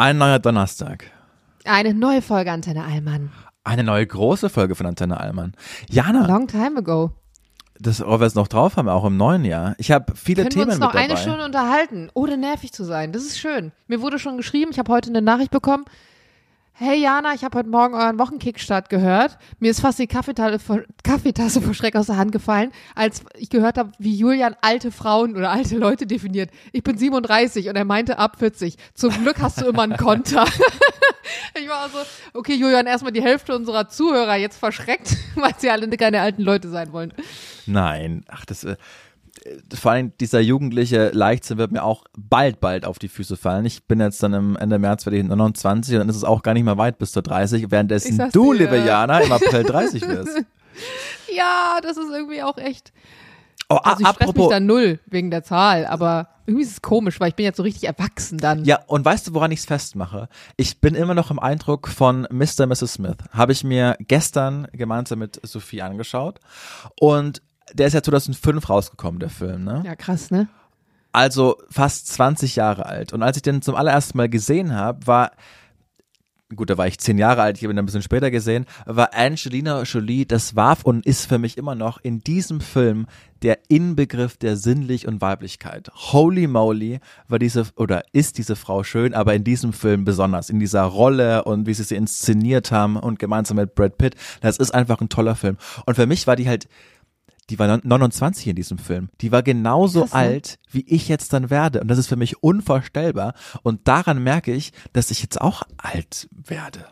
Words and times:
Ein 0.00 0.16
neuer 0.16 0.38
Donnerstag. 0.38 1.10
Eine 1.66 1.92
neue 1.92 2.22
Folge 2.22 2.50
Antenne 2.50 2.86
Allmann. 2.86 3.32
Eine 3.64 3.84
neue 3.84 4.06
große 4.06 4.48
Folge 4.48 4.74
von 4.74 4.86
Antenne 4.86 5.20
Allmann. 5.20 5.52
Jana, 5.90 6.26
Long 6.26 6.46
time 6.46 6.78
ago. 6.78 7.10
das, 7.78 8.00
ob 8.00 8.20
wir 8.20 8.26
es 8.26 8.34
noch 8.34 8.48
drauf 8.48 8.78
haben, 8.78 8.88
auch 8.88 9.04
im 9.04 9.18
neuen 9.18 9.44
Jahr. 9.44 9.74
Ich 9.76 9.90
habe 9.90 10.14
viele 10.16 10.44
Können 10.44 10.54
wir 10.54 10.62
Themen 10.62 10.70
uns 10.70 10.80
noch 10.80 10.94
eine 10.94 11.18
Stunde 11.18 11.44
unterhalten, 11.44 12.08
ohne 12.14 12.38
nervig 12.38 12.72
zu 12.72 12.84
sein. 12.84 13.12
Das 13.12 13.24
ist 13.24 13.38
schön. 13.38 13.72
Mir 13.88 14.00
wurde 14.00 14.18
schon 14.18 14.38
geschrieben, 14.38 14.70
ich 14.70 14.78
habe 14.78 14.90
heute 14.90 15.10
eine 15.10 15.20
Nachricht 15.20 15.50
bekommen. 15.50 15.84
Hey 16.82 16.98
Jana, 16.98 17.34
ich 17.34 17.44
habe 17.44 17.58
heute 17.58 17.68
Morgen 17.68 17.92
euren 17.92 18.18
Wochenkickstart 18.18 18.88
gehört. 18.88 19.36
Mir 19.58 19.70
ist 19.70 19.82
fast 19.82 19.98
die 19.98 20.06
Kaffeetasse 20.06 20.58
vor, 21.60 21.74
Schreck 21.74 21.94
aus 21.94 22.06
der 22.06 22.16
Hand 22.16 22.32
gefallen, 22.32 22.72
als 22.94 23.22
ich 23.34 23.50
gehört 23.50 23.76
habe, 23.76 23.92
wie 23.98 24.16
Julian 24.16 24.56
alte 24.62 24.90
Frauen 24.90 25.36
oder 25.36 25.50
alte 25.50 25.76
Leute 25.76 26.06
definiert. 26.06 26.48
Ich 26.72 26.82
bin 26.82 26.96
37 26.96 27.68
und 27.68 27.76
er 27.76 27.84
meinte 27.84 28.18
ab 28.18 28.38
40. 28.38 28.78
Zum 28.94 29.10
Glück 29.10 29.42
hast 29.42 29.60
du 29.60 29.66
immer 29.66 29.82
einen 29.82 29.98
Konter. 29.98 30.46
ich 31.60 31.68
war 31.68 31.90
so, 31.90 31.98
okay 32.32 32.54
Julian, 32.54 32.86
erstmal 32.86 33.12
die 33.12 33.22
Hälfte 33.22 33.54
unserer 33.54 33.90
Zuhörer 33.90 34.36
jetzt 34.36 34.56
verschreckt, 34.56 35.18
weil 35.34 35.52
sie 35.58 35.68
alle 35.68 35.86
keine 35.98 36.22
alten 36.22 36.40
Leute 36.40 36.70
sein 36.70 36.94
wollen. 36.94 37.12
Nein, 37.66 38.24
ach, 38.26 38.46
das, 38.46 38.64
äh, 38.64 38.76
vor 39.74 39.92
allem 39.92 40.12
dieser 40.18 40.40
jugendliche 40.40 41.10
Leichtsinn 41.10 41.58
wird 41.58 41.72
mir 41.72 41.82
auch 41.82 42.04
bald, 42.16 42.60
bald 42.60 42.84
auf 42.84 42.98
die 42.98 43.08
Füße 43.08 43.36
fallen. 43.36 43.64
Ich 43.64 43.84
bin 43.84 44.00
jetzt 44.00 44.22
dann 44.22 44.34
im 44.34 44.56
Ende 44.56 44.78
März 44.78 45.06
werde 45.06 45.18
ich 45.18 45.24
29 45.24 45.94
und 45.94 46.00
dann 46.00 46.08
ist 46.08 46.16
es 46.16 46.24
auch 46.24 46.42
gar 46.42 46.54
nicht 46.54 46.64
mehr 46.64 46.78
weit 46.78 46.98
bis 46.98 47.12
zur 47.12 47.22
30, 47.22 47.64
Ich 47.64 47.70
währenddessen 47.70 48.30
du, 48.32 48.52
liebe 48.52 48.78
Jana, 48.78 49.20
im 49.20 49.32
April 49.32 49.62
30 49.64 50.06
wirst. 50.06 50.42
Ja, 51.34 51.78
das 51.82 51.96
ist 51.96 52.10
irgendwie 52.10 52.42
auch 52.42 52.56
echt. 52.56 52.92
Oh, 53.68 53.76
Also 53.76 54.02
ich 54.02 54.08
stress 54.08 54.34
mich 54.34 54.48
da 54.48 54.60
null 54.60 54.98
wegen 55.06 55.30
der 55.30 55.44
Zahl, 55.44 55.86
aber 55.86 56.28
irgendwie 56.46 56.64
ist 56.64 56.72
es 56.72 56.82
komisch, 56.82 57.20
weil 57.20 57.28
ich 57.28 57.36
bin 57.36 57.44
jetzt 57.44 57.58
so 57.58 57.62
richtig 57.62 57.84
erwachsen 57.84 58.38
dann. 58.38 58.64
ja, 58.64 58.80
und 58.86 59.04
weißt 59.04 59.28
du, 59.28 59.34
woran 59.34 59.52
ich 59.52 59.60
es 59.60 59.66
festmache? 59.66 60.28
Ich 60.56 60.80
bin 60.80 60.94
immer 60.96 61.14
noch 61.14 61.30
im 61.30 61.38
Eindruck 61.38 61.86
von 61.86 62.26
Mr. 62.30 62.66
Mrs. 62.66 62.94
Smith. 62.94 63.16
Habe 63.32 63.52
ich 63.52 63.62
mir 63.62 63.96
gestern 64.00 64.66
gemeinsam 64.72 65.20
mit 65.20 65.40
Sophie 65.44 65.82
angeschaut 65.82 66.40
und 66.98 67.42
der 67.72 67.86
ist 67.86 67.94
ja 67.94 68.02
2005 68.02 68.68
rausgekommen, 68.68 69.20
der 69.20 69.30
Film, 69.30 69.64
ne? 69.64 69.82
Ja, 69.84 69.94
krass, 69.96 70.30
ne? 70.30 70.48
also 71.12 71.56
fast 71.70 72.08
20 72.08 72.56
Jahre 72.56 72.86
alt. 72.86 73.12
Und 73.12 73.22
als 73.22 73.36
ich 73.36 73.42
den 73.42 73.62
zum 73.62 73.74
allerersten 73.74 74.16
Mal 74.16 74.28
gesehen 74.28 74.74
habe, 74.74 75.06
war, 75.06 75.32
gut, 76.54 76.70
da 76.70 76.78
war 76.78 76.86
ich 76.86 76.98
10 76.98 77.18
Jahre 77.18 77.42
alt, 77.42 77.56
ich 77.56 77.64
habe 77.64 77.72
ihn 77.72 77.78
ein 77.78 77.86
bisschen 77.86 78.02
später 78.02 78.30
gesehen, 78.30 78.66
war 78.86 79.14
Angelina 79.14 79.82
Jolie, 79.82 80.24
das 80.26 80.56
war 80.56 80.78
und 80.84 81.06
ist 81.06 81.26
für 81.26 81.38
mich 81.38 81.58
immer 81.58 81.74
noch 81.74 81.98
in 82.02 82.20
diesem 82.20 82.60
Film 82.60 83.06
der 83.42 83.58
Inbegriff 83.68 84.36
der 84.36 84.56
Sinnlich 84.56 85.08
und 85.08 85.20
Weiblichkeit. 85.20 85.90
Holy 85.94 86.46
moly, 86.46 87.00
war 87.28 87.38
diese, 87.38 87.66
oder 87.76 88.02
ist 88.12 88.38
diese 88.38 88.54
Frau 88.54 88.84
schön, 88.84 89.14
aber 89.14 89.34
in 89.34 89.44
diesem 89.44 89.72
Film 89.72 90.04
besonders, 90.04 90.50
in 90.50 90.60
dieser 90.60 90.82
Rolle 90.82 91.44
und 91.44 91.66
wie 91.66 91.74
sie 91.74 91.84
sie 91.84 91.96
inszeniert 91.96 92.70
haben 92.70 92.96
und 92.96 93.18
gemeinsam 93.18 93.56
mit 93.56 93.74
Brad 93.74 93.98
Pitt, 93.98 94.14
das 94.40 94.58
ist 94.58 94.72
einfach 94.72 95.00
ein 95.00 95.08
toller 95.08 95.36
Film. 95.36 95.56
Und 95.86 95.94
für 95.94 96.06
mich 96.06 96.26
war 96.26 96.36
die 96.36 96.48
halt, 96.48 96.68
die 97.50 97.58
war 97.58 97.80
29 97.82 98.46
in 98.46 98.56
diesem 98.56 98.78
Film. 98.78 99.08
Die 99.20 99.32
war 99.32 99.42
genauso 99.42 100.02
Krass, 100.02 100.12
ne? 100.12 100.18
alt, 100.18 100.58
wie 100.70 100.84
ich 100.86 101.08
jetzt 101.08 101.32
dann 101.32 101.50
werde. 101.50 101.80
Und 101.80 101.88
das 101.88 101.98
ist 101.98 102.06
für 102.06 102.16
mich 102.16 102.42
unvorstellbar. 102.42 103.34
Und 103.62 103.88
daran 103.88 104.22
merke 104.22 104.52
ich, 104.52 104.72
dass 104.92 105.10
ich 105.10 105.22
jetzt 105.22 105.40
auch 105.40 105.62
alt 105.76 106.28
werde. 106.30 106.86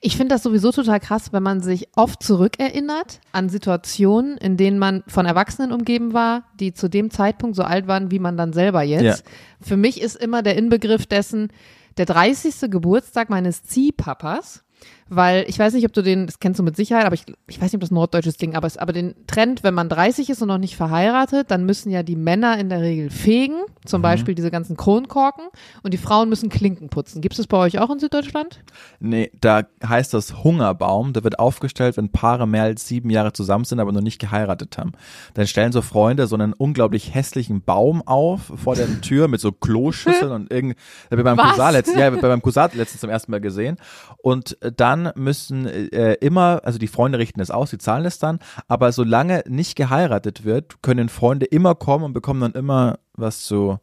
Ich 0.00 0.16
finde 0.16 0.34
das 0.34 0.42
sowieso 0.42 0.70
total 0.72 1.00
krass, 1.00 1.32
wenn 1.32 1.42
man 1.42 1.60
sich 1.60 1.88
oft 1.96 2.22
zurückerinnert 2.22 3.20
an 3.32 3.48
Situationen, 3.48 4.38
in 4.38 4.56
denen 4.56 4.78
man 4.78 5.02
von 5.06 5.26
Erwachsenen 5.26 5.72
umgeben 5.72 6.12
war, 6.12 6.44
die 6.58 6.72
zu 6.72 6.88
dem 6.88 7.10
Zeitpunkt 7.10 7.56
so 7.56 7.62
alt 7.62 7.88
waren, 7.88 8.10
wie 8.10 8.20
man 8.20 8.36
dann 8.36 8.52
selber 8.52 8.82
jetzt. 8.82 9.24
Ja. 9.24 9.30
Für 9.60 9.76
mich 9.76 10.00
ist 10.00 10.16
immer 10.16 10.42
der 10.42 10.56
Inbegriff 10.56 11.06
dessen 11.06 11.48
der 11.96 12.06
30. 12.06 12.70
Geburtstag 12.70 13.28
meines 13.28 13.64
Ziehpapas. 13.64 14.62
Weil 15.08 15.44
ich 15.48 15.58
weiß 15.58 15.74
nicht, 15.74 15.86
ob 15.86 15.92
du 15.92 16.02
den, 16.02 16.26
das 16.26 16.40
kennst 16.40 16.58
du 16.58 16.64
mit 16.64 16.76
Sicherheit, 16.76 17.04
aber 17.04 17.14
ich, 17.14 17.24
ich 17.46 17.60
weiß 17.60 17.72
nicht, 17.72 17.76
ob 17.76 17.80
das 17.80 17.90
norddeutsches 17.92 18.36
Ding, 18.36 18.56
aber, 18.56 18.66
es, 18.66 18.76
aber 18.76 18.92
den 18.92 19.14
Trend, 19.26 19.62
wenn 19.62 19.74
man 19.74 19.88
30 19.88 20.30
ist 20.30 20.42
und 20.42 20.48
noch 20.48 20.58
nicht 20.58 20.76
verheiratet, 20.76 21.50
dann 21.50 21.64
müssen 21.64 21.90
ja 21.90 22.02
die 22.02 22.16
Männer 22.16 22.58
in 22.58 22.68
der 22.68 22.80
Regel 22.80 23.10
fegen, 23.10 23.56
zum 23.84 24.02
Beispiel 24.02 24.34
diese 24.34 24.50
ganzen 24.50 24.76
Kronkorken, 24.76 25.44
und 25.82 25.94
die 25.94 25.98
Frauen 25.98 26.28
müssen 26.28 26.48
Klinken 26.48 26.88
putzen. 26.88 27.20
Gibt 27.20 27.34
es 27.34 27.36
das 27.38 27.46
bei 27.46 27.56
euch 27.56 27.78
auch 27.78 27.90
in 27.90 28.00
Süddeutschland? 28.00 28.60
Nee, 28.98 29.30
da 29.40 29.62
heißt 29.86 30.12
das 30.12 30.42
Hungerbaum. 30.42 31.12
Der 31.12 31.22
wird 31.22 31.38
aufgestellt, 31.38 31.96
wenn 31.96 32.10
Paare 32.10 32.48
mehr 32.48 32.64
als 32.64 32.88
sieben 32.88 33.10
Jahre 33.10 33.32
zusammen 33.32 33.64
sind, 33.64 33.78
aber 33.78 33.92
noch 33.92 34.00
nicht 34.00 34.18
geheiratet 34.18 34.76
haben. 34.76 34.92
Dann 35.34 35.46
stellen 35.46 35.72
so 35.72 35.82
Freunde 35.82 36.26
so 36.26 36.34
einen 36.34 36.52
unglaublich 36.52 37.14
hässlichen 37.14 37.62
Baum 37.62 38.02
auf 38.06 38.52
vor 38.56 38.74
der 38.74 39.00
Tür 39.00 39.28
mit 39.28 39.40
so 39.40 39.52
Kloschüsseln 39.52 40.32
und 40.32 40.50
irgend, 40.50 40.76
bei 41.10 41.22
meinem? 41.22 41.36
Cousin 41.38 41.72
letztens, 41.72 41.98
ja, 41.98 42.10
bei 42.10 42.28
meinem 42.28 42.42
Cousin 42.42 42.68
letztens 42.74 43.00
zum 43.00 43.10
ersten 43.10 43.30
Mal 43.30 43.40
gesehen. 43.40 43.76
Und 44.18 44.60
äh, 44.62 44.72
dann 44.96 45.12
müssen 45.16 45.66
äh, 45.66 46.14
immer, 46.14 46.60
also 46.64 46.78
die 46.78 46.88
Freunde 46.88 47.18
richten 47.18 47.40
es 47.40 47.50
aus, 47.50 47.70
sie 47.70 47.78
zahlen 47.78 48.04
es 48.04 48.18
dann, 48.18 48.38
aber 48.68 48.92
solange 48.92 49.42
nicht 49.46 49.76
geheiratet 49.76 50.44
wird, 50.44 50.82
können 50.82 51.08
Freunde 51.08 51.46
immer 51.46 51.74
kommen 51.74 52.04
und 52.04 52.12
bekommen 52.12 52.40
dann 52.40 52.52
immer 52.52 52.98
was 53.14 53.44
zu 53.44 53.78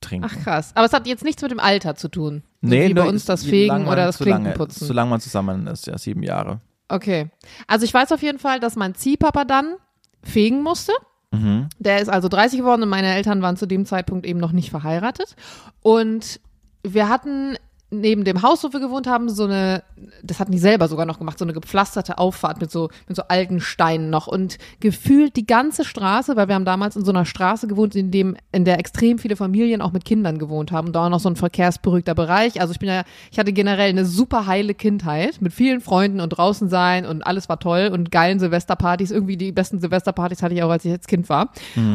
trinken. 0.00 0.28
Ach 0.30 0.42
krass. 0.42 0.72
Aber 0.74 0.86
es 0.86 0.92
hat 0.92 1.06
jetzt 1.06 1.24
nichts 1.24 1.42
mit 1.42 1.50
dem 1.50 1.60
Alter 1.60 1.94
zu 1.94 2.08
tun. 2.08 2.42
So 2.62 2.68
nee, 2.68 2.88
wie 2.88 2.94
bei 2.94 3.08
uns 3.08 3.24
das 3.24 3.44
Fegen 3.44 3.86
oder 3.86 4.06
das 4.06 4.18
Klinkenputzen. 4.18 4.86
Solange 4.86 5.10
man 5.10 5.20
zusammen 5.20 5.66
ist, 5.66 5.86
ja, 5.86 5.98
sieben 5.98 6.22
Jahre. 6.22 6.60
Okay. 6.88 7.30
Also 7.66 7.84
ich 7.84 7.92
weiß 7.92 8.12
auf 8.12 8.22
jeden 8.22 8.38
Fall, 8.38 8.60
dass 8.60 8.76
mein 8.76 8.94
Ziehpapa 8.94 9.44
dann 9.44 9.74
fegen 10.22 10.62
musste. 10.62 10.92
Mhm. 11.30 11.68
Der 11.78 12.00
ist 12.00 12.08
also 12.08 12.28
30 12.28 12.60
geworden 12.60 12.82
und 12.82 12.88
meine 12.88 13.14
Eltern 13.14 13.42
waren 13.42 13.56
zu 13.56 13.66
dem 13.66 13.84
Zeitpunkt 13.84 14.24
eben 14.24 14.40
noch 14.40 14.52
nicht 14.52 14.70
verheiratet. 14.70 15.36
Und 15.82 16.40
wir 16.82 17.08
hatten 17.08 17.56
neben 17.90 18.24
dem 18.24 18.42
Haus, 18.42 18.62
wo 18.64 18.72
wir 18.72 18.80
gewohnt 18.80 19.06
haben, 19.06 19.28
so 19.30 19.44
eine, 19.44 19.82
das 20.22 20.40
hatten 20.40 20.52
die 20.52 20.58
selber 20.58 20.88
sogar 20.88 21.06
noch 21.06 21.18
gemacht, 21.18 21.38
so 21.38 21.44
eine 21.44 21.54
gepflasterte 21.54 22.18
Auffahrt 22.18 22.60
mit 22.60 22.70
so, 22.70 22.90
mit 23.06 23.16
so 23.16 23.22
alten 23.28 23.60
Steinen 23.60 24.10
noch 24.10 24.26
und 24.26 24.58
gefühlt 24.80 25.36
die 25.36 25.46
ganze 25.46 25.84
Straße, 25.84 26.36
weil 26.36 26.48
wir 26.48 26.54
haben 26.54 26.66
damals 26.66 26.96
in 26.96 27.04
so 27.04 27.12
einer 27.12 27.24
Straße 27.24 27.66
gewohnt, 27.66 27.96
in 27.96 28.10
dem, 28.10 28.36
in 28.52 28.66
der 28.66 28.78
extrem 28.78 29.18
viele 29.18 29.36
Familien 29.36 29.80
auch 29.80 29.92
mit 29.92 30.04
Kindern 30.04 30.38
gewohnt 30.38 30.70
haben, 30.70 30.92
da 30.92 31.06
auch 31.06 31.08
noch 31.08 31.20
so 31.20 31.30
ein 31.30 31.36
verkehrsberuhigter 31.36 32.14
Bereich. 32.14 32.60
Also 32.60 32.72
ich 32.72 32.78
bin 32.78 32.90
ja, 32.90 33.04
ich 33.32 33.38
hatte 33.38 33.52
generell 33.54 33.88
eine 33.88 34.04
super 34.04 34.46
heile 34.46 34.74
Kindheit 34.74 35.40
mit 35.40 35.54
vielen 35.54 35.80
Freunden 35.80 36.20
und 36.20 36.28
draußen 36.30 36.68
sein 36.68 37.06
und 37.06 37.26
alles 37.26 37.48
war 37.48 37.58
toll 37.58 37.90
und 37.92 38.10
geilen 38.10 38.38
Silvesterpartys. 38.38 39.10
Irgendwie 39.10 39.38
die 39.38 39.52
besten 39.52 39.80
Silvesterpartys 39.80 40.42
hatte 40.42 40.54
ich 40.54 40.62
auch, 40.62 40.70
als 40.70 40.84
ich 40.84 40.90
jetzt 40.90 41.08
Kind 41.08 41.28
war. 41.30 41.52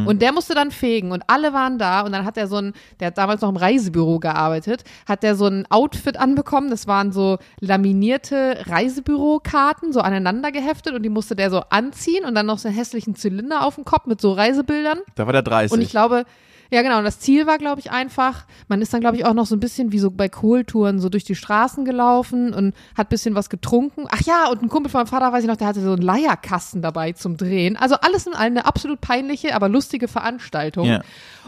Und 0.07 0.21
der 0.23 0.33
musste 0.33 0.55
dann 0.55 0.71
fegen 0.71 1.11
und 1.11 1.23
alle 1.27 1.53
waren 1.53 1.77
da 1.77 2.01
und 2.01 2.11
dann 2.13 2.25
hat 2.25 2.37
er 2.37 2.47
so 2.47 2.55
ein, 2.55 2.73
der 2.99 3.07
hat 3.07 3.17
damals 3.17 3.41
noch 3.41 3.49
im 3.49 3.57
Reisebüro 3.57 4.19
gearbeitet, 4.19 4.83
hat 5.07 5.21
der 5.21 5.35
so 5.35 5.45
ein 5.45 5.65
Outfit 5.83 6.17
anbekommen. 6.17 6.69
Das 6.69 6.87
waren 6.87 7.11
so 7.11 7.37
laminierte 7.59 8.63
Reisebürokarten, 8.65 9.91
so 9.91 9.99
aneinander 9.99 10.51
geheftet 10.51 10.93
und 10.93 11.03
die 11.03 11.09
musste 11.09 11.35
der 11.35 11.49
so 11.49 11.61
anziehen 11.69 12.25
und 12.25 12.35
dann 12.35 12.45
noch 12.45 12.57
so 12.57 12.69
einen 12.69 12.77
hässlichen 12.77 13.15
Zylinder 13.15 13.65
auf 13.65 13.75
dem 13.75 13.83
Kopf 13.83 14.05
mit 14.05 14.21
so 14.21 14.31
Reisebildern. 14.31 14.99
Da 15.15 15.25
war 15.25 15.33
der 15.33 15.41
30. 15.41 15.73
Und 15.75 15.81
ich 15.81 15.89
glaube, 15.89 16.23
ja 16.73 16.81
genau, 16.81 16.97
und 16.97 17.03
das 17.03 17.19
Ziel 17.19 17.45
war, 17.45 17.59
glaube 17.59 17.79
ich, 17.79 17.91
einfach, 17.91 18.45
man 18.67 18.81
ist 18.81 18.91
dann, 18.93 18.99
glaube 18.99 19.15
ich, 19.15 19.25
auch 19.25 19.35
noch 19.35 19.45
so 19.45 19.55
ein 19.55 19.59
bisschen 19.59 19.91
wie 19.91 19.99
so 19.99 20.09
bei 20.09 20.27
Kohltouren 20.27 20.99
so 20.99 21.07
durch 21.07 21.23
die 21.23 21.35
Straßen 21.35 21.85
gelaufen 21.85 22.51
und 22.51 22.73
hat 22.97 23.09
bisschen 23.09 23.35
was 23.35 23.51
getrunken. 23.51 24.07
Ach 24.09 24.21
ja, 24.21 24.47
und 24.49 24.63
ein 24.63 24.69
Kumpel 24.69 24.89
von 24.89 25.01
meinem 25.01 25.07
Vater, 25.07 25.31
weiß 25.31 25.43
ich 25.43 25.47
noch, 25.47 25.55
der 25.55 25.67
hatte 25.67 25.81
so 25.81 25.93
einen 25.93 26.01
Leierkasten 26.01 26.81
dabei 26.81 27.11
zum 27.11 27.37
Drehen. 27.37 27.77
Also 27.77 27.95
alles 28.01 28.25
in 28.25 28.33
allem 28.33 28.53
eine 28.53 28.65
absolut 28.65 29.01
peinliche, 29.01 29.55
aber 29.55 29.69
lustige 29.69 30.07
Veranstaltung. 30.07 30.87
Ja. 30.87 31.01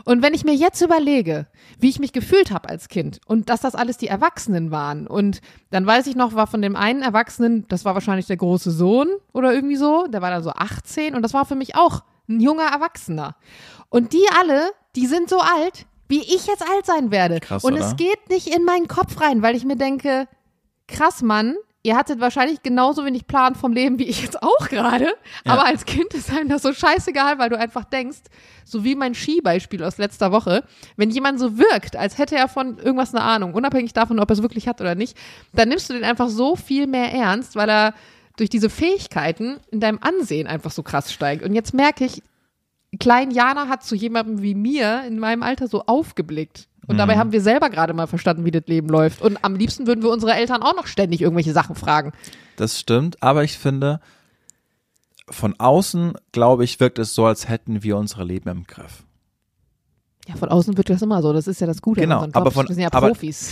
Und 0.04 0.22
wenn 0.22 0.36
ich 0.36 0.45
mir 0.45 0.54
jetzt 0.54 0.81
überlege, 0.81 1.48
wie 1.80 1.89
ich 1.89 2.00
mich 2.00 2.13
gefühlt 2.13 2.51
habe 2.51 2.69
als 2.69 2.88
Kind 2.88 3.19
und 3.25 3.50
dass 3.50 3.62
das 3.62 3.74
alles 3.74 3.98
die 3.98 4.07
Erwachsenen 4.07 4.69
waren 4.69 5.07
und 5.07 5.42
dann 5.71 5.88
weiß 5.88 6.06
ich 6.06 6.16
noch, 6.16 6.36
war 6.36 6.45
von 6.45 6.62
dem 6.62 6.75
einen 6.75 7.01
Erwachsenen, 7.01 7.66
das 7.68 7.83
war 7.83 7.95
wahrscheinlich 7.95 8.28
der 8.28 8.38
große 8.38 8.69
Sohn 8.69 9.07
oder 9.33 9.54
irgendwie 9.54 9.75
so, 9.75 10.06
der 10.06 10.21
war 10.21 10.30
dann 10.30 10.44
so 10.44 10.51
18 10.51 11.16
und 11.16 11.24
das 11.24 11.33
war 11.33 11.45
für 11.45 11.56
mich 11.56 11.75
auch 11.75 12.04
ein 12.30 12.39
junger 12.39 12.68
Erwachsener. 12.71 13.36
Und 13.89 14.13
die 14.13 14.25
alle, 14.39 14.71
die 14.95 15.07
sind 15.07 15.30
so 15.30 15.39
alt, 15.39 15.86
wie 16.07 16.21
ich 16.21 16.45
jetzt 16.47 16.68
alt 16.68 16.86
sein 16.86 17.12
werde. 17.12 17.39
Krass, 17.39 17.63
und 17.63 17.74
oder? 17.74 17.86
es 17.86 17.95
geht 17.95 18.30
nicht 18.30 18.47
in 18.47 18.63
meinen 18.63 18.88
Kopf 18.88 19.19
rein, 19.21 19.42
weil 19.42 19.56
ich 19.56 19.65
mir 19.65 19.75
denke, 19.75 20.27
krass, 20.88 21.21
Mann, 21.21 21.56
ihr 21.86 21.95
hattet 21.95 22.19
wahrscheinlich 22.19 22.63
genauso 22.63 23.06
wenig 23.06 23.27
Plan 23.27 23.53
vom 23.56 23.71
Leben 23.71 24.00
wie 24.00 24.06
ich 24.06 24.21
jetzt 24.21 24.42
auch 24.42 24.69
gerade. 24.69 25.13
Ja. 25.45 25.53
Aber 25.53 25.65
als 25.65 25.86
Kind 25.86 26.13
ist 26.13 26.31
einem 26.31 26.50
das 26.50 26.63
so 26.63 26.74
scheißegal, 26.74 27.38
weil 27.38 27.50
du 27.50 27.57
einfach 27.57 27.86
denkst, 27.86 28.21
so 28.63 28.83
wie 28.83 28.95
mein 28.95 29.13
Skibeispiel 29.13 29.83
aus 29.83 29.97
letzter 29.97 30.31
Woche, 30.31 30.63
wenn 30.95 31.12
jemand 31.12 31.39
so 31.39 31.57
wirkt, 31.57 31.95
als 31.95 32.18
hätte 32.18 32.36
er 32.36 32.47
von 32.47 32.77
irgendwas 32.77 33.13
eine 33.13 33.24
Ahnung, 33.24 33.53
unabhängig 33.53 33.94
davon, 33.94 34.19
ob 34.19 34.30
er 34.30 34.33
es 34.33 34.42
wirklich 34.42 34.68
hat 34.68 34.81
oder 34.81 34.95
nicht, 34.95 35.15
dann 35.53 35.69
nimmst 35.69 35.89
du 35.89 35.94
den 35.94 36.03
einfach 36.03 36.30
so 36.30 36.56
viel 36.56 36.88
mehr 36.88 37.12
ernst, 37.12 37.56
weil 37.56 37.69
er 37.69 37.94
durch 38.38 38.50
diese 38.50 38.69
Fähigkeiten 38.69 39.59
in 39.71 39.80
deinem 39.80 40.00
Ansehen 40.01 40.47
einfach 40.47 40.71
so 40.71 40.83
krass 40.83 41.13
steigt. 41.13 41.44
Und 41.44 41.53
jetzt 41.53 41.74
merke 41.74 42.06
ich, 42.06 42.21
Klein 43.00 43.31
Jana 43.31 43.68
hat 43.68 43.83
zu 43.83 43.95
jemandem 43.95 44.42
wie 44.42 44.56
mir 44.56 45.03
in 45.07 45.19
meinem 45.19 45.44
Alter 45.44 45.68
so 45.68 45.83
aufgeblickt. 45.86 46.68
Und 46.88 46.97
dabei 46.97 47.18
haben 47.18 47.31
wir 47.31 47.42
selber 47.42 47.71
gerade 47.71 47.94
mal 47.95 48.06
verstanden, 48.06 48.45
wie 48.45 48.51
das 48.51 48.68
Leben 48.68 48.88
läuft. 48.89 49.21
Und 49.24 49.44
am 49.44 49.56
liebsten 49.56 49.88
würden 49.88 50.03
wir 50.03 50.12
unsere 50.12 50.33
Eltern 50.36 50.62
auch 50.62 50.75
noch 50.75 50.86
ständig 50.86 51.21
irgendwelche 51.21 51.51
Sachen 51.51 51.75
fragen. 51.75 52.12
Das 52.57 52.80
stimmt, 52.80 53.24
aber 53.24 53.44
ich 53.44 53.57
finde, 53.57 54.00
von 55.27 55.59
außen, 55.59 56.13
glaube 56.31 56.63
ich, 56.63 56.80
wirkt 56.80 57.00
es 57.00 57.15
so, 57.15 57.25
als 57.25 57.50
hätten 57.50 57.81
wir 57.81 57.97
unsere 57.97 58.24
Leben 58.24 58.50
im 58.50 58.63
Griff. 58.65 59.03
Ja, 60.27 60.36
von 60.36 60.50
außen 60.50 60.77
wird 60.77 60.89
das 60.92 61.01
immer 61.01 61.24
so. 61.24 61.33
Das 61.33 61.47
ist 61.47 61.59
ja 61.59 61.65
das 61.65 61.81
Gute 61.81 62.01
Genau, 62.01 62.21
an 62.21 62.33
aber 62.33 62.51
von- 62.51 62.68
wir 62.68 62.75
sind 62.75 62.83
ja 62.83 62.89
aber- 62.94 63.07
Profis. 63.07 63.51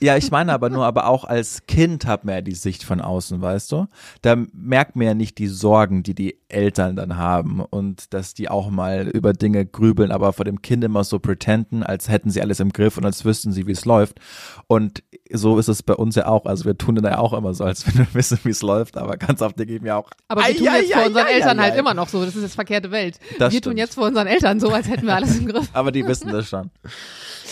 Ja, 0.00 0.16
ich 0.16 0.30
meine 0.30 0.52
aber 0.52 0.70
nur, 0.70 0.86
aber 0.86 1.06
auch 1.06 1.24
als 1.24 1.66
Kind 1.66 2.06
hat 2.06 2.24
man 2.24 2.36
ja 2.36 2.40
die 2.40 2.54
Sicht 2.54 2.84
von 2.84 3.00
außen, 3.00 3.40
weißt 3.40 3.72
du? 3.72 3.86
Da 4.22 4.36
merkt 4.52 4.96
man 4.96 5.06
ja 5.06 5.14
nicht 5.14 5.38
die 5.38 5.48
Sorgen, 5.48 6.02
die 6.02 6.14
die 6.14 6.38
Eltern 6.48 6.96
dann 6.96 7.16
haben 7.16 7.60
und 7.60 8.14
dass 8.14 8.34
die 8.34 8.48
auch 8.48 8.70
mal 8.70 9.08
über 9.08 9.32
Dinge 9.32 9.66
grübeln, 9.66 10.12
aber 10.12 10.32
vor 10.32 10.44
dem 10.44 10.62
Kind 10.62 10.84
immer 10.84 11.04
so 11.04 11.18
pretenden, 11.18 11.82
als 11.82 12.08
hätten 12.08 12.30
sie 12.30 12.40
alles 12.40 12.60
im 12.60 12.72
Griff 12.72 12.96
und 12.96 13.04
als 13.04 13.24
wüssten 13.24 13.52
sie, 13.52 13.66
wie 13.66 13.72
es 13.72 13.84
läuft. 13.84 14.20
Und 14.66 15.02
so 15.32 15.58
ist 15.58 15.68
es 15.68 15.82
bei 15.82 15.94
uns 15.94 16.14
ja 16.14 16.26
auch. 16.26 16.46
Also 16.46 16.64
wir 16.64 16.78
tun 16.78 16.94
dann 16.94 17.04
ja 17.04 17.18
auch 17.18 17.32
immer 17.32 17.54
so, 17.54 17.64
als 17.64 17.86
wenn 17.88 17.98
wir 17.98 18.14
wissen, 18.14 18.38
wie 18.44 18.50
es 18.50 18.62
läuft, 18.62 18.96
aber 18.96 19.16
ganz 19.16 19.42
oft 19.42 19.58
denke 19.58 19.74
ich 19.74 19.82
mir 19.82 19.96
auch, 19.96 20.10
Aber 20.28 20.42
wir 20.46 20.56
tun 20.56 20.64
jetzt 20.64 20.92
vor 20.92 21.06
unseren 21.06 21.26
Eltern 21.26 21.60
halt 21.60 21.76
immer 21.76 21.94
noch 21.94 22.08
so. 22.08 22.24
Das 22.24 22.36
ist 22.36 22.42
jetzt 22.42 22.54
verkehrte 22.54 22.90
Welt. 22.90 23.18
Das 23.38 23.52
wir 23.52 23.60
tun 23.60 23.72
stimmt. 23.72 23.78
jetzt 23.78 23.94
vor 23.94 24.06
unseren 24.06 24.26
Eltern 24.26 24.60
so, 24.60 24.70
als 24.70 24.88
hätten 24.88 25.06
wir 25.06 25.14
alles 25.14 25.38
im 25.38 25.46
Griff. 25.46 25.68
Aber 25.72 25.92
die 25.92 26.06
wissen 26.06 26.30
das 26.30 26.48
schon. 26.48 26.70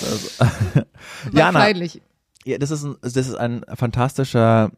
Also, 0.03 0.29
Jana, 1.33 1.59
Wahrscheinlich. 1.59 2.01
Ja, 2.47 2.59
das 2.59 2.71
ist 2.71 2.85
ein, 2.85 2.97
das 3.03 3.17
ist 3.17 3.35
ein 3.35 3.65
fantastischer 3.75 4.71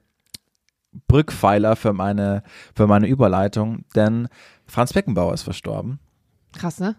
Brückpfeiler 1.06 1.76
für 1.76 1.93
meine, 1.93 2.43
für 2.75 2.87
meine 2.87 3.06
Überleitung, 3.06 3.85
denn 3.94 4.29
Franz 4.67 4.94
Beckenbauer 4.94 5.35
ist 5.35 5.43
verstorben 5.43 6.00
Krass, 6.59 6.81
ne? 6.81 6.97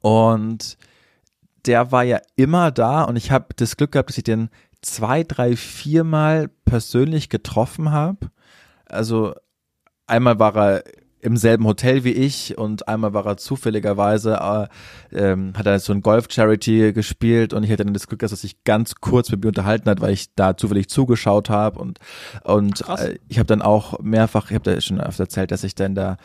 und 0.00 0.78
der 1.66 1.90
war 1.90 2.04
ja 2.04 2.20
immer 2.36 2.70
da 2.70 3.02
und 3.02 3.16
ich 3.16 3.32
habe 3.32 3.46
das 3.56 3.76
Glück 3.76 3.92
gehabt, 3.92 4.10
dass 4.10 4.18
ich 4.18 4.24
den 4.24 4.50
zwei, 4.82 5.24
drei, 5.24 5.56
viermal 5.56 6.48
persönlich 6.64 7.28
getroffen 7.28 7.90
habe. 7.90 8.30
Also 8.86 9.34
einmal 10.06 10.38
war 10.38 10.56
er 10.56 10.84
im 11.22 11.36
selben 11.36 11.64
Hotel 11.66 12.02
wie 12.04 12.12
ich 12.12 12.58
und 12.58 12.88
einmal 12.88 13.14
war 13.14 13.24
er 13.26 13.36
zufälligerweise, 13.36 14.68
äh, 15.12 15.16
ähm, 15.16 15.52
hat 15.56 15.66
er 15.66 15.78
so 15.78 15.92
ein 15.92 16.02
Golf-Charity 16.02 16.92
gespielt 16.92 17.54
und 17.54 17.62
ich 17.62 17.70
hatte 17.70 17.84
dann 17.84 17.94
das 17.94 18.08
Glück, 18.08 18.20
dass 18.20 18.32
er 18.32 18.36
sich 18.36 18.64
ganz 18.64 18.96
kurz 18.96 19.30
mit 19.30 19.42
mir 19.42 19.48
unterhalten 19.48 19.88
hat, 19.88 20.00
weil 20.00 20.12
ich 20.12 20.34
da 20.34 20.56
zufällig 20.56 20.88
zugeschaut 20.88 21.48
habe 21.48 21.78
und 21.78 22.00
und 22.42 22.82
äh, 22.88 23.18
ich 23.28 23.38
habe 23.38 23.46
dann 23.46 23.62
auch 23.62 24.00
mehrfach, 24.00 24.50
ich 24.50 24.54
habe 24.56 24.74
da 24.74 24.80
schon 24.80 25.00
öfter 25.00 25.22
erzählt, 25.22 25.52
dass 25.52 25.62
ich 25.62 25.76
dann 25.76 25.94
da 25.94 26.16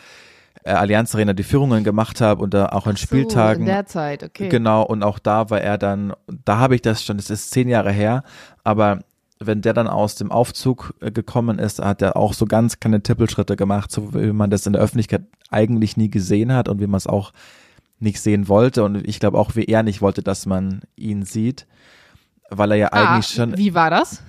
äh, 0.63 0.71
Allianz 0.71 1.13
Arena 1.13 1.33
die 1.33 1.43
Führungen 1.43 1.83
gemacht 1.83 2.19
habe 2.19 2.43
und 2.43 2.55
da 2.55 2.69
auch 2.69 2.87
an 2.87 2.95
So, 2.95 3.03
Spieltagen 3.03 3.61
in 3.61 3.67
der 3.67 3.85
Zeit, 3.85 4.23
okay. 4.23 4.49
Genau, 4.49 4.81
und 4.81 5.03
auch 5.03 5.19
da 5.19 5.51
war 5.51 5.61
er 5.61 5.77
dann, 5.77 6.13
da 6.43 6.57
habe 6.57 6.73
ich 6.73 6.81
das 6.81 7.03
schon, 7.03 7.17
das 7.17 7.29
ist 7.29 7.51
zehn 7.51 7.69
Jahre 7.69 7.91
her, 7.91 8.23
aber 8.63 9.01
wenn 9.39 9.61
der 9.61 9.73
dann 9.73 9.87
aus 9.87 10.15
dem 10.15 10.31
Aufzug 10.31 10.93
äh, 11.01 11.11
gekommen 11.11 11.59
ist, 11.59 11.79
hat 11.79 12.01
er 12.01 12.17
auch 12.17 12.33
so 12.33 12.45
ganz 12.45 12.79
kleine 12.79 13.03
Tippelschritte 13.03 13.55
gemacht, 13.55 13.91
so 13.91 14.13
wie 14.13 14.31
man 14.33 14.49
das 14.49 14.65
in 14.65 14.73
der 14.73 14.81
Öffentlichkeit 14.81 15.23
eigentlich 15.49 15.97
nie 15.97 16.09
gesehen 16.09 16.51
hat 16.53 16.67
und 16.69 16.79
wie 16.79 16.87
man 16.87 16.97
es 16.97 17.07
auch 17.07 17.33
nicht 17.99 18.21
sehen 18.21 18.47
wollte. 18.47 18.83
Und 18.83 19.07
ich 19.07 19.19
glaube 19.19 19.37
auch, 19.37 19.55
wie 19.55 19.65
er 19.65 19.83
nicht 19.83 20.01
wollte, 20.01 20.21
dass 20.23 20.45
man 20.45 20.81
ihn 20.95 21.23
sieht, 21.23 21.67
weil 22.49 22.71
er 22.71 22.77
ja 22.77 22.87
Ah, 22.91 23.13
eigentlich 23.15 23.27
schon, 23.27 23.57
wie 23.57 23.73
war 23.73 23.89
das? 23.89 24.23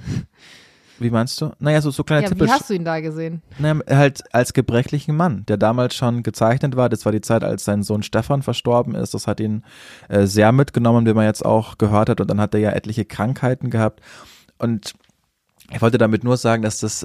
wie 0.99 1.11
meinst 1.11 1.41
du? 1.41 1.53
Naja, 1.61 1.81
so, 1.81 1.91
so 1.91 2.03
kleine 2.03 2.23
Ja, 2.25 2.29
wie 2.31 2.35
Tippelschritte. 2.35 2.61
hast 2.61 2.71
du 2.71 2.75
ihn 2.75 2.85
da 2.85 3.01
gesehen? 3.01 3.43
Na, 3.59 3.79
halt 3.89 4.23
als 4.35 4.53
gebrechlichen 4.53 5.17
Mann, 5.17 5.45
der 5.47 5.57
damals 5.57 5.95
schon 5.95 6.23
gezeichnet 6.23 6.77
war. 6.77 6.89
Das 6.89 7.05
war 7.05 7.13
die 7.13 7.21
Zeit, 7.21 7.45
als 7.45 7.65
sein 7.65 7.83
Sohn 7.83 8.03
Stefan 8.03 8.43
verstorben 8.43 8.95
ist. 8.95 9.15
Das 9.15 9.27
hat 9.27 9.39
ihn 9.41 9.63
äh, 10.09 10.27
sehr 10.27 10.51
mitgenommen, 10.53 11.07
wie 11.07 11.15
man 11.15 11.25
jetzt 11.25 11.45
auch 11.45 11.79
gehört 11.79 12.09
hat. 12.09 12.21
Und 12.21 12.29
dann 12.29 12.41
hat 12.41 12.53
er 12.55 12.61
ja 12.61 12.71
etliche 12.73 13.05
Krankheiten 13.05 13.71
gehabt. 13.71 14.01
Und 14.59 14.95
ich 15.71 15.83
wollte 15.83 15.99
damit 15.99 16.25
nur 16.25 16.37
sagen, 16.37 16.63
dass 16.63 16.81
das, 16.81 17.05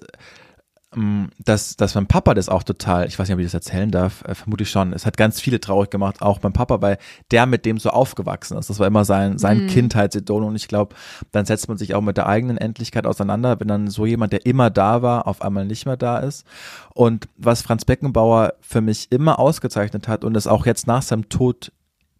ähm, 0.95 1.29
dass, 1.39 1.75
dass 1.75 1.95
mein 1.95 2.07
Papa 2.07 2.33
das 2.33 2.49
auch 2.49 2.63
total, 2.63 3.07
ich 3.07 3.17
weiß 3.17 3.27
nicht, 3.27 3.33
ob 3.33 3.39
ich 3.39 3.45
das 3.45 3.53
erzählen 3.53 3.91
darf, 3.91 4.23
äh, 4.23 4.35
vermute 4.35 4.63
ich 4.63 4.69
schon. 4.69 4.93
Es 4.93 5.05
hat 5.05 5.17
ganz 5.17 5.41
viele 5.41 5.59
traurig 5.59 5.89
gemacht, 5.89 6.21
auch 6.21 6.39
mein 6.41 6.53
Papa, 6.53 6.81
weil 6.81 6.97
der 7.31 7.45
mit 7.45 7.65
dem 7.65 7.77
so 7.77 7.89
aufgewachsen 7.89 8.57
ist. 8.57 8.69
Das 8.69 8.79
war 8.79 8.87
immer 8.87 9.05
sein, 9.05 9.37
sein 9.37 9.67
Kindheitsidol. 9.67 10.43
Und 10.43 10.55
ich 10.55 10.67
glaube, 10.67 10.95
dann 11.31 11.45
setzt 11.45 11.67
man 11.67 11.77
sich 11.77 11.93
auch 11.95 12.01
mit 12.01 12.17
der 12.17 12.27
eigenen 12.27 12.57
Endlichkeit 12.57 13.05
auseinander, 13.05 13.59
wenn 13.59 13.67
dann 13.67 13.89
so 13.89 14.05
jemand, 14.05 14.33
der 14.33 14.45
immer 14.45 14.69
da 14.69 15.01
war, 15.01 15.27
auf 15.27 15.41
einmal 15.41 15.65
nicht 15.65 15.85
mehr 15.85 15.97
da 15.97 16.19
ist. 16.19 16.45
Und 16.93 17.27
was 17.37 17.61
Franz 17.61 17.85
Beckenbauer 17.85 18.53
für 18.61 18.81
mich 18.81 19.11
immer 19.11 19.39
ausgezeichnet 19.39 20.07
hat 20.07 20.23
und 20.23 20.37
es 20.37 20.47
auch 20.47 20.65
jetzt 20.65 20.87
nach 20.87 21.01
seinem 21.01 21.27
Tod 21.29 21.71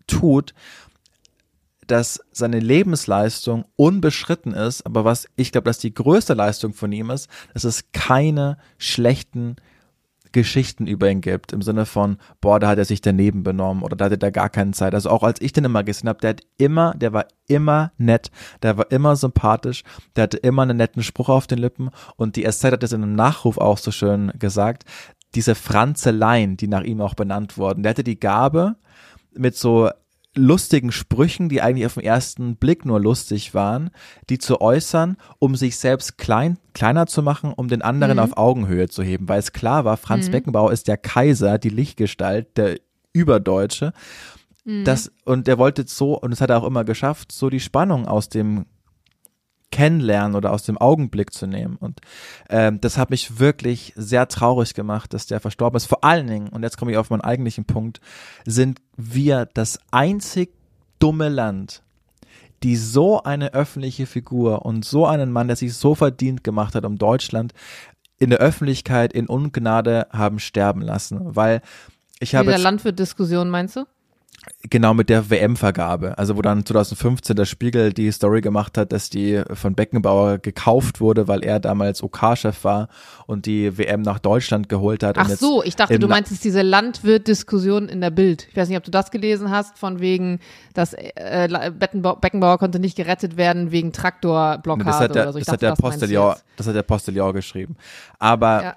tut, 0.07 0.53
dass 1.88 2.19
seine 2.31 2.59
Lebensleistung 2.59 3.65
unbeschritten 3.75 4.53
ist, 4.53 4.85
aber 4.85 5.06
was 5.06 5.27
ich 5.35 5.51
glaube, 5.51 5.65
dass 5.65 5.80
die 5.80 5.94
größte 5.94 6.33
Leistung 6.33 6.74
von 6.74 6.91
ihm 6.91 7.09
ist, 7.09 7.30
dass 7.53 7.63
es 7.63 7.91
keine 7.91 8.57
schlechten 8.77 9.56
Geschichten 10.33 10.88
über 10.88 11.09
ihn 11.09 11.21
gibt, 11.21 11.53
im 11.53 11.62
Sinne 11.62 11.85
von, 11.85 12.18
boah, 12.41 12.59
da 12.59 12.68
hat 12.69 12.80
er 12.80 12.85
sich 12.85 13.01
daneben 13.01 13.44
benommen 13.44 13.83
oder 13.83 13.95
da 13.95 14.06
hatte 14.06 14.18
er 14.19 14.31
gar 14.31 14.50
keine 14.50 14.71
Zeit. 14.71 14.95
Also 14.95 15.09
auch 15.12 15.21
als 15.24 15.39
ich 15.39 15.53
den 15.53 15.63
immer 15.63 15.83
gesehen 15.83 16.09
habe, 16.09 16.19
der 16.19 16.31
hat 16.31 16.41
immer, 16.57 16.95
der 16.95 17.13
war 17.13 17.27
immer 17.47 17.91
nett, 17.97 18.31
der 18.63 18.77
war 18.77 18.91
immer 18.91 19.15
sympathisch, 19.15 19.83
der 20.15 20.24
hatte 20.24 20.38
immer 20.38 20.63
einen 20.63 20.77
netten 20.77 21.03
Spruch 21.03 21.29
auf 21.29 21.45
den 21.45 21.59
Lippen 21.59 21.91
und 22.15 22.36
die 22.36 22.50
SZ 22.50 22.65
hat 22.65 22.83
das 22.83 22.94
in 22.94 23.03
einem 23.03 23.15
Nachruf 23.15 23.59
auch 23.59 23.77
so 23.77 23.91
schön 23.91 24.31
gesagt, 24.39 24.86
diese 25.36 25.56
Franzeleien, 25.56 26.57
die 26.57 26.68
nach 26.68 26.83
ihm 26.83 27.01
auch 27.01 27.13
benannt 27.13 27.57
wurden. 27.57 27.83
Der 27.83 27.91
hatte 27.91 28.03
die 28.03 28.19
Gabe, 28.19 28.75
mit 29.36 29.56
so 29.56 29.89
lustigen 30.35 30.91
Sprüchen, 30.91 31.50
die 31.50 31.62
eigentlich 31.62 31.85
auf 31.85 31.94
den 31.95 32.03
ersten 32.03 32.56
Blick 32.56 32.85
nur 32.85 33.00
lustig 33.00 33.53
waren, 33.53 33.91
die 34.30 34.39
zu 34.39 34.62
äußern, 34.62 35.18
um 35.39 35.56
sich 35.56 35.77
selbst 35.77 36.18
klein, 36.18 36.57
kleiner 36.74 37.06
zu 37.06 37.21
machen, 37.21 37.53
um 37.53 37.68
den 37.68 37.81
anderen 37.81 38.18
auf 38.19 38.35
Augenhöhe 38.38 38.89
zu 38.89 39.03
heben, 39.03 39.30
weil 39.30 39.39
es 39.39 39.53
klar 39.53 39.85
war, 39.85 39.97
Franz 39.97 40.30
Beckenbauer 40.31 40.71
ist 40.71 40.88
der 40.88 40.97
Kaiser, 40.97 41.59
die 41.59 41.69
Lichtgestalt, 41.69 42.57
der 42.57 42.80
Überdeutsche. 43.13 43.94
Das, 44.85 45.12
und 45.25 45.47
er 45.47 45.57
wollte 45.57 45.83
so, 45.88 46.18
und 46.19 46.31
das 46.31 46.41
hat 46.41 46.50
er 46.50 46.57
auch 46.57 46.68
immer 46.68 46.86
geschafft, 46.86 47.31
so 47.31 47.50
die 47.50 47.59
Spannung 47.59 48.07
aus 48.07 48.29
dem 48.29 48.65
Kennenlernen 49.73 50.36
oder 50.36 50.51
aus 50.51 50.62
dem 50.62 50.77
Augenblick 50.77 51.33
zu 51.33 51.48
nehmen. 51.48 51.77
Und 51.77 52.00
ähm, 52.48 52.79
das 52.79 53.00
hat 53.00 53.09
mich 53.09 53.39
wirklich 53.39 53.91
sehr 53.95 54.27
traurig 54.27 54.75
gemacht, 54.75 55.15
dass 55.15 55.25
der 55.25 55.39
verstorben 55.39 55.77
ist. 55.77 55.88
Vor 55.88 56.03
allen 56.03 56.27
Dingen, 56.27 56.50
und 56.50 56.62
jetzt 56.62 56.77
komme 56.77 56.91
ich 56.91 56.98
auf 56.98 57.09
meinen 57.09 57.21
eigentlichen 57.21 57.65
Punkt, 57.65 58.00
sind 58.45 58.79
wir 58.98 59.48
das 59.51 59.79
einzig 59.89 60.53
dumme 61.00 61.27
Land, 61.27 61.81
die 62.62 62.75
so 62.75 63.24
eine 63.24 63.55
öffentliche 63.55 64.05
Figur 64.05 64.63
und 64.63 64.86
so 64.86 65.07
einen 65.07 65.31
Mann, 65.31 65.48
der 65.48 65.57
sich 65.57 65.74
so 65.74 65.95
verdient 65.95 66.43
gemacht 66.43 66.75
hat 66.75 66.86
um 66.86 67.00
Deutschland, 67.00 67.53
in 68.19 68.29
der 68.29 68.39
Öffentlichkeit 68.39 69.12
in 69.12 69.25
Ungnade 69.25 70.05
haben 70.12 70.38
sterben 70.38 70.81
lassen. 70.81 71.36
Weil 71.36 71.63
ich 72.19 72.36
habe 72.36 72.45
Mit 72.45 72.57
der 72.57 72.63
Landwirt-Diskussion, 72.63 73.50
meinst 73.50 73.77
du? 73.77 73.86
Genau 74.69 74.93
mit 74.93 75.09
der 75.09 75.29
WM-Vergabe. 75.29 76.17
Also 76.17 76.38
wo 76.38 76.41
dann 76.41 76.65
2015 76.65 77.35
der 77.35 77.45
Spiegel 77.45 77.93
die 77.93 78.12
Story 78.12 78.41
gemacht 78.41 78.77
hat, 78.77 78.91
dass 78.91 79.09
die 79.09 79.43
von 79.53 79.75
Beckenbauer 79.75 80.38
gekauft 80.38 81.01
wurde, 81.01 81.27
weil 81.27 81.43
er 81.43 81.59
damals 81.59 82.01
OK-Chef 82.01 82.63
war 82.63 82.88
und 83.27 83.45
die 83.45 83.77
WM 83.77 84.01
nach 84.01 84.19
Deutschland 84.19 84.69
geholt 84.69 85.03
hat. 85.03 85.17
Ach 85.17 85.29
so, 85.29 85.63
ich 85.63 85.75
dachte, 85.75 86.00
du 86.00 86.07
meinst 86.07 86.31
jetzt 86.31 86.43
diese 86.43 86.62
Landwirt-Diskussion 86.62 87.89
in 87.89 88.01
der 88.01 88.09
Bild. 88.09 88.47
Ich 88.50 88.57
weiß 88.57 88.69
nicht, 88.69 88.77
ob 88.77 88.83
du 88.83 88.91
das 88.91 89.12
gelesen 89.12 89.50
hast, 89.50 89.77
von 89.77 90.00
wegen, 90.00 90.39
dass 90.73 90.93
äh, 90.93 91.71
Beckenbauer, 91.77 92.19
Beckenbauer 92.19 92.57
konnte 92.57 92.79
nicht 92.79 92.95
gerettet 92.95 93.38
werden 93.38 93.71
wegen 93.71 93.91
Traktorblockade 93.91 94.85
das 94.85 95.00
hat 95.00 95.15
der, 95.15 95.23
oder 95.23 95.33
so. 95.33 95.39
Ich 95.39 95.45
das 95.45 95.53
hat 95.53 95.63
dachte, 95.63 95.79
der 95.79 96.00
das 96.00 96.09
jetzt. 96.09 96.45
das 96.57 96.67
hat 96.67 96.75
der 96.75 96.83
Postillon 96.83 97.33
geschrieben. 97.33 97.75
Aber 98.19 98.63
Ja, 98.63 98.75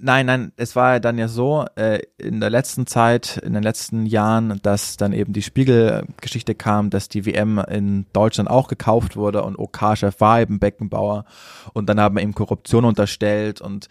Nein, 0.00 0.26
nein, 0.26 0.52
es 0.56 0.76
war 0.76 1.00
dann 1.00 1.18
ja 1.18 1.28
so, 1.28 1.64
äh, 1.76 2.00
in 2.18 2.40
der 2.40 2.50
letzten 2.50 2.86
Zeit, 2.86 3.36
in 3.38 3.52
den 3.52 3.62
letzten 3.62 4.06
Jahren, 4.06 4.60
dass 4.62 4.96
dann 4.96 5.12
eben 5.12 5.32
die 5.32 5.42
Spiegelgeschichte 5.42 6.54
kam, 6.54 6.90
dass 6.90 7.08
die 7.08 7.26
WM 7.26 7.58
in 7.58 8.06
Deutschland 8.12 8.50
auch 8.50 8.68
gekauft 8.68 9.16
wurde 9.16 9.42
und 9.42 9.58
OK-Chef 9.58 10.20
war 10.20 10.40
eben 10.40 10.58
Beckenbauer 10.58 11.24
und 11.72 11.88
dann 11.88 12.00
haben 12.00 12.16
wir 12.16 12.22
ihm 12.22 12.34
Korruption 12.34 12.84
unterstellt 12.84 13.60
und 13.60 13.88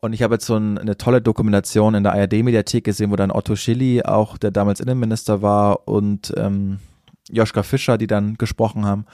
und 0.00 0.12
ich 0.12 0.22
habe 0.22 0.34
jetzt 0.34 0.44
so 0.44 0.54
ein, 0.54 0.76
eine 0.76 0.98
tolle 0.98 1.22
Dokumentation 1.22 1.94
in 1.94 2.02
der 2.02 2.12
ARD-Mediathek 2.12 2.84
gesehen, 2.84 3.10
wo 3.10 3.16
dann 3.16 3.30
Otto 3.30 3.56
Schilly, 3.56 4.02
auch 4.02 4.36
der 4.36 4.50
damals 4.50 4.80
Innenminister 4.80 5.40
war, 5.40 5.88
und 5.88 6.30
ähm, 6.36 6.78
Joschka 7.30 7.62
Fischer, 7.62 7.96
die 7.96 8.06
dann 8.06 8.34
gesprochen 8.34 8.84
haben 8.84 9.06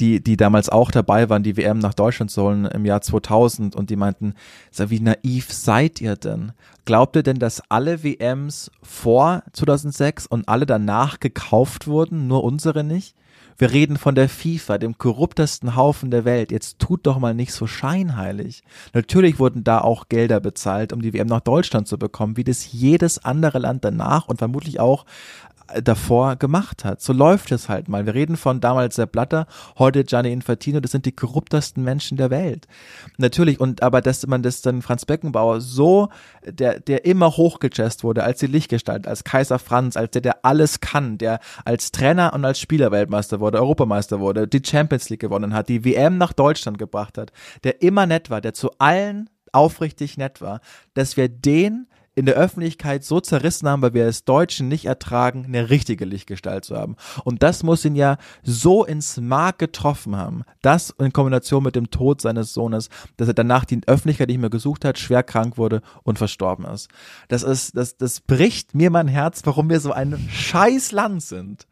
die, 0.00 0.22
die 0.22 0.36
damals 0.36 0.68
auch 0.68 0.90
dabei 0.90 1.28
waren, 1.28 1.42
die 1.42 1.56
WM 1.56 1.78
nach 1.78 1.94
Deutschland 1.94 2.34
holen 2.36 2.66
im 2.66 2.84
Jahr 2.84 3.00
2000 3.00 3.74
und 3.74 3.90
die 3.90 3.96
meinten, 3.96 4.34
wie 4.76 5.00
naiv 5.00 5.52
seid 5.52 6.00
ihr 6.00 6.16
denn? 6.16 6.52
Glaubt 6.84 7.16
ihr 7.16 7.22
denn, 7.22 7.38
dass 7.38 7.62
alle 7.68 8.02
WMs 8.02 8.70
vor 8.82 9.42
2006 9.52 10.26
und 10.26 10.48
alle 10.48 10.66
danach 10.66 11.20
gekauft 11.20 11.86
wurden, 11.86 12.26
nur 12.26 12.44
unsere 12.44 12.84
nicht? 12.84 13.16
Wir 13.58 13.72
reden 13.72 13.96
von 13.96 14.14
der 14.14 14.28
FIFA, 14.28 14.76
dem 14.76 14.98
korruptesten 14.98 15.76
Haufen 15.76 16.10
der 16.10 16.26
Welt. 16.26 16.52
Jetzt 16.52 16.78
tut 16.78 17.06
doch 17.06 17.18
mal 17.18 17.34
nicht 17.34 17.52
so 17.52 17.66
scheinheilig. 17.66 18.62
Natürlich 18.92 19.38
wurden 19.38 19.64
da 19.64 19.80
auch 19.80 20.08
Gelder 20.08 20.40
bezahlt, 20.40 20.92
um 20.92 21.00
die 21.00 21.14
WM 21.14 21.26
nach 21.26 21.40
Deutschland 21.40 21.88
zu 21.88 21.98
bekommen, 21.98 22.36
wie 22.36 22.44
das 22.44 22.70
jedes 22.70 23.24
andere 23.24 23.58
Land 23.58 23.82
danach 23.82 24.28
und 24.28 24.36
vermutlich 24.36 24.78
auch 24.78 25.06
davor 25.82 26.36
gemacht 26.36 26.84
hat. 26.84 27.00
So 27.00 27.12
läuft 27.12 27.52
es 27.52 27.68
halt 27.68 27.88
mal. 27.88 28.06
Wir 28.06 28.14
reden 28.14 28.36
von 28.36 28.60
damals 28.60 28.96
Sepp 28.96 29.12
Blatter, 29.12 29.46
heute 29.78 30.04
Gianni 30.04 30.32
Infantino, 30.32 30.80
das 30.80 30.90
sind 30.90 31.06
die 31.06 31.12
korruptesten 31.12 31.82
Menschen 31.82 32.16
der 32.16 32.30
Welt. 32.30 32.66
Natürlich, 33.18 33.60
und 33.60 33.82
aber 33.82 34.00
dass 34.00 34.26
man 34.26 34.42
das 34.42 34.62
dann 34.62 34.82
Franz 34.82 35.04
Beckenbauer 35.04 35.60
so, 35.60 36.08
der, 36.44 36.80
der 36.80 37.04
immer 37.04 37.36
hochgejazzt 37.36 38.04
wurde 38.04 38.24
als 38.24 38.40
die 38.40 38.46
Lichtgestalt, 38.46 39.06
als 39.06 39.24
Kaiser 39.24 39.58
Franz, 39.58 39.96
als 39.96 40.10
der, 40.12 40.22
der 40.22 40.44
alles 40.44 40.80
kann, 40.80 41.18
der 41.18 41.40
als 41.64 41.92
Trainer 41.92 42.32
und 42.32 42.44
als 42.44 42.60
Spieler 42.60 42.90
Weltmeister 42.90 43.40
wurde, 43.40 43.58
Europameister 43.58 44.20
wurde, 44.20 44.46
die 44.46 44.62
Champions 44.64 45.08
League 45.08 45.20
gewonnen 45.20 45.54
hat, 45.54 45.68
die 45.68 45.84
WM 45.84 46.18
nach 46.18 46.32
Deutschland 46.32 46.78
gebracht 46.78 47.18
hat, 47.18 47.32
der 47.64 47.82
immer 47.82 48.06
nett 48.06 48.30
war, 48.30 48.40
der 48.40 48.54
zu 48.54 48.70
allen 48.78 49.30
aufrichtig 49.52 50.18
nett 50.18 50.40
war, 50.40 50.60
dass 50.94 51.16
wir 51.16 51.28
den 51.28 51.86
in 52.16 52.24
der 52.24 52.34
Öffentlichkeit 52.34 53.04
so 53.04 53.20
zerrissen 53.20 53.68
haben, 53.68 53.82
weil 53.82 53.92
wir 53.92 54.06
es 54.06 54.24
Deutschen 54.24 54.68
nicht 54.68 54.86
ertragen, 54.86 55.44
eine 55.44 55.68
richtige 55.68 56.06
Lichtgestalt 56.06 56.64
zu 56.64 56.74
haben. 56.74 56.96
Und 57.24 57.42
das 57.42 57.62
muss 57.62 57.84
ihn 57.84 57.94
ja 57.94 58.16
so 58.42 58.84
ins 58.86 59.20
Mark 59.20 59.58
getroffen 59.58 60.16
haben, 60.16 60.42
das 60.62 60.94
in 60.98 61.12
Kombination 61.12 61.62
mit 61.62 61.76
dem 61.76 61.90
Tod 61.90 62.22
seines 62.22 62.54
Sohnes, 62.54 62.88
dass 63.18 63.28
er 63.28 63.34
danach 63.34 63.66
die 63.66 63.80
Öffentlichkeit 63.86 64.28
nicht 64.28 64.40
mehr 64.40 64.48
gesucht 64.48 64.86
hat, 64.86 64.98
schwer 64.98 65.22
krank 65.22 65.58
wurde 65.58 65.82
und 66.04 66.16
verstorben 66.16 66.64
ist. 66.64 66.88
Das 67.28 67.42
ist, 67.42 67.76
das, 67.76 67.98
das 67.98 68.22
bricht 68.22 68.74
mir 68.74 68.90
mein 68.90 69.08
Herz, 69.08 69.42
warum 69.44 69.68
wir 69.68 69.80
so 69.80 69.92
ein 69.92 70.18
scheiß 70.32 70.92
Land 70.92 71.22
sind. 71.22 71.66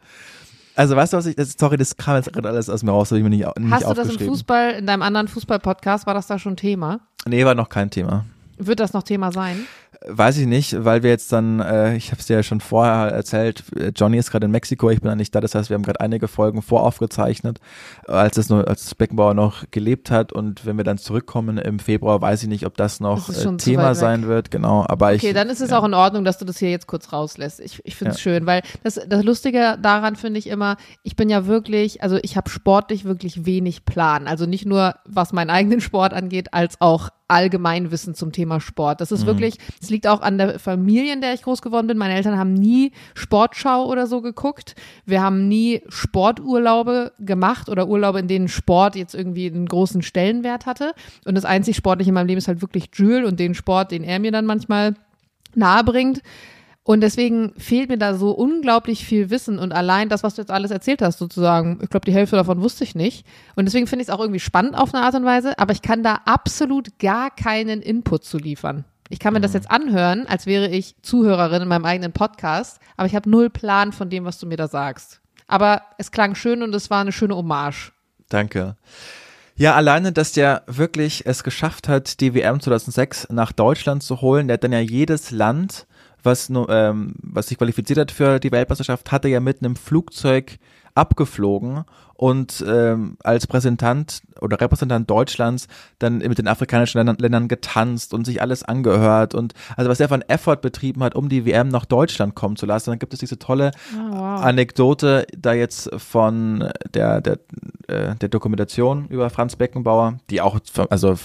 Also 0.76 0.94
weißt 0.94 1.14
du, 1.14 1.16
was 1.16 1.24
ich, 1.24 1.36
das, 1.36 1.54
sorry, 1.58 1.78
das 1.78 1.96
kam 1.96 2.16
jetzt 2.16 2.30
gerade 2.30 2.48
alles 2.48 2.68
aus 2.68 2.82
mir 2.82 2.90
raus, 2.90 3.10
habe 3.10 3.18
ich 3.18 3.24
mir 3.24 3.30
nicht, 3.30 3.46
nicht 3.58 3.72
Hast 3.72 3.88
du 3.88 3.94
das 3.94 4.10
im 4.10 4.18
Fußball, 4.18 4.72
in 4.72 4.86
deinem 4.86 5.02
anderen 5.02 5.28
Fußball-Podcast, 5.28 6.06
war 6.06 6.12
das 6.12 6.26
da 6.26 6.38
schon 6.38 6.56
Thema? 6.56 7.00
Nee, 7.26 7.46
war 7.46 7.54
noch 7.54 7.70
kein 7.70 7.90
Thema. 7.90 8.26
Wird 8.58 8.80
das 8.80 8.92
noch 8.92 9.02
Thema 9.02 9.32
sein? 9.32 9.66
Weiß 10.06 10.36
ich 10.36 10.46
nicht, 10.46 10.84
weil 10.84 11.02
wir 11.02 11.10
jetzt 11.10 11.32
dann, 11.32 11.60
äh, 11.60 11.96
ich 11.96 12.10
habe 12.10 12.20
es 12.20 12.26
dir 12.26 12.36
ja 12.36 12.42
schon 12.42 12.60
vorher 12.60 13.10
erzählt, 13.10 13.64
Johnny 13.96 14.18
ist 14.18 14.30
gerade 14.30 14.44
in 14.44 14.50
Mexiko, 14.50 14.90
ich 14.90 15.00
bin 15.00 15.08
da 15.08 15.16
nicht 15.16 15.34
da, 15.34 15.40
das 15.40 15.54
heißt, 15.54 15.70
wir 15.70 15.74
haben 15.74 15.82
gerade 15.82 16.00
einige 16.00 16.28
Folgen 16.28 16.60
voraufgezeichnet, 16.60 17.58
als 18.06 18.36
es 18.36 18.50
nur, 18.50 18.68
als 18.68 18.94
Beckenbauer 18.94 19.32
noch 19.32 19.64
gelebt 19.70 20.10
hat 20.10 20.32
und 20.32 20.66
wenn 20.66 20.76
wir 20.76 20.84
dann 20.84 20.98
zurückkommen 20.98 21.56
im 21.56 21.78
Februar, 21.78 22.20
weiß 22.20 22.42
ich 22.42 22.48
nicht, 22.50 22.66
ob 22.66 22.76
das 22.76 23.00
noch 23.00 23.26
Das 23.28 23.44
äh, 23.46 23.56
Thema 23.56 23.94
sein 23.94 24.26
wird, 24.26 24.50
genau, 24.50 24.84
aber 24.86 25.14
ich. 25.14 25.22
Okay, 25.22 25.32
dann 25.32 25.48
ist 25.48 25.62
es 25.62 25.70
ja. 25.70 25.78
auch 25.78 25.84
in 25.84 25.94
Ordnung, 25.94 26.24
dass 26.24 26.36
du 26.36 26.44
das 26.44 26.58
hier 26.58 26.70
jetzt 26.70 26.86
kurz 26.86 27.12
rauslässt. 27.12 27.60
Ich, 27.60 27.80
ich 27.84 27.96
finde 27.96 28.12
es 28.12 28.18
Ja. 28.18 28.32
schön, 28.32 28.46
weil 28.46 28.62
das, 28.82 29.00
das 29.08 29.24
Lustige 29.24 29.78
daran 29.80 30.16
finde 30.16 30.38
ich 30.38 30.48
immer, 30.48 30.76
ich 31.02 31.16
bin 31.16 31.30
ja 31.30 31.46
wirklich, 31.46 32.02
also 32.02 32.18
ich 32.22 32.36
habe 32.36 32.50
sportlich 32.50 33.04
wirklich 33.04 33.46
wenig 33.46 33.86
Plan. 33.86 34.26
Also 34.26 34.44
nicht 34.44 34.66
nur, 34.66 34.96
was 35.06 35.32
meinen 35.32 35.50
eigenen 35.50 35.80
Sport 35.80 36.12
angeht, 36.12 36.52
als 36.52 36.80
auch 36.80 37.08
Allgemeinwissen 37.28 38.14
zum 38.14 38.32
Thema 38.32 38.60
Sport. 38.60 39.00
Das 39.00 39.10
ist 39.10 39.22
Mhm. 39.22 39.26
wirklich, 39.26 39.56
es 39.80 39.88
liegt 39.90 40.06
auch 40.06 40.20
an 40.20 40.36
der 40.38 40.58
Familie, 40.58 41.12
in 41.12 41.20
der 41.20 41.32
ich 41.34 41.42
groß 41.42 41.62
geworden 41.62 41.86
bin. 41.86 41.96
Meine 41.96 42.14
Eltern 42.14 42.38
haben 42.38 42.52
nie 42.54 42.92
Sportschau 43.14 43.86
oder 43.86 44.06
so 44.06 44.20
geguckt. 44.20 44.74
Wir 45.06 45.22
haben 45.22 45.48
nie 45.48 45.82
Sporturlaube 45.88 47.12
gemacht 47.18 47.68
oder 47.68 47.88
Urlaube, 47.88 48.18
in 48.18 48.28
denen 48.28 48.48
Sport 48.48 48.96
jetzt 48.96 49.14
irgendwie 49.14 49.46
einen 49.46 49.66
großen 49.66 50.02
Stellenwert 50.02 50.66
hatte. 50.66 50.92
Und 51.24 51.34
das 51.34 51.44
einzig 51.44 51.76
Sportliche 51.76 52.10
in 52.10 52.14
meinem 52.14 52.26
Leben 52.26 52.38
ist 52.38 52.48
halt 52.48 52.60
wirklich 52.62 52.90
Jules 52.94 53.28
und 53.28 53.40
den 53.40 53.54
Sport, 53.54 53.90
den 53.90 54.04
er 54.04 54.18
mir 54.18 54.32
dann 54.32 54.46
manchmal 54.46 54.94
nahe 55.54 55.84
bringt. 55.84 56.20
Und 56.86 57.00
deswegen 57.00 57.54
fehlt 57.56 57.88
mir 57.88 57.96
da 57.96 58.14
so 58.14 58.32
unglaublich 58.32 59.06
viel 59.06 59.30
Wissen 59.30 59.58
und 59.58 59.72
allein 59.72 60.10
das, 60.10 60.22
was 60.22 60.34
du 60.34 60.42
jetzt 60.42 60.50
alles 60.50 60.70
erzählt 60.70 61.00
hast, 61.00 61.18
sozusagen, 61.18 61.78
ich 61.82 61.88
glaube, 61.88 62.04
die 62.04 62.12
Hälfte 62.12 62.36
davon 62.36 62.60
wusste 62.60 62.84
ich 62.84 62.94
nicht. 62.94 63.26
Und 63.56 63.64
deswegen 63.64 63.86
finde 63.86 64.02
ich 64.02 64.08
es 64.08 64.14
auch 64.14 64.20
irgendwie 64.20 64.38
spannend 64.38 64.76
auf 64.76 64.94
eine 64.94 65.02
Art 65.02 65.14
und 65.14 65.24
Weise, 65.24 65.58
aber 65.58 65.72
ich 65.72 65.80
kann 65.80 66.02
da 66.02 66.20
absolut 66.26 66.98
gar 66.98 67.30
keinen 67.30 67.80
Input 67.80 68.24
zu 68.24 68.36
liefern. 68.36 68.84
Ich 69.08 69.18
kann 69.18 69.32
mir 69.32 69.40
das 69.40 69.54
jetzt 69.54 69.70
anhören, 69.70 70.26
als 70.26 70.44
wäre 70.44 70.68
ich 70.68 70.94
Zuhörerin 71.00 71.62
in 71.62 71.68
meinem 71.68 71.86
eigenen 71.86 72.12
Podcast, 72.12 72.80
aber 72.98 73.06
ich 73.06 73.14
habe 73.14 73.30
null 73.30 73.48
Plan 73.48 73.92
von 73.92 74.10
dem, 74.10 74.26
was 74.26 74.38
du 74.38 74.46
mir 74.46 74.58
da 74.58 74.68
sagst. 74.68 75.20
Aber 75.46 75.82
es 75.96 76.10
klang 76.10 76.34
schön 76.34 76.62
und 76.62 76.74
es 76.74 76.90
war 76.90 77.00
eine 77.00 77.12
schöne 77.12 77.34
Hommage. 77.34 77.92
Danke. 78.28 78.76
Ja, 79.56 79.74
alleine, 79.74 80.12
dass 80.12 80.32
der 80.32 80.64
wirklich 80.66 81.24
es 81.26 81.44
geschafft 81.44 81.88
hat, 81.88 82.20
die 82.20 82.34
WM 82.34 82.60
2006 82.60 83.28
nach 83.30 83.52
Deutschland 83.52 84.02
zu 84.02 84.20
holen. 84.20 84.48
Der 84.48 84.54
hat 84.54 84.64
dann 84.64 84.72
ja 84.72 84.80
jedes 84.80 85.30
Land, 85.30 85.86
was, 86.24 86.50
ähm, 86.50 87.14
was 87.22 87.48
sich 87.48 87.58
qualifiziert 87.58 87.98
hat 87.98 88.10
für 88.10 88.38
die 88.40 88.52
Weltmeisterschaft, 88.52 89.12
hat 89.12 89.24
er 89.24 89.30
ja 89.30 89.40
mit 89.40 89.62
einem 89.62 89.76
Flugzeug 89.76 90.58
abgeflogen 90.94 91.84
und 92.14 92.64
ähm, 92.66 93.16
als 93.24 93.44
Repräsentant 93.44 94.22
oder 94.40 94.60
Repräsentant 94.60 95.10
Deutschlands 95.10 95.66
dann 95.98 96.18
mit 96.18 96.38
den 96.38 96.46
afrikanischen 96.46 96.98
Ländern, 96.98 97.16
Ländern 97.18 97.48
getanzt 97.48 98.14
und 98.14 98.24
sich 98.24 98.40
alles 98.40 98.62
angehört 98.62 99.34
und 99.34 99.54
also 99.76 99.90
was 99.90 99.98
er 99.98 100.08
von 100.08 100.22
Effort 100.22 100.58
betrieben 100.58 101.02
hat, 101.02 101.16
um 101.16 101.28
die 101.28 101.44
WM 101.44 101.68
nach 101.68 101.84
Deutschland 101.84 102.36
kommen 102.36 102.56
zu 102.56 102.66
lassen. 102.66 102.90
Dann 102.90 103.00
gibt 103.00 103.12
es 103.12 103.20
diese 103.20 103.38
tolle 103.38 103.72
Anekdote 103.96 105.26
da 105.36 105.52
jetzt 105.52 105.90
von 105.96 106.70
der, 106.94 107.20
der, 107.20 107.38
äh, 107.88 108.14
der 108.14 108.28
Dokumentation 108.28 109.08
über 109.08 109.28
Franz 109.30 109.56
Beckenbauer, 109.56 110.18
die 110.30 110.40
auch, 110.40 110.60
also 110.90 111.16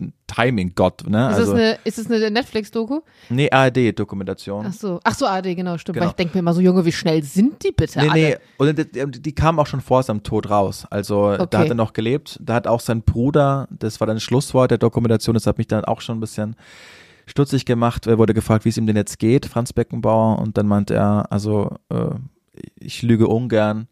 f- 0.00 0.08
Timing 0.26 0.72
Gott, 0.74 1.04
ne? 1.08 1.30
Ist, 1.30 1.36
also, 1.36 1.52
es 1.54 1.58
eine, 1.58 1.78
ist 1.84 2.10
eine 2.10 2.30
Netflix-Doku? 2.30 3.00
nee, 3.30 3.50
ARD-Dokumentation. 3.50 4.66
Ach 4.68 4.72
so, 4.72 5.00
ach 5.04 5.14
so, 5.14 5.26
AD, 5.26 5.54
genau, 5.54 5.76
stimmt. 5.78 5.94
Genau. 5.94 6.04
Weil 6.06 6.10
ich 6.10 6.16
denke 6.16 6.34
mir 6.34 6.40
immer 6.40 6.54
so, 6.54 6.60
Junge, 6.60 6.84
wie 6.84 6.92
schnell 6.92 7.22
sind 7.22 7.64
die 7.64 7.72
bitte 7.72 7.98
Nee, 8.00 8.08
alle? 8.08 8.20
nee, 8.22 8.36
und 8.58 8.78
die, 9.12 9.22
die 9.22 9.34
kam 9.34 9.58
auch 9.58 9.66
schon 9.66 9.80
vor 9.80 10.02
seinem 10.02 10.22
Tod 10.22 10.50
raus. 10.50 10.86
Also 10.90 11.36
da 11.36 11.42
Okay. 11.44 11.56
hat 11.58 11.68
er 11.68 11.74
noch 11.74 11.92
gelebt. 11.92 12.38
Da 12.42 12.54
hat 12.54 12.66
auch 12.66 12.80
sein 12.80 13.02
Bruder, 13.02 13.68
das 13.70 14.00
war 14.00 14.06
dann 14.06 14.16
das 14.16 14.22
Schlusswort 14.22 14.70
der 14.70 14.78
Dokumentation, 14.78 15.34
das 15.34 15.46
hat 15.46 15.58
mich 15.58 15.66
dann 15.68 15.84
auch 15.84 16.00
schon 16.00 16.18
ein 16.18 16.20
bisschen 16.20 16.56
stutzig 17.26 17.64
gemacht. 17.64 18.06
Er 18.06 18.18
wurde 18.18 18.34
gefragt, 18.34 18.64
wie 18.64 18.68
es 18.70 18.76
ihm 18.76 18.86
denn 18.86 18.96
jetzt 18.96 19.18
geht, 19.18 19.46
Franz 19.46 19.72
Beckenbauer. 19.72 20.38
Und 20.38 20.56
dann 20.58 20.66
meinte 20.66 20.94
er, 20.94 21.26
also 21.30 21.76
äh, 21.90 22.10
ich 22.80 23.02
lüge 23.02 23.28
ungern, 23.28 23.86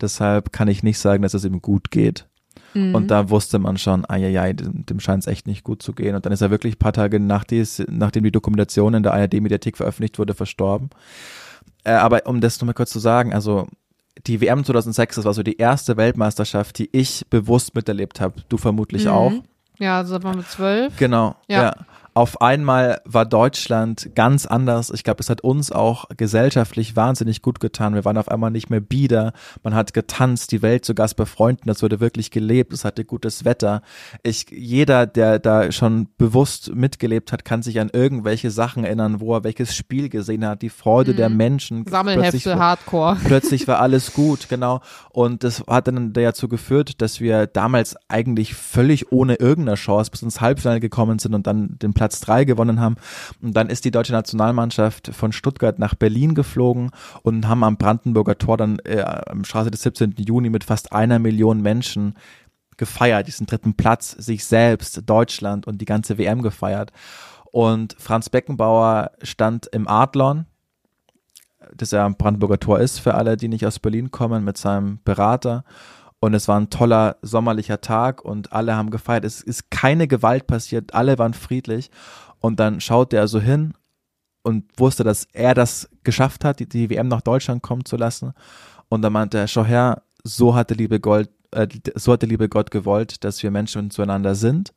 deshalb 0.00 0.52
kann 0.52 0.68
ich 0.68 0.82
nicht 0.82 0.98
sagen, 0.98 1.22
dass 1.22 1.34
es 1.34 1.44
ihm 1.44 1.60
gut 1.62 1.90
geht. 1.90 2.26
Mhm. 2.76 2.94
Und 2.94 3.08
da 3.10 3.30
wusste 3.30 3.58
man 3.58 3.78
schon, 3.78 4.04
ai, 4.08 4.52
dem, 4.52 4.84
dem 4.86 5.00
scheint 5.00 5.22
es 5.22 5.26
echt 5.26 5.46
nicht 5.46 5.64
gut 5.64 5.82
zu 5.82 5.92
gehen. 5.92 6.14
Und 6.14 6.26
dann 6.26 6.32
ist 6.32 6.40
er 6.42 6.50
wirklich 6.50 6.74
ein 6.74 6.78
paar 6.78 6.92
Tage 6.92 7.18
nach 7.18 7.44
dies, 7.44 7.82
nachdem 7.88 8.24
die 8.24 8.32
Dokumentation 8.32 8.94
in 8.94 9.02
der 9.02 9.14
ARD-Mediathek 9.14 9.76
veröffentlicht 9.76 10.18
wurde, 10.18 10.34
verstorben. 10.34 10.90
Äh, 11.84 11.92
aber 11.92 12.26
um 12.26 12.40
das 12.40 12.60
nochmal 12.60 12.74
kurz 12.74 12.90
zu 12.90 12.98
sagen, 12.98 13.32
also 13.32 13.66
die 14.26 14.40
WM 14.40 14.64
2006, 14.64 15.16
das 15.16 15.24
war 15.24 15.34
so 15.34 15.42
die 15.42 15.56
erste 15.58 15.96
Weltmeisterschaft, 15.96 16.78
die 16.78 16.88
ich 16.92 17.24
bewusst 17.30 17.74
miterlebt 17.74 18.20
habe. 18.20 18.42
Du 18.48 18.56
vermutlich 18.56 19.04
Mhm. 19.04 19.10
auch. 19.10 19.32
Ja, 19.78 19.98
also 19.98 20.14
das 20.14 20.24
waren 20.24 20.36
wir 20.38 20.46
zwölf. 20.46 20.96
Genau. 20.96 21.36
Ja. 21.48 21.62
Ja. 21.62 21.74
Auf 22.16 22.40
einmal 22.40 23.02
war 23.04 23.26
Deutschland 23.26 24.12
ganz 24.14 24.46
anders. 24.46 24.88
Ich 24.88 25.04
glaube, 25.04 25.20
es 25.20 25.28
hat 25.28 25.42
uns 25.42 25.70
auch 25.70 26.06
gesellschaftlich 26.16 26.96
wahnsinnig 26.96 27.42
gut 27.42 27.60
getan. 27.60 27.92
Wir 27.92 28.06
waren 28.06 28.16
auf 28.16 28.30
einmal 28.30 28.50
nicht 28.50 28.70
mehr 28.70 28.80
bieder. 28.80 29.34
Man 29.62 29.74
hat 29.74 29.92
getanzt, 29.92 30.50
die 30.50 30.62
Welt 30.62 30.86
zu 30.86 30.94
Gast 30.94 31.16
bei 31.16 31.26
Freunden. 31.26 31.68
Das 31.68 31.82
wurde 31.82 32.00
wirklich 32.00 32.30
gelebt. 32.30 32.72
Es 32.72 32.86
hatte 32.86 33.04
gutes 33.04 33.44
Wetter. 33.44 33.82
Ich, 34.22 34.46
jeder, 34.50 35.06
der 35.06 35.38
da 35.38 35.70
schon 35.72 36.08
bewusst 36.16 36.74
mitgelebt 36.74 37.32
hat, 37.32 37.44
kann 37.44 37.62
sich 37.62 37.80
an 37.80 37.90
irgendwelche 37.92 38.50
Sachen 38.50 38.84
erinnern, 38.84 39.20
wo 39.20 39.34
er 39.34 39.44
welches 39.44 39.76
Spiel 39.76 40.08
gesehen 40.08 40.46
hat. 40.46 40.62
Die 40.62 40.70
Freude 40.70 41.14
der 41.14 41.28
Menschen. 41.28 41.84
Plötzlich- 41.84 41.98
Sammelhefte, 41.98 42.58
Hardcore. 42.58 43.18
plötzlich 43.26 43.68
war 43.68 43.80
alles 43.80 44.14
gut, 44.14 44.48
genau. 44.48 44.80
Und 45.10 45.44
das 45.44 45.64
hat 45.68 45.88
dann 45.88 46.14
dazu 46.14 46.48
geführt, 46.48 47.02
dass 47.02 47.20
wir 47.20 47.46
damals 47.46 47.94
eigentlich 48.08 48.54
völlig 48.54 49.12
ohne 49.12 49.34
irgendeine 49.34 49.76
Chance 49.76 50.10
bis 50.10 50.22
ins 50.22 50.40
Halbfinale 50.40 50.80
gekommen 50.80 51.18
sind 51.18 51.34
und 51.34 51.46
dann 51.46 51.78
den 51.78 51.92
Platz 51.92 52.05
drei 52.08 52.44
gewonnen 52.44 52.80
haben. 52.80 52.96
Und 53.42 53.56
dann 53.56 53.68
ist 53.68 53.84
die 53.84 53.90
deutsche 53.90 54.12
Nationalmannschaft 54.12 55.08
von 55.08 55.32
Stuttgart 55.32 55.78
nach 55.78 55.94
Berlin 55.94 56.34
geflogen 56.34 56.90
und 57.22 57.46
haben 57.48 57.64
am 57.64 57.76
Brandenburger 57.76 58.38
Tor 58.38 58.56
dann 58.56 58.78
äh, 58.80 59.00
am 59.00 59.44
Straße 59.44 59.70
des 59.70 59.82
17. 59.82 60.14
Juni 60.18 60.50
mit 60.50 60.64
fast 60.64 60.92
einer 60.92 61.18
Million 61.18 61.62
Menschen 61.62 62.14
gefeiert, 62.76 63.26
diesen 63.26 63.46
dritten 63.46 63.74
Platz, 63.74 64.10
sich 64.10 64.44
selbst, 64.44 65.02
Deutschland 65.06 65.66
und 65.66 65.80
die 65.80 65.86
ganze 65.86 66.18
WM 66.18 66.42
gefeiert. 66.42 66.92
Und 67.50 67.96
Franz 67.98 68.28
Beckenbauer 68.28 69.12
stand 69.22 69.66
im 69.66 69.88
Adlon, 69.88 70.46
das 71.74 71.90
ja 71.90 72.04
am 72.04 72.16
Brandenburger 72.16 72.60
Tor 72.60 72.80
ist 72.80 72.98
für 72.98 73.14
alle, 73.14 73.36
die 73.36 73.48
nicht 73.48 73.66
aus 73.66 73.78
Berlin 73.78 74.10
kommen, 74.10 74.44
mit 74.44 74.58
seinem 74.58 75.00
Berater. 75.04 75.64
Und 76.26 76.34
es 76.34 76.48
war 76.48 76.58
ein 76.58 76.70
toller 76.70 77.18
sommerlicher 77.22 77.80
Tag 77.80 78.24
und 78.24 78.52
alle 78.52 78.74
haben 78.74 78.90
gefeiert. 78.90 79.24
Es 79.24 79.40
ist 79.40 79.70
keine 79.70 80.08
Gewalt 80.08 80.48
passiert, 80.48 80.92
alle 80.92 81.20
waren 81.20 81.34
friedlich. 81.34 81.88
Und 82.40 82.58
dann 82.58 82.80
schaute 82.80 83.16
er 83.16 83.28
so 83.28 83.38
hin 83.38 83.74
und 84.42 84.64
wusste, 84.76 85.04
dass 85.04 85.28
er 85.32 85.54
das 85.54 85.88
geschafft 86.02 86.44
hat, 86.44 86.58
die, 86.58 86.68
die 86.68 86.90
WM 86.90 87.06
nach 87.06 87.20
Deutschland 87.20 87.62
kommen 87.62 87.84
zu 87.84 87.96
lassen. 87.96 88.32
Und 88.88 89.02
dann 89.02 89.12
meinte 89.12 89.38
er, 89.38 89.46
schau 89.46 89.64
her, 89.64 90.02
so 90.24 90.56
hat 90.56 90.70
der 90.70 90.76
liebe 90.76 90.98
Gold, 90.98 91.30
äh, 91.52 91.68
so 91.94 92.12
hat 92.12 92.22
der 92.22 92.28
liebe 92.28 92.48
Gott 92.48 92.72
gewollt, 92.72 93.22
dass 93.22 93.40
wir 93.44 93.52
Menschen 93.52 93.92
zueinander 93.92 94.34
sind. 94.34 94.74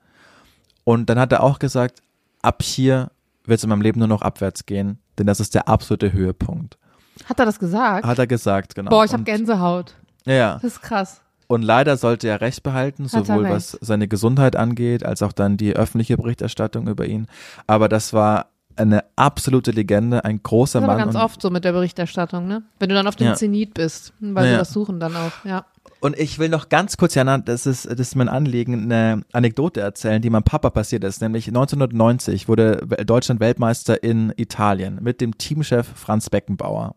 Und 0.83 1.09
dann 1.09 1.17
hat 1.17 1.31
er 1.31 1.41
auch 1.41 1.57
gesagt, 1.57 2.03
ab 2.43 2.61
hier 2.61 3.09
wird 3.45 3.57
es 3.57 3.63
in 3.63 3.71
meinem 3.71 3.81
Leben 3.81 3.97
nur 3.97 4.07
noch 4.07 4.21
abwärts 4.21 4.67
gehen, 4.67 4.99
denn 5.17 5.25
das 5.25 5.39
ist 5.39 5.55
der 5.55 5.67
absolute 5.67 6.13
Höhepunkt. 6.13 6.77
Hat 7.25 7.39
er 7.39 7.45
das 7.45 7.57
gesagt? 7.57 8.05
Hat 8.05 8.19
er 8.19 8.27
gesagt, 8.27 8.75
genau. 8.75 8.91
Boah, 8.91 9.03
ich 9.03 9.13
habe 9.13 9.23
Gänsehaut. 9.23 9.95
Ja, 10.27 10.33
ja. 10.33 10.53
Das 10.53 10.65
ist 10.65 10.81
krass. 10.83 11.21
Und 11.51 11.63
leider 11.63 11.97
sollte 11.97 12.27
er 12.27 12.41
Recht 12.41 12.61
behalten, 12.61 13.05
Hat 13.05 13.25
sowohl 13.25 13.43
recht. 13.45 13.55
was 13.55 13.71
seine 13.81 14.07
Gesundheit 14.07 14.55
angeht, 14.55 15.03
als 15.03 15.23
auch 15.23 15.31
dann 15.31 15.57
die 15.57 15.75
öffentliche 15.75 16.15
Berichterstattung 16.15 16.87
über 16.87 17.05
ihn. 17.07 17.25
Aber 17.65 17.89
das 17.89 18.13
war 18.13 18.51
eine 18.75 19.03
absolute 19.15 19.71
Legende, 19.71 20.23
ein 20.23 20.41
großer 20.43 20.79
Das 20.79 20.83
ist 20.85 20.89
aber 20.89 20.97
Mann. 21.03 21.11
ganz 21.13 21.15
oft 21.21 21.41
so 21.41 21.49
mit 21.49 21.65
der 21.65 21.71
Berichterstattung, 21.73 22.47
ne? 22.47 22.61
Wenn 22.79 22.89
du 22.89 22.95
dann 22.95 23.07
auf 23.07 23.15
dem 23.15 23.27
Ja. 23.27 23.33
Zenit 23.33 23.73
bist, 23.73 24.13
weil 24.19 24.45
Ja. 24.45 24.51
sie 24.51 24.57
das 24.59 24.71
suchen 24.71 24.99
dann 24.99 25.15
auch, 25.15 25.43
ja. 25.43 25.65
und 26.01 26.17
ich 26.19 26.37
will 26.37 26.49
noch 26.49 26.69
ganz 26.69 26.95
kurz, 26.97 27.15
Jana, 27.15 27.39
das 27.39 27.65
ist, 27.65 27.87
das 27.87 27.99
ist 27.99 28.15
mein 28.15 28.29
Anliegen, 28.29 28.83
eine 28.83 29.23
Anekdote 29.33 29.81
erzählen, 29.81 30.21
die 30.21 30.29
meinem 30.29 30.43
Papa 30.43 30.69
passiert 30.69 31.03
ist. 31.03 31.19
Nämlich 31.19 31.47
1990 31.47 32.47
wurde 32.47 32.77
Deutschland 33.05 33.41
Weltmeister 33.41 34.01
in 34.03 34.31
Italien 34.37 34.99
mit 35.01 35.19
dem 35.19 35.37
Teamchef 35.37 35.87
Franz 35.95 36.29
Beckenbauer 36.29 36.95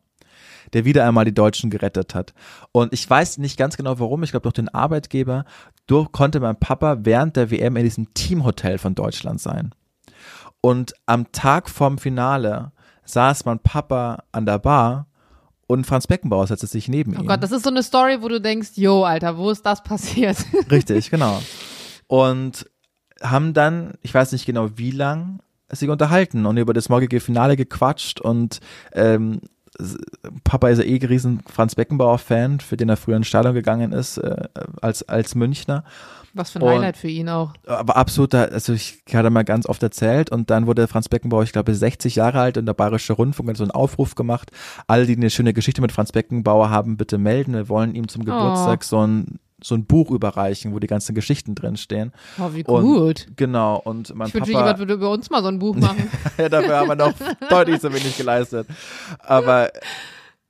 der 0.72 0.84
wieder 0.84 1.06
einmal 1.06 1.24
die 1.24 1.34
Deutschen 1.34 1.70
gerettet 1.70 2.14
hat. 2.14 2.32
Und 2.72 2.92
ich 2.92 3.08
weiß 3.08 3.38
nicht 3.38 3.56
ganz 3.58 3.76
genau 3.76 3.98
warum, 3.98 4.22
ich 4.22 4.30
glaube 4.30 4.44
durch 4.44 4.54
den 4.54 4.68
Arbeitgeber, 4.68 5.44
durch, 5.86 6.12
konnte 6.12 6.40
mein 6.40 6.56
Papa 6.56 6.98
während 7.00 7.36
der 7.36 7.50
WM 7.50 7.76
in 7.76 7.84
diesem 7.84 8.14
Teamhotel 8.14 8.78
von 8.78 8.94
Deutschland 8.94 9.40
sein. 9.40 9.74
Und 10.60 10.94
am 11.06 11.32
Tag 11.32 11.68
vorm 11.68 11.98
Finale 11.98 12.72
saß 13.04 13.44
mein 13.44 13.58
Papa 13.58 14.24
an 14.32 14.46
der 14.46 14.58
Bar 14.58 15.06
und 15.66 15.86
Franz 15.86 16.06
Beckenbauer 16.06 16.46
setzte 16.46 16.66
sich 16.66 16.88
neben 16.88 17.16
Oh 17.16 17.20
ihn. 17.20 17.26
Gott, 17.26 17.42
das 17.42 17.52
ist 17.52 17.64
so 17.64 17.70
eine 17.70 17.82
Story, 17.82 18.18
wo 18.20 18.28
du 18.28 18.40
denkst, 18.40 18.70
yo, 18.76 19.04
Alter, 19.04 19.36
wo 19.36 19.50
ist 19.50 19.64
das 19.64 19.82
passiert? 19.82 20.36
Richtig, 20.70 21.10
genau. 21.10 21.40
Und 22.06 22.70
haben 23.22 23.54
dann, 23.54 23.94
ich 24.02 24.12
weiß 24.12 24.32
nicht 24.32 24.46
genau 24.46 24.70
wie 24.76 24.90
lang, 24.90 25.40
sich 25.70 25.88
unterhalten 25.88 26.44
und 26.44 26.58
über 26.58 26.74
das 26.74 26.88
morgige 26.88 27.20
Finale 27.20 27.56
gequatscht 27.56 28.20
und 28.20 28.60
ähm, 28.92 29.40
Papa 30.44 30.68
ist 30.68 30.78
ja 30.78 30.84
eh 30.84 31.04
riesen 31.04 31.40
Franz 31.46 31.74
Beckenbauer-Fan, 31.74 32.60
für 32.60 32.76
den 32.76 32.88
er 32.88 32.96
früher 32.96 33.16
ins 33.16 33.26
Stadion 33.26 33.54
gegangen 33.54 33.92
ist, 33.92 34.18
äh, 34.18 34.48
als, 34.80 35.08
als 35.08 35.34
Münchner. 35.34 35.84
Was 36.34 36.50
für 36.50 36.60
ein 36.60 36.62
Und- 36.62 36.70
Highlight 36.70 36.96
für 36.96 37.08
ihn 37.08 37.28
auch. 37.28 37.52
Aber 37.66 37.96
absoluter, 37.96 38.50
also 38.52 38.72
ich 38.72 39.02
hatte 39.12 39.28
mal 39.30 39.42
ganz 39.44 39.66
oft 39.66 39.82
erzählt 39.82 40.30
und 40.30 40.48
dann 40.50 40.66
wurde 40.66 40.88
Franz 40.88 41.08
Beckenbauer, 41.08 41.42
ich 41.42 41.52
glaube, 41.52 41.74
60 41.74 42.16
Jahre 42.16 42.40
alt 42.40 42.56
und 42.56 42.64
der 42.66 42.72
Bayerische 42.74 43.12
Rundfunk 43.12 43.50
hat 43.50 43.56
so 43.58 43.64
einen 43.64 43.70
Aufruf 43.70 44.14
gemacht. 44.14 44.50
Alle, 44.86 45.04
die 45.06 45.16
eine 45.16 45.28
schöne 45.30 45.52
Geschichte 45.52 45.82
mit 45.82 45.92
Franz 45.92 46.12
Beckenbauer 46.12 46.70
haben, 46.70 46.96
bitte 46.96 47.18
melden. 47.18 47.52
Wir 47.54 47.68
wollen 47.68 47.94
ihm 47.94 48.08
zum 48.08 48.24
Geburtstag 48.24 48.82
so 48.84 49.06
ein 49.06 49.40
so 49.62 49.74
ein 49.74 49.84
Buch 49.84 50.10
überreichen, 50.10 50.74
wo 50.74 50.78
die 50.78 50.86
ganzen 50.86 51.14
Geschichten 51.14 51.54
drin 51.54 51.76
stehen. 51.76 52.12
Oh, 52.38 52.50
wie 52.52 52.64
Und 52.64 52.82
gut. 52.82 53.26
Genau, 53.36 53.76
und 53.76 54.14
mein 54.14 54.28
Ich 54.28 54.34
wünschte, 54.34 54.52
Papa, 54.52 54.64
jemand 54.64 54.78
würde 54.78 54.94
über 54.94 55.10
uns 55.10 55.30
mal 55.30 55.42
so 55.42 55.48
ein 55.48 55.58
Buch 55.58 55.76
machen. 55.76 56.10
ja, 56.38 56.48
dafür 56.48 56.76
haben 56.76 56.88
wir 56.88 56.96
noch 56.96 57.14
deutlich 57.50 57.80
zu 57.80 57.92
wenig 57.92 58.16
geleistet. 58.16 58.66
Aber 59.18 59.70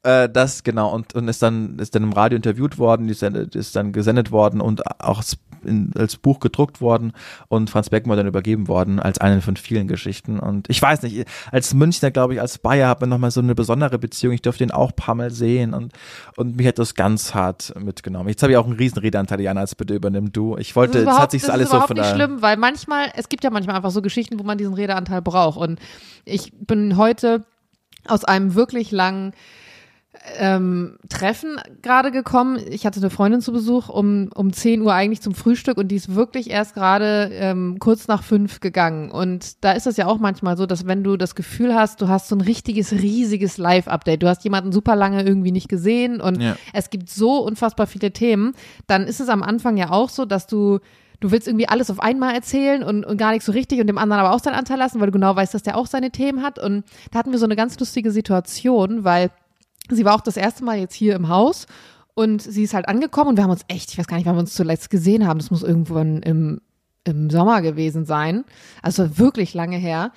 äh, 0.02 0.28
das 0.28 0.62
genau 0.62 0.92
und 0.92 1.14
und 1.14 1.28
ist 1.28 1.42
dann 1.42 1.78
ist 1.78 1.95
dann 1.95 2.02
im 2.02 2.12
Radio 2.12 2.37
interviewt 2.37 2.78
worden, 2.78 3.07
die 3.07 3.14
sendet, 3.14 3.54
ist 3.54 3.76
dann 3.76 3.92
gesendet 3.92 4.31
worden 4.31 4.61
und 4.61 4.83
auch 5.00 5.23
in, 5.64 5.92
als 5.97 6.16
Buch 6.16 6.40
gedruckt 6.40 6.81
worden 6.81 7.12
und 7.49 7.71
Franz 7.71 7.90
Beckenbauer 7.90 8.16
dann 8.16 8.26
übergeben 8.26 8.69
worden 8.69 9.00
als 9.00 9.19
eine 9.19 9.40
von 9.40 9.57
vielen 9.57 9.88
Geschichten 9.88 10.38
und 10.38 10.69
ich 10.69 10.81
weiß 10.81 11.02
nicht, 11.02 11.26
als 11.50 11.75
Münchner 11.75 12.11
glaube 12.11 12.35
ich, 12.35 12.40
als 12.40 12.59
Bayer 12.59 12.88
hat 12.88 13.00
man 13.00 13.11
noch 13.11 13.19
mal 13.19 13.31
so 13.31 13.40
eine 13.40 13.54
besondere 13.54 13.99
Beziehung. 13.99 14.35
Ich 14.35 14.42
durfte 14.42 14.64
ihn 14.64 14.71
auch 14.71 14.90
ein 14.90 14.97
paar 14.97 15.14
Mal 15.14 15.31
sehen 15.31 15.75
und 15.75 15.92
und 16.37 16.57
mich 16.57 16.66
hat 16.66 16.78
das 16.78 16.95
ganz 16.95 17.35
hart 17.35 17.75
mitgenommen. 17.78 18.28
Jetzt 18.28 18.42
habe 18.42 18.52
ich 18.52 18.59
auch 18.59 18.66
einen 18.66 18.76
riesen 18.76 18.99
Redeanteil, 18.99 19.40
Jana, 19.40 19.61
als 19.61 19.75
bitte 19.75 19.95
übernimm 19.95 20.33
du. 20.33 20.57
Ich 20.57 20.69
Das 20.69 20.76
wollte, 20.76 20.99
ist 20.99 21.07
jetzt 21.07 21.19
hat 21.19 21.31
sich 21.31 21.42
das 21.42 21.50
alles 21.50 21.66
ist 21.66 21.73
so 21.73 21.81
von 21.81 21.97
nicht 21.97 22.09
der 22.09 22.14
schlimm, 22.14 22.42
weil 22.42 22.57
manchmal, 22.57 23.11
es 23.16 23.28
gibt 23.28 23.45
ja 23.45 23.50
manchmal 23.50 23.76
einfach 23.76 23.90
so 23.90 24.02
Geschichten, 24.02 24.38
wo 24.38 24.45
man 24.45 24.59
diesen 24.59 24.75
Redeanteil 24.75 25.23
braucht. 25.23 25.59
Und 25.59 25.78
ich 26.25 26.52
bin 26.59 26.97
heute 26.97 27.45
aus 28.07 28.25
einem 28.25 28.54
wirklich 28.54 28.90
langen 28.90 29.33
ähm, 30.38 30.99
Treffen 31.09 31.57
gerade 31.81 32.12
gekommen. 32.12 32.59
Ich 32.69 32.85
hatte 32.87 33.00
eine 33.00 33.11
Freundin 33.11 33.40
zu 33.40 33.52
Besuch 33.52 33.88
um, 33.88 34.28
um 34.35 34.52
10 34.52 34.83
Uhr 34.83 34.92
eigentlich 34.92 35.23
zum 35.23 35.35
Frühstück 35.35 35.78
und 35.78 35.88
die 35.88 35.97
ist 35.97 36.14
wirklich 36.14 36.50
erst 36.50 36.75
gerade 36.75 37.31
ähm, 37.33 37.78
kurz 37.78 38.09
nach 38.09 38.22
fünf 38.22 38.61
gegangen. 38.61 39.11
Und 39.11 39.64
da 39.64 39.72
ist 39.72 39.87
es 39.87 39.96
ja 39.96 40.07
auch 40.07 40.18
manchmal 40.18 40.57
so, 40.57 40.66
dass 40.66 40.87
wenn 40.87 41.03
du 41.03 41.16
das 41.16 41.35
Gefühl 41.35 41.75
hast, 41.75 42.01
du 42.03 42.09
hast 42.09 42.29
so 42.29 42.37
ein 42.37 42.40
richtiges, 42.42 42.92
riesiges 42.92 43.57
Live-Update, 43.59 44.22
du 44.22 44.29
hast 44.29 44.44
jemanden 44.44 44.70
super 44.70 44.96
lange 44.96 45.22
irgendwie 45.25 45.53
nicht 45.53 45.68
gesehen 45.68 46.20
und 46.20 46.40
Ja. 46.40 46.57
es 46.72 46.90
gibt 46.90 47.09
so 47.09 47.38
unfassbar 47.38 47.87
viele 47.87 48.12
Themen, 48.12 48.53
dann 48.87 49.05
ist 49.07 49.20
es 49.20 49.29
am 49.29 49.42
Anfang 49.42 49.77
ja 49.77 49.90
auch 49.90 50.09
so, 50.11 50.25
dass 50.25 50.46
du 50.46 50.79
du 51.20 51.31
willst 51.31 51.46
irgendwie 51.46 51.68
alles 51.68 51.88
auf 51.88 52.01
einmal 52.01 52.35
erzählen 52.35 52.83
und, 52.83 53.07
und 53.07 53.16
gar 53.16 53.31
nicht 53.31 53.44
so 53.44 53.53
richtig 53.53 53.81
und 53.81 53.87
dem 53.87 53.96
anderen 53.96 54.25
aber 54.25 54.35
auch 54.35 54.40
seinen 54.40 54.57
Anteil 54.57 54.77
lassen, 54.79 54.98
weil 54.98 55.07
du 55.07 55.12
genau 55.12 55.37
weißt, 55.37 55.55
dass 55.55 55.62
der 55.62 55.77
auch 55.77 55.87
seine 55.87 56.11
Themen 56.11 56.42
hat. 56.42 56.59
Und 56.59 56.83
da 57.12 57.20
hatten 57.20 57.31
wir 57.31 57.38
so 57.38 57.44
eine 57.44 57.55
ganz 57.55 57.79
lustige 57.79 58.11
Situation, 58.11 59.05
weil 59.05 59.31
sie 59.90 60.05
war 60.05 60.14
auch 60.14 60.21
das 60.21 60.37
erste 60.37 60.64
Mal 60.64 60.79
jetzt 60.79 60.95
hier 60.95 61.14
im 61.14 61.29
Haus 61.29 61.66
und 62.14 62.42
sie 62.42 62.62
ist 62.62 62.75
halt 62.75 62.88
angekommen 62.88 63.31
und 63.31 63.37
wir 63.37 63.45
haben 63.45 63.51
uns 63.51 63.64
echt, 63.68 63.90
ich 63.90 63.99
weiß 63.99 64.07
gar 64.07 64.16
nicht, 64.16 64.27
wann 64.27 64.37
wir 64.37 64.40
uns 64.40 64.55
zuletzt 64.55 64.90
gesehen 64.90 65.27
haben, 65.27 65.38
das 65.38 65.51
muss 65.51 65.62
irgendwann 65.62 66.23
im, 66.23 66.61
im 67.05 67.31
Sommer 67.31 67.62
gewesen 67.62 68.05
sein, 68.05 68.45
also 68.83 69.18
wirklich 69.18 69.55
lange 69.55 69.77
her. 69.77 70.12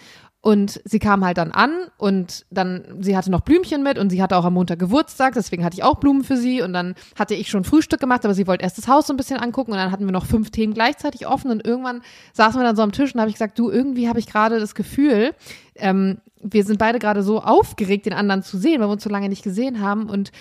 Und 0.45 0.79
sie 0.85 0.99
kam 0.99 1.25
halt 1.25 1.39
dann 1.39 1.49
an 1.49 1.71
und 1.97 2.45
dann, 2.51 2.99
sie 2.99 3.17
hatte 3.17 3.31
noch 3.31 3.41
Blümchen 3.41 3.81
mit 3.81 3.97
und 3.97 4.11
sie 4.11 4.21
hatte 4.21 4.37
auch 4.37 4.45
am 4.45 4.53
Montag 4.53 4.77
Geburtstag, 4.77 5.33
deswegen 5.33 5.65
hatte 5.65 5.75
ich 5.75 5.81
auch 5.83 5.95
Blumen 5.95 6.23
für 6.23 6.37
sie 6.37 6.61
und 6.61 6.71
dann 6.71 6.93
hatte 7.17 7.33
ich 7.33 7.49
schon 7.49 7.63
Frühstück 7.63 7.99
gemacht, 7.99 8.23
aber 8.25 8.35
sie 8.35 8.45
wollte 8.45 8.63
erst 8.63 8.77
das 8.77 8.87
Haus 8.87 9.07
so 9.07 9.13
ein 9.13 9.17
bisschen 9.17 9.39
angucken 9.39 9.71
und 9.71 9.79
dann 9.79 9.91
hatten 9.91 10.05
wir 10.05 10.11
noch 10.11 10.27
fünf 10.27 10.51
Themen 10.51 10.75
gleichzeitig 10.75 11.25
offen 11.25 11.49
und 11.49 11.65
irgendwann 11.65 12.03
saßen 12.33 12.59
wir 12.59 12.63
dann 12.63 12.75
so 12.75 12.83
am 12.83 12.91
Tisch 12.91 13.15
und 13.15 13.21
habe 13.21 13.29
ich 13.31 13.37
gesagt, 13.37 13.57
du, 13.57 13.71
irgendwie 13.71 14.07
habe 14.07 14.19
ich 14.19 14.27
gerade 14.27 14.59
das 14.59 14.75
Gefühl, 14.75 15.33
ähm, 15.77 16.19
wir 16.43 16.63
sind 16.63 16.77
beide 16.77 16.99
gerade 16.99 17.23
so 17.23 17.41
aufgeregt, 17.41 18.05
den 18.05 18.13
anderen 18.13 18.43
zu 18.43 18.59
sehen, 18.59 18.81
weil 18.81 18.87
wir 18.87 18.93
uns 18.93 19.03
so 19.03 19.09
lange 19.09 19.29
nicht 19.29 19.41
gesehen 19.41 19.81
haben 19.81 20.07
und 20.11 20.31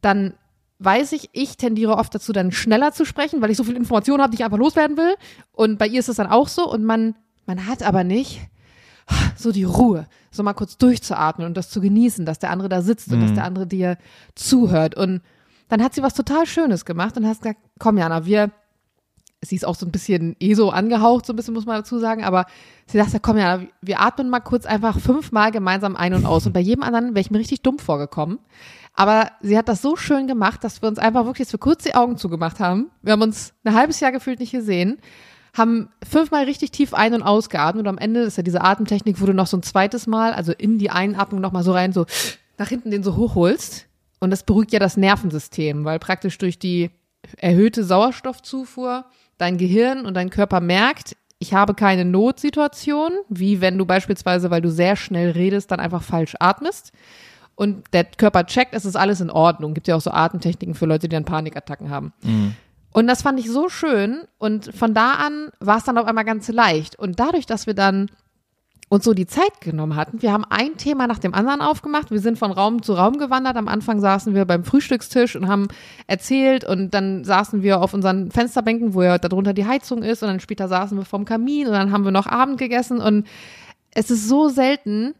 dann 0.00 0.34
weiß 0.80 1.12
ich, 1.12 1.30
ich 1.34 1.56
tendiere 1.56 1.98
oft 1.98 2.12
dazu, 2.12 2.32
dann 2.32 2.50
schneller 2.50 2.90
zu 2.90 3.04
sprechen, 3.04 3.40
weil 3.40 3.52
ich 3.52 3.58
so 3.58 3.62
viel 3.62 3.76
Information 3.76 4.20
habe, 4.20 4.32
die 4.32 4.40
ich 4.40 4.44
einfach 4.44 4.58
loswerden 4.58 4.96
will. 4.96 5.14
Und 5.52 5.78
bei 5.78 5.86
ihr 5.86 6.00
ist 6.00 6.08
es 6.08 6.16
dann 6.16 6.26
auch 6.26 6.48
so. 6.48 6.68
Und 6.68 6.82
man, 6.82 7.14
man 7.46 7.68
hat 7.68 7.84
aber 7.84 8.02
nicht 8.02 8.40
so 9.36 9.52
die 9.52 9.64
Ruhe, 9.64 10.06
so 10.30 10.42
mal 10.42 10.52
kurz 10.54 10.78
durchzuatmen 10.78 11.46
und 11.46 11.56
das 11.56 11.70
zu 11.70 11.80
genießen, 11.80 12.24
dass 12.24 12.38
der 12.38 12.50
andere 12.50 12.68
da 12.68 12.82
sitzt 12.82 13.12
und 13.12 13.20
dass 13.20 13.34
der 13.34 13.44
andere 13.44 13.66
dir 13.66 13.98
zuhört. 14.34 14.94
Und 14.96 15.22
dann 15.68 15.82
hat 15.82 15.94
sie 15.94 16.02
was 16.02 16.14
total 16.14 16.46
Schönes 16.46 16.84
gemacht 16.84 17.16
und 17.16 17.26
hast 17.26 17.42
gesagt, 17.42 17.60
komm 17.78 17.98
Jana, 17.98 18.26
wir, 18.26 18.50
sie 19.40 19.56
ist 19.56 19.64
auch 19.64 19.74
so 19.74 19.86
ein 19.86 19.92
bisschen 19.92 20.36
eh 20.38 20.54
so 20.54 20.70
angehaucht, 20.70 21.26
so 21.26 21.32
ein 21.32 21.36
bisschen 21.36 21.54
muss 21.54 21.66
man 21.66 21.76
dazu 21.76 21.98
sagen, 21.98 22.24
aber 22.24 22.46
sie 22.86 22.98
sagt, 22.98 23.12
ja, 23.12 23.18
komm 23.18 23.38
Jana, 23.38 23.64
wir 23.80 24.00
atmen 24.00 24.30
mal 24.30 24.40
kurz 24.40 24.66
einfach 24.66 24.98
fünfmal 24.98 25.50
gemeinsam 25.50 25.96
ein 25.96 26.14
und 26.14 26.26
aus. 26.26 26.46
Und 26.46 26.52
bei 26.52 26.60
jedem 26.60 26.82
anderen 26.82 27.14
wäre 27.14 27.20
ich 27.20 27.30
mir 27.30 27.38
richtig 27.38 27.62
dumm 27.62 27.78
vorgekommen. 27.78 28.38
Aber 28.94 29.30
sie 29.40 29.56
hat 29.56 29.68
das 29.68 29.80
so 29.80 29.96
schön 29.96 30.26
gemacht, 30.26 30.62
dass 30.64 30.82
wir 30.82 30.88
uns 30.88 30.98
einfach 30.98 31.24
wirklich, 31.24 31.50
wir 31.50 31.58
kurz 31.58 31.84
die 31.84 31.94
Augen 31.94 32.18
zugemacht 32.18 32.60
haben. 32.60 32.90
Wir 33.00 33.12
haben 33.12 33.22
uns 33.22 33.54
ein 33.64 33.74
halbes 33.74 34.00
Jahr 34.00 34.12
gefühlt 34.12 34.40
nicht 34.40 34.52
gesehen, 34.52 34.98
haben 35.54 35.90
fünfmal 36.08 36.44
richtig 36.44 36.70
tief 36.70 36.94
ein- 36.94 37.14
und 37.14 37.22
ausgeatmet 37.22 37.82
und 37.82 37.88
am 37.88 37.98
Ende 37.98 38.20
ist 38.20 38.36
ja 38.36 38.42
diese 38.42 38.62
Atemtechnik, 38.62 39.20
wo 39.20 39.26
du 39.26 39.34
noch 39.34 39.46
so 39.46 39.58
ein 39.58 39.62
zweites 39.62 40.06
Mal, 40.06 40.32
also 40.32 40.52
in 40.52 40.78
die 40.78 40.90
Einatmung 40.90 41.40
nochmal 41.40 41.62
so 41.62 41.72
rein, 41.72 41.92
so 41.92 42.06
nach 42.58 42.68
hinten 42.68 42.90
den 42.90 43.02
so 43.02 43.16
hochholst. 43.16 43.86
Und 44.20 44.30
das 44.30 44.44
beruhigt 44.44 44.72
ja 44.72 44.78
das 44.78 44.96
Nervensystem, 44.96 45.84
weil 45.84 45.98
praktisch 45.98 46.38
durch 46.38 46.58
die 46.58 46.90
erhöhte 47.36 47.84
Sauerstoffzufuhr 47.84 49.04
dein 49.36 49.58
Gehirn 49.58 50.06
und 50.06 50.14
dein 50.14 50.30
Körper 50.30 50.60
merkt, 50.60 51.16
ich 51.38 51.54
habe 51.54 51.74
keine 51.74 52.04
Notsituation, 52.04 53.10
wie 53.28 53.60
wenn 53.60 53.76
du 53.76 53.84
beispielsweise, 53.84 54.50
weil 54.52 54.62
du 54.62 54.70
sehr 54.70 54.94
schnell 54.94 55.32
redest, 55.32 55.72
dann 55.72 55.80
einfach 55.80 56.02
falsch 56.02 56.36
atmest. 56.38 56.92
Und 57.56 57.84
der 57.92 58.04
Körper 58.04 58.46
checkt, 58.46 58.74
es 58.74 58.84
ist 58.84 58.96
alles 58.96 59.20
in 59.20 59.28
Ordnung. 59.30 59.74
Gibt 59.74 59.88
ja 59.88 59.96
auch 59.96 60.00
so 60.00 60.12
Atemtechniken 60.12 60.74
für 60.74 60.86
Leute, 60.86 61.08
die 61.08 61.14
dann 61.16 61.24
Panikattacken 61.24 61.90
haben. 61.90 62.12
Und 62.92 63.06
das 63.06 63.22
fand 63.22 63.40
ich 63.40 63.50
so 63.50 63.68
schön. 63.68 64.22
Und 64.38 64.74
von 64.74 64.94
da 64.94 65.12
an 65.12 65.50
war 65.60 65.78
es 65.78 65.84
dann 65.84 65.98
auf 65.98 66.06
einmal 66.06 66.24
ganz 66.24 66.48
leicht. 66.48 66.98
Und 66.98 67.18
dadurch, 67.18 67.46
dass 67.46 67.66
wir 67.66 67.74
dann 67.74 68.10
uns 68.88 69.04
so 69.04 69.14
die 69.14 69.26
Zeit 69.26 69.62
genommen 69.62 69.96
hatten, 69.96 70.20
wir 70.20 70.32
haben 70.32 70.44
ein 70.50 70.76
Thema 70.76 71.06
nach 71.06 71.18
dem 71.18 71.32
anderen 71.32 71.62
aufgemacht. 71.62 72.10
Wir 72.10 72.20
sind 72.20 72.38
von 72.38 72.52
Raum 72.52 72.82
zu 72.82 72.92
Raum 72.92 73.16
gewandert. 73.16 73.56
Am 73.56 73.68
Anfang 73.68 74.00
saßen 74.00 74.34
wir 74.34 74.44
beim 74.44 74.64
Frühstückstisch 74.64 75.34
und 75.34 75.48
haben 75.48 75.68
erzählt. 76.06 76.64
Und 76.64 76.92
dann 76.92 77.24
saßen 77.24 77.62
wir 77.62 77.80
auf 77.80 77.94
unseren 77.94 78.30
Fensterbänken, 78.30 78.92
wo 78.92 79.02
ja 79.02 79.16
darunter 79.16 79.54
die 79.54 79.66
Heizung 79.66 80.02
ist. 80.02 80.22
Und 80.22 80.28
dann 80.28 80.40
später 80.40 80.68
saßen 80.68 80.98
wir 80.98 81.06
vorm 81.06 81.24
Kamin 81.24 81.68
und 81.68 81.72
dann 81.72 81.92
haben 81.92 82.04
wir 82.04 82.10
noch 82.10 82.26
Abend 82.26 82.58
gegessen. 82.58 83.00
Und 83.00 83.26
es 83.94 84.10
ist 84.10 84.28
so 84.28 84.48
selten, 84.48 85.14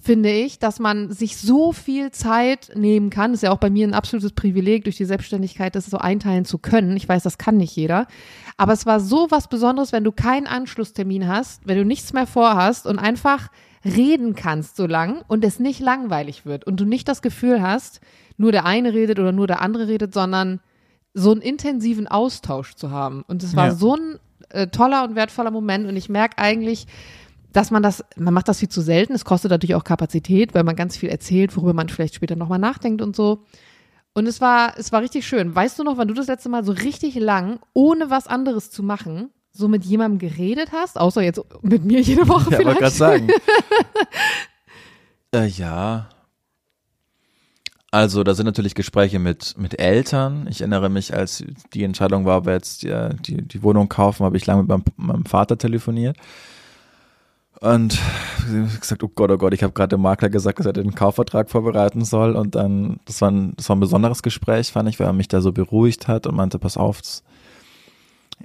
finde 0.00 0.30
ich, 0.30 0.58
dass 0.58 0.78
man 0.78 1.10
sich 1.10 1.36
so 1.36 1.72
viel 1.72 2.10
Zeit 2.10 2.72
nehmen 2.74 3.10
kann. 3.10 3.34
Ist 3.34 3.42
ja 3.42 3.50
auch 3.52 3.58
bei 3.58 3.70
mir 3.70 3.86
ein 3.86 3.94
absolutes 3.94 4.32
Privileg, 4.32 4.84
durch 4.84 4.96
die 4.96 5.04
Selbstständigkeit 5.04 5.74
das 5.74 5.86
so 5.86 5.98
einteilen 5.98 6.44
zu 6.44 6.58
können. 6.58 6.96
Ich 6.96 7.08
weiß, 7.08 7.22
das 7.22 7.38
kann 7.38 7.56
nicht 7.58 7.76
jeder. 7.76 8.06
Aber 8.56 8.72
es 8.72 8.86
war 8.86 9.00
so 9.00 9.26
was 9.30 9.48
Besonderes, 9.48 9.92
wenn 9.92 10.04
du 10.04 10.12
keinen 10.12 10.46
Anschlusstermin 10.46 11.28
hast, 11.28 11.66
wenn 11.66 11.76
du 11.76 11.84
nichts 11.84 12.12
mehr 12.12 12.26
vorhast 12.26 12.86
und 12.86 12.98
einfach 12.98 13.48
reden 13.84 14.34
kannst 14.34 14.76
so 14.76 14.86
lang 14.86 15.22
und 15.28 15.44
es 15.44 15.58
nicht 15.58 15.80
langweilig 15.80 16.46
wird 16.46 16.64
und 16.66 16.78
du 16.80 16.84
nicht 16.84 17.08
das 17.08 17.20
Gefühl 17.20 17.60
hast, 17.60 18.00
nur 18.36 18.52
der 18.52 18.64
eine 18.64 18.94
redet 18.94 19.18
oder 19.18 19.32
nur 19.32 19.46
der 19.46 19.60
andere 19.60 19.88
redet, 19.88 20.14
sondern 20.14 20.60
so 21.14 21.32
einen 21.32 21.42
intensiven 21.42 22.06
Austausch 22.06 22.74
zu 22.74 22.90
haben. 22.90 23.24
Und 23.26 23.42
es 23.42 23.54
war 23.56 23.66
Ja. 23.66 23.74
so 23.74 23.96
ein 23.96 24.18
äh, 24.50 24.68
toller 24.68 25.04
und 25.04 25.14
wertvoller 25.16 25.50
Moment. 25.50 25.86
Und 25.86 25.96
ich 25.96 26.08
merke 26.08 26.38
eigentlich, 26.38 26.86
dass 27.52 27.70
man 27.70 27.82
das, 27.82 28.04
man 28.16 28.34
macht 28.34 28.48
das 28.48 28.58
viel 28.58 28.68
zu 28.68 28.80
selten. 28.80 29.12
Es 29.12 29.24
kostet 29.24 29.50
natürlich 29.50 29.74
auch 29.74 29.84
Kapazität, 29.84 30.54
weil 30.54 30.64
man 30.64 30.76
ganz 30.76 30.96
viel 30.96 31.08
erzählt, 31.08 31.56
worüber 31.56 31.74
man 31.74 31.88
vielleicht 31.88 32.14
später 32.14 32.36
nochmal 32.36 32.58
nachdenkt 32.58 33.02
und 33.02 33.14
so. 33.14 33.44
Und 34.14 34.26
es 34.26 34.40
war, 34.40 34.74
es 34.78 34.92
war 34.92 35.00
richtig 35.00 35.26
schön. 35.26 35.54
Weißt 35.54 35.78
du 35.78 35.84
noch, 35.84 35.96
wann 35.96 36.08
du 36.08 36.14
das 36.14 36.26
letzte 36.26 36.48
Mal 36.48 36.64
so 36.64 36.72
richtig 36.72 37.14
lang, 37.14 37.60
ohne 37.72 38.10
was 38.10 38.26
anderes 38.26 38.70
zu 38.70 38.82
machen, 38.82 39.30
so 39.52 39.68
mit 39.68 39.84
jemandem 39.84 40.18
geredet 40.18 40.70
hast? 40.72 40.98
Außer 40.98 41.22
jetzt 41.22 41.40
mit 41.62 41.84
mir 41.84 42.00
jede 42.00 42.28
Woche 42.28 42.50
Ja, 42.50 42.56
vielleicht. 42.56 42.66
wollte 42.66 42.80
gerade 42.80 42.94
sagen. 42.94 43.28
äh, 45.34 45.46
ja. 45.46 46.08
Also, 47.90 48.24
da 48.24 48.34
sind 48.34 48.46
natürlich 48.46 48.74
Gespräche 48.74 49.18
mit, 49.18 49.56
mit 49.58 49.78
Eltern. 49.78 50.46
Ich 50.50 50.62
erinnere 50.62 50.88
mich, 50.88 51.14
als 51.14 51.44
die 51.74 51.84
Entscheidung 51.84 52.24
war, 52.24 52.38
ob 52.38 52.46
wir 52.46 52.54
jetzt 52.54 52.82
die, 52.82 53.10
die, 53.20 53.42
die 53.42 53.62
Wohnung 53.62 53.90
kaufen, 53.90 54.24
habe 54.24 54.38
ich 54.38 54.46
lange 54.46 54.62
mit 54.62 54.68
meinem, 54.70 54.84
meinem 54.96 55.26
Vater 55.26 55.58
telefoniert. 55.58 56.16
Und 57.62 57.96
gesagt, 58.80 59.04
oh 59.04 59.08
Gott, 59.14 59.30
oh 59.30 59.38
Gott, 59.38 59.54
ich 59.54 59.62
habe 59.62 59.72
gerade 59.72 59.96
dem 59.96 60.02
Makler 60.02 60.30
gesagt, 60.30 60.58
dass 60.58 60.66
er 60.66 60.72
den 60.72 60.96
Kaufvertrag 60.96 61.48
vorbereiten 61.48 62.04
soll. 62.04 62.34
Und 62.34 62.56
dann, 62.56 62.98
das 63.04 63.20
war 63.20 63.30
ein, 63.30 63.54
das 63.56 63.68
war 63.68 63.76
ein 63.76 63.80
besonderes 63.80 64.24
Gespräch, 64.24 64.72
fand 64.72 64.88
ich, 64.88 64.98
weil 64.98 65.06
er 65.06 65.12
mich 65.12 65.28
da 65.28 65.40
so 65.40 65.52
beruhigt 65.52 66.08
hat 66.08 66.26
und 66.26 66.34
meinte, 66.34 66.58
pass 66.58 66.76
auf, 66.76 67.00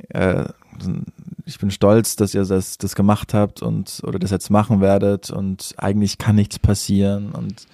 äh, 0.10 0.45
ich 1.45 1.58
bin 1.58 1.71
stolz, 1.71 2.15
dass 2.15 2.36
ihr 2.36 2.45
das, 2.45 2.77
das 2.77 2.93
gemacht 2.93 3.34
habt 3.34 3.63
und 3.63 4.01
oder 4.03 4.19
das 4.19 4.30
jetzt 4.30 4.51
machen 4.51 4.82
werdet 4.82 5.32
und 5.32 5.73
eigentlich 5.77 6.19
kann 6.19 6.36
nichts 6.36 6.60
passieren 6.60 7.32
und 7.32 7.65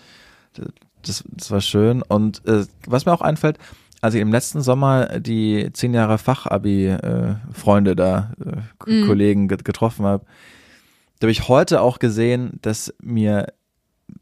das, 1.02 1.26
das 1.28 1.52
war 1.52 1.60
schön. 1.60 2.04
Und 2.04 2.48
äh, 2.48 2.66
was 2.88 3.06
mir 3.06 3.12
auch 3.12 3.20
einfällt, 3.20 3.58
als 4.00 4.14
ich 4.14 4.22
im 4.22 4.32
letzten 4.32 4.62
Sommer 4.62 5.20
die 5.20 5.70
zehn 5.74 5.94
Jahre 5.94 6.18
Fachabi-Freunde 6.18 7.98
da, 7.98 8.32
äh, 8.40 8.62
Mhm. 8.86 9.08
Kollegen 9.08 9.48
get 9.50 9.66
getroffen 9.66 10.06
habe, 10.06 10.26
da 11.24 11.28
habe 11.28 11.32
ich 11.32 11.48
heute 11.48 11.80
auch 11.80 12.00
gesehen, 12.00 12.60
dass 12.62 12.94
mir 13.02 13.48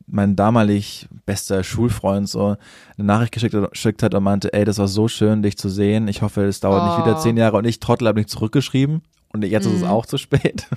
mein 0.06 0.36
damalig 0.36 1.10
bester 1.26 1.64
Schulfreund 1.64 2.30
so 2.30 2.58
eine 2.96 3.06
Nachricht 3.08 3.32
geschickt, 3.32 4.04
hat 4.04 4.14
und 4.14 4.24
meinte, 4.24 4.54
ey, 4.54 4.66
das 4.66 4.78
war 4.78 4.88
so 4.88 5.08
schön, 5.08 5.42
dich 5.42 5.58
zu 5.58 5.68
sehen. 5.68 6.08
Ich 6.08 6.22
hoffe, 6.22 6.44
es 6.44 6.60
dauert 6.60 6.84
nicht 6.84 7.00
Oh. 7.00 7.06
wieder 7.08 7.18
zehn 7.18 7.38
Jahre. 7.38 7.58
Und 7.58 7.66
ich 7.66 7.80
Trottel 7.80 8.08
habe 8.08 8.20
nicht 8.20 8.30
zurückgeschrieben. 8.30 9.02
Und 9.34 9.44
jetzt 9.46 9.66
ist 9.66 9.74
es 9.74 9.82
Mhm. 9.82 9.88
auch 9.88 10.06
zu 10.06 10.18
spät. 10.18 10.68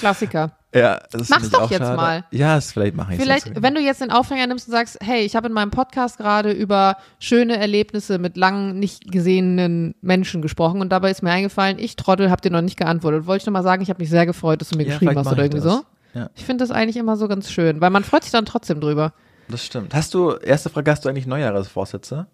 Klassiker. 0.00 0.52
ja, 0.74 0.98
das 1.10 1.28
Mach's 1.30 1.50
doch 1.50 1.70
jetzt 1.70 1.80
schade. 1.80 1.96
mal. 1.96 2.24
Ja, 2.30 2.54
das, 2.56 2.72
vielleicht 2.72 2.94
mache 2.96 3.14
ich 3.14 3.20
Vielleicht, 3.20 3.62
wenn 3.62 3.74
du 3.74 3.80
jetzt 3.80 4.00
den 4.00 4.10
Aufhänger 4.10 4.46
nimmst 4.46 4.68
und 4.68 4.72
sagst, 4.72 4.98
hey, 5.00 5.22
ich 5.22 5.36
habe 5.36 5.46
in 5.48 5.52
meinem 5.54 5.70
Podcast 5.70 6.18
gerade 6.18 6.52
über 6.52 6.96
schöne 7.18 7.56
Erlebnisse 7.58 8.18
mit 8.18 8.36
lang 8.36 8.78
nicht 8.78 9.10
gesehenen 9.10 9.94
Menschen 10.02 10.42
gesprochen 10.42 10.80
und 10.80 10.90
dabei 10.90 11.10
ist 11.10 11.22
mir 11.22 11.30
eingefallen, 11.30 11.78
ich 11.78 11.96
Trottel, 11.96 12.30
hab 12.30 12.42
dir 12.42 12.50
noch 12.50 12.60
nicht 12.62 12.76
geantwortet. 12.76 13.26
Wollte 13.26 13.42
ich 13.42 13.46
noch 13.46 13.52
mal 13.52 13.62
sagen, 13.62 13.82
ich 13.82 13.88
habe 13.90 14.00
mich 14.02 14.10
sehr 14.10 14.26
gefreut, 14.26 14.60
dass 14.60 14.68
du 14.70 14.76
mir 14.76 14.84
Ja, 14.84 14.90
geschrieben 14.90 15.16
hast 15.18 15.26
oder 15.26 15.42
irgendwie 15.44 15.62
das. 15.62 15.72
so. 15.72 15.84
Ja. 16.14 16.30
Ich 16.34 16.44
finde 16.44 16.62
das 16.64 16.70
eigentlich 16.70 16.96
immer 16.96 17.16
so 17.16 17.28
ganz 17.28 17.50
schön, 17.50 17.80
weil 17.80 17.90
man 17.90 18.04
freut 18.04 18.22
sich 18.24 18.32
dann 18.32 18.44
trotzdem 18.46 18.80
drüber. 18.80 19.12
Das 19.48 19.64
stimmt. 19.64 19.94
Hast 19.94 20.12
du, 20.14 20.32
erste 20.32 20.68
Frage, 20.68 20.90
hast 20.90 21.04
du 21.04 21.08
eigentlich 21.08 21.26
Neujahresvorsätze? 21.26 22.26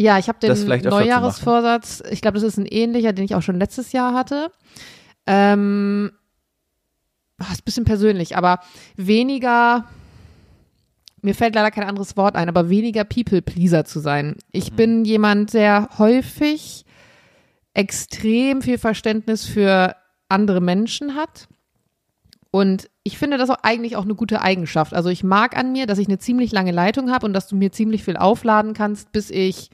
Ja, 0.00 0.18
ich 0.18 0.28
habe 0.28 0.38
den 0.40 0.50
Neujahresvorsatz, 0.66 2.02
ich 2.10 2.20
glaube, 2.20 2.34
das 2.34 2.42
ist 2.42 2.56
ein 2.58 2.66
ähnlicher, 2.66 3.12
den 3.12 3.24
ich 3.24 3.34
auch 3.34 3.42
schon 3.42 3.58
letztes 3.58 3.92
Jahr 3.92 4.12
hatte. 4.12 4.50
Ähm, 5.26 6.10
ah, 7.38 7.52
ist 7.52 7.60
ein 7.60 7.64
bisschen 7.64 7.84
persönlich, 7.84 8.36
aber 8.36 8.58
weniger, 8.96 9.88
mir 11.22 11.34
fällt 11.34 11.54
leider 11.54 11.70
kein 11.70 11.88
anderes 11.88 12.16
Wort 12.16 12.34
ein, 12.34 12.48
aber 12.48 12.68
weniger 12.70 13.04
People-Pleaser 13.04 13.84
zu 13.84 14.00
sein. 14.00 14.36
Ich 14.50 14.72
Mhm. 14.72 14.76
bin 14.76 15.04
jemand, 15.04 15.54
der 15.54 15.88
häufig 15.98 16.84
extrem 17.72 18.62
viel 18.62 18.78
Verständnis 18.78 19.46
für 19.46 19.94
andere 20.28 20.60
Menschen 20.60 21.14
hat. 21.14 21.48
Und 22.50 22.88
ich 23.04 23.18
finde 23.18 23.36
das 23.36 23.50
auch 23.50 23.58
eigentlich 23.62 23.96
auch 23.96 24.04
eine 24.04 24.14
gute 24.14 24.40
Eigenschaft. 24.40 24.94
Also 24.94 25.10
ich 25.10 25.22
mag 25.22 25.56
an 25.56 25.72
mir, 25.72 25.86
dass 25.86 25.98
ich 25.98 26.08
eine 26.08 26.18
ziemlich 26.18 26.52
lange 26.52 26.72
Leitung 26.72 27.12
habe 27.12 27.26
und 27.26 27.34
dass 27.34 27.46
du 27.46 27.54
mir 27.54 27.70
ziemlich 27.70 28.02
viel 28.02 28.16
aufladen 28.16 28.72
kannst, 28.72 29.12
bis 29.12 29.30
ich 29.30 29.70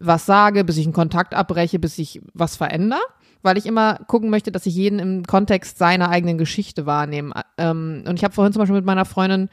was 0.00 0.24
sage, 0.24 0.64
bis 0.64 0.78
ich 0.78 0.86
einen 0.86 0.94
Kontakt 0.94 1.34
abbreche, 1.34 1.78
bis 1.78 1.98
ich 1.98 2.22
was 2.32 2.56
verändere. 2.56 3.00
Weil 3.42 3.58
ich 3.58 3.66
immer 3.66 3.96
gucken 4.06 4.30
möchte, 4.30 4.52
dass 4.52 4.66
ich 4.66 4.74
jeden 4.74 5.00
im 5.00 5.24
Kontext 5.24 5.76
seiner 5.76 6.08
eigenen 6.08 6.38
Geschichte 6.38 6.86
wahrnehme. 6.86 7.34
Ähm, 7.58 8.04
und 8.06 8.16
ich 8.16 8.24
habe 8.24 8.32
vorhin 8.32 8.52
zum 8.52 8.60
Beispiel 8.60 8.76
mit 8.76 8.86
meiner 8.86 9.04
Freundin 9.04 9.48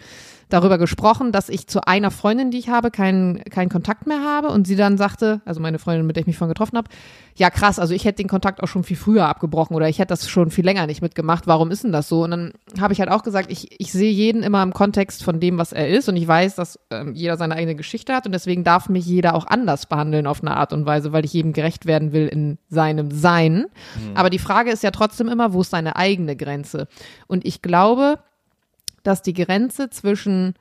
darüber 0.50 0.78
gesprochen, 0.78 1.32
dass 1.32 1.48
ich 1.48 1.68
zu 1.68 1.88
einer 1.88 2.12
Freundin, 2.12 2.52
die 2.52 2.58
ich 2.58 2.70
habe, 2.70 2.92
keinen 2.92 3.44
keinen 3.46 3.70
Kontakt 3.70 4.08
mehr 4.08 4.24
habe. 4.24 4.50
Und 4.50 4.68
sie 4.68 4.76
dann 4.76 4.98
sagte, 4.98 5.42
also 5.46 5.62
meine 5.62 5.80
Freundin, 5.80 6.06
mit 6.06 6.16
der 6.16 6.22
ich 6.22 6.28
mich 6.28 6.38
vorhin 6.38 6.54
getroffen 6.54 6.78
habe, 6.78 6.90
ja 7.36 7.50
krass, 7.50 7.80
also 7.80 7.94
ich 7.94 8.04
hätte 8.06 8.24
den 8.24 8.28
Kontakt 8.28 8.62
auch 8.62 8.68
schon 8.68 8.84
viel 8.84 8.98
früher 8.98 9.28
abgebrochen 9.28 9.76
oder 9.76 9.88
ich 9.88 10.00
hätte 10.00 10.10
das 10.10 10.30
schon 10.30 10.52
viel 10.52 10.66
länger 10.66 10.88
nicht 10.88 11.02
mitgemacht. 11.02 11.48
Warum 11.48 11.72
ist 11.72 11.84
denn 11.84 11.92
das 11.92 12.10
so? 12.10 12.24
Und 12.24 12.32
dann 12.32 12.54
habe 12.80 12.94
ich 12.94 13.00
halt 13.00 13.12
auch 13.12 13.24
gesagt, 13.24 13.52
ich, 13.52 13.80
ich 13.80 13.92
sehe 13.92 14.12
jeden 14.12 14.44
immer 14.44 14.62
im 14.64 14.74
Kontext 14.74 15.24
von 15.24 15.40
dem, 15.40 15.58
was 15.58 15.72
er 15.72 15.88
ist. 15.88 16.10
Und 16.10 16.18
ich 16.18 16.28
weiß, 16.28 16.56
dass 16.56 16.80
ähm, 16.90 17.14
jeder 17.14 17.38
seine 17.38 17.56
eigene 17.56 17.76
Geschichte 17.76 18.14
hat. 18.14 18.26
Und 18.26 18.34
deswegen 18.34 18.64
darf 18.64 18.90
mich 18.90 19.06
jeder 19.06 19.36
auch 19.36 19.46
anders 19.48 19.86
behandeln 19.86 20.28
auf 20.28 20.42
eine 20.42 20.58
Art 20.58 20.74
und 20.74 20.86
Weise, 20.86 21.14
weil 21.14 21.26
ich 21.26 21.34
jedem 21.34 21.54
gerecht 21.54 21.86
werden 21.86 22.12
will 22.12 22.28
in 22.28 22.58
seinem 22.70 23.12
Sein. 23.12 23.68
Aber 24.16 24.30
die 24.30 24.40
Frage 24.40 24.72
ist 24.72 24.84
ja 24.84 24.92
trotzdem 24.92 25.28
immer, 25.28 25.54
wo 25.54 25.62
ist 25.62 25.74
deine 25.74 25.96
eigene 25.96 26.36
Grenze? 26.36 26.88
Und 27.28 27.46
ich 27.46 27.62
glaube, 27.62 28.20
dass 29.04 29.22
die 29.22 29.34
Grenze 29.34 29.90
zwischen 29.90 30.56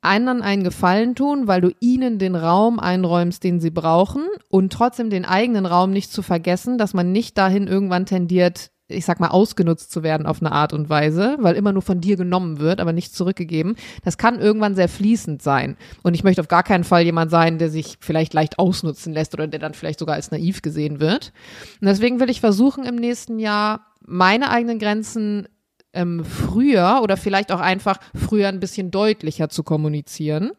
anderen 0.00 0.42
einen 0.42 0.64
Gefallen 0.64 1.14
tun, 1.14 1.46
weil 1.46 1.60
du 1.60 1.70
ihnen 1.80 2.18
den 2.18 2.36
Raum 2.36 2.78
einräumst, 2.78 3.42
den 3.42 3.60
sie 3.60 3.70
brauchen 3.70 4.22
und 4.48 4.72
trotzdem 4.72 5.10
den 5.10 5.24
eigenen 5.24 5.66
Raum 5.66 5.90
nicht 5.90 6.12
zu 6.12 6.22
vergessen, 6.22 6.78
dass 6.78 6.94
man 6.94 7.12
nicht 7.12 7.36
dahin 7.36 7.66
irgendwann 7.66 8.06
tendiert, 8.06 8.70
ich 8.88 9.04
sag 9.04 9.18
mal, 9.18 9.28
ausgenutzt 9.28 9.90
zu 9.90 10.04
werden 10.04 10.26
auf 10.26 10.40
eine 10.40 10.52
Art 10.52 10.72
und 10.72 10.88
Weise, 10.88 11.36
weil 11.40 11.56
immer 11.56 11.72
nur 11.72 11.82
von 11.82 12.00
dir 12.00 12.16
genommen 12.16 12.60
wird, 12.60 12.80
aber 12.80 12.92
nicht 12.92 13.16
zurückgegeben. 13.16 13.74
Das 14.04 14.16
kann 14.16 14.38
irgendwann 14.38 14.76
sehr 14.76 14.88
fließend 14.88 15.42
sein. 15.42 15.76
Und 16.04 16.14
ich 16.14 16.22
möchte 16.22 16.40
auf 16.40 16.48
gar 16.48 16.62
keinen 16.62 16.84
Fall 16.84 17.02
jemand 17.02 17.32
sein, 17.32 17.58
der 17.58 17.68
sich 17.68 17.96
vielleicht 18.00 18.32
leicht 18.32 18.60
ausnutzen 18.60 19.12
lässt 19.12 19.34
oder 19.34 19.48
der 19.48 19.58
dann 19.58 19.74
vielleicht 19.74 19.98
sogar 19.98 20.14
als 20.14 20.30
naiv 20.30 20.62
gesehen 20.62 21.00
wird. 21.00 21.32
Und 21.80 21.88
deswegen 21.88 22.20
will 22.20 22.30
ich 22.30 22.40
versuchen, 22.40 22.84
im 22.84 22.94
nächsten 22.94 23.40
Jahr 23.40 23.86
meine 24.06 24.50
eigenen 24.50 24.78
Grenzen 24.78 25.48
ähm, 25.96 26.24
früher 26.24 27.00
oder 27.02 27.16
vielleicht 27.16 27.50
auch 27.50 27.60
einfach 27.60 27.98
früher 28.14 28.48
ein 28.48 28.60
bisschen 28.60 28.90
deutlicher 28.90 29.48
zu 29.48 29.62
kommunizieren 29.62 30.52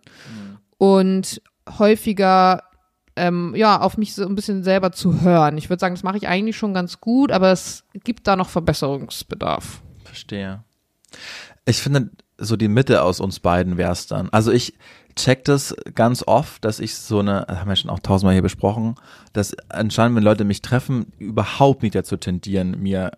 und 0.77 1.41
häufiger 1.77 2.63
ähm, 3.15 3.53
ja 3.55 3.79
auf 3.81 3.97
mich 3.97 4.13
so 4.13 4.25
ein 4.25 4.35
bisschen 4.35 4.63
selber 4.63 4.91
zu 4.91 5.21
hören. 5.21 5.57
Ich 5.57 5.69
würde 5.69 5.79
sagen, 5.79 5.95
das 5.95 6.03
mache 6.03 6.17
ich 6.17 6.27
eigentlich 6.27 6.57
schon 6.57 6.73
ganz 6.73 6.99
gut, 7.01 7.31
aber 7.31 7.51
es 7.51 7.83
gibt 8.03 8.27
da 8.27 8.35
noch 8.35 8.49
Verbesserungsbedarf. 8.49 9.81
Verstehe. 10.03 10.63
Ich 11.65 11.77
finde, 11.77 12.11
so 12.37 12.55
die 12.55 12.67
Mitte 12.67 13.03
aus 13.03 13.19
uns 13.19 13.39
beiden 13.39 13.77
wäre 13.77 13.91
es 13.91 14.07
dann. 14.07 14.29
Also 14.29 14.51
ich 14.51 14.75
check 15.15 15.43
das 15.45 15.75
ganz 15.95 16.23
oft, 16.25 16.63
dass 16.63 16.79
ich 16.79 16.95
so 16.95 17.19
eine, 17.19 17.47
haben 17.49 17.69
wir 17.69 17.75
schon 17.75 17.89
auch 17.89 17.99
tausendmal 17.99 18.33
hier 18.33 18.43
besprochen, 18.43 18.95
dass 19.33 19.57
anscheinend, 19.69 20.15
wenn 20.15 20.23
Leute 20.23 20.43
mich 20.43 20.61
treffen, 20.61 21.11
überhaupt 21.17 21.81
nicht 21.81 21.95
dazu 21.95 22.17
tendieren, 22.17 22.79
mir 22.81 23.11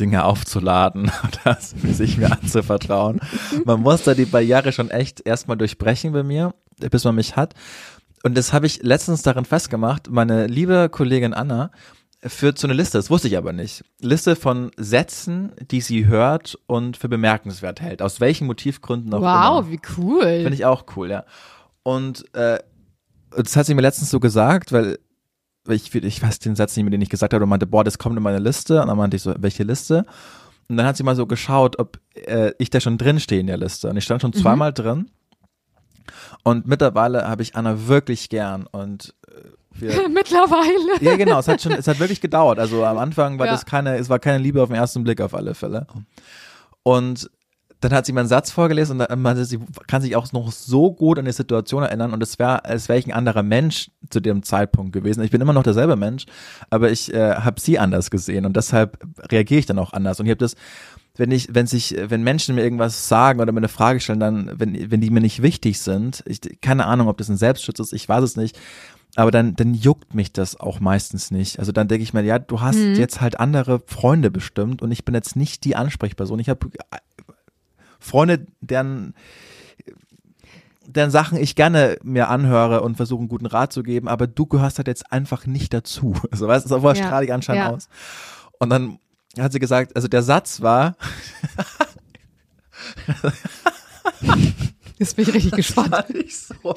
Dinge 0.00 0.24
aufzuladen 0.24 1.12
oder 1.44 1.58
sich 1.60 2.16
mir 2.16 2.32
anzuvertrauen. 2.32 3.20
Man 3.64 3.80
muss 3.80 4.02
da 4.02 4.14
die 4.14 4.24
Barriere 4.24 4.72
schon 4.72 4.90
echt 4.90 5.20
erstmal 5.26 5.56
durchbrechen 5.56 6.12
bei 6.12 6.22
mir, 6.22 6.54
bis 6.78 7.04
man 7.04 7.14
mich 7.14 7.36
hat. 7.36 7.54
Und 8.22 8.36
das 8.36 8.52
habe 8.52 8.66
ich 8.66 8.82
letztens 8.82 9.22
darin 9.22 9.44
festgemacht. 9.44 10.10
Meine 10.10 10.46
liebe 10.46 10.88
Kollegin 10.90 11.34
Anna 11.34 11.70
führt 12.22 12.58
so 12.58 12.66
eine 12.66 12.74
Liste, 12.74 12.98
das 12.98 13.08
wusste 13.08 13.28
ich 13.28 13.38
aber 13.38 13.52
nicht. 13.52 13.82
Liste 14.00 14.36
von 14.36 14.70
Sätzen, 14.76 15.52
die 15.70 15.80
sie 15.80 16.06
hört 16.06 16.58
und 16.66 16.96
für 16.96 17.08
bemerkenswert 17.08 17.80
hält. 17.80 18.02
Aus 18.02 18.20
welchen 18.20 18.46
Motivgründen 18.46 19.12
auch 19.14 19.18
immer. 19.18 19.62
Wow, 19.62 19.70
wie 19.70 19.80
cool. 19.96 20.22
Finde 20.22 20.54
ich 20.54 20.66
auch 20.66 20.84
cool, 20.96 21.10
ja. 21.10 21.24
Und 21.82 22.24
äh, 22.34 22.58
das 23.34 23.56
hat 23.56 23.66
sie 23.66 23.74
mir 23.74 23.80
letztens 23.80 24.10
so 24.10 24.20
gesagt, 24.20 24.72
weil 24.72 24.98
ich, 25.68 25.94
ich 25.94 26.22
weiß 26.22 26.38
den 26.40 26.56
Satz 26.56 26.76
nicht 26.76 26.84
mehr, 26.84 26.90
den 26.90 27.02
ich 27.02 27.10
gesagt 27.10 27.34
habe, 27.34 27.44
und 27.44 27.50
meinte, 27.50 27.66
boah, 27.66 27.84
das 27.84 27.98
kommt 27.98 28.16
in 28.16 28.22
meine 28.22 28.38
Liste. 28.38 28.80
Und 28.80 28.88
dann 28.88 28.96
meinte 28.96 29.16
ich 29.16 29.22
so, 29.22 29.34
welche 29.38 29.62
Liste? 29.62 30.04
Und 30.68 30.76
dann 30.76 30.86
hat 30.86 30.96
sie 30.96 31.02
mal 31.02 31.16
so 31.16 31.26
geschaut, 31.26 31.78
ob 31.78 31.98
äh, 32.14 32.52
ich 32.58 32.70
da 32.70 32.80
schon 32.80 32.96
drin 32.98 33.20
stehe 33.20 33.40
in 33.40 33.46
der 33.48 33.56
Liste. 33.56 33.88
Und 33.90 33.96
ich 33.96 34.04
stand 34.04 34.22
schon 34.22 34.32
zweimal 34.32 34.72
drin. 34.72 35.10
Und 36.44 36.66
mittlerweile 36.66 37.28
habe 37.28 37.42
ich 37.42 37.54
Anna 37.56 37.88
wirklich 37.88 38.28
gern. 38.28 38.66
Und 38.66 39.14
äh, 39.28 39.32
wir, 39.72 40.08
Mittlerweile. 40.08 41.00
ja, 41.02 41.16
genau, 41.16 41.38
es 41.38 41.48
hat 41.48 41.60
schon, 41.62 41.72
es 41.72 41.86
hat 41.86 41.98
wirklich 42.00 42.20
gedauert. 42.20 42.58
Also 42.58 42.84
am 42.84 42.98
Anfang 42.98 43.38
war 43.38 43.46
Ja. 43.46 43.52
das 43.52 43.66
keine, 43.66 43.96
es 43.96 44.08
war 44.08 44.18
keine 44.18 44.38
Liebe 44.38 44.62
auf 44.62 44.68
den 44.68 44.76
ersten 44.76 45.02
Blick 45.04 45.20
auf 45.20 45.34
alle 45.34 45.54
Fälle. 45.54 45.86
Und 46.82 47.30
dann 47.80 47.92
hat 47.92 48.04
sie 48.06 48.12
meinen 48.12 48.28
Satz 48.28 48.50
vorgelesen 48.50 49.00
und 49.00 49.08
dann 49.10 49.22
meinte 49.22 49.44
sie, 49.44 49.58
kann 49.86 50.02
sich 50.02 50.14
auch 50.16 50.30
noch 50.32 50.52
so 50.52 50.92
gut 50.92 51.18
an 51.18 51.24
die 51.24 51.32
Situation 51.32 51.82
erinnern 51.82 52.12
und 52.12 52.22
es 52.22 52.38
wäre, 52.38 52.64
als 52.64 52.88
wäre 52.88 52.98
ich 52.98 53.06
ein 53.06 53.12
anderer 53.12 53.42
Mensch 53.42 53.90
zu 54.10 54.20
dem 54.20 54.42
Zeitpunkt 54.42 54.92
gewesen. 54.92 55.22
Ich 55.22 55.30
bin 55.30 55.40
immer 55.40 55.52
noch 55.52 55.62
derselbe 55.62 55.96
Mensch, 55.96 56.26
aber 56.68 56.90
ich 56.90 57.12
äh, 57.14 57.36
habe 57.36 57.60
sie 57.60 57.78
anders 57.78 58.10
gesehen 58.10 58.44
und 58.44 58.56
deshalb 58.56 58.98
reagiere 59.30 59.60
ich 59.60 59.66
dann 59.66 59.78
auch 59.78 59.92
anders. 59.92 60.20
Und 60.20 60.26
ich 60.26 60.30
habe 60.30 60.38
das, 60.38 60.56
wenn 61.16 61.30
ich, 61.30 61.54
wenn 61.54 61.66
sich, 61.66 61.96
wenn 61.98 62.22
Menschen 62.22 62.54
mir 62.54 62.62
irgendwas 62.62 63.08
sagen 63.08 63.40
oder 63.40 63.52
mir 63.52 63.58
eine 63.58 63.68
Frage 63.68 64.00
stellen, 64.00 64.20
dann, 64.20 64.50
wenn, 64.54 64.90
wenn 64.90 65.00
die 65.00 65.10
mir 65.10 65.20
nicht 65.20 65.42
wichtig 65.42 65.80
sind, 65.80 66.22
ich, 66.26 66.40
keine 66.60 66.86
Ahnung, 66.86 67.08
ob 67.08 67.18
das 67.18 67.28
ein 67.28 67.36
Selbstschutz 67.36 67.78
ist, 67.78 67.92
ich 67.92 68.08
weiß 68.08 68.22
es 68.22 68.36
nicht, 68.36 68.58
aber 69.16 69.30
dann, 69.30 69.56
dann 69.56 69.74
juckt 69.74 70.14
mich 70.14 70.32
das 70.32 70.60
auch 70.60 70.78
meistens 70.80 71.30
nicht. 71.30 71.58
Also 71.58 71.72
dann 71.72 71.88
denke 71.88 72.04
ich 72.04 72.14
mir, 72.14 72.22
ja, 72.22 72.38
du 72.38 72.60
hast 72.60 72.76
Mhm. 72.76 72.94
jetzt 72.94 73.20
halt 73.20 73.40
andere 73.40 73.80
Freunde 73.86 74.30
bestimmt 74.30 74.82
und 74.82 74.92
ich 74.92 75.04
bin 75.04 75.14
jetzt 75.14 75.34
nicht 75.34 75.64
die 75.64 75.74
Ansprechperson. 75.74 76.38
Ich 76.38 76.48
habe 76.48 76.70
Freunde, 78.00 78.46
deren, 78.60 79.14
deren 80.86 81.10
Sachen 81.10 81.38
ich 81.38 81.54
gerne 81.54 81.98
mir 82.02 82.28
anhöre 82.28 82.80
und 82.82 82.96
versuche 82.96 83.20
einen 83.20 83.28
guten 83.28 83.46
Rat 83.46 83.72
zu 83.72 83.82
geben, 83.82 84.08
aber 84.08 84.26
du 84.26 84.46
gehörst 84.46 84.78
halt 84.78 84.88
jetzt 84.88 85.12
einfach 85.12 85.46
nicht 85.46 85.72
dazu. 85.72 86.14
Also 86.30 86.48
weißt 86.48 86.64
du, 86.64 86.68
so 86.68 86.88
Ja, 86.88 86.94
strahle 86.94 87.24
ich 87.26 87.32
anscheinend 87.32 87.64
ja. 87.64 87.70
aus. 87.70 87.88
Und 88.58 88.70
dann 88.70 88.98
hat 89.38 89.52
sie 89.52 89.60
gesagt, 89.60 89.94
also 89.94 90.08
der 90.08 90.22
Satz 90.22 90.60
war, 90.60 90.96
Jetzt 94.98 95.16
bin 95.16 95.26
ich 95.26 95.34
richtig 95.34 95.52
gespannt, 95.52 95.94
fand 95.94 96.10
ich 96.10 96.36
so 96.36 96.74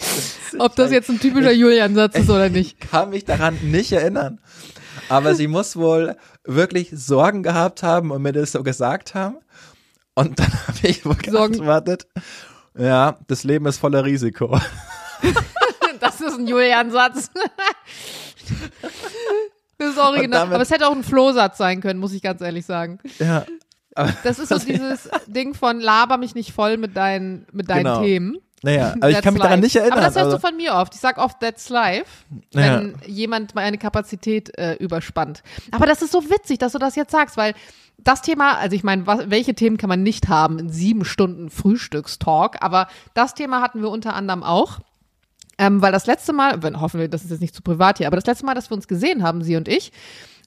ob 0.58 0.76
das 0.78 0.92
jetzt 0.92 1.10
ein 1.10 1.20
typischer 1.20 1.52
Julian-Satz 1.52 2.16
ist 2.16 2.30
oder 2.30 2.48
nicht. 2.50 2.80
kann 2.92 3.10
mich 3.10 3.26
daran 3.26 3.58
nicht 3.64 3.92
erinnern. 3.92 4.40
Aber 5.10 5.36
sie 5.36 5.48
muss 5.48 5.76
wohl 5.76 6.16
wirklich 6.46 6.90
Sorgen 6.94 7.44
gehabt 7.44 7.84
haben 7.84 8.12
und 8.12 8.22
mir 8.22 8.32
das 8.32 8.54
so 8.54 8.64
gesagt 8.64 9.14
haben. 9.14 9.38
Und 10.16 10.40
dann 10.40 10.52
habe 10.68 10.78
ich 10.84 11.06
wohl 11.06 11.16
Sorgen- 11.26 11.54
geantwortet, 11.54 12.08
ja, 12.78 13.18
das 13.28 13.44
Leben 13.44 13.66
ist 13.68 13.78
voller 13.78 14.04
Risiko. 14.06 14.60
Das 16.00 16.20
ist 16.20 16.38
ein 16.38 16.48
Julian-Satz. 16.48 17.30
Das 19.78 19.90
ist 19.90 19.98
original. 19.98 20.42
Aber 20.54 20.62
es 20.62 20.70
hätte 20.70 20.88
auch 20.88 20.92
ein 20.92 21.04
Flohsatz 21.04 21.58
sein 21.58 21.82
können, 21.82 22.00
muss 22.00 22.14
ich 22.14 22.22
ganz 22.22 22.42
ehrlich 22.42 22.66
sagen. 22.66 23.00
Ja. 23.20 23.46
Das 24.24 24.40
ist 24.40 24.50
so 24.50 24.58
dieses 24.58 25.10
Ding 25.28 25.54
von 25.54 25.80
laber 25.80 26.18
mich 26.18 26.36
nicht 26.36 26.52
voll 26.52 26.78
mit 26.78 26.98
deinen, 26.98 27.46
mit 27.52 27.70
deinen 27.70 27.84
Genau. 27.86 28.02
Themen. 28.02 28.38
naja, 28.64 28.96
aber 29.00 29.12
ich 29.12 29.22
kann 29.22 29.34
mich 29.34 29.44
daran 29.44 29.60
life. 29.60 29.66
nicht 29.66 29.76
erinnern. 29.76 30.00
Aber 30.00 30.02
das 30.08 30.16
hörst 30.16 30.26
also, 30.26 30.38
du 30.38 30.42
von 30.48 30.58
mir 30.58 30.74
oft. 30.74 30.94
Ich 30.96 31.00
sag 31.00 31.18
oft, 31.18 31.40
that's 31.40 31.70
life, 31.70 32.06
wenn 32.54 32.96
jemand 33.06 33.56
meine 33.56 33.78
Kapazität 33.78 34.58
äh, 34.58 34.74
überspannt. 34.76 35.44
Aber 35.72 35.86
das 35.86 36.02
ist 36.02 36.12
so 36.12 36.30
witzig, 36.30 36.58
dass 36.60 36.72
du 36.74 36.80
das 36.80 36.96
jetzt 36.96 37.12
sagst, 37.12 37.38
weil 37.38 37.54
das 37.98 38.22
Thema, 38.22 38.58
also 38.58 38.76
ich 38.76 38.84
meine, 38.84 39.06
welche 39.08 39.56
Themen 39.56 39.78
kann 39.78 39.90
man 39.90 40.04
nicht 40.04 40.28
haben 40.28 40.60
in 40.60 40.70
sieben 40.70 41.06
Stunden 41.06 41.50
Frühstückstalk? 41.50 42.58
Aber 42.62 42.88
das 43.14 43.34
Thema 43.34 43.62
hatten 43.62 43.82
wir 43.82 43.90
unter 43.90 44.14
anderem 44.14 44.44
auch. 44.44 44.80
Ähm, 45.60 45.82
weil 45.82 45.92
das 45.92 46.08
letzte 46.08 46.34
Mal, 46.34 46.64
wenn, 46.64 46.82
hoffen 46.82 47.00
wir, 47.00 47.08
das 47.08 47.24
ist 47.24 47.30
jetzt 47.30 47.42
nicht 47.42 47.54
zu 47.54 47.62
privat 47.62 48.00
hier, 48.00 48.08
aber 48.08 48.16
das 48.16 48.26
letzte 48.26 48.46
Mal, 48.46 48.56
dass 48.56 48.72
wir 48.72 48.76
uns 48.76 48.88
gesehen 48.88 49.22
haben, 49.22 49.44
sie 49.44 49.56
und 49.56 49.68
ich, 49.68 49.92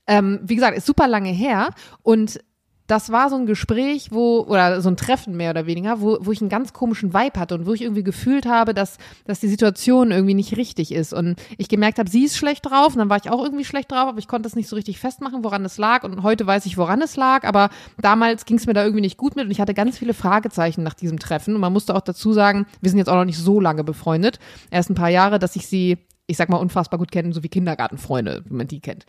ähm, 0.09 0.41
wie 0.43 0.57
gesagt, 0.57 0.77
ist 0.77 0.87
super 0.87 1.07
lange 1.07 1.31
her 1.31 1.71
und 2.03 2.41
das 2.87 3.11
war 3.11 3.31
so 3.31 3.37
ein 3.37 3.47
Gespräch, 3.47 4.13
wo, 4.13 4.41
oder 4.41 4.81
so 4.81 4.89
ein 4.89 4.97
Treffen 4.97 5.37
mehr 5.37 5.51
oder 5.51 5.67
weniger, 5.67 6.01
wo, 6.01 6.19
wo 6.21 6.31
ich 6.31 6.41
einen 6.41 6.51
ganz 6.51 6.73
komischen 6.73 7.13
Vibe 7.13 7.39
hatte 7.41 7.55
und 7.57 7.67
wo 7.67 7.73
ich 7.73 7.83
irgendwie 7.83 8.05
gefühlt 8.05 8.47
habe, 8.47 8.75
dass, 8.75 8.99
dass 9.25 9.41
die 9.41 9.49
Situation 9.49 10.13
irgendwie 10.13 10.35
nicht 10.35 10.57
richtig 10.57 10.93
ist. 10.93 11.13
Und 11.13 11.37
ich 11.59 11.69
gemerkt 11.69 11.99
habe, 11.99 12.09
sie 12.09 12.25
ist 12.25 12.37
schlecht 12.37 12.67
drauf 12.67 12.93
und 12.93 12.99
dann 12.99 13.11
war 13.11 13.17
ich 13.17 13.31
auch 13.31 13.43
irgendwie 13.43 13.65
schlecht 13.65 13.91
drauf, 13.91 14.09
aber 14.09 14.19
ich 14.19 14.29
konnte 14.29 14.49
es 14.49 14.55
nicht 14.55 14.69
so 14.69 14.77
richtig 14.77 15.01
festmachen, 15.01 15.43
woran 15.43 15.65
es 15.65 15.79
lag. 15.79 16.05
Und 16.05 16.23
heute 16.23 16.47
weiß 16.47 16.67
ich, 16.67 16.79
woran 16.79 17.03
es 17.03 17.17
lag, 17.17 17.45
aber 17.45 17.71
damals 18.01 18.45
ging 18.45 18.57
es 18.57 18.67
mir 18.67 18.75
da 18.75 18.85
irgendwie 18.85 19.01
nicht 19.01 19.17
gut 19.17 19.35
mit 19.35 19.47
und 19.47 19.51
ich 19.51 19.61
hatte 19.61 19.75
ganz 19.75 19.99
viele 19.99 20.15
Fragezeichen 20.15 20.83
nach 20.85 20.95
diesem 20.95 21.19
Treffen. 21.19 21.55
Und 21.55 21.61
man 21.61 21.73
musste 21.73 21.95
auch 21.95 22.03
dazu 22.03 22.33
sagen, 22.33 22.67
wir 22.81 22.91
sind 22.91 22.99
jetzt 22.99 23.09
auch 23.09 23.17
noch 23.17 23.25
nicht 23.25 23.39
so 23.39 23.59
lange 23.61 23.83
befreundet. 23.83 24.39
Erst 24.71 24.91
ein 24.91 24.95
paar 24.95 25.11
Jahre, 25.11 25.41
dass 25.41 25.57
ich 25.57 25.67
sie, 25.67 25.99
ich 26.29 26.37
sag 26.37 26.49
mal, 26.49 26.59
unfassbar 26.59 26.99
gut 26.99 27.11
kenne, 27.11 27.33
so 27.33 27.43
wie 27.43 27.49
Kindergartenfreunde, 27.49 28.45
wie 28.47 28.55
man 28.55 28.69
die 28.69 28.81
kennt. 28.81 29.07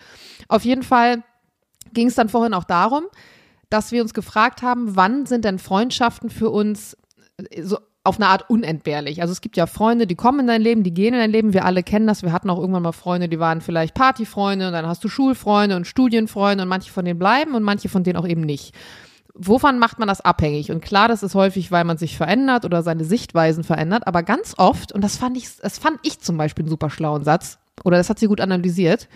Auf 0.48 0.66
jeden 0.66 0.84
Fall 0.84 1.24
ging 1.94 2.08
es 2.08 2.16
dann 2.16 2.30
vorhin 2.30 2.54
auch 2.54 2.64
darum, 2.64 3.04
dass 3.70 3.92
wir 3.92 4.02
uns 4.02 4.14
gefragt 4.14 4.62
haben, 4.62 4.96
wann 4.96 5.26
sind 5.26 5.46
denn 5.46 5.60
Freundschaften 5.60 6.30
für 6.30 6.50
uns 6.50 6.98
äh, 7.38 7.64
so 7.64 7.78
auf 8.04 8.16
eine 8.16 8.28
Art 8.28 8.50
unentbehrlich. 8.50 9.22
Also 9.22 9.34
es 9.34 9.42
gibt 9.42 9.58
ja 9.58 9.68
Freunde, 9.68 10.08
die 10.08 10.16
kommen 10.16 10.40
in 10.40 10.48
dein 10.48 10.62
Leben, 10.62 10.84
die 10.84 10.94
gehen 10.94 11.14
in 11.14 11.20
dein 11.20 11.32
Leben. 11.32 11.54
Wir 11.54 11.66
alle 11.66 11.84
kennen 11.84 12.08
das. 12.08 12.24
Wir 12.24 12.32
hatten 12.32 12.50
auch 12.50 12.58
irgendwann 12.58 12.84
mal 12.84 12.94
Freunde, 12.94 13.28
die 13.28 13.40
waren 13.40 13.60
vielleicht 13.60 13.94
Partyfreunde 13.96 14.68
und 14.68 14.74
dann 14.74 14.88
hast 14.88 15.04
du 15.04 15.10
Schulfreunde 15.10 15.76
und 15.76 15.86
Studienfreunde 15.86 16.64
und 16.64 16.70
manche 16.70 16.90
von 16.90 17.04
denen 17.04 17.20
bleiben 17.20 17.54
und 17.54 17.64
manche 17.64 17.90
von 17.90 18.04
denen 18.04 18.18
auch 18.18 18.28
eben 18.28 18.42
nicht. 18.42 18.74
Wovon 19.34 19.78
macht 19.78 20.00
man 20.00 20.08
das 20.08 20.22
abhängig? 20.22 20.72
Und 20.72 20.82
klar, 20.82 21.10
das 21.10 21.22
ist 21.22 21.36
häufig, 21.36 21.70
weil 21.70 21.84
man 21.84 21.98
sich 21.98 22.18
verändert 22.18 22.64
oder 22.64 22.82
seine 22.82 23.04
Sichtweisen 23.04 23.66
verändert, 23.66 24.08
aber 24.08 24.24
ganz 24.24 24.56
oft, 24.58 24.94
und 24.94 25.04
das 25.04 25.18
fand 25.18 25.38
ich, 25.38 25.58
das 25.58 25.78
fand 25.78 26.00
ich 26.02 26.22
zum 26.22 26.38
Beispiel 26.38 26.64
einen 26.64 26.70
super 26.70 26.90
schlauen 26.90 27.24
Satz, 27.24 27.60
oder 27.84 27.98
das 27.98 28.10
hat 28.10 28.18
sie 28.18 28.28
gut 28.28 28.42
analysiert, 28.42 29.08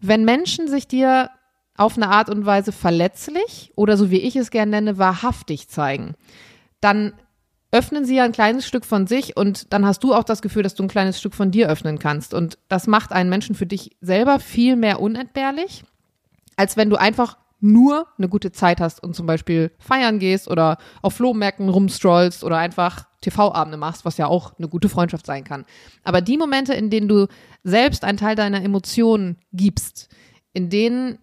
wenn 0.00 0.24
Menschen 0.24 0.66
sich 0.66 0.88
dir 0.88 1.30
auf 1.76 1.96
eine 1.96 2.08
Art 2.08 2.28
und 2.28 2.46
Weise 2.46 2.72
verletzlich 2.72 3.72
oder 3.76 3.96
so 3.96 4.10
wie 4.10 4.20
ich 4.20 4.36
es 4.36 4.50
gerne 4.50 4.72
nenne, 4.72 4.98
wahrhaftig 4.98 5.68
zeigen, 5.68 6.14
dann 6.80 7.12
öffnen 7.70 8.04
sie 8.04 8.16
ja 8.16 8.24
ein 8.24 8.32
kleines 8.32 8.66
Stück 8.66 8.84
von 8.84 9.06
sich 9.06 9.36
und 9.36 9.72
dann 9.72 9.86
hast 9.86 10.04
du 10.04 10.14
auch 10.14 10.24
das 10.24 10.42
Gefühl, 10.42 10.62
dass 10.62 10.74
du 10.74 10.82
ein 10.82 10.88
kleines 10.88 11.18
Stück 11.18 11.34
von 11.34 11.50
dir 11.50 11.70
öffnen 11.70 11.98
kannst. 11.98 12.34
Und 12.34 12.58
das 12.68 12.86
macht 12.86 13.12
einen 13.12 13.30
Menschen 13.30 13.54
für 13.54 13.66
dich 13.66 13.96
selber 14.02 14.40
viel 14.40 14.76
mehr 14.76 15.00
unentbehrlich, 15.00 15.82
als 16.56 16.76
wenn 16.76 16.90
du 16.90 16.96
einfach 16.96 17.38
nur 17.60 18.08
eine 18.18 18.28
gute 18.28 18.52
Zeit 18.52 18.80
hast 18.80 19.02
und 19.02 19.14
zum 19.14 19.24
Beispiel 19.26 19.70
feiern 19.78 20.18
gehst 20.18 20.48
oder 20.48 20.78
auf 21.00 21.14
Flohmärkten 21.14 21.68
rumstrollst 21.68 22.44
oder 22.44 22.58
einfach 22.58 23.06
TV-Abende 23.22 23.78
machst, 23.78 24.04
was 24.04 24.18
ja 24.18 24.26
auch 24.26 24.58
eine 24.58 24.68
gute 24.68 24.88
Freundschaft 24.88 25.24
sein 25.24 25.44
kann. 25.44 25.64
Aber 26.02 26.20
die 26.20 26.36
Momente, 26.36 26.74
in 26.74 26.90
denen 26.90 27.08
du 27.08 27.28
selbst 27.62 28.04
einen 28.04 28.18
Teil 28.18 28.34
deiner 28.34 28.62
Emotionen 28.62 29.38
gibst, 29.52 30.08
in 30.52 30.68
denen 30.68 31.18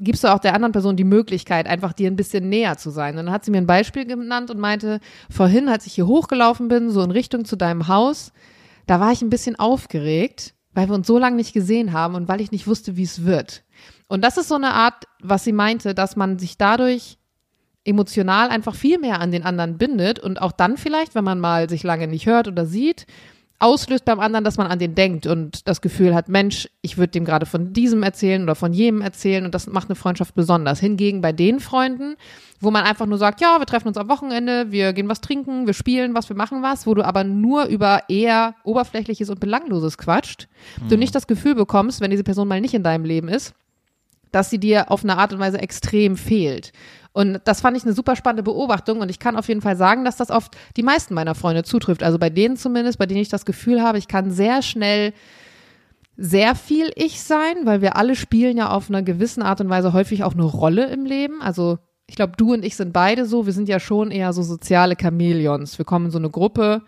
gibst 0.00 0.24
du 0.24 0.28
auch 0.28 0.38
der 0.38 0.54
anderen 0.54 0.72
Person 0.72 0.96
die 0.96 1.04
Möglichkeit, 1.04 1.66
einfach 1.66 1.92
dir 1.92 2.10
ein 2.10 2.16
bisschen 2.16 2.48
näher 2.48 2.76
zu 2.76 2.90
sein. 2.90 3.18
Und 3.18 3.26
dann 3.26 3.34
hat 3.34 3.44
sie 3.44 3.50
mir 3.50 3.58
ein 3.58 3.66
Beispiel 3.66 4.04
genannt 4.04 4.50
und 4.50 4.58
meinte, 4.58 5.00
vorhin, 5.30 5.68
als 5.68 5.86
ich 5.86 5.94
hier 5.94 6.06
hochgelaufen 6.06 6.68
bin, 6.68 6.90
so 6.90 7.02
in 7.02 7.10
Richtung 7.10 7.44
zu 7.44 7.56
deinem 7.56 7.88
Haus, 7.88 8.32
da 8.86 9.00
war 9.00 9.12
ich 9.12 9.22
ein 9.22 9.30
bisschen 9.30 9.58
aufgeregt, 9.58 10.54
weil 10.72 10.88
wir 10.88 10.94
uns 10.94 11.06
so 11.06 11.18
lange 11.18 11.36
nicht 11.36 11.52
gesehen 11.52 11.92
haben 11.92 12.14
und 12.14 12.28
weil 12.28 12.40
ich 12.40 12.52
nicht 12.52 12.66
wusste, 12.66 12.96
wie 12.96 13.04
es 13.04 13.24
wird. 13.24 13.64
Und 14.08 14.22
das 14.22 14.36
ist 14.36 14.48
so 14.48 14.56
eine 14.56 14.72
Art, 14.72 15.04
was 15.22 15.44
sie 15.44 15.52
meinte, 15.52 15.94
dass 15.94 16.16
man 16.16 16.38
sich 16.38 16.58
dadurch 16.58 17.18
emotional 17.84 18.48
einfach 18.48 18.74
viel 18.74 18.98
mehr 18.98 19.20
an 19.20 19.30
den 19.30 19.44
anderen 19.44 19.78
bindet 19.78 20.18
und 20.18 20.40
auch 20.40 20.52
dann 20.52 20.76
vielleicht, 20.76 21.14
wenn 21.14 21.24
man 21.24 21.40
mal 21.40 21.68
sich 21.68 21.82
lange 21.82 22.08
nicht 22.08 22.26
hört 22.26 22.48
oder 22.48 22.66
sieht, 22.66 23.06
auslöst 23.64 24.04
beim 24.04 24.20
anderen, 24.20 24.44
dass 24.44 24.58
man 24.58 24.66
an 24.66 24.78
den 24.78 24.94
denkt 24.94 25.26
und 25.26 25.66
das 25.66 25.80
Gefühl 25.80 26.14
hat, 26.14 26.28
Mensch, 26.28 26.68
ich 26.82 26.98
würde 26.98 27.12
dem 27.12 27.24
gerade 27.24 27.46
von 27.46 27.72
diesem 27.72 28.02
erzählen 28.02 28.42
oder 28.42 28.54
von 28.54 28.72
jenem 28.74 29.00
erzählen 29.00 29.44
und 29.44 29.54
das 29.54 29.66
macht 29.66 29.88
eine 29.88 29.96
Freundschaft 29.96 30.34
besonders. 30.34 30.80
Hingegen 30.80 31.22
bei 31.22 31.32
den 31.32 31.60
Freunden, 31.60 32.16
wo 32.60 32.70
man 32.70 32.84
einfach 32.84 33.06
nur 33.06 33.16
sagt, 33.16 33.40
ja, 33.40 33.58
wir 33.58 33.66
treffen 33.66 33.88
uns 33.88 33.96
am 33.96 34.08
Wochenende, 34.08 34.70
wir 34.70 34.92
gehen 34.92 35.08
was 35.08 35.22
trinken, 35.22 35.66
wir 35.66 35.74
spielen 35.74 36.14
was, 36.14 36.28
wir 36.28 36.36
machen 36.36 36.62
was, 36.62 36.86
wo 36.86 36.92
du 36.94 37.02
aber 37.02 37.24
nur 37.24 37.64
über 37.64 38.02
eher 38.08 38.54
oberflächliches 38.64 39.30
und 39.30 39.40
belangloses 39.40 39.96
quatscht, 39.96 40.46
du 40.88 40.98
nicht 40.98 41.14
das 41.14 41.26
Gefühl 41.26 41.54
bekommst, 41.54 42.02
wenn 42.02 42.10
diese 42.10 42.24
Person 42.24 42.46
mal 42.46 42.60
nicht 42.60 42.74
in 42.74 42.82
deinem 42.82 43.04
Leben 43.04 43.28
ist, 43.28 43.54
dass 44.34 44.50
sie 44.50 44.58
dir 44.58 44.90
auf 44.90 45.04
eine 45.04 45.18
Art 45.18 45.32
und 45.32 45.38
Weise 45.38 45.58
extrem 45.58 46.16
fehlt. 46.16 46.72
Und 47.12 47.40
das 47.44 47.60
fand 47.60 47.76
ich 47.76 47.84
eine 47.84 47.92
super 47.92 48.16
spannende 48.16 48.42
Beobachtung 48.42 49.00
und 49.00 49.08
ich 49.08 49.20
kann 49.20 49.36
auf 49.36 49.46
jeden 49.46 49.60
Fall 49.60 49.76
sagen, 49.76 50.04
dass 50.04 50.16
das 50.16 50.30
oft 50.30 50.56
die 50.76 50.82
meisten 50.82 51.14
meiner 51.14 51.36
Freunde 51.36 51.62
zutrifft. 51.62 52.02
Also 52.02 52.18
bei 52.18 52.28
denen 52.28 52.56
zumindest, 52.56 52.98
bei 52.98 53.06
denen 53.06 53.20
ich 53.20 53.28
das 53.28 53.44
Gefühl 53.44 53.82
habe, 53.82 53.98
ich 53.98 54.08
kann 54.08 54.32
sehr 54.32 54.62
schnell 54.62 55.12
sehr 56.16 56.54
viel 56.54 56.90
ich 56.96 57.22
sein, 57.22 57.54
weil 57.64 57.80
wir 57.80 57.96
alle 57.96 58.16
spielen 58.16 58.56
ja 58.56 58.70
auf 58.70 58.88
einer 58.88 59.02
gewissen 59.02 59.42
Art 59.42 59.60
und 59.60 59.68
Weise 59.68 59.92
häufig 59.92 60.24
auch 60.24 60.34
eine 60.34 60.44
Rolle 60.44 60.86
im 60.86 61.06
Leben. 61.06 61.40
Also 61.40 61.78
ich 62.06 62.16
glaube, 62.16 62.34
du 62.36 62.52
und 62.52 62.64
ich 62.64 62.76
sind 62.76 62.92
beide 62.92 63.26
so. 63.26 63.46
Wir 63.46 63.52
sind 63.52 63.68
ja 63.68 63.80
schon 63.80 64.10
eher 64.10 64.32
so 64.32 64.42
soziale 64.42 64.96
Chamäleons. 65.00 65.78
Wir 65.78 65.84
kommen 65.84 66.06
in 66.06 66.10
so 66.10 66.18
eine 66.18 66.30
Gruppe 66.30 66.82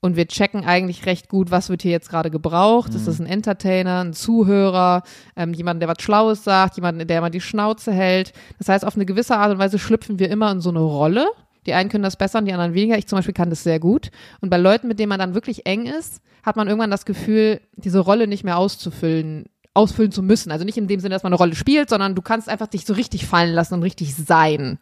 und 0.00 0.16
wir 0.16 0.26
checken 0.26 0.64
eigentlich 0.64 1.04
recht 1.04 1.28
gut, 1.28 1.50
was 1.50 1.68
wird 1.68 1.82
hier 1.82 1.90
jetzt 1.90 2.08
gerade 2.08 2.30
gebraucht. 2.30 2.94
Ist 2.94 3.06
das 3.06 3.20
ein 3.20 3.26
Entertainer, 3.26 4.00
ein 4.02 4.14
Zuhörer, 4.14 5.02
ähm, 5.36 5.52
jemand, 5.52 5.82
der 5.82 5.88
was 5.88 6.00
Schlaues 6.00 6.42
sagt, 6.42 6.76
jemand, 6.76 7.08
der 7.08 7.18
immer 7.18 7.30
die 7.30 7.40
Schnauze 7.40 7.92
hält. 7.92 8.32
Das 8.58 8.68
heißt, 8.68 8.86
auf 8.86 8.96
eine 8.96 9.04
gewisse 9.04 9.36
Art 9.36 9.52
und 9.52 9.58
Weise 9.58 9.78
schlüpfen 9.78 10.18
wir 10.18 10.30
immer 10.30 10.50
in 10.52 10.60
so 10.60 10.70
eine 10.70 10.80
Rolle. 10.80 11.26
Die 11.66 11.74
einen 11.74 11.90
können 11.90 12.02
das 12.02 12.16
besser 12.16 12.38
und 12.38 12.46
die 12.46 12.52
anderen 12.54 12.72
weniger. 12.72 12.96
Ich 12.96 13.06
zum 13.06 13.18
Beispiel 13.18 13.34
kann 13.34 13.50
das 13.50 13.62
sehr 13.62 13.78
gut. 13.78 14.10
Und 14.40 14.48
bei 14.48 14.56
Leuten, 14.56 14.88
mit 14.88 14.98
denen 14.98 15.10
man 15.10 15.18
dann 15.18 15.34
wirklich 15.34 15.66
eng 15.66 15.84
ist, 15.84 16.22
hat 16.42 16.56
man 16.56 16.66
irgendwann 16.66 16.90
das 16.90 17.04
Gefühl, 17.04 17.60
diese 17.76 17.98
Rolle 17.98 18.26
nicht 18.26 18.44
mehr 18.44 18.56
auszufüllen, 18.56 19.50
ausfüllen 19.74 20.12
zu 20.12 20.22
müssen. 20.22 20.50
Also 20.50 20.64
nicht 20.64 20.78
in 20.78 20.88
dem 20.88 21.00
Sinne, 21.00 21.14
dass 21.14 21.22
man 21.22 21.34
eine 21.34 21.38
Rolle 21.38 21.54
spielt, 21.54 21.90
sondern 21.90 22.14
du 22.14 22.22
kannst 22.22 22.48
einfach 22.48 22.68
dich 22.68 22.86
so 22.86 22.94
richtig 22.94 23.26
fallen 23.26 23.52
lassen 23.52 23.74
und 23.74 23.82
richtig 23.82 24.14
sein. 24.14 24.78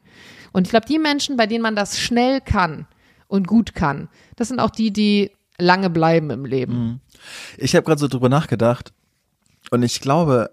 Und 0.53 0.69
ich 0.69 0.71
glaube, 0.71 0.87
die 0.87 1.01
Menschen, 1.01 1.37
bei 1.37 1.49
denen 1.49 1.63
man 1.63 1.75
das 1.75 1.99
schnell 1.99 2.41
kann 2.41 2.87
und 3.29 3.47
gut 3.47 3.75
kann, 3.75 4.09
das 4.37 4.49
sind 4.49 4.61
auch 4.61 4.71
die, 4.71 4.93
die 4.93 5.31
lange 5.59 5.91
bleiben 5.91 6.31
im 6.31 6.45
Leben. 6.45 7.01
Ich 7.57 7.75
habe 7.75 7.85
gerade 7.85 8.01
so 8.01 8.09
drüber 8.09 8.29
nachgedacht 8.29 8.93
und 9.71 9.83
ich 9.83 10.01
glaube, 10.01 10.51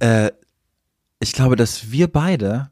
äh, 0.00 0.30
ich 1.20 1.32
glaube, 1.32 1.56
dass 1.56 1.90
wir 1.90 2.08
beide 2.08 2.70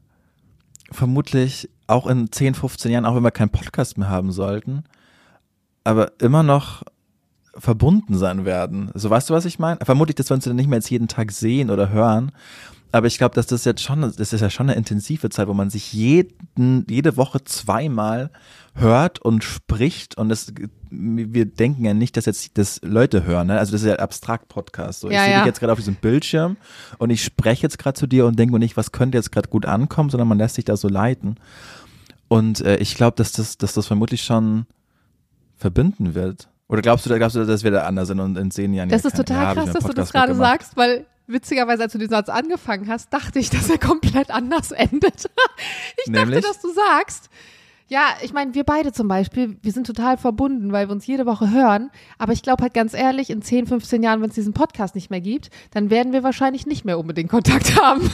vermutlich 0.91 1.69
auch 1.87 2.07
in 2.07 2.31
10, 2.31 2.55
15 2.55 2.91
Jahren, 2.91 3.05
auch 3.05 3.15
wenn 3.15 3.23
wir 3.23 3.31
keinen 3.31 3.49
Podcast 3.49 3.97
mehr 3.97 4.09
haben 4.09 4.31
sollten, 4.31 4.83
aber 5.83 6.11
immer 6.19 6.43
noch 6.43 6.83
verbunden 7.55 8.17
sein 8.17 8.45
werden. 8.45 8.91
So 8.93 9.09
weißt 9.09 9.29
du, 9.29 9.33
was 9.33 9.45
ich 9.45 9.59
meine? 9.59 9.79
Vermutlich, 9.83 10.15
dass 10.15 10.29
wir 10.29 10.35
uns 10.35 10.45
dann 10.45 10.55
nicht 10.55 10.69
mehr 10.69 10.79
jetzt 10.79 10.89
jeden 10.89 11.07
Tag 11.07 11.31
sehen 11.31 11.69
oder 11.69 11.89
hören. 11.89 12.31
Aber 12.93 13.07
ich 13.07 13.17
glaube, 13.17 13.33
dass 13.33 13.47
das 13.47 13.65
jetzt 13.65 13.81
schon, 13.81 14.01
das 14.01 14.33
ist 14.33 14.39
ja 14.39 14.51
schon 14.51 14.69
eine 14.69 14.77
intensive 14.77 15.29
Zeit, 15.31 15.47
wo 15.47 15.55
man 15.55 15.71
sich 15.71 15.93
jeden, 15.93 16.85
jede 16.87 17.17
Woche 17.17 17.43
zweimal 17.43 18.29
hört 18.75 19.17
und 19.17 19.43
spricht 19.43 20.15
und 20.15 20.29
es 20.31 20.53
wir 20.91 21.45
denken 21.45 21.85
ja 21.85 21.95
nicht, 21.95 22.15
dass 22.17 22.27
jetzt 22.27 22.55
das 22.55 22.79
Leute 22.83 23.23
hören, 23.23 23.47
ne? 23.47 23.57
Also 23.57 23.71
das 23.71 23.81
ist 23.81 23.87
ja 23.87 23.95
abstrakt 23.95 24.47
Podcast. 24.47 24.99
So, 24.99 25.09
ich 25.09 25.15
Ja, 25.15 25.23
sehe 25.23 25.31
ja. 25.31 25.39
dich 25.39 25.47
jetzt 25.47 25.59
gerade 25.59 25.73
auf 25.73 25.79
diesem 25.79 25.95
Bildschirm 25.95 26.55
und 26.99 27.09
ich 27.09 27.23
spreche 27.23 27.63
jetzt 27.63 27.79
gerade 27.79 27.97
zu 27.97 28.05
dir 28.05 28.27
und 28.27 28.37
denke 28.37 28.53
mir 28.53 28.59
nicht, 28.59 28.77
was 28.77 28.91
könnte 28.91 29.17
jetzt 29.17 29.31
gerade 29.31 29.49
gut 29.49 29.65
ankommen, 29.65 30.11
sondern 30.11 30.27
man 30.27 30.37
lässt 30.37 30.53
sich 30.53 30.65
da 30.65 30.77
so 30.77 30.87
leiten. 30.87 31.37
Und 32.27 32.61
äh, 32.61 32.77
ich 32.77 32.93
glaube, 32.93 33.15
dass 33.15 33.31
das, 33.31 33.57
dass 33.57 33.73
das 33.73 33.87
vermutlich 33.87 34.23
schon 34.23 34.67
verbinden 35.57 36.13
wird. 36.13 36.47
Oder 36.67 36.83
glaubst 36.83 37.07
du, 37.07 37.17
glaubst 37.17 37.35
du, 37.35 37.43
dass 37.45 37.63
wir 37.63 37.71
da 37.71 37.85
anders 37.87 38.07
sind 38.07 38.19
und 38.19 38.37
in 38.37 38.51
zehn 38.51 38.71
Jahren 38.75 38.89
Das 38.89 39.03
ist 39.03 39.17
total 39.17 39.43
ja, 39.43 39.49
ich 39.49 39.57
krass, 39.57 39.73
dass 39.73 39.83
du 39.83 39.93
das 39.93 40.11
gerade 40.11 40.35
sagst, 40.35 40.77
weil 40.77 41.07
witzigerweise, 41.27 41.83
als 41.83 41.93
du 41.93 41.97
den 41.97 42.09
Satz 42.09 42.29
angefangen 42.29 42.87
hast, 42.89 43.11
dachte 43.13 43.39
ich, 43.39 43.49
dass 43.49 43.69
er 43.69 43.77
komplett 43.77 44.29
anders 44.31 44.71
endet. 44.71 45.29
Ich 46.03 46.11
Nämlich? 46.11 46.41
dachte, 46.41 46.53
dass 46.53 46.61
du 46.61 46.73
sagst, 46.73 47.29
ja, 47.93 48.07
ich 48.23 48.33
meine, 48.33 48.55
wir 48.55 48.63
beide 48.63 48.91
zum 48.91 49.07
Beispiel, 49.07 49.55
wir 49.61 49.71
sind 49.71 49.85
total 49.85 50.17
verbunden, 50.17 50.71
weil 50.71 50.87
wir 50.87 50.93
uns 50.93 51.05
jede 51.05 51.27
Woche 51.27 51.51
hören. 51.51 51.91
Aber 52.17 52.33
ich 52.33 52.41
glaube 52.41 52.63
halt 52.63 52.73
ganz 52.73 52.95
ehrlich, 52.95 53.29
in 53.29 53.43
10, 53.43 53.67
15 53.67 54.01
Jahren, 54.01 54.19
wenn 54.19 54.29
es 54.29 54.35
diesen 54.35 54.51
Podcast 54.51 54.95
nicht 54.95 55.11
mehr 55.11 55.21
gibt, 55.21 55.51
dann 55.69 55.91
werden 55.91 56.11
wir 56.11 56.23
wahrscheinlich 56.23 56.65
nicht 56.65 56.85
mehr 56.85 56.97
unbedingt 56.97 57.29
Kontakt 57.29 57.79
haben. 57.81 58.09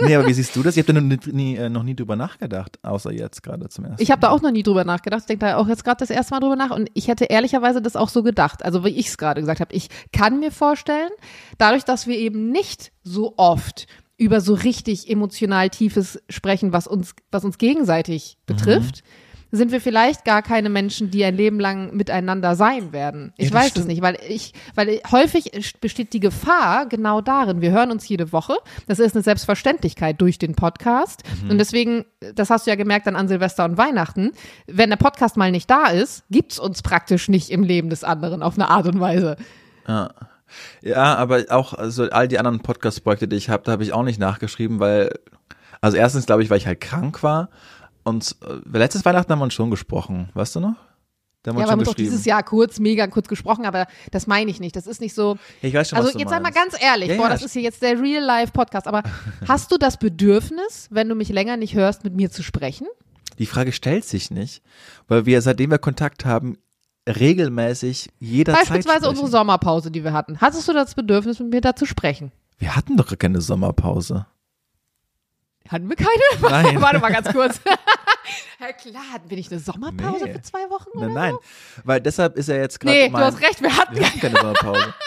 Nee, 0.00 0.14
aber 0.14 0.28
wie 0.28 0.32
siehst 0.32 0.54
du 0.54 0.62
das? 0.62 0.76
Ich 0.76 0.84
habe 0.84 0.92
da 0.92 1.00
noch 1.00 1.26
nie, 1.26 1.56
äh, 1.56 1.68
noch 1.68 1.82
nie 1.82 1.96
drüber 1.96 2.14
nachgedacht, 2.14 2.78
außer 2.84 3.10
jetzt 3.10 3.42
gerade 3.42 3.68
zum 3.68 3.86
ersten 3.86 4.00
Ich 4.00 4.12
habe 4.12 4.20
da 4.20 4.30
auch 4.30 4.40
noch 4.40 4.52
nie 4.52 4.62
drüber 4.62 4.84
nachgedacht. 4.84 5.22
Ich 5.22 5.26
denke 5.26 5.46
da 5.46 5.56
auch 5.56 5.66
jetzt 5.66 5.82
gerade 5.82 5.96
das 5.98 6.10
erste 6.10 6.32
Mal 6.34 6.38
drüber 6.38 6.54
nach. 6.54 6.70
Und 6.70 6.88
ich 6.94 7.08
hätte 7.08 7.24
ehrlicherweise 7.24 7.82
das 7.82 7.96
auch 7.96 8.10
so 8.10 8.22
gedacht. 8.22 8.64
Also 8.64 8.84
wie 8.84 8.90
ich 8.90 9.08
es 9.08 9.18
gerade 9.18 9.40
gesagt 9.40 9.58
habe. 9.58 9.74
Ich 9.74 9.88
kann 10.12 10.38
mir 10.38 10.52
vorstellen, 10.52 11.10
dadurch, 11.58 11.82
dass 11.82 12.06
wir 12.06 12.16
eben 12.16 12.52
nicht 12.52 12.92
so 13.02 13.34
oft 13.36 13.88
über 14.16 14.40
so 14.40 14.54
richtig 14.54 15.10
emotional 15.10 15.70
tiefes 15.70 16.22
sprechen, 16.28 16.72
was 16.72 16.86
uns, 16.86 17.16
was 17.32 17.44
uns 17.44 17.58
gegenseitig 17.58 18.38
betrifft, 18.46 19.02
sind 19.54 19.72
wir 19.72 19.80
vielleicht 19.80 20.24
gar 20.24 20.42
keine 20.42 20.68
Menschen, 20.68 21.10
die 21.10 21.24
ein 21.24 21.36
Leben 21.36 21.60
lang 21.60 21.94
miteinander 21.94 22.56
sein 22.56 22.92
werden. 22.92 23.32
Ich 23.36 23.50
Ja, 23.50 23.50
das 23.50 23.60
weiß 23.60 23.66
es 23.66 23.70
stimmt. 23.72 23.86
nicht, 23.88 24.02
weil 24.02 24.18
ich, 24.28 24.52
weil 24.74 25.00
häufig 25.12 25.50
besteht 25.80 26.12
die 26.12 26.20
Gefahr 26.20 26.86
genau 26.86 27.20
darin. 27.20 27.60
Wir 27.60 27.70
hören 27.70 27.90
uns 27.90 28.08
jede 28.08 28.32
Woche. 28.32 28.56
Das 28.86 28.98
ist 28.98 29.14
eine 29.14 29.22
Selbstverständlichkeit 29.22 30.20
durch 30.20 30.38
den 30.38 30.54
Podcast. 30.54 31.22
Mhm. 31.42 31.50
Und 31.50 31.58
deswegen, 31.58 32.04
das 32.34 32.50
hast 32.50 32.66
du 32.66 32.70
ja 32.70 32.76
gemerkt 32.76 33.06
dann 33.06 33.16
an 33.16 33.28
Silvester 33.28 33.64
und 33.64 33.78
Weihnachten, 33.78 34.32
wenn 34.66 34.90
der 34.90 34.96
Podcast 34.96 35.36
mal 35.36 35.50
nicht 35.50 35.70
da 35.70 35.86
ist, 35.86 36.24
gibt's 36.30 36.58
uns 36.58 36.82
praktisch 36.82 37.28
nicht 37.28 37.50
im 37.50 37.62
Leben 37.62 37.90
des 37.90 38.04
anderen 38.04 38.42
auf 38.42 38.54
eine 38.54 38.68
Art 38.68 38.86
und 38.86 38.98
Weise. 39.00 39.36
Ja, 40.82 41.14
aber 41.14 41.44
auch 41.50 41.74
also 41.74 42.10
all 42.10 42.28
die 42.28 42.38
anderen 42.38 42.60
Podcast-Projekte, 42.60 43.28
die 43.28 43.36
ich 43.36 43.50
habe, 43.50 43.62
da 43.64 43.72
habe 43.72 43.82
ich 43.82 43.92
auch 43.92 44.02
nicht 44.02 44.18
nachgeschrieben, 44.20 44.80
weil, 44.80 45.18
also 45.80 45.96
erstens 45.96 46.26
glaube 46.26 46.42
ich, 46.42 46.50
weil 46.50 46.58
ich 46.58 46.66
halt 46.66 46.80
krank 46.80 47.22
war 47.22 47.50
und 48.04 48.36
äh, 48.46 48.78
letztes 48.78 49.04
Weihnachten 49.04 49.30
haben 49.32 49.38
wir 49.40 49.44
uns 49.44 49.54
schon 49.54 49.70
gesprochen, 49.70 50.28
weißt 50.34 50.56
du 50.56 50.60
noch? 50.60 50.74
Da 51.42 51.50
haben 51.50 51.58
Ja, 51.58 51.66
wir 51.66 51.72
haben 51.72 51.78
geschrieben. 51.80 51.96
dieses 52.10 52.24
Jahr 52.24 52.42
kurz, 52.42 52.78
mega 52.78 53.06
kurz 53.06 53.28
gesprochen, 53.28 53.66
aber 53.66 53.86
das 54.10 54.26
meine 54.26 54.50
ich 54.50 54.60
nicht. 54.60 54.74
Das 54.76 54.86
ist 54.86 55.00
nicht 55.02 55.14
so. 55.14 55.36
Ich 55.60 55.74
weiß 55.74 55.90
schon, 55.90 55.96
Also 55.98 56.08
was 56.08 56.12
du 56.14 56.18
jetzt 56.20 56.30
sag 56.30 56.42
mal 56.42 56.50
meinst. 56.54 56.72
ganz 56.72 56.82
ehrlich, 56.82 57.10
Ja, 57.10 57.16
boah, 57.16 57.24
ja, 57.24 57.28
das 57.30 57.42
ist 57.42 57.52
hier 57.52 57.60
jetzt 57.62 57.82
der 57.82 58.00
Real-Life-Podcast, 58.00 58.86
aber 58.86 59.02
hast 59.48 59.70
du 59.70 59.76
das 59.76 59.98
Bedürfnis, 59.98 60.88
wenn 60.90 61.08
du 61.08 61.14
mich 61.14 61.28
länger 61.28 61.56
nicht 61.58 61.74
hörst, 61.74 62.02
mit 62.04 62.14
mir 62.14 62.30
zu 62.30 62.42
sprechen? 62.42 62.86
Die 63.38 63.46
Frage 63.46 63.72
stellt 63.72 64.04
sich 64.06 64.30
nicht, 64.30 64.62
weil 65.08 65.26
wir, 65.26 65.42
seitdem 65.42 65.70
wir 65.70 65.78
Kontakt 65.78 66.24
haben, 66.24 66.56
regelmäßig 67.06 68.10
jederzeit 68.20 68.62
Beispielsweise 68.62 68.96
sprechen. 68.98 69.10
unsere 69.10 69.28
Sommerpause, 69.28 69.90
die 69.90 70.04
wir 70.04 70.12
hatten. 70.12 70.40
Hattest 70.40 70.68
du 70.68 70.72
das 70.72 70.94
Bedürfnis, 70.94 71.38
mit 71.40 71.50
mir 71.50 71.60
da 71.60 71.76
zu 71.76 71.84
sprechen? 71.86 72.32
Wir 72.58 72.76
hatten 72.76 72.96
doch 72.96 73.16
keine 73.18 73.40
Sommerpause. 73.40 74.26
Hatten 75.68 75.88
wir 75.88 75.96
keine? 75.96 76.08
Nein. 76.40 76.80
Warte 76.82 76.98
mal 76.98 77.10
ganz 77.12 77.32
kurz. 77.32 77.60
ja 78.60 78.72
klar, 78.72 79.02
hatten 79.12 79.30
wir 79.30 79.36
nicht 79.36 79.50
eine 79.50 79.60
Sommerpause 79.60 80.24
Nee. 80.26 80.32
für 80.34 80.42
zwei 80.42 80.68
Wochen? 80.70 80.90
Oder? 80.96 81.06
Nein, 81.06 81.14
nein, 81.14 81.34
weil 81.84 82.00
deshalb 82.00 82.36
ist 82.36 82.48
er 82.48 82.58
jetzt 82.60 82.80
gerade 82.80 82.94
Nee, 82.96 83.08
mein, 83.08 83.20
du 83.20 83.26
hast 83.26 83.40
recht, 83.42 83.62
wir 83.62 83.74
hatten. 83.76 83.96
Wir 83.96 84.06
hatten 84.06 84.20
keine 84.20 84.36
Sommerpause. 84.38 84.94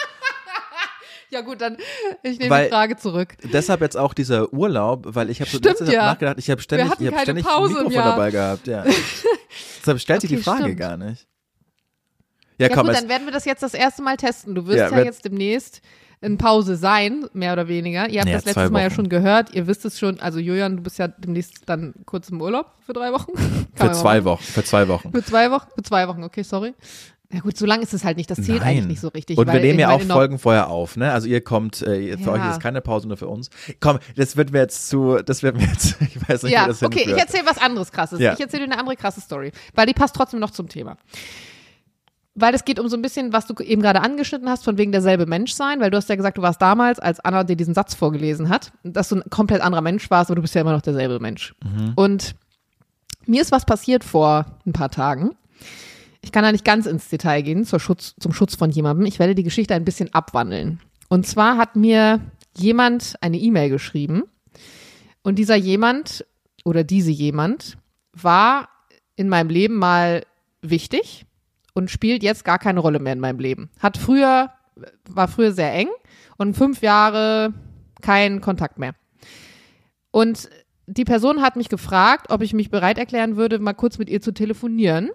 Ja 1.30 1.42
gut, 1.42 1.60
dann 1.60 1.76
ich 2.22 2.38
nehme 2.38 2.48
Weil- 2.48 2.64
die 2.64 2.70
Frage 2.70 2.96
zurück. 2.96 3.34
Deshalb 3.42 3.82
jetzt 3.82 3.98
auch 3.98 4.14
dieser 4.14 4.50
Urlaub, 4.50 5.04
weil 5.14 5.28
ich 5.28 5.42
habe 5.42 5.50
so 5.50 5.58
letztens 5.58 5.90
ja. 5.92 6.06
nachgedacht, 6.06 6.36
ich 6.38 6.48
habe 6.48 6.62
ständig, 6.62 6.98
ich 6.98 7.12
hab 7.12 7.20
ständig 7.20 7.44
Pause 7.44 7.80
ein 7.80 7.84
Mikrofon 7.84 8.02
dabei 8.10 8.30
gehabt, 8.30 8.66
ja. 8.66 8.82
Deshalb 9.80 10.00
stellt 10.00 10.22
sich 10.22 10.30
die 10.30 10.36
Okay, 10.36 10.44
Frage 10.44 10.62
stimmt. 10.62 10.78
gar 10.80 10.96
nicht. 10.96 11.26
Ja, 12.56 12.68
Ja 12.68 12.74
komm, 12.74 12.86
gut, 12.86 12.96
dann 12.96 13.10
werden 13.10 13.26
wir 13.26 13.32
das 13.34 13.44
jetzt 13.44 13.62
das 13.62 13.74
erste 13.74 14.00
Mal 14.00 14.16
testen. 14.16 14.54
Du 14.54 14.66
wirst 14.66 14.78
Ja, 14.78 14.88
ja, 14.90 15.04
jetzt 15.04 15.22
demnächst 15.22 15.82
in 16.20 16.36
Pause 16.38 16.76
sein, 16.76 17.26
mehr 17.32 17.52
oder 17.52 17.68
weniger. 17.68 18.08
Ihr 18.08 18.20
habt 18.20 18.28
Ja, 18.28 18.36
das 18.36 18.44
letztes 18.44 18.70
Mal 18.70 18.82
ja 18.82 18.90
schon 18.90 19.08
gehört. 19.08 19.54
Ihr 19.54 19.66
wisst 19.66 19.84
es 19.84 19.98
schon. 19.98 20.18
Also 20.20 20.38
Julian, 20.40 20.76
du 20.78 20.82
bist 20.82 20.98
ja 20.98 21.08
demnächst 21.08 21.62
dann 21.66 21.94
kurz 22.06 22.28
im 22.30 22.40
Urlaub 22.40 22.66
für 22.84 22.92
drei 22.92 23.12
Wochen. 23.12 23.30
Für 23.74 23.92
zwei. 23.92 24.24
Wochen, 24.24 24.42
für 24.42 24.64
zwei 24.64 24.88
Wochen. 24.88 25.12
Für 25.12 25.24
zwei 25.24 25.50
Wochen? 25.52 25.68
Für 25.76 25.82
zwei 25.84 26.08
Wochen, 26.08 26.24
okay, 26.24 26.42
sorry. 26.42 26.74
Ja 27.32 27.40
gut, 27.40 27.56
so 27.58 27.66
lange 27.66 27.82
ist 27.82 27.92
es 27.94 28.04
halt 28.04 28.16
nicht. 28.16 28.30
Das 28.30 28.40
zählt 28.42 28.62
eigentlich 28.62 28.86
nicht 28.86 29.00
so 29.00 29.08
richtig. 29.08 29.36
Und 29.38 29.46
wir 29.46 29.52
weil 29.54 29.60
nehmen 29.60 29.74
ich 29.74 29.80
ja 29.82 29.90
auch 29.90 30.00
Folgen 30.00 30.38
vorher 30.38 30.68
auf, 30.70 30.96
ne? 30.96 31.12
Also 31.12 31.28
ihr 31.28 31.42
kommt, 31.42 31.82
äh, 31.82 32.16
für 32.16 32.24
Ja. 32.24 32.32
euch 32.32 32.50
ist 32.52 32.60
keine 32.60 32.80
Pause, 32.80 33.06
nur 33.06 33.18
für 33.18 33.28
uns. 33.28 33.50
Komm, 33.80 33.98
das 34.16 34.36
wird 34.38 34.50
mir 34.50 34.60
jetzt 34.60 34.88
zu, 34.88 35.18
das 35.24 35.42
wird 35.42 35.56
mir 35.58 35.64
jetzt, 35.66 35.96
ich 36.00 36.28
weiß 36.28 36.42
nicht, 36.44 36.52
Ja, 36.54 36.64
wo 36.64 36.68
das 36.68 36.82
okay, 36.82 37.00
ich 37.00 37.04
hinführt. 37.04 37.20
erzähle 37.28 37.44
was 37.46 37.58
anderes 37.58 37.92
krasses. 37.92 38.18
Ja. 38.18 38.32
Ich 38.32 38.40
erzähle 38.40 38.64
dir 38.66 38.72
eine 38.72 38.80
andere 38.80 38.96
krasse 38.96 39.20
Story, 39.20 39.52
weil 39.74 39.86
die 39.86 39.92
passt 39.92 40.16
trotzdem 40.16 40.40
noch 40.40 40.50
zum 40.50 40.68
Thema. 40.70 40.96
Weil 42.40 42.54
es 42.54 42.64
geht 42.64 42.78
um 42.78 42.88
so 42.88 42.96
ein 42.96 43.02
bisschen, 43.02 43.32
was 43.32 43.46
du 43.46 43.54
eben 43.62 43.82
gerade 43.82 44.00
angeschnitten 44.00 44.48
hast, 44.48 44.64
von 44.64 44.78
wegen 44.78 44.92
derselbe 44.92 45.26
Mensch 45.26 45.52
sein, 45.54 45.80
weil 45.80 45.90
du 45.90 45.96
hast 45.96 46.08
ja 46.08 46.14
gesagt, 46.14 46.38
du 46.38 46.42
warst 46.42 46.62
damals, 46.62 47.00
als 47.00 47.18
Anna 47.20 47.42
dir 47.42 47.56
diesen 47.56 47.74
Satz 47.74 47.94
vorgelesen 47.94 48.48
hat, 48.48 48.72
dass 48.84 49.08
du 49.08 49.16
ein 49.16 49.24
komplett 49.28 49.60
anderer 49.60 49.82
Mensch 49.82 50.08
warst, 50.10 50.30
aber 50.30 50.36
du 50.36 50.42
bist 50.42 50.54
ja 50.54 50.60
immer 50.60 50.72
noch 50.72 50.82
derselbe 50.82 51.18
Mensch. 51.18 51.54
Und 51.96 52.36
mir 53.26 53.42
ist 53.42 53.50
was 53.50 53.66
passiert 53.66 54.04
vor 54.04 54.46
ein 54.64 54.72
paar 54.72 54.90
Tagen. 54.90 55.34
Ich 56.20 56.30
kann 56.30 56.44
da 56.44 56.52
nicht 56.52 56.64
ganz 56.64 56.86
ins 56.86 57.08
Detail 57.08 57.42
gehen 57.42 57.64
zur 57.64 57.80
Schutz, 57.80 58.14
zum 58.20 58.32
Schutz 58.32 58.54
von 58.54 58.70
jemandem. 58.70 59.06
Ich 59.06 59.18
werde 59.18 59.34
die 59.34 59.42
Geschichte 59.42 59.74
ein 59.74 59.84
bisschen 59.84 60.14
abwandeln. 60.14 60.80
Und 61.08 61.26
zwar 61.26 61.56
hat 61.56 61.74
mir 61.74 62.20
jemand 62.56 63.16
eine 63.20 63.38
E-Mail 63.38 63.70
geschrieben 63.70 64.24
und 65.22 65.38
dieser 65.38 65.56
jemand 65.56 66.24
oder 66.64 66.84
diese 66.84 67.10
jemand 67.10 67.78
war 68.12 68.68
in 69.16 69.28
meinem 69.28 69.48
Leben 69.50 69.76
mal 69.76 70.24
wichtig 70.62 71.24
und 71.78 71.90
spielt 71.90 72.24
jetzt 72.24 72.44
gar 72.44 72.58
keine 72.58 72.80
Rolle 72.80 72.98
mehr 72.98 73.12
in 73.12 73.20
meinem 73.20 73.38
Leben. 73.38 73.70
Hat 73.78 73.96
früher, 73.96 74.50
war 75.08 75.28
früher 75.28 75.52
sehr 75.52 75.72
eng 75.72 75.88
und 76.36 76.56
fünf 76.56 76.82
Jahre 76.82 77.54
kein 78.02 78.40
Kontakt 78.40 78.78
mehr. 78.78 78.94
Und 80.10 80.50
die 80.86 81.04
Person 81.04 81.40
hat 81.40 81.54
mich 81.54 81.68
gefragt, 81.68 82.30
ob 82.30 82.42
ich 82.42 82.52
mich 82.52 82.70
bereit 82.70 82.98
erklären 82.98 83.36
würde, 83.36 83.60
mal 83.60 83.74
kurz 83.74 83.98
mit 83.98 84.10
ihr 84.10 84.20
zu 84.20 84.32
telefonieren. 84.32 85.10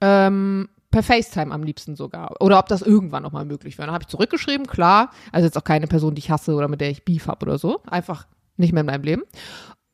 Ähm, 0.00 0.68
per 0.90 1.02
FaceTime 1.02 1.52
am 1.52 1.62
liebsten 1.62 1.96
sogar. 1.96 2.34
Oder 2.40 2.58
ob 2.58 2.68
das 2.68 2.82
irgendwann 2.82 3.22
nochmal 3.22 3.46
möglich 3.46 3.78
wäre. 3.78 3.86
Dann 3.86 3.94
habe 3.94 4.02
ich 4.02 4.08
zurückgeschrieben, 4.08 4.66
klar. 4.66 5.10
Also 5.32 5.46
jetzt 5.46 5.56
auch 5.56 5.64
keine 5.64 5.86
Person, 5.86 6.14
die 6.14 6.20
ich 6.20 6.30
hasse 6.30 6.54
oder 6.54 6.68
mit 6.68 6.80
der 6.80 6.90
ich 6.90 7.04
Beef 7.04 7.26
habe 7.26 7.46
oder 7.46 7.58
so. 7.58 7.80
Einfach 7.86 8.26
nicht 8.56 8.72
mehr 8.72 8.80
in 8.80 8.86
meinem 8.86 9.04
Leben. 9.04 9.22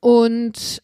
Und 0.01 0.81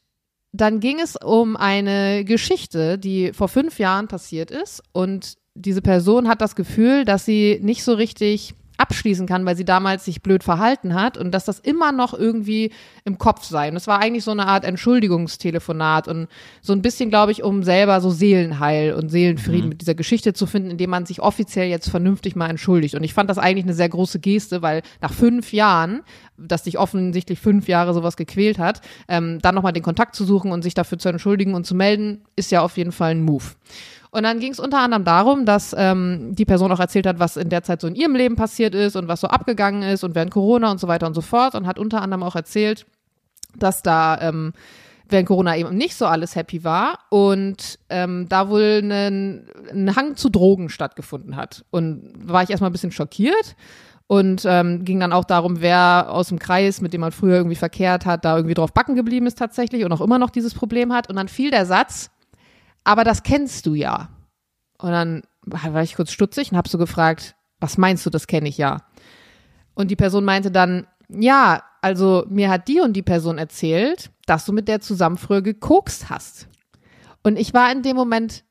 dann 0.52 0.80
ging 0.80 1.00
es 1.00 1.16
um 1.16 1.56
eine 1.56 2.26
Geschichte, 2.26 2.98
die 2.98 3.34
vor 3.34 3.48
fünf 3.48 3.80
Jahren 3.80 4.08
passiert 4.08 4.52
ist. 4.52 4.84
Und 4.92 5.36
diese 5.56 5.82
Person 5.82 6.28
hat 6.28 6.42
das 6.42 6.56
Gefühl, 6.56 7.06
dass 7.06 7.26
sie 7.26 7.60
nicht 7.62 7.84
so 7.84 7.94
richtig 7.94 8.54
abschließen 8.82 9.28
kann, 9.28 9.46
weil 9.46 9.56
sie 9.56 9.66
damals 9.66 10.06
sich 10.06 10.24
blöd 10.24 10.44
verhalten 10.44 10.96
hat 10.96 11.18
und 11.18 11.32
dass 11.32 11.46
das 11.46 11.60
immer 11.60 11.92
noch 11.92 12.14
irgendwie 12.14 12.72
im 13.06 13.20
Kopf 13.20 13.44
sei. 13.44 13.70
Und 13.70 13.76
es 13.76 13.86
war 13.86 14.00
eigentlich 14.00 14.24
so 14.24 14.32
eine 14.32 14.48
Art 14.48 14.66
Entschuldigungstelefonat 14.66 16.08
und 16.08 16.28
so 16.62 16.74
ein 16.74 16.82
bisschen, 16.82 17.10
glaube 17.10 17.32
ich, 17.32 17.44
um 17.44 17.64
selber 17.64 18.02
so 18.02 18.10
Seelenheil 18.10 18.94
und 18.94 19.10
Seelenfrieden 19.10 19.70
mit 19.70 19.82
dieser 19.82 19.94
Geschichte 19.94 20.34
zu 20.34 20.48
finden, 20.48 20.72
indem 20.72 20.90
man 20.90 21.06
sich 21.06 21.22
offiziell 21.22 21.70
jetzt 21.70 21.90
vernünftig 21.90 22.36
mal 22.36 22.50
entschuldigt. 22.50 22.96
Und 22.96 23.04
ich 23.04 23.14
fand 23.14 23.30
das 23.30 23.38
eigentlich 23.38 23.66
eine 23.66 23.76
sehr 23.76 23.90
große 23.90 24.20
Geste, 24.20 24.62
weil 24.62 24.82
nach 25.00 25.14
fünf 25.14 25.54
Jahren, 25.54 26.02
dass 26.38 26.64
sich 26.64 26.80
offensichtlich 26.80 27.40
fünf 27.40 27.68
Jahre 27.68 27.94
sowas 27.94 28.18
gequält 28.18 28.58
hat, 28.58 28.82
ähm, 29.08 29.40
dann 29.42 29.54
nochmal 29.54 29.74
den 29.74 29.84
Kontakt 29.84 30.16
zu 30.16 30.26
suchen 30.26 30.52
und 30.52 30.64
sich 30.64 30.74
dafür 30.74 30.98
zu 30.98 31.10
entschuldigen 31.10 31.54
und 31.54 31.66
zu 31.66 31.76
melden, 31.76 32.24
ist 32.36 32.52
ja 32.52 32.62
auf 32.62 32.78
jeden 32.78 32.92
Fall 32.92 33.12
ein 33.12 33.22
Move. 33.22 33.46
Und 34.12 34.24
dann 34.24 34.40
ging 34.40 34.52
es 34.52 34.60
unter 34.60 34.80
anderem 34.80 35.06
darum, 35.06 35.46
dass 35.46 35.74
ähm, 35.78 36.36
die 36.36 36.44
Person 36.44 36.72
auch 36.72 36.82
erzählt 36.82 37.08
hat, 37.08 37.20
was 37.20 37.38
in 37.38 37.48
der 37.48 37.64
Zeit 37.64 37.80
so 37.80 37.88
in 37.88 37.96
ihrem 37.96 38.14
Leben 38.14 38.36
passiert 38.36 38.76
ist 38.76 38.98
und 38.98 39.08
was 39.08 39.22
so 39.22 39.28
abgegangen 39.28 39.84
ist 39.84 40.04
und 40.04 40.16
während 40.16 40.32
Corona 40.32 40.70
und 40.70 40.80
so 40.80 40.90
weiter 40.90 41.08
und 41.08 41.14
so 41.14 41.22
fort. 41.22 41.56
Und 41.56 41.66
hat 41.66 41.80
unter 41.80 42.02
anderem 42.02 42.24
auch 42.24 42.36
erzählt, 42.36 42.86
dass 43.56 43.84
da 43.84 44.20
ähm, 44.20 44.52
während 45.08 45.28
Corona 45.28 45.56
eben 45.56 45.76
nicht 45.76 45.96
so 45.96 46.06
alles 46.06 46.36
happy 46.36 46.64
war 46.66 47.00
und 47.10 47.80
ähm, 47.90 48.28
da 48.28 48.50
wohl 48.50 48.82
ein, 48.84 49.96
Hang 49.96 50.18
zu 50.18 50.30
Drogen 50.30 50.70
stattgefunden 50.70 51.38
hat. 51.38 51.64
Und 51.72 52.12
war 52.22 52.44
ich 52.44 52.50
erstmal 52.50 52.70
ein 52.70 52.74
bisschen 52.74 52.92
schockiert 52.92 53.56
und 54.08 54.44
ähm, 54.46 54.84
ging 54.84 55.00
dann 55.00 55.14
auch 55.14 55.26
darum, 55.26 55.62
wer 55.62 56.08
aus 56.10 56.28
dem 56.28 56.40
Kreis, 56.40 56.82
mit 56.82 56.92
dem 56.92 57.00
man 57.00 57.14
früher 57.14 57.38
irgendwie 57.38 57.56
verkehrt 57.56 58.06
hat, 58.06 58.26
da 58.26 58.36
irgendwie 58.36 58.56
drauf 58.56 58.74
backen 58.74 58.96
geblieben 58.96 59.26
ist 59.26 59.38
tatsächlich 59.38 59.86
und 59.86 59.92
auch 59.94 60.02
immer 60.02 60.20
noch 60.20 60.32
dieses 60.32 60.54
Problem 60.54 60.92
hat. 60.92 61.10
Und 61.10 61.16
dann 61.16 61.30
fiel 61.30 61.50
der 61.50 61.66
Satz, 61.66 62.12
aber 62.84 63.04
das 63.04 63.24
kennst 63.24 63.66
du 63.66 63.74
ja. 63.74 64.10
Und 64.78 64.92
dann 64.92 65.24
war 65.46 65.84
ich 65.84 65.96
kurz 65.96 66.12
stutzig 66.12 66.52
und 66.52 66.58
habe 66.58 66.70
so 66.70 66.78
gefragt, 66.78 67.36
was 67.60 67.78
meinst 67.78 68.06
du, 68.06 68.10
das 68.10 68.28
kenne 68.28 68.50
ich 68.50 68.58
ja? 68.58 68.78
Und 69.74 69.92
die 69.92 69.96
Person 69.96 70.26
meinte 70.26 70.52
dann, 70.52 70.88
ja, 71.10 71.64
also 71.82 72.26
mir 72.30 72.50
hat 72.50 72.68
die 72.68 72.80
und 72.80 72.94
die 72.94 73.02
Person 73.02 73.38
erzählt, 73.38 74.12
dass 74.26 74.46
du 74.46 74.54
mit 74.54 74.68
der 74.68 74.82
zusammen 74.82 75.18
früher 75.18 75.42
gekokst 75.42 76.10
hast. 76.10 76.48
Und 77.24 77.38
ich 77.38 77.54
war 77.54 77.72
in 77.72 77.84
dem 77.84 77.96
Moment 77.96 78.44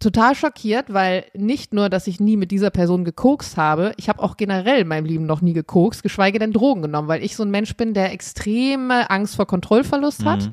total 0.00 0.34
schockiert, 0.34 0.92
weil 0.92 1.24
nicht 1.34 1.72
nur, 1.72 1.88
dass 1.88 2.06
ich 2.06 2.20
nie 2.20 2.36
mit 2.36 2.50
dieser 2.50 2.70
Person 2.70 3.04
gekokst 3.04 3.56
habe, 3.56 3.92
ich 3.96 4.08
habe 4.08 4.22
auch 4.22 4.36
generell 4.36 4.80
in 4.80 4.88
meinem 4.88 5.06
Leben 5.06 5.26
noch 5.26 5.40
nie 5.40 5.52
gekokst, 5.52 6.02
geschweige 6.02 6.38
denn 6.38 6.52
Drogen 6.52 6.82
genommen, 6.82 7.08
weil 7.08 7.22
ich 7.22 7.36
so 7.36 7.44
ein 7.44 7.50
Mensch 7.50 7.76
bin, 7.76 7.94
der 7.94 8.12
extreme 8.12 9.10
Angst 9.10 9.36
vor 9.36 9.46
Kontrollverlust 9.46 10.24
hat. 10.24 10.50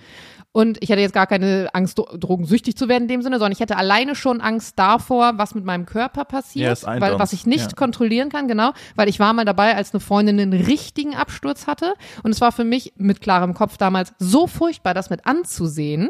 Und 0.51 0.79
ich 0.81 0.91
hatte 0.91 1.01
jetzt 1.01 1.13
gar 1.13 1.27
keine 1.27 1.69
Angst, 1.73 1.99
dro- 1.99 2.17
drogensüchtig 2.17 2.75
zu 2.75 2.87
werden 2.89 3.03
in 3.03 3.07
dem 3.07 3.21
Sinne, 3.21 3.37
sondern 3.37 3.51
ich 3.51 3.59
hätte 3.59 3.77
alleine 3.77 4.15
schon 4.15 4.41
Angst 4.41 4.79
davor, 4.79 5.33
was 5.37 5.53
mit 5.53 5.63
meinem 5.63 5.85
Körper 5.85 6.25
passiert, 6.25 6.81
Ja, 6.81 6.99
weil, 6.99 7.19
was 7.19 7.33
ich 7.33 7.45
nicht 7.45 7.69
Ja. 7.71 7.75
kontrollieren 7.75 8.29
kann, 8.29 8.47
genau, 8.47 8.71
weil 8.95 9.09
ich 9.09 9.19
war 9.19 9.31
mal 9.33 9.45
dabei, 9.45 9.75
als 9.75 9.93
eine 9.93 9.99
Freundin 9.99 10.39
einen 10.39 10.53
richtigen 10.53 11.15
Absturz 11.15 11.67
hatte 11.67 11.93
und 12.23 12.31
es 12.31 12.41
war 12.41 12.51
für 12.51 12.63
mich 12.63 12.93
mit 12.97 13.21
klarem 13.21 13.53
Kopf 13.53 13.77
damals 13.77 14.13
so 14.17 14.47
furchtbar, 14.47 14.95
das 14.95 15.11
mit 15.11 15.27
anzusehen 15.27 16.09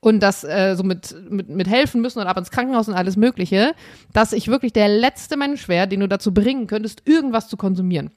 und 0.00 0.20
das 0.20 0.44
äh, 0.44 0.74
so 0.76 0.82
mit, 0.82 1.14
mit, 1.30 1.48
mit 1.48 1.66
helfen 1.66 2.02
müssen 2.02 2.18
und 2.20 2.26
ab 2.26 2.36
ins 2.36 2.50
Krankenhaus 2.50 2.86
und 2.88 2.94
alles 2.94 3.16
Mögliche, 3.16 3.72
dass 4.12 4.34
ich 4.34 4.48
wirklich 4.48 4.74
der 4.74 4.88
letzte 4.88 5.38
Mensch 5.38 5.68
wäre, 5.68 5.88
den 5.88 6.00
du 6.00 6.06
dazu 6.08 6.34
bringen 6.34 6.66
könntest, 6.66 7.08
irgendwas 7.08 7.48
zu 7.48 7.56
konsumieren. 7.56 8.10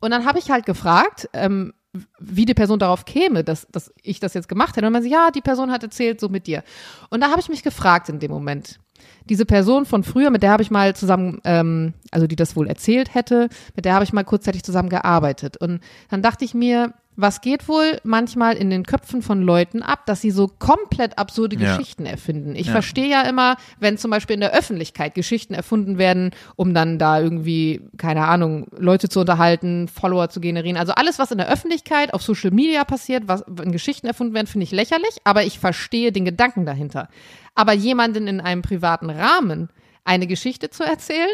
Und 0.00 0.12
dann 0.12 0.24
habe 0.24 0.38
ich 0.38 0.50
halt 0.52 0.66
gefragt, 0.66 1.28
ähm, 1.32 1.72
wie 2.18 2.44
die 2.44 2.54
Person 2.54 2.78
darauf 2.78 3.04
käme, 3.04 3.44
dass, 3.44 3.66
dass 3.70 3.92
ich 4.02 4.20
das 4.20 4.34
jetzt 4.34 4.48
gemacht 4.48 4.76
hätte. 4.76 4.86
Und 4.86 4.92
man 4.92 5.02
sagt, 5.02 5.12
ja, 5.12 5.30
die 5.30 5.40
Person 5.40 5.70
hat 5.70 5.82
erzählt, 5.82 6.20
so 6.20 6.28
mit 6.28 6.46
dir. 6.46 6.62
Und 7.10 7.20
da 7.20 7.30
habe 7.30 7.40
ich 7.40 7.48
mich 7.48 7.62
gefragt 7.62 8.08
in 8.08 8.18
dem 8.18 8.30
Moment. 8.30 8.80
Diese 9.28 9.46
Person 9.46 9.86
von 9.86 10.02
früher, 10.04 10.30
mit 10.30 10.42
der 10.42 10.50
habe 10.50 10.62
ich 10.62 10.70
mal 10.70 10.94
zusammen, 10.94 11.40
ähm, 11.44 11.94
also 12.10 12.26
die 12.26 12.36
das 12.36 12.56
wohl 12.56 12.68
erzählt 12.68 13.14
hätte, 13.14 13.48
mit 13.74 13.84
der 13.84 13.94
habe 13.94 14.04
ich 14.04 14.12
mal 14.12 14.24
kurzzeitig 14.24 14.62
zusammen 14.62 14.88
gearbeitet. 14.88 15.56
Und 15.56 15.80
dann 16.10 16.22
dachte 16.22 16.44
ich 16.44 16.54
mir, 16.54 16.94
was 17.16 17.40
geht 17.40 17.68
wohl 17.68 18.00
manchmal 18.02 18.56
in 18.56 18.70
den 18.70 18.84
Köpfen 18.84 19.22
von 19.22 19.40
Leuten 19.42 19.82
ab, 19.82 20.04
dass 20.06 20.20
sie 20.20 20.30
so 20.30 20.48
komplett 20.48 21.16
absurde 21.18 21.56
Ja. 21.56 21.76
Geschichten 21.76 22.06
erfinden. 22.06 22.56
Ich 22.56 22.66
Ja. 22.66 22.72
verstehe 22.72 23.08
ja 23.08 23.22
immer, 23.22 23.56
wenn 23.78 23.96
zum 23.98 24.10
Beispiel 24.10 24.34
in 24.34 24.40
der 24.40 24.52
Öffentlichkeit 24.52 25.14
Geschichten 25.14 25.54
erfunden 25.54 25.96
werden, 25.98 26.32
um 26.56 26.74
dann 26.74 26.98
da 26.98 27.20
irgendwie, 27.20 27.82
keine 27.98 28.26
Ahnung, 28.26 28.66
Leute 28.76 29.08
zu 29.08 29.20
unterhalten, 29.20 29.86
Follower 29.88 30.28
zu 30.28 30.40
generieren. 30.40 30.76
Also 30.76 30.92
alles, 30.92 31.18
was 31.18 31.30
in 31.30 31.38
der 31.38 31.48
Öffentlichkeit 31.48 32.12
auf 32.14 32.22
Social 32.22 32.50
Media 32.50 32.84
passiert, 32.84 33.24
was 33.28 33.42
in 33.62 33.70
Geschichten 33.72 34.06
erfunden 34.06 34.34
werden, 34.34 34.46
finde 34.46 34.64
ich 34.64 34.72
lächerlich, 34.72 35.18
aber 35.24 35.44
ich 35.44 35.58
verstehe 35.58 36.10
den 36.10 36.24
Gedanken 36.24 36.66
dahinter. 36.66 37.08
Aber 37.54 37.72
jemanden 37.72 38.26
in 38.26 38.40
einem 38.40 38.62
privaten 38.62 39.10
Rahmen 39.10 39.68
eine 40.04 40.26
Geschichte 40.26 40.70
zu 40.70 40.82
erzählen, 40.82 41.28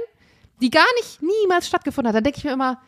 die 0.61 0.68
gar 0.70 0.85
nicht 0.99 1.20
niemals 1.22 1.66
stattgefunden 1.66 2.09
hat, 2.09 2.16
da 2.16 2.20
denke 2.20 2.37
ich 2.39 2.45
mir 2.45 2.53
immer, 2.53 2.78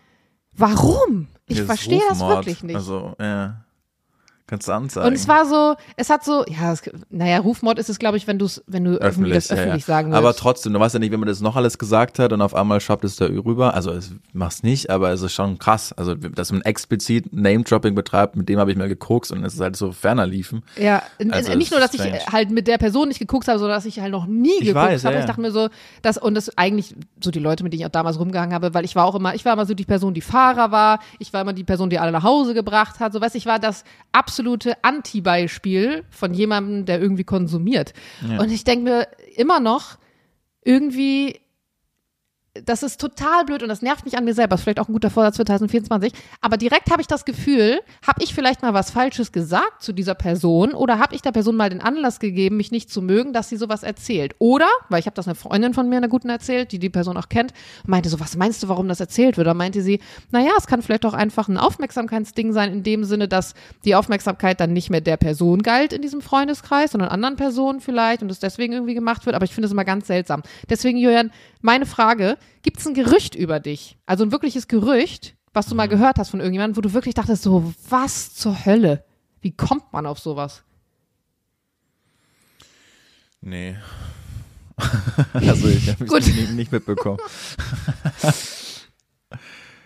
warum? 0.57 1.29
Ich 1.47 1.63
verstehe 1.63 2.03
das 2.09 2.21
wirklich 2.21 2.63
nicht. 2.63 2.77
Also, 2.77 3.15
ja. 3.21 3.65
Kannst 4.53 4.69
du 4.69 4.73
anzeigen. 4.73 5.07
Und 5.09 5.15
es 5.15 5.27
war 5.29 5.47
so, 5.47 5.77
es 5.97 6.11
hat 6.11 6.27
so, 6.27 6.45
ja, 6.47 6.75
es, 6.75 6.83
naja, 7.09 7.39
Rufmord 7.39 7.79
ist 7.79 7.89
es, 7.89 7.99
glaube 7.99 8.19
ich, 8.19 8.27
wenn 8.27 8.39
du 8.39 8.45
es, 8.45 8.63
wenn 8.67 8.85
du 8.85 8.99
öffentlich, 8.99 9.33
das 9.33 9.51
öffentlich 9.51 9.85
ja. 9.85 9.87
sagen 9.87 10.09
willst. 10.11 10.19
Aber 10.19 10.35
trotzdem, 10.35 10.75
du 10.75 10.79
weißt 10.79 10.93
ja 10.93 10.99
nicht, 10.99 11.11
wenn 11.11 11.21
man 11.21 11.29
das 11.31 11.41
noch 11.41 11.57
alles 11.57 11.79
gesagt 11.79 12.19
hat 12.19 12.35
und 12.35 12.43
auf 12.43 12.55
einmal 12.55 12.79
schwappt 12.83 13.03
es 13.05 13.17
da 13.17 13.25
rüber. 13.25 13.73
Also, 13.73 13.93
es 13.93 14.11
mach's 14.35 14.63
nicht, 14.63 14.91
aber 14.91 15.11
es 15.11 15.23
ist 15.23 15.33
schon 15.33 15.59
krass. 15.59 15.95
Also, 15.95 16.15
dass 16.15 16.53
man 16.53 16.61
explizit 16.61 17.33
Name-Dropping 17.33 17.95
betreibt, 17.95 18.37
mit 18.37 18.51
dem 18.51 18.59
habe 18.59 18.71
ich 18.71 18.77
mal 18.77 18.89
gekokst 18.89 19.33
und 19.33 19.43
es 19.43 19.55
ist 19.55 19.61
halt 19.61 19.75
so 19.75 19.91
ferner 19.91 20.27
liefen. 20.27 20.63
Ja, 20.77 21.03
Also, 21.31 21.55
nicht 21.55 21.71
nur, 21.71 21.81
dass 21.81 21.95
ist 21.95 22.01
ich 22.05 22.07
strange. 22.07 22.27
halt 22.31 22.51
mit 22.51 22.69
der 22.69 22.77
Person 22.77 23.09
nicht 23.09 23.21
geguckt 23.21 23.49
habe, 23.49 23.59
sondern 23.59 23.79
dass 23.79 23.87
ich 23.87 24.01
halt 24.01 24.13
noch 24.13 24.27
nie 24.27 24.51
Ich 24.61 24.67
geguckt 24.67 24.85
weiß, 24.85 25.05
habe. 25.07 25.15
ja, 25.15 25.21
Ich 25.21 25.27
dachte 25.27 25.41
mir 25.41 25.51
so, 25.51 25.71
dass, 26.03 26.19
und 26.19 26.35
das 26.35 26.59
eigentlich 26.59 26.95
so 27.25 27.31
die 27.31 27.39
Leute, 27.39 27.65
mit 27.65 27.73
denen 27.73 27.81
ich 27.81 27.87
auch 27.87 27.91
damals 27.91 28.19
rumgehangen 28.19 28.55
habe, 28.55 28.75
weil 28.75 28.85
ich 28.85 28.97
war 28.97 29.07
auch 29.07 29.15
immer, 29.15 29.35
ich 29.35 29.47
war 29.47 29.55
immer 29.55 29.65
so 29.65 29.73
die 29.73 29.87
Person, 29.87 30.13
die 30.13 30.21
Fahrer 30.21 30.71
war, 30.73 30.99
ich 31.19 31.33
war 31.33 31.41
immer 31.41 31.55
die 31.55 31.65
Person, 31.65 31.89
die 31.89 31.99
alle 31.99 32.13
nach 32.13 32.23
Hause 32.23 32.53
gebracht 32.53 33.01
hat, 33.01 33.15
so 33.15 33.21
weißt 33.23 33.35
ich 33.37 33.47
war 33.47 33.59
das 33.59 33.85
absolute 34.43 34.83
Anti-Beispiel 34.83 36.05
von 36.11 36.35
jemandem, 36.35 36.85
der 36.85 37.01
irgendwie 37.01 37.23
konsumiert. 37.25 37.95
Und 38.41 38.51
ich 38.51 38.65
denke 38.65 38.85
mir 38.85 39.09
immer 39.37 39.61
noch, 39.61 39.99
irgendwie 40.65 41.41
das 42.55 42.83
ist 42.83 43.01
total 43.01 43.47
blöd 43.47 43.63
und 43.63 43.71
das 43.71 43.81
nervt 43.81 44.05
mich 44.05 44.19
an 44.19 44.25
mir 44.25 44.35
selber. 44.35 44.57
Ist 44.57 44.63
vielleicht 44.63 44.79
auch 44.79 44.89
ein 44.89 44.93
guter 44.93 45.09
Vorsatz 45.09 45.37
für 45.37 45.45
2024. 45.45 46.13
Aber 46.43 46.59
direkt 46.59 46.91
habe 46.91 47.01
ich 47.01 47.07
das 47.07 47.25
Gefühl, 47.25 47.81
habe 48.07 48.23
ich 48.23 48.35
vielleicht 48.35 48.61
mal 48.61 48.75
was 48.75 48.91
Falsches 48.91 49.33
gesagt 49.33 49.83
zu 49.83 49.95
dieser 49.95 50.15
Person 50.15 50.75
oder 50.75 50.99
habe 50.99 51.15
ich 51.15 51.23
der 51.23 51.33
Person 51.33 51.57
mal 51.57 51.71
den 51.71 51.81
Anlass 51.81 52.21
gegeben, 52.21 52.59
mich 52.59 52.71
nicht 52.71 52.91
zu 52.91 53.01
mögen, 53.01 53.33
dass 53.33 53.49
sie 53.49 53.57
sowas 53.57 53.83
erzählt? 53.83 54.35
Oder, 54.39 54.69
weil 54.91 55.01
ich 55.01 55.07
habe 55.07 55.15
das 55.15 55.27
einer 55.27 55.35
Freundin 55.35 55.73
von 55.73 55.89
mir, 55.89 55.97
einer 55.97 56.09
guten 56.09 56.29
erzählt, 56.29 56.73
die 56.73 56.79
die 56.79 56.91
Person 56.91 57.17
auch 57.17 57.31
kennt, 57.31 57.55
meinte 57.87 58.11
so, 58.11 58.21
was 58.21 58.37
meinst 58.37 58.63
du, 58.63 58.69
warum 58.69 58.87
das 58.87 59.01
erzählt 59.01 59.39
wird? 59.39 59.47
Da 59.47 59.55
meinte 59.55 59.81
sie, 59.81 60.01
naja, 60.31 60.51
es 60.59 60.67
kann 60.67 60.83
vielleicht 60.83 61.07
auch 61.07 61.15
einfach 61.15 61.49
ein 61.49 61.57
Aufmerksamkeitsding 61.57 62.53
sein, 62.53 62.71
in 62.71 62.83
dem 62.83 63.05
Sinne, 63.05 63.29
dass 63.29 63.55
die 63.87 63.95
Aufmerksamkeit 63.95 64.61
dann 64.61 64.75
nicht 64.75 64.91
mehr 64.91 65.01
der 65.01 65.17
Person 65.17 65.63
galt 65.63 65.95
in 65.95 66.03
diesem 66.03 66.21
Freundeskreis, 66.21 66.93
sondern 66.93 67.09
anderen 67.09 67.37
Personen 67.37 67.81
vielleicht 67.81 68.23
und 68.23 68.31
es 68.31 68.41
deswegen 68.41 68.75
irgendwie 68.75 68.95
gemacht 68.95 69.25
wird. 69.25 69.35
Aber 69.35 69.47
ich 69.47 69.55
finde 69.55 69.67
es 69.67 69.73
immer 69.73 69.87
ganz 69.87 70.07
seltsam. 70.07 70.43
Deswegen, 70.69 70.99
Julian, 70.99 71.31
meine 71.63 71.87
Frage, 71.87 72.37
gibt 72.63 72.79
es 72.79 72.87
ein 72.87 72.95
Gerücht 72.95 73.35
über 73.35 73.61
dich? 73.61 73.97
Also 74.07 74.25
ein 74.25 74.33
wirkliches 74.33 74.69
Gerücht, 74.69 75.35
was 75.53 75.67
du 75.67 75.75
mal 75.75 75.89
gehört 75.89 76.19
hast 76.19 76.31
von 76.31 76.41
irgendjemandem, 76.41 76.77
wo 76.77 76.81
du 76.81 76.93
wirklich 76.93 77.15
dachtest, 77.15 77.43
so, 77.43 77.73
was 77.89 78.35
zur 78.35 78.65
Hölle? 78.65 79.05
Wie 79.41 79.53
kommt 79.53 79.93
man 79.93 80.07
auf 80.07 80.19
sowas? 80.19 80.63
Nee. 83.41 83.77
also, 85.33 85.69
ich 85.69 85.89
habe 85.89 86.05
es 86.05 86.27
nicht, 86.27 86.53
nicht 86.53 86.73
mitbekommen. 86.73 87.19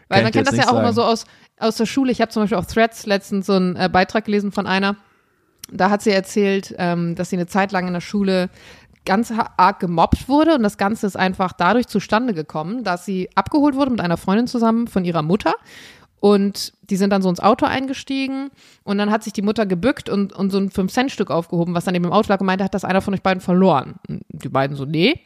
Weil 0.09 0.23
man 0.23 0.31
kennt 0.31 0.47
das 0.47 0.57
ja 0.57 0.69
auch 0.69 0.79
immer 0.79 0.93
sagen. 0.93 0.95
so 0.95 1.03
aus, 1.05 1.25
aus 1.59 1.77
der 1.77 1.87
Schule. 1.87 2.13
Ich 2.13 2.21
habe 2.21 2.31
zum 2.31 2.43
Beispiel 2.43 2.59
auf 2.59 2.67
Threads 2.67 3.07
letztens 3.07 3.47
so 3.47 3.55
einen 3.55 3.77
äh, 3.77 3.89
Beitrag 3.91 4.27
gelesen 4.27 4.53
von 4.53 4.67
einer. 4.67 4.97
Da 5.73 5.91
hat 5.91 6.03
sie 6.03 6.11
erzählt, 6.11 6.75
ähm, 6.79 7.17
dass 7.17 7.31
sie 7.31 7.37
eine 7.37 7.47
Zeit 7.49 7.73
lang 7.73 7.89
in 7.89 7.93
der 7.93 8.01
Schule 8.01 8.51
ganz 9.07 9.33
arg 9.57 9.81
gemobbt 9.81 10.29
wurde 10.29 10.55
und 10.55 10.63
das 10.63 10.77
Ganze 10.77 11.07
ist 11.07 11.17
einfach 11.17 11.53
dadurch 11.53 11.87
zustande 11.87 12.35
gekommen, 12.35 12.85
dass 12.85 13.07
sie 13.07 13.31
abgeholt 13.35 13.75
wurde 13.75 13.93
mit 13.93 14.01
einer 14.01 14.19
Freundin 14.19 14.47
zusammen 14.47 14.89
von 14.89 15.05
ihrer 15.05 15.23
Mutter 15.23 15.55
und 16.21 16.73
die 16.91 16.97
sind 16.97 17.11
dann 17.11 17.23
so 17.23 17.29
ins 17.29 17.41
Auto 17.41 17.67
eingestiegen 17.67 18.51
und 18.85 18.99
dann 18.99 19.11
hat 19.11 19.23
sich 19.23 19.33
die 19.33 19.43
Mutter 19.43 19.67
gebückt 19.67 20.09
und, 20.09 20.33
und 20.33 20.51
so 20.51 20.59
ein 20.59 20.71
5-Cent-Stück 20.71 21.31
aufgehoben, 21.31 21.75
was 21.75 21.85
dann 21.85 21.95
eben 21.95 22.07
im 22.07 22.13
Auto 22.13 22.29
lag 22.29 22.41
und 22.41 22.47
meinte, 22.47 22.65
hat 22.65 22.75
das 22.75 22.85
einer 22.85 23.01
von 23.01 23.15
euch 23.15 23.23
beiden 23.23 23.41
verloren? 23.41 23.95
Und 24.09 24.23
die 24.29 24.49
beiden 24.49 24.77
so, 24.77 24.85
nee. 24.85 25.21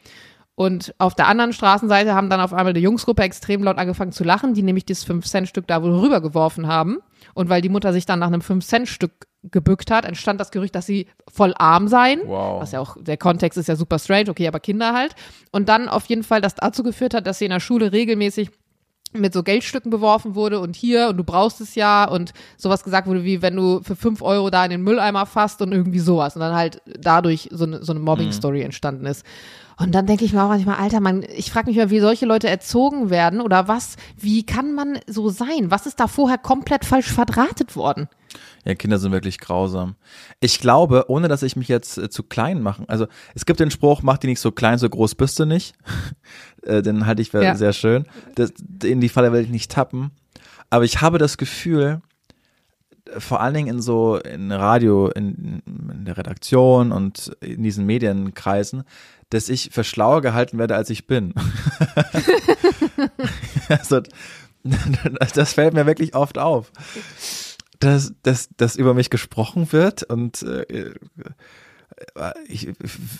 Und 0.55 0.93
auf 0.97 1.15
der 1.15 1.27
anderen 1.27 1.53
Straßenseite 1.53 2.13
haben 2.13 2.29
dann 2.29 2.41
auf 2.41 2.53
einmal 2.53 2.73
die 2.73 2.81
Jungsgruppe 2.81 3.23
extrem 3.23 3.63
laut 3.63 3.77
angefangen 3.77 4.11
zu 4.11 4.23
lachen, 4.23 4.53
die 4.53 4.63
nämlich 4.63 4.85
dieses 4.85 5.07
5-Cent-Stück 5.07 5.65
da 5.65 5.81
wohl 5.81 5.97
rübergeworfen 5.97 6.67
haben. 6.67 6.99
Und 7.33 7.49
weil 7.49 7.61
die 7.61 7.69
Mutter 7.69 7.93
sich 7.93 8.05
dann 8.05 8.19
nach 8.19 8.27
einem 8.27 8.41
5-Cent-Stück 8.41 9.27
gebückt 9.43 9.89
hat, 9.89 10.05
entstand 10.05 10.39
das 10.39 10.51
Gerücht, 10.51 10.75
dass 10.75 10.85
sie 10.85 11.07
voll 11.27 11.53
arm 11.57 11.87
seien. 11.87 12.21
Wow. 12.25 12.61
Was 12.61 12.71
ja 12.71 12.79
auch, 12.79 12.95
der 12.99 13.17
Kontext 13.17 13.57
ist 13.57 13.67
ja 13.67 13.75
super 13.75 13.97
strange, 13.97 14.29
okay, 14.29 14.47
aber 14.47 14.59
Kinder 14.59 14.93
halt. 14.93 15.15
Und 15.51 15.67
dann 15.69 15.89
auf 15.89 16.05
jeden 16.05 16.23
Fall 16.23 16.41
das 16.41 16.55
dazu 16.55 16.83
geführt 16.83 17.13
hat, 17.13 17.25
dass 17.25 17.39
sie 17.39 17.45
in 17.45 17.51
der 17.51 17.59
Schule 17.59 17.91
regelmäßig 17.91 18.51
mit 19.13 19.33
so 19.33 19.43
Geldstücken 19.43 19.89
beworfen 19.91 20.35
wurde 20.35 20.59
und 20.59 20.75
hier 20.75 21.09
und 21.09 21.17
du 21.17 21.23
brauchst 21.23 21.59
es 21.59 21.75
ja 21.75 22.05
und 22.05 22.33
sowas 22.57 22.83
gesagt 22.83 23.07
wurde 23.07 23.23
wie, 23.25 23.41
wenn 23.41 23.55
du 23.55 23.81
für 23.83 23.95
fünf 23.95 24.21
Euro 24.21 24.49
da 24.49 24.63
in 24.63 24.71
den 24.71 24.83
Mülleimer 24.83 25.25
fasst 25.25 25.61
und 25.61 25.73
irgendwie 25.73 25.99
sowas 25.99 26.35
und 26.35 26.41
dann 26.41 26.55
halt 26.55 26.81
dadurch 26.85 27.49
so 27.51 27.65
eine, 27.65 27.83
so 27.83 27.91
eine 27.91 27.99
Mobbing-Story 27.99 28.61
entstanden 28.61 29.05
ist. 29.05 29.25
Und 29.77 29.93
dann 29.95 30.05
denke 30.05 30.23
ich 30.23 30.31
mir 30.31 30.43
auch 30.43 30.49
manchmal, 30.49 30.77
Alter, 30.77 30.99
man, 30.99 31.23
ich 31.23 31.51
frage 31.51 31.67
mich 31.67 31.77
mal, 31.77 31.89
wie 31.89 31.99
solche 31.99 32.25
Leute 32.25 32.47
erzogen 32.47 33.09
werden 33.09 33.41
oder 33.41 33.67
was, 33.67 33.95
wie 34.15 34.45
kann 34.45 34.73
man 34.73 34.99
so 35.07 35.29
sein? 35.29 35.71
Was 35.71 35.87
ist 35.87 35.99
da 35.99 36.07
vorher 36.07 36.37
komplett 36.37 36.85
falsch 36.85 37.11
verdrahtet 37.11 37.75
worden? 37.75 38.07
Ja, 38.65 38.75
Kinder 38.75 38.99
sind 38.99 39.11
wirklich 39.11 39.39
grausam. 39.39 39.95
Ich 40.39 40.59
glaube, 40.59 41.05
ohne 41.07 41.27
dass 41.27 41.43
ich 41.43 41.55
mich 41.55 41.67
jetzt 41.67 41.97
äh, 41.97 42.09
zu 42.09 42.23
klein 42.23 42.61
machen, 42.61 42.85
also 42.87 43.07
es 43.35 43.45
gibt 43.45 43.59
den 43.59 43.71
Spruch, 43.71 44.01
mach 44.03 44.17
die 44.17 44.27
nicht 44.27 44.39
so 44.39 44.51
klein, 44.51 44.77
so 44.77 44.89
groß 44.89 45.15
bist 45.15 45.39
du 45.39 45.45
nicht. 45.45 45.75
äh, 46.63 46.81
den 46.81 47.05
halte 47.05 47.21
ich 47.21 47.31
für 47.31 47.43
Ja. 47.43 47.55
sehr 47.55 47.73
schön. 47.73 48.05
Das, 48.35 48.51
in 48.83 49.01
die 49.01 49.09
Falle 49.09 49.31
will 49.31 49.41
ich 49.41 49.49
nicht 49.49 49.71
tappen. 49.71 50.11
Aber 50.69 50.85
ich 50.85 51.01
habe 51.01 51.17
das 51.17 51.37
Gefühl, 51.37 52.01
vor 53.17 53.41
allen 53.41 53.53
Dingen 53.53 53.67
in 53.67 53.81
so 53.81 54.17
in 54.17 54.51
Radio, 54.51 55.09
in, 55.09 55.61
in 55.65 56.05
der 56.05 56.17
Redaktion 56.17 56.91
und 56.91 57.35
in 57.41 57.63
diesen 57.63 57.85
Medienkreisen, 57.85 58.83
dass 59.29 59.49
ich 59.49 59.69
für 59.71 59.83
schlauer 59.83 60.21
gehalten 60.21 60.57
werde, 60.57 60.75
als 60.75 60.89
ich 60.89 61.07
bin. 61.07 61.33
also, 63.69 64.01
das 65.33 65.53
fällt 65.53 65.73
mir 65.73 65.85
wirklich 65.85 66.15
oft 66.15 66.37
auf 66.37 66.71
dass, 67.83 68.13
dass, 68.23 68.49
dass 68.55 68.75
über 68.75 68.93
mich 68.93 69.09
gesprochen 69.09 69.71
wird 69.71 70.03
und 70.03 70.43
äh, 70.43 70.93
ich, 72.47 72.67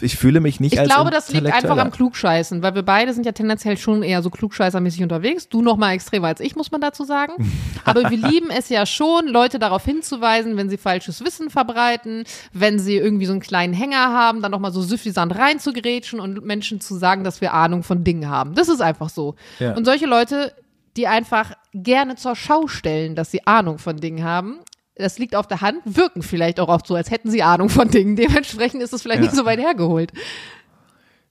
ich 0.02 0.18
fühle 0.18 0.40
mich 0.40 0.60
nicht 0.60 0.74
Ich 0.74 0.80
als 0.80 0.90
glaube, 0.90 1.12
das 1.12 1.32
liegt 1.32 1.46
einfach 1.48 1.78
am 1.78 1.92
Klugscheißen, 1.92 2.62
weil 2.64 2.76
wir 2.76 2.84
beide 2.84 3.14
sind 3.14 3.26
ja 3.26 3.32
tendenziell 3.32 3.78
schon 3.78 4.04
eher 4.04 4.22
so 4.22 4.30
klugscheißermäßig 4.30 5.04
unterwegs. 5.04 5.50
Du 5.50 5.62
noch 5.62 5.78
mal 5.78 5.94
extremer 5.94 6.28
als 6.28 6.40
ich, 6.40 6.56
muss 6.56 6.72
man 6.72 6.82
dazu 6.82 7.04
sagen. 7.04 7.34
Aber 7.86 8.10
wir 8.10 8.18
lieben 8.18 8.50
es 8.50 8.70
ja 8.70 8.86
schon, 8.86 9.28
Leute 9.28 9.60
darauf 9.60 9.86
hinzuweisen, 9.86 10.58
wenn 10.58 10.70
sie 10.70 10.78
falsches 10.78 11.24
Wissen 11.24 11.50
verbreiten, 11.50 12.24
wenn 12.54 12.80
sie 12.80 12.98
irgendwie 12.98 13.26
so 13.26 13.34
einen 13.34 13.42
kleinen 13.42 13.74
Hänger 13.74 14.14
haben, 14.14 14.42
dann 14.42 14.52
noch 14.52 14.60
mal 14.60 14.72
so 14.72 14.82
süffisant 14.82 15.36
reinzugrätschen 15.36 16.20
und 16.20 16.44
Menschen 16.46 16.82
zu 16.82 16.96
sagen, 16.96 17.24
dass 17.24 17.42
wir 17.42 17.54
Ahnung 17.54 17.84
von 17.84 18.04
Dingen 18.04 18.30
haben. 18.30 18.56
Das 18.56 18.70
ist 18.70 18.82
einfach 18.82 19.10
so. 19.10 19.36
Ja. 19.60 19.74
Und 19.76 19.86
solche 19.86 20.06
Leute, 20.06 20.54
die 20.98 21.08
einfach 21.08 21.54
gerne 21.74 22.16
zur 22.16 22.36
Schau 22.36 22.68
stellen, 22.68 23.16
dass 23.16 23.32
sie 23.32 23.46
Ahnung 23.48 23.78
von 23.80 23.98
Dingen 23.98 24.24
haben, 24.24 24.60
das 24.96 25.18
liegt 25.18 25.36
auf 25.36 25.48
der 25.48 25.62
Hand, 25.62 25.80
wirken 25.86 26.22
vielleicht 26.22 26.60
auch 26.60 26.68
oft 26.68 26.86
so, 26.86 26.96
als 26.96 27.10
hätten 27.12 27.32
sie 27.32 27.42
Ahnung 27.44 27.70
von 27.70 27.90
Dingen. 27.90 28.16
Dementsprechend 28.16 28.84
ist 28.84 28.94
es 28.94 29.02
vielleicht 29.02 29.22
Ja. 29.22 29.28
nicht 29.28 29.36
so 29.36 29.46
weit 29.46 29.60
hergeholt. 29.60 30.12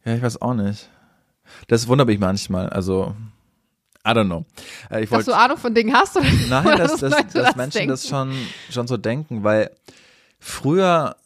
Ja, 0.04 0.14
ich 0.14 0.22
weiß 0.22 0.40
auch 0.42 0.54
nicht. 0.54 0.88
Das 1.68 1.86
wundert 1.88 2.06
mich 2.08 2.18
manchmal. 2.18 2.68
Also, 2.70 3.14
I 4.06 4.10
don't 4.10 4.24
know. 4.26 4.44
Äh, 4.90 5.02
Ich 5.02 5.10
Dass 5.10 5.18
wollte 5.18 5.30
du 5.32 5.36
Ahnung 5.36 5.58
von 5.58 5.74
Dingen 5.74 5.94
hast? 5.94 6.16
Oder 6.16 6.26
Nein, 6.48 6.64
dass, 6.78 6.96
dass, 6.96 7.12
Leute 7.12 7.26
dass 7.42 7.56
Menschen 7.56 7.72
denken? 7.78 7.90
das 7.90 8.08
schon, 8.08 8.32
schon 8.70 8.86
so 8.86 8.96
denken, 8.96 9.44
weil 9.44 9.70
früher, 10.38 11.16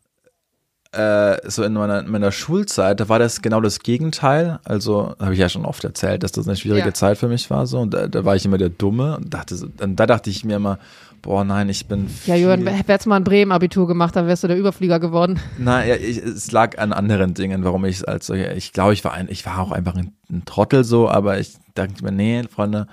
äh, 0.97 1.39
so 1.51 1.63
in 1.63 1.73
meiner, 1.75 2.01
in 2.01 2.11
meiner 2.11 2.33
Schulzeit, 2.33 3.01
da 3.01 3.09
war 3.09 3.19
das 3.19 3.43
genau 3.43 3.61
das 3.61 3.81
Gegenteil. 3.81 4.59
Also, 4.65 5.15
habe 5.21 5.35
ich 5.35 5.41
ja 5.41 5.49
schon 5.49 5.65
oft 5.65 5.85
erzählt, 5.85 6.23
dass 6.23 6.33
das 6.33 6.47
eine 6.47 6.57
schwierige 6.57 6.87
Ja. 6.87 6.95
Zeit 6.95 7.19
für 7.19 7.29
mich 7.29 7.51
war. 7.51 7.67
So, 7.67 7.81
und 7.81 7.93
da, 7.95 8.07
da 8.09 8.25
war 8.25 8.37
ich 8.37 8.45
immer 8.45 8.59
der 8.59 8.69
Dumme 8.71 9.17
und 9.17 9.33
dachte, 9.35 9.57
und 9.81 9.97
da 9.97 10.07
dachte 10.07 10.31
ich 10.31 10.45
mir 10.45 10.57
immer, 10.57 10.79
boah, 11.23 11.45
nein, 11.45 11.69
ich 11.69 11.87
bin. 11.87 12.09
Ja, 12.27 12.37
Jürgen, 12.37 12.67
hättest 12.67 13.07
du 13.07 13.11
mal 13.11 13.17
ein 13.17 13.25
Bremen-Abitur 13.25 13.87
gemacht, 13.87 14.15
dann 14.15 14.27
wärst 14.27 14.45
du 14.45 14.49
der 14.49 14.59
Überflieger 14.59 15.01
geworden. 15.01 15.41
Nein, 15.59 15.89
ja, 15.89 15.97
ich, 15.97 16.19
es 16.19 16.53
lag 16.53 16.79
an 16.79 16.93
anderen 16.93 17.35
Dingen, 17.35 17.65
warum 17.65 17.85
ich 17.87 17.97
es 17.97 18.05
als 18.05 18.27
solcher, 18.27 18.55
ich 18.55 18.73
glaube, 18.73 18.93
ich 18.93 19.05
war 19.05 19.13
ein, 19.15 19.29
ich 19.31 19.45
war 19.47 19.59
auch 19.59 19.73
einfach 19.73 19.95
ein, 19.97 20.13
ein 20.31 20.45
Trottel 20.45 20.85
so, 20.85 21.09
aber 21.09 21.39
ich 21.39 21.55
dachte 21.75 22.05
mir, 22.05 22.13
nee, 22.13 22.43
Freunde, 22.49 22.87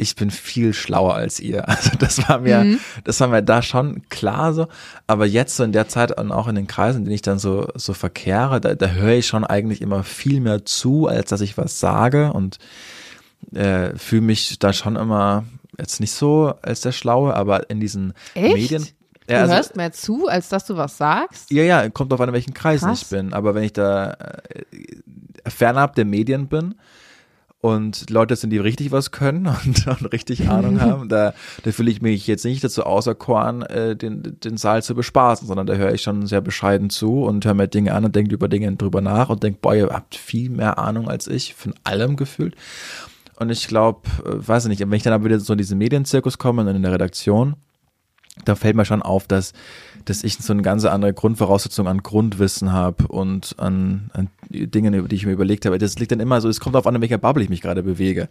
ich 0.00 0.14
bin 0.14 0.30
viel 0.30 0.72
schlauer 0.74 1.14
als 1.14 1.40
ihr. 1.40 1.64
Also 1.68 1.90
das 1.98 2.28
war 2.28 2.38
mir, 2.38 2.60
Mhm. 2.64 2.78
das 3.04 3.18
war 3.20 3.28
mir 3.28 3.42
da 3.42 3.62
schon 3.62 4.08
klar 4.08 4.54
so. 4.54 4.68
Aber 5.06 5.26
jetzt 5.26 5.56
so 5.56 5.64
in 5.64 5.72
der 5.72 5.88
Zeit 5.88 6.16
und 6.18 6.30
auch 6.32 6.46
in 6.48 6.54
den 6.54 6.66
Kreisen, 6.68 6.98
in 6.98 7.04
denen 7.04 7.14
ich 7.16 7.22
dann 7.22 7.38
so, 7.40 7.66
so 7.74 7.92
verkehre, 7.94 8.60
da, 8.60 8.74
da 8.74 8.86
höre 8.88 9.14
ich 9.14 9.26
schon 9.26 9.44
eigentlich 9.44 9.82
immer 9.82 10.04
viel 10.04 10.40
mehr 10.40 10.64
zu, 10.64 11.08
als 11.08 11.30
dass 11.30 11.40
ich 11.40 11.58
was 11.58 11.80
sage 11.80 12.32
und 12.32 12.58
äh, 13.54 13.96
fühle 13.96 14.22
mich 14.22 14.58
da 14.58 14.72
schon 14.72 14.96
immer 14.96 15.44
jetzt 15.78 16.00
nicht 16.00 16.12
so 16.12 16.54
als 16.62 16.80
der 16.80 16.92
Schlaue, 16.92 17.34
aber 17.34 17.68
in 17.70 17.80
diesen 17.80 18.12
Echt? 18.34 18.54
Medien. 18.54 18.86
Du 19.26 19.34
Ja, 19.34 19.40
also- 19.42 19.54
hörst 19.54 19.76
mehr 19.76 19.92
zu, 19.92 20.26
als 20.28 20.48
dass 20.48 20.64
du 20.66 20.76
was 20.76 20.96
sagst? 20.96 21.50
ja, 21.50 21.62
ja, 21.62 21.88
kommt 21.90 22.10
drauf 22.12 22.20
an, 22.20 22.28
in 22.28 22.34
welchen 22.34 22.54
Kreisen 22.54 22.86
Krass. 22.88 23.02
ich 23.02 23.08
bin. 23.08 23.32
Aber 23.32 23.54
wenn 23.54 23.62
ich 23.64 23.72
da 23.72 24.12
äh, 24.12 25.50
fernab 25.50 25.94
der 25.94 26.04
Medien 26.04 26.48
bin 26.48 26.74
und 27.60 28.08
Leute 28.10 28.36
sind, 28.36 28.50
die 28.50 28.58
richtig 28.58 28.92
was 28.92 29.10
können 29.10 29.46
und, 29.64 29.86
und 29.86 30.12
richtig 30.12 30.48
Ahnung 30.48 30.80
haben, 30.80 31.08
da, 31.08 31.34
da 31.64 31.72
fühle 31.72 31.90
ich 31.90 32.00
mich 32.00 32.26
jetzt 32.26 32.44
nicht 32.44 32.62
dazu 32.62 32.84
auserkoren, 32.84 33.62
äh, 33.62 33.96
den, 33.96 34.38
den 34.40 34.56
Saal 34.56 34.82
zu 34.82 34.94
bespaßen, 34.94 35.46
sondern 35.46 35.66
da 35.66 35.74
höre 35.74 35.92
ich 35.92 36.02
schon 36.02 36.26
sehr 36.26 36.40
bescheiden 36.40 36.90
zu 36.90 37.24
und 37.24 37.44
höre 37.44 37.54
mir 37.54 37.68
Dinge 37.68 37.94
an 37.94 38.04
und 38.04 38.14
denke 38.14 38.34
über 38.34 38.48
Dinge 38.48 38.74
drüber 38.76 39.00
nach 39.00 39.28
und 39.28 39.42
denke, 39.42 39.58
boah, 39.60 39.74
ihr 39.74 39.88
habt 39.88 40.14
viel 40.14 40.50
mehr 40.50 40.78
Ahnung 40.78 41.08
als 41.08 41.26
ich, 41.26 41.54
von 41.54 41.74
allem 41.84 42.16
gefühlt. 42.16 42.54
Und 43.36 43.50
ich 43.50 43.68
glaube, 43.68 44.02
äh, 44.24 44.48
weiß 44.48 44.64
ich 44.64 44.70
nicht, 44.70 44.80
wenn 44.80 44.92
ich 44.92 45.02
dann 45.02 45.12
aber 45.12 45.24
wieder 45.24 45.40
so 45.40 45.52
in 45.52 45.58
diesen 45.58 45.78
Medienzirkus 45.78 46.38
komme 46.38 46.62
und 46.62 46.68
in 46.68 46.82
der 46.82 46.92
Redaktion, 46.92 47.56
da 48.44 48.54
fällt 48.54 48.76
mir 48.76 48.84
schon 48.84 49.02
auf, 49.02 49.26
dass, 49.26 49.52
dass 50.04 50.22
ich 50.22 50.36
so 50.38 50.52
eine 50.52 50.62
ganz 50.62 50.84
andere 50.84 51.12
Grundvoraussetzung 51.12 51.88
an 51.88 52.02
Grundwissen 52.02 52.72
habe 52.72 53.08
und 53.08 53.56
an, 53.58 54.10
an 54.14 54.28
Dingen, 54.50 54.94
über 54.94 55.08
die 55.08 55.16
ich 55.16 55.26
mir 55.26 55.32
überlegt 55.32 55.66
habe. 55.66 55.78
Das 55.78 55.98
liegt 55.98 56.12
dann 56.12 56.20
immer 56.20 56.40
so, 56.40 56.48
es 56.48 56.60
kommt 56.60 56.76
auf 56.76 56.86
an, 56.86 56.94
in 56.94 57.00
welcher 57.00 57.18
Bubble 57.18 57.42
ich 57.42 57.50
mich 57.50 57.60
gerade 57.60 57.82
bewege. 57.82 58.28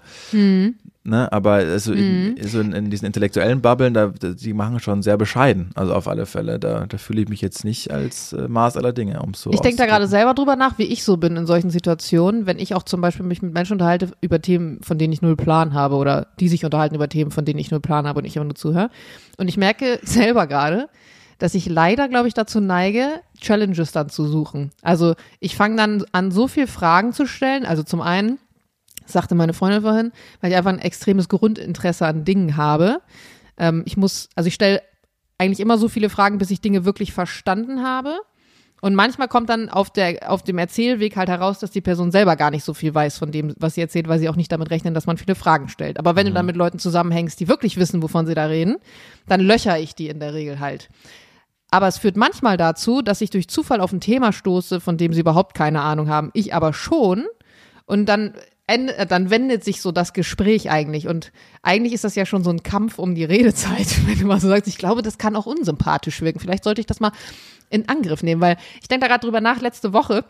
Ne? 1.08 1.32
Aber 1.32 1.54
also 1.54 1.94
in, 1.94 2.36
so 2.42 2.60
in, 2.60 2.74
in 2.74 2.90
diesen 2.90 3.06
intellektuellen 3.06 3.62
Bubblen, 3.62 3.94
da, 3.94 4.08
die 4.08 4.54
machen 4.54 4.80
schon 4.80 5.02
sehr 5.02 5.18
bescheiden. 5.18 5.70
Also 5.74 5.94
auf 5.94 6.08
alle 6.08 6.26
Fälle. 6.26 6.60
Da, 6.60 6.86
da 6.86 6.98
fühle 6.98 7.22
ich 7.22 7.30
mich 7.30 7.40
jetzt 7.42 7.64
nicht 7.64 7.92
als 7.92 8.34
äh, 8.34 8.48
Maß 8.48 8.76
aller 8.76 8.92
Dinge, 8.92 9.22
um 9.22 9.34
so 9.34 9.52
Ich 9.52 9.62
denke 9.62 9.78
da 9.78 9.86
gerade 9.86 10.08
selber 10.08 10.34
drüber 10.34 10.56
nach, 10.56 10.78
wie 10.78 10.84
ich 10.84 11.04
so 11.04 11.16
bin 11.16 11.38
in 11.38 11.46
solchen 11.46 11.70
Situationen, 11.70 12.46
wenn 12.46 12.60
ich 12.60 12.76
auch 12.76 12.84
zum 12.84 13.00
Beispiel 13.00 13.26
mich 13.26 13.42
mit 13.42 13.54
Menschen 13.54 13.74
unterhalte 13.74 14.12
über 14.20 14.42
Themen, 14.42 14.82
von 14.84 14.98
denen 14.98 15.14
ich 15.14 15.22
null 15.22 15.38
Plan 15.38 15.74
habe 15.74 15.96
oder 15.96 16.28
die 16.40 16.50
sich 16.50 16.66
unterhalten 16.66 16.96
über 16.96 17.08
Themen, 17.08 17.32
von 17.32 17.46
denen 17.46 17.60
ich 17.60 17.72
null 17.72 17.80
Plan 17.80 18.06
habe 18.06 18.20
und 18.20 18.26
ich 18.26 18.36
immer 18.36 18.46
nur 18.46 18.56
zuhöre. 18.56 18.90
Und 19.38 19.48
ich 19.48 19.56
merke 19.56 20.00
selber 20.04 20.46
gerade, 20.46 20.90
dass 21.38 21.54
ich 21.54 21.68
leider, 21.68 22.08
glaube 22.08 22.28
ich, 22.28 22.34
dazu 22.34 22.60
neige, 22.60 23.22
Challenges 23.40 23.92
dann 23.92 24.10
zu 24.10 24.28
suchen. 24.28 24.72
Also 24.82 25.16
ich 25.40 25.56
fange 25.56 25.76
dann 25.76 26.06
an, 26.12 26.32
so 26.32 26.48
viel 26.48 26.68
Fragen 26.68 27.14
zu 27.14 27.26
stellen. 27.26 27.66
Also 27.66 27.84
zum 27.84 28.02
einen, 28.02 28.40
sagte 29.06 29.36
meine 29.36 29.54
Freundin 29.54 29.82
vorhin, 29.82 30.12
weil 30.42 30.52
ich 30.52 30.58
einfach 30.58 30.72
ein 30.72 30.80
extremes 30.80 31.30
Grundinteresse 31.30 32.06
an 32.06 32.26
Dingen 32.26 32.58
habe. 32.58 33.02
Ähm, 33.58 33.84
ich 33.86 33.98
muss, 33.98 34.30
also 34.36 34.48
ich 34.48 34.54
stelle 34.54 34.82
eigentlich 35.38 35.60
immer 35.60 35.78
so 35.78 35.88
viele 35.88 36.10
Fragen, 36.10 36.38
bis 36.38 36.52
ich 36.52 36.62
Dinge 36.62 36.86
wirklich 36.86 37.14
verstanden 37.14 37.84
habe. 37.84 38.20
Und 38.80 38.94
manchmal 38.94 39.28
kommt 39.28 39.50
dann 39.50 39.70
auf, 39.70 39.90
der, 39.90 40.32
auf 40.32 40.44
dem 40.44 40.60
Erzählweg 40.60 41.16
halt 41.16 41.30
heraus, 41.30 41.58
dass 41.58 41.72
die 41.72 41.82
Person 41.82 42.12
selber 42.12 42.36
gar 42.36 42.52
nicht 42.52 42.64
so 42.64 42.76
viel 42.76 42.94
weiß 42.94 43.18
von 43.18 43.32
dem, 43.32 43.56
was 43.58 43.74
sie 43.74 43.82
erzählt, 43.82 44.08
weil 44.08 44.20
sie 44.20 44.30
auch 44.30 44.36
nicht 44.36 44.52
damit 44.52 44.70
rechnen, 44.70 44.94
dass 44.94 45.08
man 45.08 45.18
viele 45.18 45.34
Fragen 45.34 45.68
stellt. 45.68 45.98
Aber 45.98 46.16
wenn 46.16 46.28
du 46.28 46.34
dann 46.34 46.46
mit 46.46 46.56
Leuten 46.56 46.78
zusammenhängst, 46.78 47.40
die 47.40 47.48
wirklich 47.48 47.78
wissen, 47.78 48.04
wovon 48.04 48.28
sie 48.28 48.36
da 48.36 48.46
reden, 48.46 48.78
dann 49.28 49.42
löcher 49.42 49.80
ich 49.80 49.96
die 49.96 50.10
in 50.10 50.20
der 50.20 50.36
Regel 50.36 50.60
halt. 50.60 50.90
Aber 51.70 51.88
es 51.88 51.98
führt 51.98 52.16
manchmal 52.16 52.58
dazu, 52.58 53.02
dass 53.02 53.22
ich 53.22 53.30
durch 53.30 53.50
Zufall 53.50 53.82
auf 53.82 53.92
ein 53.92 54.00
Thema 54.00 54.32
stoße, 54.32 54.80
von 54.80 54.98
dem 54.98 55.14
sie 55.14 55.20
überhaupt 55.20 55.54
keine 55.54 55.82
Ahnung 55.82 56.10
haben. 56.10 56.32
Ich 56.34 56.54
aber 56.54 56.74
schon. 56.74 57.26
Und 57.86 58.08
dann, 58.08 58.34
äh, 58.68 59.06
dann 59.06 59.30
wendet 59.30 59.64
sich 59.64 59.82
so 59.82 59.92
das 59.92 60.14
Gespräch 60.14 60.70
eigentlich. 60.72 61.08
Und 61.08 61.32
eigentlich 61.62 61.94
ist 61.94 62.06
das 62.06 62.16
ja 62.16 62.26
schon 62.26 62.44
so 62.44 62.50
ein 62.50 62.64
Kampf 62.64 63.00
um 63.00 63.16
die 63.16 63.26
Redezeit, 63.26 63.88
wenn 64.08 64.20
du 64.20 64.28
mal 64.28 64.40
so 64.40 64.48
sagst, 64.48 64.68
ich 64.68 64.78
glaube, 64.78 65.02
das 65.02 65.18
kann 65.18 65.36
auch 65.36 65.46
unsympathisch 65.46 66.22
wirken. 66.22 66.40
Vielleicht 66.40 66.64
sollte 66.64 66.82
ich 66.82 66.88
das 66.88 67.00
mal 67.00 67.12
in 67.70 67.90
Angriff 67.90 68.24
nehmen, 68.24 68.42
weil 68.42 68.58
ich 68.82 68.88
denke 68.88 69.06
da 69.06 69.08
gerade 69.08 69.26
drüber 69.26 69.42
nach, 69.42 69.60
letzte 69.60 69.92
Woche 69.92 70.24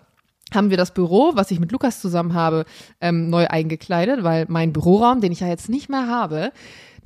haben 0.53 0.69
wir 0.69 0.77
das 0.77 0.93
Büro, 0.93 1.31
was 1.35 1.51
ich 1.51 1.59
mit 1.59 1.71
Lukas 1.71 2.01
zusammen 2.01 2.33
habe, 2.33 2.65
ähm, 3.01 3.29
neu 3.29 3.47
eingekleidet, 3.47 4.23
weil 4.23 4.45
mein 4.47 4.73
Büroraum, 4.73 5.19
den 5.19 5.31
ich 5.31 5.41
ja 5.41 5.47
jetzt 5.47 5.69
nicht 5.69 5.89
mehr 5.89 6.07
habe, 6.07 6.51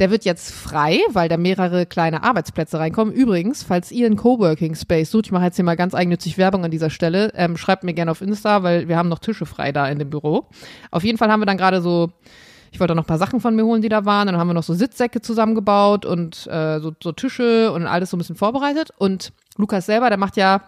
der 0.01 0.09
wird 0.09 0.25
jetzt 0.25 0.51
frei, 0.51 0.99
weil 1.09 1.29
da 1.29 1.37
mehrere 1.37 1.85
kleine 1.85 2.23
Arbeitsplätze 2.23 2.79
reinkommen. 2.79 3.13
Übrigens, 3.13 3.61
falls 3.61 3.91
ihr 3.91 4.07
einen 4.07 4.15
Coworking 4.15 4.73
Space 4.73 5.11
sucht, 5.11 5.27
ich 5.27 5.31
mache 5.31 5.45
jetzt 5.45 5.57
hier 5.57 5.63
mal 5.63 5.75
ganz 5.75 5.93
eigennützig 5.93 6.39
Werbung 6.39 6.65
an 6.65 6.71
dieser 6.71 6.89
Stelle, 6.89 7.31
ähm, 7.35 7.55
schreibt 7.55 7.83
mir 7.83 7.93
gerne 7.93 8.09
auf 8.09 8.21
Insta, 8.21 8.63
weil 8.63 8.87
wir 8.87 8.97
haben 8.97 9.09
noch 9.09 9.19
Tische 9.19 9.45
frei 9.45 9.71
da 9.71 9.87
in 9.87 9.99
dem 9.99 10.09
Büro. 10.09 10.47
Auf 10.89 11.03
jeden 11.03 11.19
Fall 11.19 11.31
haben 11.31 11.39
wir 11.39 11.45
dann 11.45 11.57
gerade 11.57 11.83
so 11.83 12.11
ich 12.71 12.79
wollte 12.79 12.95
noch 12.95 13.03
ein 13.03 13.07
paar 13.07 13.17
Sachen 13.17 13.41
von 13.41 13.55
mir 13.55 13.65
holen, 13.65 13.81
die 13.81 13.89
da 13.89 14.05
waren. 14.05 14.27
Dann 14.27 14.37
haben 14.37 14.47
wir 14.47 14.53
noch 14.53 14.63
so 14.63 14.73
Sitzsäcke 14.73 15.21
zusammengebaut 15.21 16.05
und 16.05 16.47
äh, 16.47 16.79
so, 16.79 16.93
so 17.03 17.11
Tische 17.11 17.71
und 17.73 17.85
alles 17.85 18.09
so 18.09 18.15
ein 18.15 18.19
bisschen 18.19 18.37
vorbereitet. 18.37 18.91
Und 18.97 19.33
Lukas 19.57 19.85
selber, 19.85 20.07
der 20.07 20.17
macht 20.17 20.37
ja, 20.37 20.61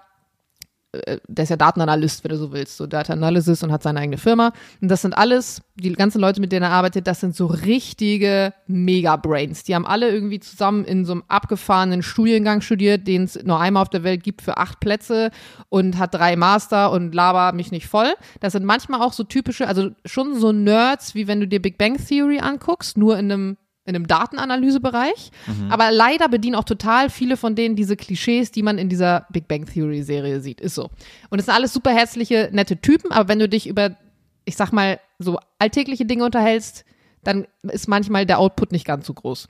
der 1.27 1.43
ist 1.43 1.49
ja 1.49 1.55
Datenanalyst, 1.55 2.23
wenn 2.23 2.29
du 2.29 2.37
so 2.37 2.51
willst, 2.51 2.77
so 2.77 2.85
Data 2.85 3.13
Analysis 3.13 3.63
und 3.63 3.71
hat 3.71 3.81
seine 3.81 3.99
eigene 3.99 4.17
Firma. 4.17 4.53
Und 4.81 4.89
das 4.89 5.01
sind 5.01 5.17
alles, 5.17 5.61
die 5.75 5.91
ganzen 5.93 6.21
Leute, 6.21 6.39
mit 6.39 6.51
denen 6.51 6.63
er 6.63 6.71
arbeitet, 6.71 7.07
das 7.07 7.19
sind 7.19 7.35
so 7.35 7.47
richtige 7.47 8.53
Mega-Brains. 8.67 9.63
Die 9.63 9.73
haben 9.73 9.87
alle 9.87 10.09
irgendwie 10.09 10.39
zusammen 10.39 10.85
in 10.85 11.05
so 11.05 11.13
einem 11.13 11.23
abgefahrenen 11.27 12.03
Studiengang 12.03 12.61
studiert, 12.61 13.07
den 13.07 13.23
es 13.23 13.43
nur 13.43 13.59
einmal 13.59 13.81
auf 13.81 13.89
der 13.89 14.03
Welt 14.03 14.23
gibt 14.23 14.41
für 14.43 14.57
acht 14.57 14.79
Plätze 14.79 15.31
und 15.69 15.97
hat 15.97 16.13
drei 16.13 16.35
Master 16.35 16.91
und 16.91 17.15
laber 17.15 17.53
mich 17.53 17.71
nicht 17.71 17.87
voll. 17.87 18.13
Das 18.39 18.53
sind 18.53 18.65
manchmal 18.65 19.01
auch 19.01 19.13
so 19.13 19.23
typische, 19.23 19.67
also 19.67 19.89
schon 20.05 20.39
so 20.39 20.51
Nerds, 20.51 21.15
wie 21.15 21.27
wenn 21.27 21.39
du 21.39 21.47
dir 21.47 21.61
Big 21.61 21.77
Bang 21.77 21.97
Theory 21.97 22.39
anguckst, 22.39 22.97
nur 22.97 23.17
in 23.17 23.31
einem 23.31 23.57
in 23.85 23.95
einem 23.95 24.07
Datenanalysebereich. 24.07 25.31
Aber 25.69 25.91
leider 25.91 26.29
bedienen 26.29 26.55
auch 26.55 26.63
total 26.63 27.09
viele 27.09 27.35
von 27.35 27.55
denen 27.55 27.75
diese 27.75 27.97
Klischees, 27.97 28.51
die 28.51 28.63
man 28.63 28.77
in 28.77 28.89
dieser 28.89 29.25
Big 29.29 29.47
Bang 29.47 29.65
Theory 29.65 30.03
Serie 30.03 30.39
sieht. 30.39 30.61
Ist 30.61 30.75
so. 30.75 30.89
Und 31.29 31.39
es 31.39 31.45
sind 31.45 31.55
alles 31.55 31.73
super 31.73 31.91
herzliche, 31.91 32.49
nette 32.53 32.77
Typen, 32.77 33.11
aber 33.11 33.27
wenn 33.27 33.39
du 33.39 33.49
dich 33.49 33.67
über, 33.67 33.97
ich 34.45 34.55
sag 34.55 34.71
mal, 34.71 34.99
so 35.19 35.37
alltägliche 35.59 36.05
Dinge 36.05 36.23
unterhältst, 36.23 36.85
dann 37.23 37.47
ist 37.63 37.87
manchmal 37.87 38.25
der 38.25 38.39
Output 38.39 38.71
nicht 38.71 38.85
ganz 38.85 39.05
so 39.05 39.13
groß. 39.13 39.47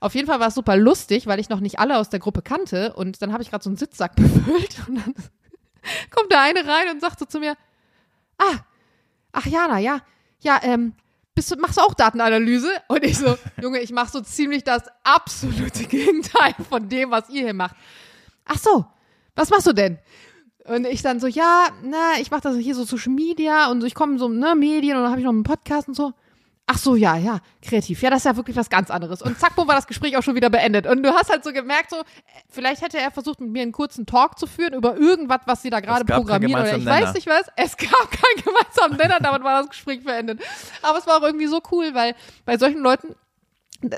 Auf 0.00 0.14
jeden 0.14 0.26
Fall 0.26 0.40
war 0.40 0.48
es 0.48 0.54
super 0.54 0.76
lustig, 0.76 1.26
weil 1.26 1.40
ich 1.40 1.48
noch 1.48 1.60
nicht 1.60 1.78
alle 1.78 1.98
aus 1.98 2.08
der 2.08 2.20
Gruppe 2.20 2.42
kannte 2.42 2.92
und 2.94 3.20
dann 3.22 3.32
habe 3.32 3.42
ich 3.42 3.50
gerade 3.50 3.64
so 3.64 3.70
einen 3.70 3.76
Sitzsack 3.76 4.14
befüllt 4.16 4.76
und 4.88 4.96
dann 4.96 5.14
kommt 6.10 6.30
der 6.30 6.40
eine 6.40 6.60
rein 6.60 6.90
und 6.92 7.00
sagt 7.00 7.18
so 7.18 7.24
zu 7.24 7.40
mir, 7.40 7.56
ah, 8.38 8.58
ach 9.32 9.46
Jana, 9.46 9.78
ja, 9.78 10.00
ja, 10.40 10.60
ähm, 10.62 10.92
bist 11.36 11.50
du, 11.52 11.56
machst 11.56 11.76
du 11.76 11.82
auch 11.82 11.94
Datenanalyse? 11.94 12.70
Und 12.88 13.04
ich 13.04 13.18
so, 13.18 13.36
Junge, 13.62 13.78
ich 13.80 13.92
mache 13.92 14.10
so 14.10 14.20
ziemlich 14.20 14.64
das 14.64 14.82
absolute 15.04 15.84
Gegenteil 15.84 16.54
von 16.68 16.88
dem, 16.88 17.12
was 17.12 17.28
ihr 17.28 17.44
hier 17.44 17.54
macht. 17.54 17.76
Ach 18.44 18.58
so, 18.58 18.86
was 19.36 19.50
machst 19.50 19.66
du 19.68 19.72
denn? 19.72 19.98
Und 20.64 20.84
ich 20.86 21.02
dann 21.02 21.20
so, 21.20 21.28
ja, 21.28 21.68
na, 21.84 22.14
ich 22.18 22.32
mache 22.32 22.40
das 22.40 22.56
hier 22.56 22.74
so 22.74 22.84
Social 22.84 23.12
Media 23.12 23.70
und 23.70 23.82
so, 23.82 23.86
ich 23.86 23.94
komme 23.94 24.18
so, 24.18 24.28
ne, 24.28 24.56
Medien 24.56 24.96
und 24.96 25.02
dann 25.04 25.10
habe 25.12 25.20
ich 25.20 25.24
noch 25.24 25.32
einen 25.32 25.44
Podcast 25.44 25.86
und 25.86 25.94
so. 25.94 26.12
Ach 26.68 26.78
so, 26.78 26.96
ja, 26.96 27.16
ja, 27.16 27.38
kreativ. 27.62 28.02
Ja, 28.02 28.10
das 28.10 28.18
ist 28.18 28.24
ja 28.24 28.36
wirklich 28.36 28.56
was 28.56 28.68
ganz 28.68 28.90
anderes. 28.90 29.22
Und 29.22 29.38
zack, 29.38 29.54
bumm, 29.54 29.68
war 29.68 29.76
das 29.76 29.86
Gespräch 29.86 30.16
auch 30.16 30.22
schon 30.24 30.34
wieder 30.34 30.50
beendet. 30.50 30.84
Und 30.88 31.04
du 31.04 31.14
hast 31.14 31.30
halt 31.30 31.44
so 31.44 31.52
gemerkt, 31.52 31.90
so, 31.90 31.96
äh, 31.96 32.02
vielleicht 32.48 32.82
hätte 32.82 32.98
er 32.98 33.12
versucht, 33.12 33.40
mit 33.40 33.50
mir 33.50 33.62
einen 33.62 33.70
kurzen 33.70 34.04
Talk 34.04 34.36
zu 34.36 34.48
führen 34.48 34.74
über 34.74 34.96
irgendwas, 34.96 35.42
was 35.46 35.62
sie 35.62 35.70
da 35.70 35.78
gerade 35.78 36.04
programmieren 36.04 36.60
oder 36.60 36.76
ich 36.76 36.78
gemeinsamen 36.78 37.06
weiß 37.06 37.14
nicht 37.14 37.28
was. 37.28 37.46
Es 37.54 37.76
gab 37.76 37.90
keinen 38.10 38.44
gemeinsamen 38.44 38.96
Nenner, 38.96 39.20
damit 39.20 39.44
war 39.44 39.60
das 39.60 39.70
Gespräch 39.70 40.02
beendet. 40.02 40.40
Aber 40.82 40.98
es 40.98 41.06
war 41.06 41.18
auch 41.18 41.22
irgendwie 41.22 41.46
so 41.46 41.62
cool, 41.70 41.94
weil 41.94 42.16
bei 42.44 42.58
solchen 42.58 42.80
Leuten, 42.80 43.14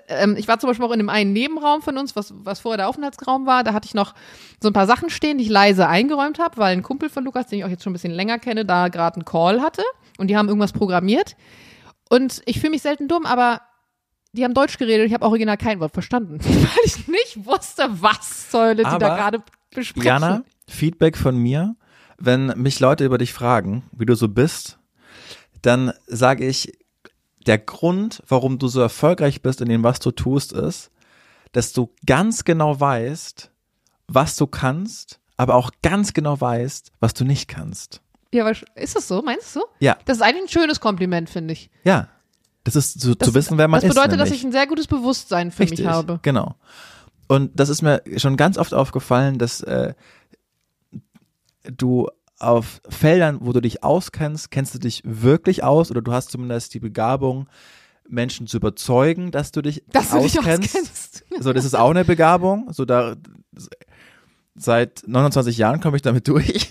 ähm, 0.09 0.37
ich 0.37 0.47
war 0.47 0.59
zum 0.59 0.69
Beispiel 0.69 0.85
auch 0.85 0.93
in 0.93 0.99
dem 0.99 1.09
einen 1.09 1.33
Nebenraum 1.33 1.81
von 1.81 1.97
uns, 1.97 2.16
was, 2.16 2.35
was 2.37 2.61
vorher 2.61 2.77
der 2.77 2.89
Aufenthaltsraum 2.91 3.47
war. 3.47 3.64
Da 3.64 3.73
hatte 3.73 3.87
ich 3.87 3.95
noch 3.95 4.12
so 4.61 4.69
ein 4.69 4.75
paar 4.75 4.87
Sachen 4.87 5.09
stehen, 5.09 5.39
die 5.39 5.45
ich 5.45 5.51
leise 5.51 5.89
eingeräumt 5.89 6.39
habe, 6.39 6.59
weil 6.59 6.77
ein 6.77 6.83
Kumpel 6.83 7.09
von 7.09 7.25
Lukas, 7.25 7.47
den 7.47 7.61
ich 7.61 7.64
auch 7.64 7.71
jetzt 7.71 7.83
schon 7.83 7.93
ein 7.93 7.95
bisschen 7.95 8.12
länger 8.12 8.39
kenne, 8.39 8.66
da 8.66 8.89
gerade 8.89 9.16
einen 9.16 9.25
Call 9.25 9.62
hatte 9.62 9.83
und 10.19 10.27
die 10.27 10.37
haben 10.37 10.49
irgendwas 10.49 10.75
programmiert. 10.75 11.35
Und 12.09 12.43
ich 12.47 12.61
fühle 12.61 12.71
mich 12.71 12.83
selten 12.83 13.09
dumm, 13.09 13.27
aber 13.27 13.61
die 14.33 14.45
haben 14.45 14.55
Deutsch 14.55 14.79
geredet 14.79 15.03
und 15.03 15.07
ich 15.07 15.15
habe 15.15 15.25
original 15.25 15.57
kein 15.57 15.81
Wort 15.81 15.93
verstanden, 15.93 16.39
weil 16.43 16.85
ich 16.85 17.09
nicht 17.09 17.47
wusste, 17.47 17.89
was 17.89 18.51
Säule 18.51 18.77
die 18.77 18.83
da 18.83 18.99
gerade 18.99 19.43
besprechen. 19.75 20.07
Jana, 20.07 20.45
Feedback 20.69 21.17
von 21.17 21.37
mir. 21.37 21.77
wenn 22.19 22.47
mich 22.57 22.81
Leute 22.81 23.05
über 23.05 23.19
dich 23.19 23.33
fragen, 23.33 23.85
wie 23.93 24.07
du 24.07 24.15
so 24.15 24.29
bist, 24.29 24.79
dann 25.63 25.93
sage 26.07 26.47
ich, 26.47 26.73
der 27.47 27.59
Grund, 27.59 28.23
warum 28.29 28.59
du 28.59 28.69
so 28.69 28.81
erfolgreich 28.81 29.41
bist 29.41 29.61
in 29.61 29.69
dem, 29.69 29.83
was 29.83 30.01
du 30.01 30.11
tust, 30.11 30.53
ist, 30.53 30.91
dass 31.53 31.73
du 31.73 31.95
ganz 32.05 32.45
genau 32.45 32.79
weißt, 32.79 33.51
was 34.09 34.37
du 34.37 34.47
kannst, 34.47 35.21
aber 35.37 35.55
auch 35.55 35.71
ganz 35.83 36.13
genau 36.13 36.41
weißt, 36.41 36.93
was 37.01 37.15
du 37.15 37.25
nicht 37.25 37.49
kannst. 37.49 38.03
Ja, 38.33 38.45
aber 38.47 38.55
ist 38.74 38.95
das 38.97 39.09
so? 39.09 39.22
Meinst 39.22 39.57
du? 39.57 39.61
Ja. 39.81 39.97
Das 40.05 40.18
ist 40.18 40.22
eigentlich 40.22 40.43
ein 40.45 40.49
schönes 40.49 40.81
Kompliment, 40.81 41.31
finde 41.31 41.53
ich. 41.53 41.70
Ja. 41.85 42.09
Das 42.64 42.76
ist 42.76 43.01
zu, 43.01 43.14
Das, 43.14 43.29
zu 43.29 43.35
wissen, 43.35 43.57
wer 43.57 43.68
man 43.68 43.81
Das 43.81 43.89
ist. 43.89 43.95
bedeutet, 43.95 44.20
dass 44.20 44.29
nämlich. 44.29 44.41
ich 44.41 44.47
ein 44.47 44.53
sehr 44.53 44.66
gutes 44.66 44.87
Bewusstsein 44.87 45.51
für 45.51 45.62
Richtig, 45.62 45.81
mich 45.81 45.89
habe. 45.89 46.18
Genau. 46.22 46.55
Und 47.29 47.59
das 47.59 47.68
ist 47.70 47.81
mir 47.83 48.03
schon 48.16 48.37
ganz 48.37 48.59
oft 48.59 48.74
aufgefallen, 48.74 49.39
dass 49.39 49.62
äh, 49.62 49.95
du 51.64 52.09
auf 52.39 52.81
Feldern, 52.89 53.39
wo 53.41 53.53
du 53.53 53.61
dich 53.61 53.83
auskennst, 53.83 54.51
kennst 54.51 54.74
du 54.74 54.79
dich 54.79 55.03
wirklich 55.05 55.64
aus 55.64 55.91
oder 55.91 56.03
du 56.03 56.12
hast 56.12 56.31
zumindest 56.31 56.74
die 56.74 56.81
Begabung, 56.81 57.49
Menschen 58.09 58.47
zu 58.47 58.57
überzeugen, 58.59 59.31
dass 59.33 59.51
du 59.53 59.61
dich 59.61 59.85
Dass 59.93 60.11
du 60.11 60.20
dich 60.20 60.39
auskennst. 60.39 60.74
auskennst. 60.76 61.24
So, 61.41 61.53
das 61.53 61.64
ist 61.64 61.74
auch 61.74 61.91
eine 61.91 62.05
Begabung. 62.05 62.72
So 62.72 62.85
da 62.85 63.16
seit 64.59 65.03
29 65.07 65.57
Jahren 65.57 65.81
komme 65.81 65.97
ich 65.97 66.03
damit 66.03 66.29
durch. 66.29 66.71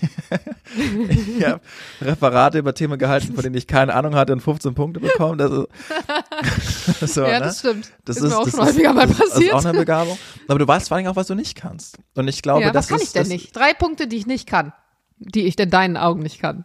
ich 1.08 1.44
habe 1.44 1.60
Referate 2.00 2.58
über 2.58 2.74
Themen 2.74 2.98
gehalten, 2.98 3.34
von 3.34 3.42
denen 3.42 3.56
ich 3.56 3.66
keine 3.66 3.94
Ahnung 3.94 4.14
hatte 4.14 4.32
und 4.32 4.40
15 4.40 4.74
Punkte 4.74 5.00
bekommen. 5.00 5.38
Das 5.38 5.50
ist, 5.50 7.14
so, 7.14 7.22
ja, 7.22 7.38
ne? 7.38 7.46
das 7.46 7.60
stimmt. 7.60 7.90
Das 8.04 8.16
ist, 8.16 8.24
mir 8.24 8.38
auch 8.38 8.44
das 8.44 8.52
schon 8.52 8.64
häufiger 8.64 8.92
mal 8.92 9.06
das 9.06 9.18
passiert. 9.18 9.48
ist 9.48 9.54
auch 9.54 9.64
eine 9.64 9.78
Begabung. 9.78 10.18
Aber 10.46 10.58
du 10.58 10.66
weißt 10.66 10.88
vor 10.88 10.96
allem 10.96 11.06
auch, 11.06 11.16
was 11.16 11.26
du 11.26 11.34
nicht 11.34 11.56
kannst. 11.56 11.98
Und 12.14 12.28
ich 12.28 12.42
glaube, 12.42 12.62
ja, 12.62 12.70
das 12.70 12.84
was 12.84 12.88
kann 12.88 12.98
ist, 12.98 13.04
ich 13.04 13.12
denn 13.12 13.22
das, 13.22 13.28
nicht? 13.28 13.56
Drei 13.56 13.74
Punkte, 13.74 14.06
die 14.06 14.16
ich 14.16 14.26
nicht 14.26 14.46
kann. 14.46 14.72
Die 15.18 15.46
ich 15.46 15.58
in 15.58 15.70
deinen 15.70 15.96
Augen 15.96 16.20
nicht 16.20 16.40
kann. 16.40 16.64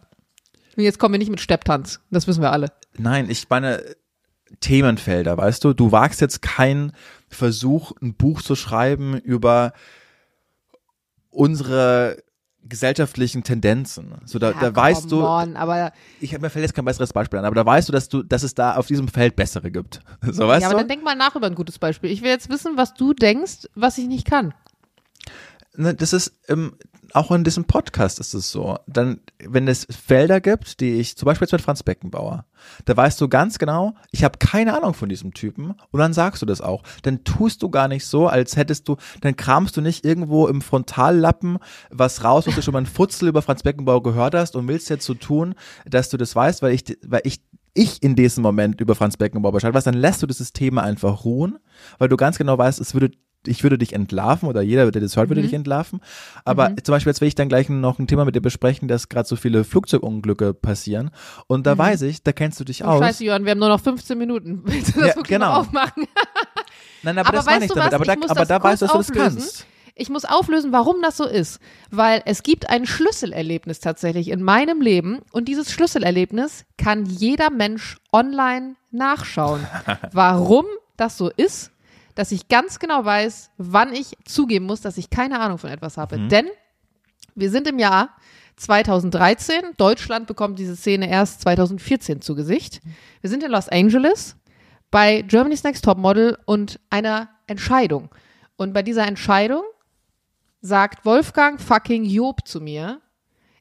Und 0.76 0.84
jetzt 0.84 0.98
kommen 0.98 1.14
wir 1.14 1.18
nicht 1.18 1.30
mit 1.30 1.40
Stepptanz. 1.40 2.00
Das 2.10 2.26
wissen 2.26 2.42
wir 2.42 2.52
alle. 2.52 2.72
Nein, 2.96 3.28
ich 3.28 3.48
meine 3.48 3.82
Themenfelder, 4.60 5.36
weißt 5.36 5.64
du? 5.64 5.72
Du 5.72 5.92
wagst 5.92 6.20
jetzt 6.20 6.42
keinen 6.42 6.92
Versuch, 7.28 7.92
ein 8.00 8.14
Buch 8.14 8.42
zu 8.42 8.54
schreiben 8.54 9.18
über 9.18 9.72
unsere 11.34 12.22
gesellschaftlichen 12.66 13.42
Tendenzen. 13.42 14.14
So 14.24 14.38
da, 14.38 14.52
Ja, 14.52 14.60
da 14.60 14.76
weißt 14.76 15.10
du, 15.10 15.22
on, 15.22 15.56
aber, 15.56 15.92
ich 16.20 16.34
hab 16.34 16.40
mir 16.40 16.48
fällt 16.48 16.64
jetzt 16.64 16.74
kein 16.74 16.84
besseres 16.84 17.12
Beispiel 17.12 17.38
an, 17.38 17.44
aber 17.44 17.54
da 17.54 17.66
weißt 17.66 17.88
du, 17.88 17.92
dass 17.92 18.08
du, 18.08 18.22
dass 18.22 18.42
es 18.42 18.54
da 18.54 18.76
auf 18.76 18.86
diesem 18.86 19.08
Feld 19.08 19.36
bessere 19.36 19.70
gibt. 19.70 20.00
So 20.22 20.48
weißt 20.48 20.62
ja, 20.62 20.68
aber 20.68 20.76
du? 20.76 20.80
dann 20.80 20.88
denk 20.88 21.04
mal 21.04 21.14
nach 21.14 21.36
über 21.36 21.46
ein 21.46 21.54
gutes 21.54 21.78
Beispiel. 21.78 22.10
Ich 22.10 22.22
will 22.22 22.30
jetzt 22.30 22.48
wissen, 22.48 22.76
was 22.76 22.94
du 22.94 23.12
denkst, 23.12 23.68
was 23.74 23.98
ich 23.98 24.06
nicht 24.06 24.26
kann. 24.26 24.54
Ne, 25.76 25.94
das 25.94 26.12
ist 26.12 26.32
ähm, 26.48 26.76
auch 27.14 27.30
in 27.30 27.44
diesem 27.44 27.64
Podcast 27.64 28.18
ist 28.18 28.34
es 28.34 28.50
so. 28.50 28.76
Dann, 28.86 29.20
wenn 29.38 29.68
es 29.68 29.86
Felder 29.88 30.40
gibt, 30.40 30.80
die 30.80 30.94
ich, 30.94 31.16
zum 31.16 31.26
Beispiel 31.26 31.46
jetzt 31.46 31.52
mit 31.52 31.62
Franz 31.62 31.82
Beckenbauer, 31.84 32.44
da 32.86 32.96
weißt 32.96 33.20
du 33.20 33.28
ganz 33.28 33.58
genau, 33.58 33.94
ich 34.10 34.24
habe 34.24 34.38
keine 34.38 34.76
Ahnung 34.76 34.94
von 34.94 35.08
diesem 35.08 35.32
Typen 35.32 35.74
und 35.90 36.00
dann 36.00 36.12
sagst 36.12 36.42
du 36.42 36.46
das 36.46 36.60
auch. 36.60 36.82
Dann 37.02 37.22
tust 37.22 37.62
du 37.62 37.70
gar 37.70 37.86
nicht 37.86 38.04
so, 38.04 38.26
als 38.26 38.56
hättest 38.56 38.88
du, 38.88 38.96
dann 39.20 39.36
kramst 39.36 39.76
du 39.76 39.80
nicht 39.80 40.04
irgendwo 40.04 40.48
im 40.48 40.60
Frontallappen 40.60 41.58
was 41.90 42.24
raus, 42.24 42.48
was 42.48 42.56
du 42.56 42.62
schon 42.62 42.72
mal 42.72 42.80
ein 42.80 42.86
Futzel 42.86 43.28
über 43.28 43.42
Franz 43.42 43.62
Beckenbauer 43.62 44.02
gehört 44.02 44.34
hast 44.34 44.56
und 44.56 44.66
willst 44.66 44.90
jetzt 44.90 45.06
so 45.06 45.14
tun, 45.14 45.54
dass 45.86 46.08
du 46.08 46.16
das 46.16 46.34
weißt, 46.34 46.62
weil 46.62 46.74
ich, 46.74 46.98
weil 47.06 47.22
ich 47.24 47.40
ich 47.74 48.02
in 48.02 48.14
diesem 48.14 48.42
Moment 48.42 48.80
über 48.80 48.94
Franz 48.94 49.16
Beckenbauer 49.16 49.52
Bescheid 49.52 49.74
weiß, 49.74 49.84
dann 49.84 49.94
lässt 49.94 50.22
du 50.22 50.26
dieses 50.26 50.52
Thema 50.52 50.82
einfach 50.84 51.24
ruhen, 51.24 51.58
weil 51.98 52.08
du 52.08 52.16
ganz 52.16 52.38
genau 52.38 52.56
weißt, 52.56 52.80
es 52.80 52.94
würde 52.94 53.10
ich 53.46 53.62
würde 53.62 53.78
dich 53.78 53.92
entlarven 53.92 54.48
oder 54.48 54.62
jeder, 54.62 54.90
der 54.90 55.00
das 55.02 55.16
hört, 55.16 55.26
Mhm. 55.26 55.30
würde 55.30 55.42
dich 55.42 55.54
entlarven. 55.54 56.00
Aber 56.44 56.74
zum 56.82 56.92
Beispiel, 56.92 57.10
jetzt 57.10 57.20
will 57.20 57.28
ich 57.28 57.34
dann 57.34 57.48
gleich 57.48 57.68
noch 57.68 57.98
ein 57.98 58.06
Thema 58.06 58.24
mit 58.24 58.34
dir 58.34 58.40
besprechen, 58.40 58.88
dass 58.88 59.08
gerade 59.08 59.28
so 59.28 59.36
viele 59.36 59.64
Flugzeugunglücke 59.64 60.54
passieren. 60.54 61.10
Und 61.46 61.66
da 61.66 61.76
weiß 61.76 62.02
ich, 62.02 62.22
da 62.22 62.32
kennst 62.32 62.58
du 62.60 62.64
dich 62.64 62.84
Oh, 62.84 62.88
aus. 62.88 63.00
scheiße, 63.00 63.24
Johann, 63.24 63.44
wir 63.44 63.52
haben 63.52 63.58
nur 63.60 63.68
noch 63.68 63.80
15 63.80 64.16
Minuten. 64.18 64.62
Willst 64.64 64.94
du 64.96 65.00
das 65.00 65.08
Ja, 65.10 65.16
wirklich 65.16 65.28
genau. 65.36 65.50
noch 65.52 65.58
aufmachen? 65.60 66.04
Nein, 67.02 67.18
aber, 67.18 67.28
Aber 67.28 67.36
das 67.38 67.62
ich 67.62 67.68
du 67.68 67.74
damit. 67.74 67.92
was? 67.92 67.94
Aber 67.94 68.04
da, 68.04 68.12
aber 68.30 68.44
da 68.46 68.62
weißt 68.62 68.82
du, 68.82 68.86
dass 68.86 68.92
du 68.92 68.98
das 68.98 69.12
kannst. 69.12 69.66
Ich 69.96 70.08
muss 70.10 70.24
auflösen, 70.24 70.72
warum 70.72 70.96
das 71.02 71.16
so 71.16 71.24
ist. 71.24 71.60
Weil 71.90 72.22
es 72.26 72.42
gibt 72.42 72.68
ein 72.68 72.84
Schlüsselerlebnis 72.86 73.78
tatsächlich 73.78 74.28
in 74.28 74.42
meinem 74.42 74.80
Leben 74.80 75.20
und 75.30 75.46
dieses 75.46 75.70
Schlüsselerlebnis 75.70 76.64
kann 76.78 77.06
jeder 77.06 77.50
Mensch 77.50 77.98
online 78.12 78.74
nachschauen. 78.90 79.64
Warum 80.12 80.64
das 80.96 81.16
so 81.16 81.30
ist, 81.30 81.70
dass 82.14 82.32
ich 82.32 82.48
ganz 82.48 82.78
genau 82.78 83.04
weiß, 83.04 83.50
wann 83.58 83.92
ich 83.92 84.16
zugeben 84.24 84.66
muss, 84.66 84.80
dass 84.80 84.98
ich 84.98 85.10
keine 85.10 85.40
Ahnung 85.40 85.58
von 85.58 85.70
etwas 85.70 85.96
habe. 85.96 86.18
Denn 86.28 86.48
wir 87.34 87.50
sind 87.50 87.66
im 87.66 87.78
Jahr 87.78 88.10
2013. 88.56 89.62
Deutschland 89.76 90.26
bekommt 90.26 90.58
diese 90.58 90.76
Szene 90.76 91.08
erst 91.08 91.40
2014 91.42 92.20
zu 92.20 92.34
Gesicht. 92.34 92.80
Wir 93.20 93.30
sind 93.30 93.42
in 93.42 93.50
Los 93.50 93.68
Angeles 93.68 94.36
bei 94.90 95.22
Germany's 95.22 95.64
Next 95.64 95.84
Topmodel 95.84 96.38
und 96.44 96.78
einer 96.90 97.28
Entscheidung. 97.46 98.10
Und 98.56 98.72
bei 98.72 98.82
dieser 98.82 99.06
Entscheidung 99.06 99.62
sagt 100.60 101.04
Wolfgang 101.04 101.60
fucking 101.60 102.04
Job 102.04 102.46
zu 102.46 102.60
mir, 102.60 103.00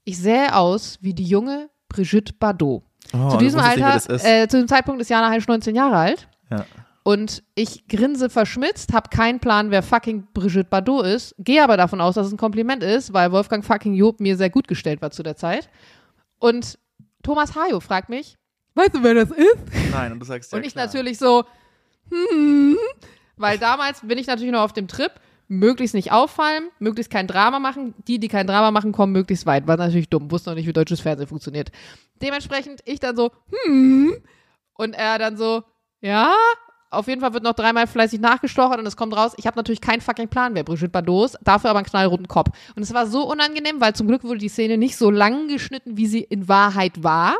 ich 0.04 0.20
sähe 0.20 0.56
aus 0.56 1.00
wie 1.02 1.14
die 1.14 1.26
junge 1.26 1.70
Brigitte 1.90 2.34
Bardot. 2.34 2.84
Oh, 3.14 3.30
zu 3.30 3.38
diesem 3.38 3.60
nicht, 3.60 3.84
Alter, 3.84 4.14
ist. 4.14 4.26
äh, 4.26 4.48
zu 4.48 4.58
dem 4.58 4.68
Zeitpunkt 4.68 5.02
ist 5.02 5.10
Jana 5.10 5.30
Heil 5.30 5.44
19 5.46 5.76
Jahre 5.76 5.98
alt. 5.98 6.28
Ja. 6.50 6.66
Und 7.04 7.44
ich 7.56 7.88
grinse 7.90 8.30
verschmitzt, 8.30 8.94
habe 8.94 9.10
keinen 9.10 9.42
Plan, 9.42 9.72
wer 9.72 9.84
fucking 9.84 10.28
Brigitte 10.34 10.70
Bardot 10.70 11.06
ist, 11.06 11.36
gehe 11.38 11.62
aber 11.62 11.76
davon 11.76 12.00
aus, 12.00 12.16
dass 12.16 12.28
es 12.28 12.34
ein 12.34 12.38
Kompliment 12.38 12.82
ist, 12.82 13.12
weil 13.12 13.32
Wolfgang 13.34 13.64
fucking 13.64 13.94
Job 13.94 14.22
mir 14.22 14.38
sehr 14.38 14.50
gut 14.50 14.70
gestellt 14.70 15.02
war 15.02 15.12
zu 15.12 15.22
der 15.22 15.36
Zeit. 15.36 15.70
Und 16.40 16.80
Thomas 17.22 17.56
Hajo 17.56 17.82
fragt 17.82 18.08
mich, 18.08 18.38
weißt 18.76 18.96
du, 18.96 19.04
wer 19.04 19.16
das 19.16 19.32
ist? 19.32 19.58
Nein, 19.92 20.14
und 20.14 20.20
du 20.22 20.26
sagst 20.26 20.52
ja 20.52 20.58
Und 20.58 20.66
ich 20.66 20.74
klar. 20.74 20.86
natürlich 20.86 21.18
so, 21.18 21.44
hm, 22.10 22.78
weil 23.36 23.58
damals 23.58 24.02
bin 24.02 24.18
ich 24.18 24.28
natürlich 24.28 24.54
noch 24.54 24.62
auf 24.62 24.74
dem 24.74 24.88
Trip, 24.88 25.12
möglichst 25.50 25.94
nicht 25.96 26.14
auffallen, 26.14 26.70
möglichst 26.80 27.12
kein 27.12 27.28
Drama 27.28 27.60
machen. 27.60 27.94
Die, 28.08 28.18
die 28.18 28.30
kein 28.30 28.48
Drama 28.48 28.72
machen, 28.72 28.94
kommen 28.94 29.12
möglichst 29.12 29.46
weit. 29.46 29.68
War 29.68 29.76
natürlich 29.76 30.10
dumm, 30.10 30.32
wusste 30.32 30.50
noch 30.50 30.56
nicht, 30.56 30.68
wie 30.68 30.74
deutsches 30.74 31.02
Fernsehen 31.02 31.28
funktioniert. 31.28 31.70
Dementsprechend 32.22 32.82
ich 32.86 33.02
dann 33.02 33.16
so, 33.16 33.32
hm, 33.66 34.16
und 34.76 34.94
er 34.94 35.20
dann 35.20 35.36
so, 35.36 35.64
ja, 36.02 36.34
auf 36.94 37.08
jeden 37.08 37.22
Fall 37.22 37.34
wird 37.34 37.44
noch 37.44 37.54
dreimal 37.54 37.88
fleißig 37.88 38.20
nachgestochert 38.20 38.80
und 38.80 38.86
es 38.86 38.96
kommt 38.96 39.16
raus, 39.16 39.34
ich 39.38 39.48
habe 39.48 39.58
natürlich 39.58 39.82
keinen 39.82 40.02
fucking 40.02 40.28
Plan, 40.28 40.56
wer 40.56 40.64
Brigitte 40.64 40.90
Bardot 40.90 41.26
ist, 41.26 41.40
dafür 41.44 41.72
aber 41.72 41.80
einen 41.80 41.88
knallroten 41.88 42.28
Kopf. 42.28 42.50
Und 42.76 42.84
es 42.84 42.94
war 42.94 43.08
so 43.08 43.30
unangenehm, 43.30 43.82
weil 43.82 43.94
zum 43.94 44.08
Glück 44.08 44.24
wurde 44.24 44.40
die 44.40 44.50
Szene 44.50 44.78
nicht 44.78 44.98
so 44.98 45.10
lang 45.10 45.48
geschnitten, 45.48 45.98
wie 45.98 46.08
sie 46.08 46.22
in 46.22 46.48
Wahrheit 46.48 47.04
war. 47.04 47.36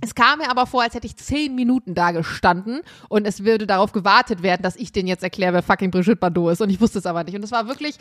Es 0.00 0.14
kam 0.14 0.38
mir 0.38 0.50
aber 0.50 0.66
vor, 0.66 0.82
als 0.82 0.94
hätte 0.94 1.06
ich 1.06 1.16
zehn 1.16 1.54
Minuten 1.54 1.94
da 1.94 2.12
gestanden 2.12 2.80
und 3.08 3.26
es 3.26 3.44
würde 3.44 3.66
darauf 3.66 3.92
gewartet 3.92 4.42
werden, 4.42 4.62
dass 4.62 4.76
ich 4.76 4.92
denen 4.92 5.08
jetzt 5.08 5.22
erkläre, 5.22 5.52
wer 5.52 5.62
fucking 5.62 5.90
Brigitte 5.90 6.16
Bardot 6.16 6.52
ist. 6.52 6.60
Und 6.60 6.70
ich 6.70 6.80
wusste 6.80 6.98
es 6.98 7.06
aber 7.06 7.24
nicht. 7.24 7.34
Und 7.34 7.42
es 7.42 7.52
war 7.52 7.68
wirklich 7.68 7.96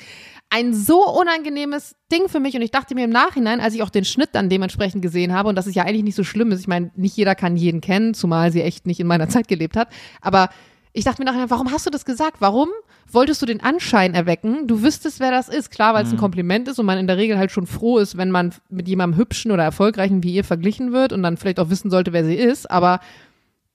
ein 0.49 0.73
so 0.73 1.07
unangenehmes 1.19 1.95
Ding 2.11 2.29
für 2.29 2.39
mich. 2.39 2.55
Und 2.55 2.61
ich 2.61 2.71
dachte 2.71 2.95
mir 2.95 3.05
im 3.05 3.09
Nachhinein, 3.09 3.59
als 3.59 3.73
ich 3.73 3.83
auch 3.83 3.89
den 3.89 4.05
Schnitt 4.05 4.29
dann 4.33 4.49
dementsprechend 4.49 5.01
gesehen 5.01 5.33
habe, 5.33 5.49
und 5.49 5.55
das 5.55 5.67
ist 5.67 5.75
ja 5.75 5.83
eigentlich 5.83 6.03
nicht 6.03 6.15
so 6.15 6.23
schlimm 6.23 6.51
ist, 6.51 6.61
ich 6.61 6.67
meine, 6.67 6.91
nicht 6.95 7.17
jeder 7.17 7.35
kann 7.35 7.57
jeden 7.57 7.81
kennen, 7.81 8.13
zumal 8.13 8.51
sie 8.51 8.61
echt 8.61 8.85
nicht 8.85 8.99
in 8.99 9.07
meiner 9.07 9.29
Zeit 9.33 9.47
gelebt 9.47 9.75
hat. 9.75 9.89
Aber 10.21 10.49
ich 10.93 11.03
dachte 11.03 11.21
mir 11.21 11.25
nachher, 11.25 11.49
warum 11.49 11.71
hast 11.71 11.87
du 11.87 11.89
das 11.89 12.05
gesagt? 12.05 12.37
Warum 12.39 12.69
wolltest 13.11 13.41
du 13.41 13.47
den 13.47 13.61
Anschein 13.61 14.13
erwecken? 14.13 14.67
Du 14.67 14.83
wüsstest, 14.83 15.19
wer 15.19 15.31
das 15.31 15.49
ist. 15.49 15.71
Klar, 15.71 15.95
weil 15.95 16.05
es 16.05 16.11
ein 16.11 16.17
Kompliment 16.17 16.67
ist 16.67 16.77
und 16.79 16.85
man 16.85 16.99
in 16.99 17.07
der 17.07 17.17
Regel 17.17 17.37
halt 17.37 17.51
schon 17.51 17.65
froh 17.65 17.97
ist, 17.97 18.15
wenn 18.15 18.29
man 18.29 18.53
mit 18.69 18.87
jemandem 18.87 19.19
hübschen 19.19 19.51
oder 19.51 19.63
erfolgreichen 19.63 20.21
wie 20.23 20.35
ihr 20.35 20.43
verglichen 20.43 20.93
wird 20.93 21.11
und 21.11 21.23
dann 21.23 21.37
vielleicht 21.37 21.59
auch 21.59 21.69
wissen 21.69 21.89
sollte, 21.89 22.13
wer 22.13 22.23
sie 22.23 22.35
ist. 22.35 22.69
Aber 22.69 22.99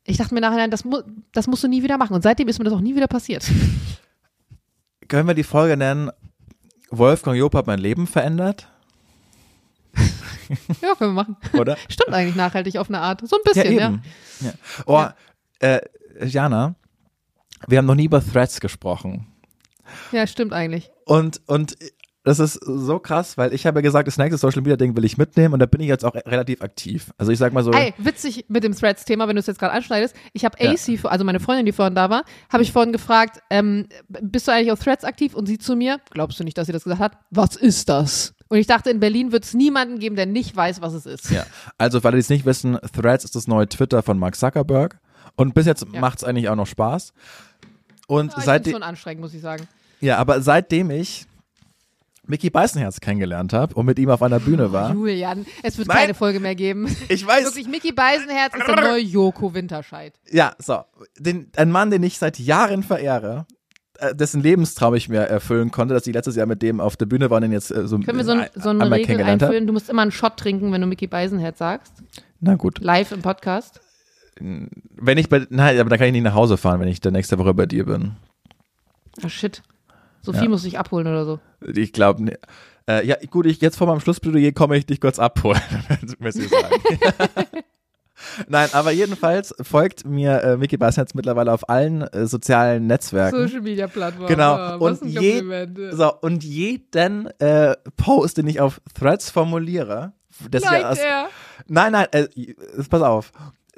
ich 0.05 0.17
dachte 0.17 0.33
mir 0.33 0.41
nachher, 0.41 0.69
das, 0.69 0.85
mu 0.85 1.01
das 1.33 1.49
musst 1.49 1.65
du 1.65 1.69
nie 1.69 1.83
wieder 1.83 1.99
machen. 1.99 2.15
Und 2.15 2.23
seitdem 2.23 2.47
ist 2.47 2.59
mir 2.59 2.65
das 2.65 2.75
auch 2.75 2.81
nie 2.81 2.95
wieder 2.95 3.09
passiert. 3.09 3.45
Können 5.09 5.27
wir 5.27 5.35
die 5.35 5.43
Folge 5.43 5.77
nennen, 5.77 6.11
Wolfgang 6.91 7.37
Job 7.37 7.55
hat 7.55 7.67
mein 7.67 7.81
Leben 7.81 8.07
verändert? 8.07 8.69
ja, 10.83 10.95
können 10.95 11.15
wir 11.15 11.25
machen. 11.25 11.37
Oder? 11.59 11.77
Stimmt 11.89 12.15
eigentlich 12.15 12.37
nachhaltig 12.37 12.77
auf 12.77 12.89
eine 12.89 13.01
Art. 13.01 13.27
So 13.27 13.37
ein 13.37 13.43
bisschen, 13.43 13.77
ja. 13.77 13.89
eben. 13.89 14.03
Ja. 14.41 14.53
Oh, 14.87 15.05
Äh, 15.61 15.81
Jana, 16.25 16.75
wir 17.67 17.79
haben 17.79 17.87
noch 17.87 17.95
nie 17.95 18.05
über 18.07 18.25
Threads 18.25 18.61
gesprochen. 18.61 19.27
Ja, 20.13 20.27
stimmt 20.27 20.53
eigentlich. 20.53 20.91
Und, 21.07 21.41
und 21.47 21.77
das 22.25 22.41
ist 22.41 22.55
so 22.63 22.99
krass, 22.99 23.39
weil 23.39 23.55
ich 23.55 23.65
habe 23.67 23.79
ja 23.79 23.81
gesagt, 23.81 24.07
das 24.07 24.19
nächste 24.19 24.37
Social 24.37 24.61
Media 24.61 24.77
Ding 24.77 24.95
will 24.95 25.05
ich 25.05 25.17
mitnehmen 25.17 25.55
und 25.55 25.61
da 25.61 25.67
bin 25.67 25.81
ich 25.81 25.87
jetzt 25.89 26.05
auch 26.05 26.15
relativ 26.15 26.61
aktiv. 26.61 27.11
Also 27.17 27.33
ich 27.33 27.39
sag 27.39 27.55
mal 27.55 27.65
so. 27.65 27.71
Ey, 27.73 27.95
witzig 27.97 28.45
mit 28.49 28.65
dem 28.65 28.75
Threads-Thema, 28.77 29.29
wenn 29.29 29.37
du 29.37 29.41
es 29.41 29.47
jetzt 29.47 29.59
gerade 29.59 29.73
anschneidest. 29.73 30.15
Ich 30.35 30.45
habe 30.45 30.63
Ja. 30.63 30.73
AC, 30.73 31.05
also 31.07 31.25
meine 31.25 31.41
Freundin, 31.41 31.65
die 31.65 31.73
vorhin 31.73 31.95
da 31.95 32.11
war, 32.11 32.25
habe 32.53 32.63
ich 32.63 32.71
vorhin 32.73 32.93
gefragt, 32.93 33.41
ähm, 33.49 33.87
bist 34.09 34.47
du 34.47 34.53
eigentlich 34.53 34.73
auf 34.73 34.81
Threads 34.81 35.05
aktiv? 35.05 35.35
Und 35.35 35.47
sie 35.47 35.57
zu 35.57 35.75
mir, 35.75 36.01
glaubst 36.11 36.39
du 36.39 36.45
nicht, 36.45 36.59
dass 36.59 36.67
sie 36.67 36.73
das 36.73 36.85
gesagt 36.85 37.01
hat? 37.01 37.13
Was 37.31 37.57
ist 37.57 37.89
das? 37.89 38.35
Und 38.49 38.59
ich 38.59 38.67
dachte, 38.67 38.91
in 38.91 39.01
Berlin 39.01 39.33
wird 39.33 39.45
es 39.45 39.55
niemanden 39.55 39.99
geben, 39.99 40.17
der 40.17 40.27
nicht 40.27 40.55
weiß, 40.55 40.83
was 40.83 40.93
es 40.93 41.07
ist. 41.07 41.31
Ja. 41.31 41.47
Also, 41.79 42.01
für 42.01 42.09
alle, 42.09 42.17
die 42.17 42.21
es 42.21 42.29
nicht 42.31 42.45
wissen, 42.47 42.79
Threads 42.95 43.25
ist 43.25 43.37
das 43.37 43.47
neue 43.47 43.69
Twitter 43.69 44.03
von 44.03 44.19
Mark 44.19 44.37
Zuckerberg. 44.37 44.99
Und 45.37 45.55
bis 45.55 45.67
jetzt 45.67 45.87
Ja. 45.93 46.01
macht 46.01 46.19
es 46.19 46.25
eigentlich 46.25 46.49
auch 46.49 46.57
noch 46.57 46.67
Spaß. 46.67 47.13
Und 48.09 48.33
Ja, 48.33 48.39
ich 48.39 48.45
seit 48.45 48.63
find's 48.65 48.77
schon 48.77 48.83
anstrengend, 48.83 49.21
muss 49.23 49.35
ich 49.35 49.41
sagen. 49.43 49.69
ja, 50.01 50.17
aber 50.17 50.41
seitdem 50.41 50.91
ich 50.91 51.27
Mickey 52.27 52.51
Beißenherz 52.51 53.01
kennengelernt 53.01 53.53
habe 53.53 53.75
und 53.75 53.87
mit 53.87 53.99
ihm 53.99 54.11
auf 54.11 54.23
einer 54.23 54.41
Bühne 54.41 54.73
war. 54.73 54.93
Julian, 54.93 55.47
es 55.63 55.79
wird 55.79 55.89
Nein. 55.89 55.97
keine 55.99 56.15
Folge 56.15 56.41
mehr 56.41 56.55
geben. 56.55 56.95
Ich 57.09 57.27
weiß. 57.27 57.45
Wirklich, 57.45 57.69
Mickey 57.69 57.93
Beisenherz 57.93 58.55
ist 58.55 58.67
der 58.67 58.77
neue 58.81 58.99
Joko 59.01 59.55
Winterscheid. 59.55 60.13
Ja, 60.31 60.55
so. 60.59 60.81
Den, 61.19 61.51
ein 61.57 61.71
Mann, 61.71 61.91
den 61.91 62.03
ich 62.03 62.19
seit 62.19 62.39
Jahren 62.39 62.83
verehre, 62.83 63.47
äh, 63.99 64.15
dessen 64.15 64.43
Lebenstraum 64.43 64.95
ich 64.95 65.09
mir 65.09 65.21
erfüllen 65.21 65.71
konnte, 65.71 65.95
dass 65.95 66.07
ich 66.07 66.13
letztes 66.15 66.37
Jahr 66.37 66.47
mit 66.47 66.61
dem 66.61 66.81
auf 66.81 66.97
der 66.97 67.07
Bühne 67.07 67.31
war 67.31 67.39
und 67.39 67.45
ihn 67.45 67.53
jetzt 67.53 67.71
äh, 67.71 67.87
so 67.87 67.99
Können 67.99 68.19
wir 68.19 68.25
so, 68.25 68.33
ein, 68.33 68.47
so 68.55 68.69
eine 68.71 68.91
Regel 68.91 69.23
einführen? 69.23 69.67
Du 69.67 69.73
musst 69.73 69.89
immer 69.89 70.03
einen 70.03 70.13
Shot 70.13 70.37
trinken, 70.37 70.71
wenn 70.73 70.81
du 70.83 70.87
Mickey 70.87 71.07
Beisenherz 71.07 71.59
sagst. 71.59 71.93
Na 72.41 72.57
gut. 72.57 72.79
Live 72.81 73.11
im 73.13 73.23
Podcast. 73.23 73.81
Wenn 74.41 75.19
ich 75.19 75.29
bei, 75.29 75.47
nein, 75.51 75.79
aber 75.79 75.91
dann 75.91 75.99
kann 75.99 76.09
ich 76.09 76.13
nicht 76.13 76.23
nach 76.25 76.35
Hause 76.35 76.57
fahren, 76.57 76.81
wenn 76.81 76.89
ich 76.89 77.01
dann 77.01 77.13
nächste 77.13 77.39
Woche 77.39 77.55
bei 77.55 77.67
dir 77.67 77.85
bin. 77.87 78.17
Ah, 79.23 79.29
shit. 79.29 79.63
Sophie 80.23 80.45
Ja. 80.45 80.49
muss 80.49 80.63
dich 80.63 80.79
abholen 80.79 81.07
oder 81.07 81.25
so. 81.25 81.41
Ich 81.75 81.93
glaube, 81.93 82.23
ne, 82.25 82.39
äh, 82.89 83.07
ja, 83.07 83.17
gut, 83.31 83.47
ich, 83.47 83.61
jetzt 83.61 83.77
vor 83.77 83.87
meinem 83.87 84.01
Schlussplädoyer 84.01 84.53
komme 84.53 84.77
ich 84.77 84.87
dich 84.87 85.01
kurz 85.01 85.19
abholen, 85.19 85.61
muss 86.19 86.37
ich 86.37 86.49
sagen. 86.49 86.75
Nein, 88.49 88.69
aber 88.73 88.91
jedenfalls 88.91 89.55
folgt 89.63 90.05
mir 90.05 90.43
äh, 90.43 90.57
Mickey 90.57 90.77
Beisenherz 90.77 91.15
mittlerweile 91.15 91.53
auf 91.53 91.69
allen 91.69 92.03
äh, 92.03 92.27
sozialen 92.27 92.87
Netzwerken. 92.89 93.47
Social 93.47 93.61
Media 93.61 93.87
Plattform. 93.87 94.27
Genau. 94.27 94.55
Ah, 94.55 94.75
Und, 94.75 95.05
je, 95.05 95.43
so, 95.93 96.13
und 96.21 96.43
jeden 96.43 97.27
äh, 97.39 97.77
Post, 97.97 98.39
den 98.39 98.49
ich 98.49 98.61
auf 98.61 98.81
Threads 98.99 99.31
formuliere, 99.31 100.13
das 100.51 100.65
ja 100.65 100.91
aus, 100.91 100.99
nein, 101.69 101.93
nein, 101.93 102.07
äh, 102.13 102.27
pass 102.89 103.03
auf, 103.03 103.33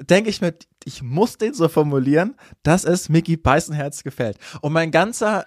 denke 0.09 0.29
ich 0.29 0.41
mir, 0.41 0.53
ich 0.83 1.01
muss 1.01 1.37
den 1.37 1.53
so 1.53 1.67
formulieren, 1.69 2.35
dass 2.63 2.83
es 2.83 3.09
Mickey 3.09 3.37
Beißenherz 3.37 4.03
gefällt. 4.03 4.37
Und 4.61 4.73
mein 4.73 4.91
ganzer, 4.91 5.45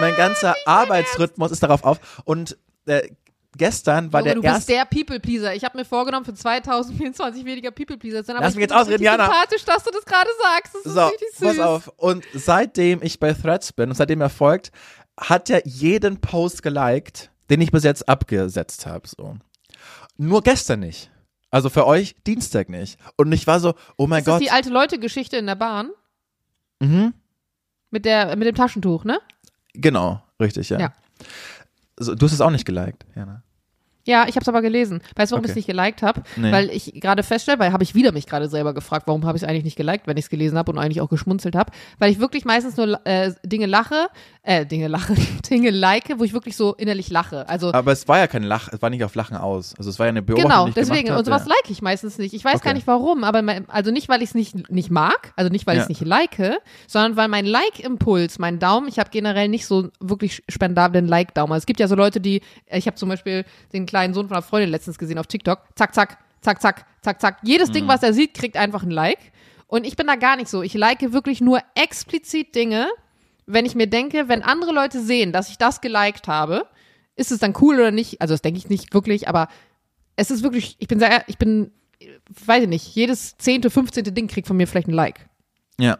mein 0.00 0.14
ganzer 0.16 0.54
Arbeitsrhythmus 0.66 1.50
ist 1.50 1.62
darauf 1.62 1.84
auf. 1.84 2.22
Und 2.24 2.56
äh, 2.86 3.08
gestern 3.56 4.12
war 4.12 4.20
Junge, 4.20 4.34
du 4.36 4.40
der 4.42 4.54
bist 4.54 4.70
erste. 4.70 4.72
der 4.72 4.84
People-Pleaser. 5.04 5.54
Ich 5.54 5.64
habe 5.64 5.76
mir 5.78 5.84
vorgenommen, 5.84 6.24
für 6.24 6.34
2024 6.34 7.44
weniger 7.44 7.70
People-Pleaser 7.70 8.20
zu 8.22 8.28
sein. 8.28 8.36
aber 8.36 8.44
Lass 8.46 8.52
ich 8.54 8.56
mich 8.56 8.62
jetzt 8.62 8.74
ausreden, 8.74 9.02
Jana. 9.02 9.24
sympathisch, 9.26 9.64
dass 9.64 9.84
du 9.84 9.90
das 9.90 10.04
gerade 10.04 10.30
sagst. 10.42 10.74
Das 10.74 10.86
ist 10.86 10.94
So, 10.94 11.06
richtig 11.06 11.28
süß. 11.36 11.48
pass 11.48 11.58
auf. 11.58 11.88
Und 11.96 12.24
seitdem 12.34 13.02
ich 13.02 13.20
bei 13.20 13.32
Threads 13.34 13.72
bin 13.72 13.90
und 13.90 13.96
seitdem 13.96 14.20
er 14.20 14.30
folgt, 14.30 14.72
hat 15.18 15.50
er 15.50 15.66
jeden 15.66 16.20
Post 16.20 16.62
geliked, 16.62 17.30
den 17.50 17.60
ich 17.60 17.70
bis 17.72 17.84
jetzt 17.84 18.08
abgesetzt 18.08 18.86
habe. 18.86 19.06
So. 19.08 19.36
Nur 20.16 20.42
gestern 20.42 20.80
nicht. 20.80 21.10
Also 21.50 21.68
für 21.68 21.86
euch 21.86 22.14
Dienstag 22.26 22.68
nicht. 22.68 22.98
Und 23.16 23.32
ich 23.32 23.46
war 23.46 23.60
so, 23.60 23.74
oh 23.96 24.06
mein 24.06 24.20
ist 24.20 24.28
das 24.28 24.34
Gott. 24.34 24.42
die 24.42 24.50
alte 24.50 24.70
Leute-Geschichte 24.70 25.36
in 25.36 25.46
der 25.46 25.56
Bahn? 25.56 25.90
Mhm. 26.80 27.14
Mit, 27.90 28.04
der, 28.04 28.36
mit 28.36 28.46
dem 28.46 28.54
Taschentuch, 28.54 29.04
ne? 29.04 29.20
Genau, 29.74 30.22
richtig, 30.40 30.68
ja. 30.70 30.78
Ja. 30.78 30.92
So, 31.98 32.14
du 32.14 32.26
hast 32.26 32.32
es 32.32 32.40
auch 32.40 32.50
nicht 32.50 32.64
geliked, 32.64 33.04
Jana. 33.14 33.42
Ja, 34.10 34.24
ich 34.28 34.34
habe 34.34 34.40
es 34.42 34.48
aber 34.48 34.60
gelesen. 34.62 35.00
Weißt 35.16 35.30
du, 35.30 35.34
warum 35.36 35.44
ich 35.44 35.50
es 35.50 35.56
Okay. 35.56 35.58
nicht 35.60 35.66
geliked 35.68 36.02
habe? 36.02 36.22
Nee. 36.36 36.50
Weil 36.52 36.70
ich 36.70 36.92
gerade 37.00 37.22
feststelle, 37.22 37.58
weil 37.60 37.72
habe 37.72 37.84
ich 37.84 37.94
wieder 37.94 38.10
mich 38.12 38.26
gerade 38.26 38.48
selber 38.48 38.74
gefragt, 38.74 39.06
warum 39.06 39.24
habe 39.24 39.36
ich 39.38 39.42
es 39.44 39.48
eigentlich 39.48 39.64
nicht 39.64 39.76
geliked, 39.76 40.06
wenn 40.06 40.16
ich 40.16 40.24
es 40.24 40.30
gelesen 40.30 40.58
habe 40.58 40.72
und 40.72 40.78
eigentlich 40.78 41.00
auch 41.00 41.08
geschmunzelt 41.08 41.54
habe. 41.54 41.70
Weil 41.98 42.10
ich 42.10 42.18
wirklich 42.18 42.44
meistens 42.44 42.76
nur 42.76 42.98
äh, 43.06 43.32
Dinge 43.44 43.66
lache, 43.66 44.08
äh, 44.42 44.66
Dinge 44.66 44.88
lache, 44.88 45.14
Dinge 45.50 45.70
like, 45.70 46.18
wo 46.18 46.24
ich 46.24 46.32
wirklich 46.32 46.56
so 46.56 46.74
innerlich 46.74 47.08
lache. 47.10 47.48
Also 47.48 47.72
Aber 47.72 47.92
es 47.92 48.08
war 48.08 48.18
ja 48.18 48.26
kein 48.26 48.42
Lach, 48.42 48.68
es 48.72 48.82
war 48.82 48.90
nicht 48.90 49.04
auf 49.04 49.14
Lachen 49.14 49.36
aus. 49.36 49.74
Also 49.78 49.90
es 49.90 49.98
war 49.98 50.06
ja 50.06 50.10
eine 50.10 50.22
Beobachtung, 50.22 50.50
Genau, 50.50 50.66
ich 50.68 50.74
deswegen. 50.74 51.10
Und 51.12 51.24
sowas 51.24 51.42
hab, 51.42 51.48
like 51.48 51.70
ich 51.70 51.82
meistens 51.82 52.18
nicht. 52.18 52.34
Ich 52.34 52.44
weiß 52.44 52.56
Okay. 52.56 52.64
gar 52.64 52.74
nicht 52.74 52.86
warum, 52.86 53.22
aber 53.22 53.42
mein, 53.42 53.68
also 53.70 53.90
nicht, 53.92 54.08
weil 54.08 54.22
ich 54.22 54.30
es 54.30 54.34
nicht, 54.34 54.70
nicht 54.70 54.90
mag, 54.90 55.32
also 55.36 55.50
nicht, 55.52 55.66
weil 55.66 55.74
ich 55.76 55.78
Ja. 55.80 55.82
es 55.84 55.88
nicht 55.88 56.04
like, 56.04 56.36
sondern 56.88 57.16
weil 57.16 57.28
mein 57.28 57.46
Like-Impuls, 57.46 58.38
mein 58.38 58.58
Daumen, 58.58 58.88
ich 58.88 58.98
habe 58.98 59.10
generell 59.10 59.48
nicht 59.48 59.66
so 59.66 59.90
wirklich 60.00 60.42
spendablen 60.48 61.06
Like-Daumen. 61.06 61.52
Also 61.52 61.62
es 61.62 61.66
gibt 61.66 61.78
ja 61.80 61.86
so 61.88 61.94
Leute, 61.94 62.20
die, 62.20 62.40
ich 62.70 62.86
habe 62.86 62.96
zum 62.96 63.08
Beispiel 63.08 63.44
den 63.72 63.86
kleinen 63.86 63.99
Sohn 64.14 64.28
von 64.28 64.36
einer 64.36 64.42
Freundin 64.42 64.70
letztens 64.70 64.98
gesehen 64.98 65.18
auf 65.18 65.26
TikTok, 65.26 65.60
zack, 65.74 65.94
zack, 65.94 66.18
zack, 66.40 66.60
zack, 66.60 66.86
zack, 67.02 67.20
zack. 67.20 67.38
Jedes 67.42 67.68
Mhm. 67.68 67.72
Ding, 67.74 67.88
was 67.88 68.02
er 68.02 68.12
sieht, 68.12 68.34
kriegt 68.34 68.56
einfach 68.56 68.82
ein 68.82 68.90
Like. 68.90 69.18
Und 69.66 69.86
ich 69.86 69.96
bin 69.96 70.06
da 70.06 70.16
gar 70.16 70.36
nicht 70.36 70.48
so. 70.48 70.62
Ich 70.62 70.74
like 70.74 71.12
wirklich 71.12 71.40
nur 71.40 71.60
explizit 71.74 72.54
Dinge, 72.54 72.88
wenn 73.46 73.66
ich 73.66 73.74
mir 73.74 73.86
denke, 73.86 74.28
wenn 74.28 74.42
andere 74.42 74.72
Leute 74.72 75.00
sehen, 75.00 75.32
dass 75.32 75.50
ich 75.50 75.58
das 75.58 75.80
geliked 75.80 76.26
habe, 76.28 76.66
ist 77.16 77.30
es 77.30 77.38
dann 77.38 77.54
cool 77.60 77.76
oder 77.76 77.90
nicht? 77.90 78.20
Also 78.20 78.34
das 78.34 78.42
denke 78.42 78.58
ich 78.58 78.68
nicht 78.68 78.94
wirklich, 78.94 79.28
aber 79.28 79.48
es 80.16 80.30
ist 80.30 80.42
wirklich, 80.42 80.76
ich 80.78 80.88
bin 80.88 80.98
sehr, 80.98 81.24
ich 81.28 81.38
bin, 81.38 81.72
weiß 82.46 82.62
ich 82.64 82.68
nicht, 82.68 82.94
jedes 82.94 83.36
zehnte, 83.38 83.70
fünfzehnte 83.70 84.12
Ding 84.12 84.28
kriegt 84.28 84.48
von 84.48 84.56
mir 84.56 84.66
vielleicht 84.66 84.88
ein 84.88 84.94
Like. 84.94 85.28
Ja. 85.78 85.98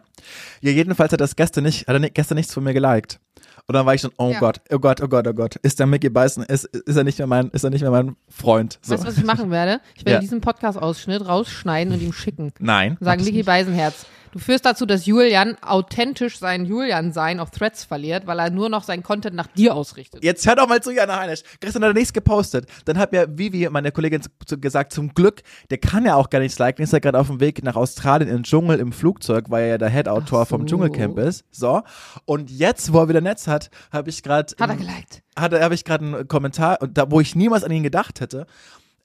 Ja, 0.61 0.71
jedenfalls 0.71 1.11
hat 1.11 1.19
er 1.19 1.25
das 1.25 1.35
gestern 1.35 1.63
nicht, 1.63 1.87
hat 1.87 2.01
er 2.01 2.09
gestern 2.09 2.35
nichts 2.35 2.53
von 2.53 2.63
mir 2.63 2.73
geliked. 2.73 3.19
Und 3.67 3.73
dann 3.73 3.85
war 3.85 3.93
ich 3.93 4.01
schon, 4.01 4.11
oh 4.17 4.31
Ja. 4.31 4.39
Gott, 4.39 4.61
oh 4.71 4.79
Gott, 4.79 5.01
oh 5.01 5.07
Gott, 5.07 5.27
oh 5.27 5.33
Gott. 5.33 5.55
Ist 5.57 5.79
der 5.79 5.85
Mickey 5.87 6.09
Beißen, 6.09 6.43
ist, 6.43 6.65
ist 6.65 6.95
er 6.95 7.03
nicht 7.03 7.17
mehr 7.19 7.27
mein, 7.27 7.49
ist 7.51 7.63
er 7.63 7.69
nicht 7.69 7.81
mehr 7.81 7.91
mein 7.91 8.15
Freund? 8.29 8.79
So. 8.81 8.93
Weißt 8.93 9.03
du, 9.03 9.07
was 9.07 9.17
ich 9.17 9.23
machen 9.23 9.51
werde? 9.51 9.79
Ich 9.95 10.01
werde 10.05 10.15
Ja. 10.15 10.19
diesen 10.19 10.41
Podcast-Ausschnitt 10.41 11.25
rausschneiden 11.27 11.93
und 11.93 12.01
ihm 12.01 12.13
schicken. 12.13 12.51
Nein. 12.59 12.97
Sagen, 12.99 13.21
ich 13.21 13.27
Vicky 13.27 13.37
nicht. 13.37 13.45
Beisenherz, 13.45 14.05
du 14.31 14.39
führst 14.39 14.65
dazu, 14.65 14.85
dass 14.85 15.05
Julian 15.05 15.57
authentisch 15.61 16.39
sein 16.39 16.65
Julian-Sein 16.65 17.39
auf 17.39 17.51
Threads 17.51 17.83
verliert, 17.83 18.27
weil 18.27 18.39
er 18.39 18.49
nur 18.49 18.69
noch 18.69 18.83
seinen 18.83 19.03
Content 19.03 19.35
nach 19.35 19.47
dir 19.47 19.75
ausrichtet. 19.75 20.23
Jetzt 20.23 20.45
hör 20.47 20.55
doch 20.55 20.67
mal 20.67 20.81
zu, 20.81 20.91
Jana 20.91 21.19
Heinisch. 21.19 21.41
Gestern 21.59 21.83
hat 21.83 21.95
nichts 21.95 22.13
gepostet. 22.13 22.65
Dann 22.85 22.97
hat 22.97 23.11
mir 23.11 23.37
Vivi, 23.37 23.67
meine 23.69 23.91
Kollegin, 23.91 24.21
gesagt, 24.59 24.93
zum 24.93 25.13
Glück, 25.13 25.41
der 25.69 25.77
kann 25.77 26.05
ja 26.05 26.15
auch 26.15 26.29
gar 26.29 26.39
nichts 26.39 26.59
liken, 26.59 26.83
ist 26.83 26.93
ja 26.93 26.99
gerade 26.99 27.19
auf 27.19 27.27
dem 27.27 27.39
Weg 27.39 27.63
nach 27.63 27.75
Australien 27.75 28.29
in 28.29 28.37
den 28.37 28.43
Dschungel 28.43 28.79
im 28.79 28.91
Flugzeug, 28.91 29.49
weil 29.49 29.63
er 29.63 29.69
ja 29.69 29.77
der 29.77 29.89
Head-Autor 29.89 30.41
so. 30.41 30.45
vom 30.45 30.65
Dschungelcamp 30.65 31.17
ist. 31.19 31.45
So. 31.51 31.81
Und 32.25 32.49
jetzt, 32.51 32.93
wo 32.93 32.99
er 32.99 33.09
wieder 33.09 33.21
Netz 33.21 33.47
hat, 33.47 33.69
habe 33.91 34.09
ich 34.09 34.23
gerade 34.23 34.53
Hat 34.59 34.69
er 34.69 34.75
geliked. 34.75 35.23
hatte, 35.37 35.61
habe 35.61 35.75
ich 35.75 35.85
gerade 35.85 36.05
einen 36.05 36.27
Kommentar, 36.27 36.77
da, 36.89 37.09
wo 37.09 37.19
ich 37.19 37.35
niemals 37.35 37.63
an 37.63 37.71
ihn 37.71 37.83
gedacht 37.83 38.21
hätte, 38.21 38.45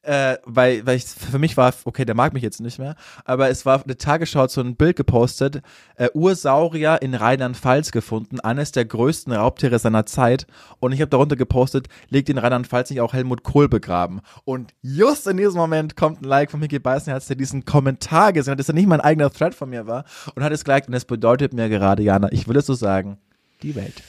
äh, 0.07 0.39
weil, 0.45 0.87
weil 0.87 0.97
ich, 0.97 1.05
für 1.05 1.39
mich 1.39 1.57
war, 1.57 1.75
okay, 1.85 2.05
der 2.05 2.15
mag 2.15 2.33
mich 2.33 2.43
jetzt 2.43 2.61
nicht 2.61 2.79
mehr, 2.79 2.95
aber 3.25 3.51
es 3.51 3.67
war 3.67 3.83
eine 3.83 3.97
Tagesschau 3.97 4.43
hat 4.43 4.51
so 4.53 4.61
ein 4.61 4.77
Bild 4.77 4.97
gepostet, 4.97 5.63
äh, 5.97 6.09
Ursaurier 6.15 7.03
in 7.03 7.15
Rheinland-Pfalz 7.15 7.91
gefunden, 7.91 8.39
eines 8.39 8.71
der 8.71 8.85
größten 8.85 9.33
Raubtiere 9.33 9.79
seiner 9.81 10.07
Zeit. 10.07 10.47
Und 10.79 10.93
ich 10.93 11.01
habe 11.01 11.11
darunter 11.11 11.35
gepostet, 11.35 11.89
liegt 12.09 12.29
in 12.29 12.39
Rheinland-Pfalz 12.39 12.91
nicht 12.91 13.01
auch 13.01 13.15
Helmut 13.15 13.43
Kohl 13.43 13.69
begraben. 13.69 14.21
Und 14.45 14.75
just 14.81 15.27
in 15.27 15.39
diesem 15.39 15.57
Moment 15.57 15.97
kommt 15.97 16.23
ein 16.23 16.25
Like 16.25 16.53
von 16.53 16.61
Micky 16.61 16.79
Beißenherz, 16.79 17.27
der 17.27 17.37
diesen 17.37 17.65
Kommentar 17.65 18.33
gesehen 18.33 18.53
hat, 18.53 18.61
dass 18.61 18.69
er 18.69 18.75
nicht 18.75 18.87
mein 18.89 19.01
eigener 19.01 19.33
Thread 19.33 19.55
von 19.55 19.71
mir 19.71 19.89
war 19.89 20.05
und 20.37 20.45
hat 20.45 20.53
es 20.53 20.65
geliked. 20.65 20.87
Und 20.87 20.95
es 20.95 21.05
bedeutet 21.05 21.53
mir 21.53 21.69
gerade, 21.69 22.03
Jana, 22.03 22.31
ich 22.31 22.47
will 22.47 22.57
es 22.57 22.67
so 22.67 22.75
sagen, 22.75 23.19
die 23.63 23.75
Welt. 23.75 24.03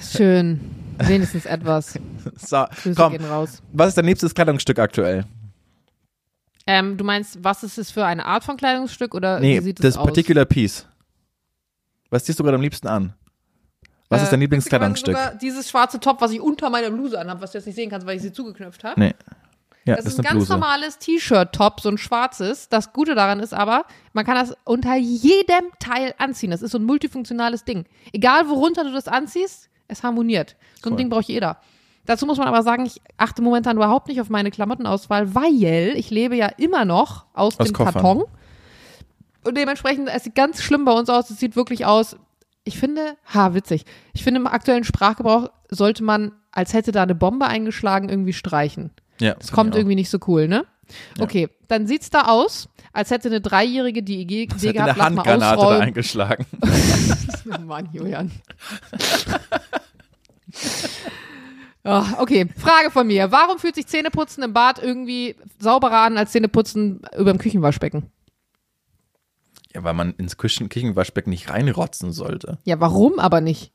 Schön. 0.00 0.60
Wenigstens 0.98 1.46
etwas. 1.46 1.98
So, 2.38 2.64
Grüße 2.82 2.94
komm, 2.94 3.12
gehen 3.12 3.24
raus. 3.24 3.60
was 3.72 3.88
ist 3.88 3.98
dein 3.98 4.04
liebstes 4.06 4.32
Kleidungsstück 4.34 4.78
aktuell? 4.78 5.24
Ähm, 6.66 6.96
du 6.96 7.02
meinst, 7.04 7.42
was 7.42 7.64
ist 7.64 7.76
es 7.76 7.90
für 7.90 8.04
eine 8.06 8.24
Art 8.24 8.44
von 8.44 8.56
Kleidungsstück 8.56 9.14
oder 9.14 9.40
Nee, 9.40 9.58
wie 9.58 9.64
sieht 9.64 9.80
es 9.80 9.82
das 9.82 9.96
aus? 9.96 10.06
Particular 10.06 10.44
Piece. 10.44 10.86
Was 12.10 12.24
ziehst 12.24 12.38
du 12.38 12.44
gerade 12.44 12.54
am 12.56 12.62
liebsten 12.62 12.86
an? 12.86 13.14
Was 14.08 14.20
Äh, 14.20 14.24
ist 14.24 14.30
dein 14.32 14.40
Lieblingskleidungsstück? 14.40 15.16
sogar 15.16 15.34
Dieses 15.34 15.68
schwarze 15.68 15.98
Top, 15.98 16.20
was 16.20 16.30
ich 16.30 16.40
unter 16.40 16.70
meiner 16.70 16.90
Bluse 16.90 17.18
anhabe, 17.18 17.40
was 17.40 17.50
du 17.52 17.58
jetzt 17.58 17.66
nicht 17.66 17.74
sehen 17.76 17.90
kannst, 17.90 18.06
weil 18.06 18.16
ich 18.16 18.22
sie 18.22 18.32
zugeknüpft 18.32 18.84
habe. 18.84 19.00
Nee. 19.00 19.14
Ja, 19.84 19.96
Das, 19.96 20.04
das, 20.04 20.12
ist 20.14 20.18
ein 20.20 20.22
ganz 20.24 20.36
Bluse. 20.36 20.52
normales 20.52 20.98
T-Shirt-Top, 20.98 21.80
so 21.80 21.88
ein 21.88 21.98
schwarzes. 21.98 22.68
Das 22.68 22.92
Gute 22.92 23.14
daran 23.14 23.40
ist 23.40 23.52
aber, 23.52 23.84
man 24.12 24.24
kann 24.24 24.36
das 24.36 24.54
unter 24.64 24.94
jedem 24.96 25.70
Teil 25.80 26.14
anziehen. 26.18 26.50
Das 26.50 26.62
ist 26.62 26.70
so 26.72 26.78
ein 26.78 26.84
multifunktionales 26.84 27.64
Ding. 27.64 27.84
Egal 28.12 28.48
worunter 28.48 28.84
du 28.84 28.92
das 28.92 29.08
anziehst, 29.08 29.68
es 29.88 30.02
harmoniert. 30.02 30.56
So 30.82 30.90
ein. 30.90 30.96
Ding 30.96 31.10
braucht 31.10 31.26
jeder. 31.26 31.58
Dazu 32.06 32.26
muss 32.26 32.38
man 32.38 32.48
aber 32.48 32.62
sagen, 32.62 32.86
ich 32.86 33.00
achte 33.16 33.42
momentan 33.42 33.76
überhaupt 33.76 34.08
nicht 34.08 34.20
auf 34.20 34.28
meine 34.28 34.50
Klamottenauswahl, 34.50 35.34
weil 35.34 35.94
ich 35.96 36.10
lebe 36.10 36.36
ja 36.36 36.46
immer 36.46 36.84
noch 36.84 37.26
aus, 37.32 37.58
Aus 37.60 37.66
dem 37.68 37.74
Koffern. 37.74 37.92
Karton. 37.94 38.24
Und 39.44 39.56
dementsprechend, 39.56 40.08
es 40.08 40.24
sieht 40.24 40.34
ganz 40.34 40.62
schlimm 40.62 40.84
bei 40.84 40.92
uns 40.92 41.08
aus. 41.08 41.30
Es 41.30 41.38
sieht 41.38 41.56
wirklich 41.56 41.86
aus, 41.86 42.16
ich 42.64 42.78
finde, 42.78 43.16
ha, 43.34 43.54
witzig. 43.54 43.84
Ich 44.12 44.22
finde, 44.22 44.40
im 44.40 44.46
aktuellen 44.46 44.84
Sprachgebrauch 44.84 45.50
sollte 45.68 46.04
man, 46.04 46.32
als 46.52 46.72
hätte 46.74 46.92
da 46.92 47.02
eine 47.02 47.14
Bombe 47.14 47.46
eingeschlagen, 47.46 48.08
irgendwie 48.08 48.32
streichen. 48.32 48.90
Ja, 49.22 49.36
Es 49.38 49.52
kommt 49.52 49.76
irgendwie. 49.76 49.94
nicht 49.94 50.10
so 50.10 50.18
cool, 50.26 50.48
ne? 50.48 50.64
Okay, 51.18 51.48
dann 51.68 51.86
sieht's 51.86 52.10
da 52.10 52.22
aus, 52.26 52.68
als 52.92 53.10
hätte 53.10 53.28
eine 53.28 53.40
Dreijährige 53.40 54.02
die 54.02 54.20
Idee 54.20 54.46
gehabt, 54.46 54.64
eine 54.64 54.84
lass 54.88 54.96
mal 54.96 55.04
Handgranate 55.04 55.62
da 55.62 55.78
eingeschlagen. 55.78 56.46
Oh 56.60 57.60
Mann, 57.64 57.88
Julian. 57.92 58.30
Oh, 61.84 62.02
okay, 62.18 62.46
Frage 62.56 62.90
von 62.90 63.06
mir. 63.06 63.32
Warum 63.32 63.58
fühlt 63.58 63.74
sich 63.74 63.86
Zähneputzen 63.86 64.42
im 64.44 64.52
Bad 64.52 64.80
irgendwie 64.82 65.36
sauberer 65.58 66.00
an 66.02 66.16
als 66.16 66.30
Zähneputzen 66.32 67.00
über 67.16 67.32
dem 67.32 67.38
Küchenwaschbecken? 67.38 68.10
Ja, 69.74 69.82
weil 69.82 69.94
man 69.94 70.14
ins 70.14 70.36
Küchen 70.36 70.68
Küchenwaschbecken 70.68 71.30
nicht 71.30 71.48
reinrotzen 71.50 72.12
sollte. 72.12 72.58
Ja, 72.64 72.78
warum 72.80 73.18
aber 73.18 73.40
nicht? 73.40 73.72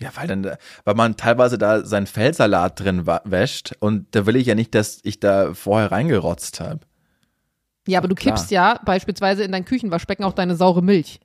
Ja, 0.00 0.10
weil 0.14 0.28
dann, 0.28 0.42
da- 0.44 0.58
weil 0.84 0.94
man 0.94 1.16
teilweise 1.16 1.58
da 1.58 1.84
seinen 1.84 2.06
Feldsalat 2.06 2.78
drin 2.78 3.06
wäscht 3.24 3.72
und 3.80 4.06
da 4.14 4.26
will 4.26 4.36
ich 4.36 4.46
ja 4.46 4.54
nicht, 4.54 4.74
dass 4.74 5.00
ich 5.02 5.18
da 5.18 5.54
vorher 5.54 5.90
reingerotzt 5.90 6.60
habe. 6.60 6.80
Ja, 7.88 7.98
aber 7.98 8.08
du 8.08 8.14
Klar. 8.14 8.36
kippst 8.36 8.50
ja 8.50 8.78
beispielsweise 8.84 9.42
in 9.42 9.50
dein 9.52 9.64
Küchenwaschbecken 9.64 10.24
auch 10.24 10.34
deine 10.34 10.54
saure 10.56 10.82
Milch. 10.82 11.20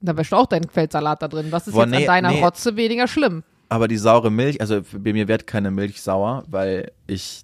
Da 0.00 0.16
wäschst 0.16 0.32
du 0.32 0.36
auch 0.36 0.46
deinen 0.46 0.68
Feldsalat 0.70 1.20
da 1.22 1.28
drin. 1.28 1.52
Was 1.52 1.68
ist 1.68 1.74
Boah, 1.74 1.82
jetzt 1.84 1.90
nee, 1.90 1.98
an 1.98 2.06
deiner 2.06 2.30
nee. 2.30 2.42
Rotze 2.42 2.74
weniger 2.76 3.06
schlimm? 3.06 3.42
Aber 3.68 3.86
die 3.86 3.98
saure 3.98 4.30
Milch, 4.30 4.60
also 4.60 4.80
bei 4.94 5.12
mir 5.12 5.28
wird 5.28 5.46
keine 5.46 5.70
Milch 5.70 6.00
sauer, 6.02 6.44
weil 6.48 6.90
ich 7.06 7.42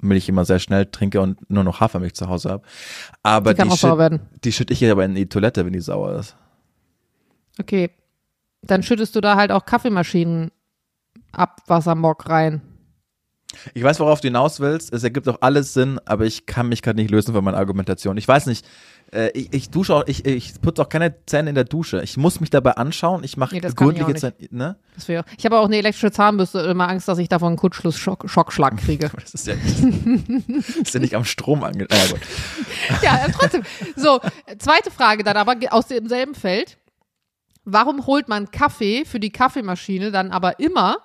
Milch 0.00 0.28
immer 0.28 0.46
sehr 0.46 0.58
schnell 0.58 0.86
trinke 0.86 1.20
und 1.20 1.48
nur 1.50 1.62
noch 1.62 1.78
Hafermilch 1.80 2.14
zu 2.14 2.26
Hause 2.28 2.48
habe. 2.50 2.62
Aber 3.22 3.52
Die 3.52 3.58
kann 3.58 3.68
die, 3.68 3.74
auch 3.74 3.78
sauer 3.78 3.92
schütt- 3.92 3.98
werden. 3.98 4.20
die 4.42 4.52
schütte 4.52 4.72
ich 4.72 4.90
aber 4.90 5.04
in 5.04 5.14
die 5.14 5.28
Toilette, 5.28 5.64
wenn 5.66 5.74
die 5.74 5.80
sauer 5.80 6.18
ist. 6.18 6.36
Okay. 7.60 7.90
Dann 8.62 8.82
schüttest 8.82 9.16
du 9.16 9.20
da 9.20 9.36
halt 9.36 9.52
auch 9.52 9.64
Kaffeemaschinen 9.64 10.50
Abwassermock 11.32 12.28
rein. 12.28 12.62
Ich 13.74 13.82
weiß, 13.82 13.98
worauf 14.00 14.20
du 14.20 14.28
hinaus 14.28 14.60
willst. 14.60 14.92
Es 14.92 15.02
ergibt 15.02 15.28
auch 15.28 15.38
alles 15.40 15.74
Sinn, 15.74 15.98
aber 16.04 16.24
ich 16.24 16.46
kann 16.46 16.68
mich 16.68 16.82
gerade 16.82 17.00
nicht 17.00 17.10
lösen 17.10 17.34
von 17.34 17.42
meiner 17.44 17.56
Argumentation. 17.56 18.16
Ich 18.16 18.28
weiß 18.28 18.46
nicht. 18.46 18.64
Äh, 19.12 19.30
ich, 19.30 19.52
ich 19.52 19.70
dusche 19.70 19.94
auch, 19.94 20.04
ich, 20.06 20.24
ich 20.24 20.60
putze 20.60 20.82
auch 20.82 20.88
keine 20.88 21.14
Zähne 21.26 21.48
in 21.50 21.54
der 21.56 21.64
Dusche. 21.64 22.00
Ich 22.02 22.16
muss 22.16 22.38
mich 22.38 22.50
dabei 22.50 22.72
anschauen. 22.72 23.24
Ich 23.24 23.36
mache 23.36 23.56
Nee, 23.56 23.66
ich 23.66 23.74
gründliche 23.74 24.14
Zähne. 24.14 24.34
Ne? 24.50 24.76
Das 24.94 25.08
wär, 25.08 25.24
ich 25.36 25.44
habe 25.44 25.58
auch 25.58 25.64
eine 25.64 25.78
elektrische 25.78 26.12
Zahnbürste 26.12 26.60
immer 26.60 26.88
Angst, 26.88 27.08
dass 27.08 27.18
ich 27.18 27.28
davon 27.28 27.48
einen 27.48 27.56
Kurzschluss-Schockschlag 27.56 28.76
kriege. 28.76 29.10
Das 29.20 29.34
ist 29.34 29.46
ja, 29.46 29.54
das 29.56 30.68
ist 30.76 30.94
ja 30.94 31.00
nicht 31.00 31.14
am 31.14 31.24
Strom 31.24 31.64
ange. 31.64 31.86
Ja, 33.02 33.26
trotzdem. 33.32 33.62
So, 33.96 34.20
zweite 34.58 34.90
Frage 34.90 35.24
dann 35.24 35.36
aber 35.36 35.56
aus 35.70 35.88
demselben 35.88 36.34
Feld. 36.34 36.78
Warum 37.72 38.06
holt 38.06 38.28
man 38.28 38.50
Kaffee 38.50 39.04
für 39.04 39.20
die 39.20 39.30
Kaffeemaschine 39.30 40.10
dann 40.10 40.30
aber 40.32 40.58
immer 40.60 40.98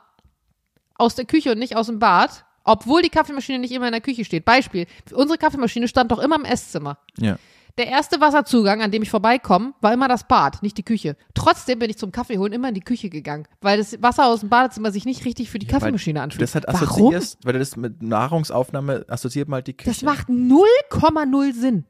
aus 0.96 1.16
der 1.16 1.26
Küche 1.26 1.52
und 1.52 1.60
nicht 1.60 1.76
aus 1.76 1.88
dem 1.88 2.00
Bad, 2.00 2.46
obwohl 2.64 3.02
die 3.02 3.10
Kaffeemaschine 3.10 3.60
nicht 3.60 3.72
immer 3.72 3.88
in 3.88 3.92
der 3.92 4.02
Küche 4.02 4.26
steht? 4.26 4.46
Beispiel, 4.46 4.88
unsere 5.14 5.38
Kaffeemaschine 5.38 5.88
stand 5.88 6.12
doch 6.12 6.20
immer 6.20 6.36
im 6.38 6.46
Esszimmer. 6.46 6.98
Ja. 7.18 7.38
Der 7.78 7.88
erste 7.88 8.22
Wasserzugang, 8.22 8.82
an 8.82 8.90
dem 8.92 9.04
ich 9.04 9.10
vorbeikomme, 9.10 9.74
war 9.82 9.92
immer 9.92 10.08
das 10.08 10.26
Bad, 10.30 10.64
nicht 10.64 10.78
die 10.78 10.84
Küche. 10.86 11.18
Trotzdem 11.34 11.80
bin 11.80 11.90
ich 11.90 11.98
zum 11.98 12.14
Kaffee 12.14 12.38
holen 12.38 12.54
immer 12.54 12.70
in 12.70 12.74
die 12.74 12.80
Küche 12.80 13.10
gegangen, 13.10 13.50
weil 13.60 13.78
das 13.78 14.02
Wasser 14.02 14.28
aus 14.28 14.40
dem 14.40 14.50
Badezimmer 14.50 14.92
sich 14.92 15.04
nicht 15.04 15.26
richtig 15.26 15.50
für 15.50 15.60
die 15.60 15.68
Kaffeemaschine 15.68 16.20
Du 16.20 16.24
anfühlt. 16.24 16.42
das 16.42 16.56
halt 16.56 16.66
Warum? 16.68 16.84
assoziierst, 17.14 17.40
weil 17.44 17.60
das 17.60 17.76
mit 17.76 18.02
Nahrungsaufnahme 18.02 19.06
assoziiert 19.10 19.50
mal 19.50 19.62
die 19.62 19.74
Küche. 19.74 19.90
Das 19.90 20.04
macht 20.04 20.30
0,0 20.30 21.54
Sinn. 21.54 21.86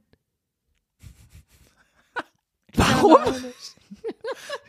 Warum? 2.75 3.17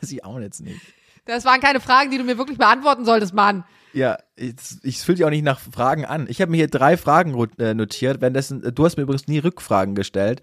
Weiß 0.00 0.10
ich 0.12 0.24
auch 0.24 0.38
jetzt 0.40 0.60
nicht. 0.60 0.80
Das 1.26 1.44
waren 1.44 1.60
keine 1.60 1.80
Fragen, 1.80 2.10
die 2.10 2.18
du 2.18 2.24
mir 2.24 2.38
wirklich 2.38 2.58
beantworten 2.58 3.04
solltest, 3.04 3.34
Mann. 3.34 3.64
Ja, 3.92 4.18
ich, 4.36 4.54
ich 4.82 4.98
fühle 4.98 5.16
dich 5.16 5.24
auch 5.24 5.30
nicht 5.30 5.44
nach 5.44 5.58
Fragen 5.60 6.04
an. 6.04 6.26
Ich 6.28 6.40
habe 6.40 6.50
mir 6.50 6.58
hier 6.58 6.68
drei 6.68 6.96
Fragen 6.96 7.34
äh, 7.58 7.74
notiert. 7.74 8.20
Währenddessen, 8.20 8.62
äh, 8.64 8.72
du 8.72 8.84
hast 8.84 8.96
mir 8.96 9.02
übrigens 9.02 9.26
nie 9.28 9.38
Rückfragen 9.38 9.94
gestellt. 9.94 10.42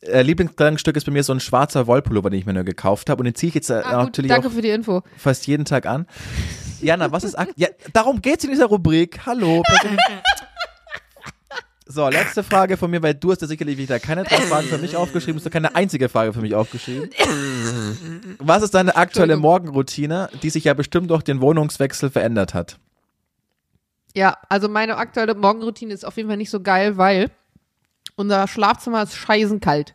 Äh, 0.00 0.22
Lieblingskleidungsstück 0.22 0.96
ist 0.96 1.04
bei 1.04 1.12
mir 1.12 1.22
so 1.22 1.32
ein 1.32 1.40
schwarzer 1.40 1.86
Wollpullover, 1.86 2.30
den 2.30 2.38
ich 2.40 2.46
mir 2.46 2.52
nur 2.52 2.64
gekauft 2.64 3.08
habe. 3.10 3.20
Und 3.20 3.26
den 3.26 3.34
ziehe 3.34 3.48
ich 3.48 3.54
jetzt 3.54 3.70
Ah, 3.70 3.80
gut, 3.82 3.92
natürlich 3.92 4.28
danke 4.30 4.48
auch 4.48 4.52
für 4.52 4.62
die 4.62 4.70
Info. 4.70 5.02
fast 5.16 5.46
jeden 5.46 5.64
Tag 5.64 5.86
an. 5.86 6.06
Jana, 6.80 7.12
was 7.12 7.24
ist 7.24 7.36
ak 7.38 7.50
Ja, 7.56 7.68
darum 7.92 8.20
geht's 8.20 8.44
in 8.44 8.50
dieser 8.50 8.66
Rubrik. 8.66 9.24
Hallo. 9.24 9.62
So, 11.86 12.08
letzte 12.08 12.42
Frage 12.42 12.78
von 12.78 12.90
mir, 12.90 13.02
weil 13.02 13.14
du 13.14 13.30
hast 13.30 13.42
ja 13.42 13.46
sicherlich 13.46 13.76
wieder 13.76 14.00
keine 14.00 14.24
drei 14.24 14.40
Fragen 14.40 14.68
für 14.68 14.78
mich 14.78 14.96
aufgeschrieben, 14.96 15.36
hast 15.36 15.44
du 15.44 15.50
keine 15.50 15.74
einzige 15.74 16.08
Frage 16.08 16.32
für 16.32 16.40
mich 16.40 16.54
aufgeschrieben. 16.54 17.10
Was 18.38 18.62
ist 18.62 18.72
deine 18.72 18.96
aktuelle. 18.96 19.36
Morgenroutine, 19.36 20.30
die 20.42 20.48
sich 20.48 20.64
ja 20.64 20.72
bestimmt 20.72 21.10
durch 21.10 21.22
den 21.22 21.42
Wohnungswechsel 21.42 22.08
verändert 22.08 22.54
hat? 22.54 22.78
Ja, 24.14 24.38
also 24.48 24.68
meine 24.68 24.96
aktuelle 24.96 25.34
Morgenroutine 25.34 25.92
ist 25.92 26.06
auf 26.06 26.16
jeden 26.16 26.28
Fall 26.28 26.38
nicht 26.38 26.50
so 26.50 26.60
geil, 26.60 26.96
weil 26.96 27.30
unser 28.16 28.46
Schlafzimmer 28.48 29.02
ist 29.02 29.16
scheißen 29.16 29.60
kalt. 29.60 29.94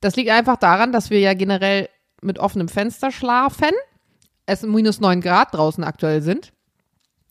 Das 0.00 0.16
liegt 0.16 0.30
einfach 0.30 0.56
daran, 0.56 0.92
dass 0.92 1.10
wir 1.10 1.20
ja 1.20 1.34
generell 1.34 1.88
mit 2.22 2.38
offenem 2.38 2.68
Fenster 2.68 3.12
schlafen. 3.12 3.70
Es 4.46 4.62
minus 4.62 5.00
9 5.00 5.20
Grad 5.20 5.54
draußen 5.54 5.84
aktuell 5.84 6.22
sind. 6.22 6.52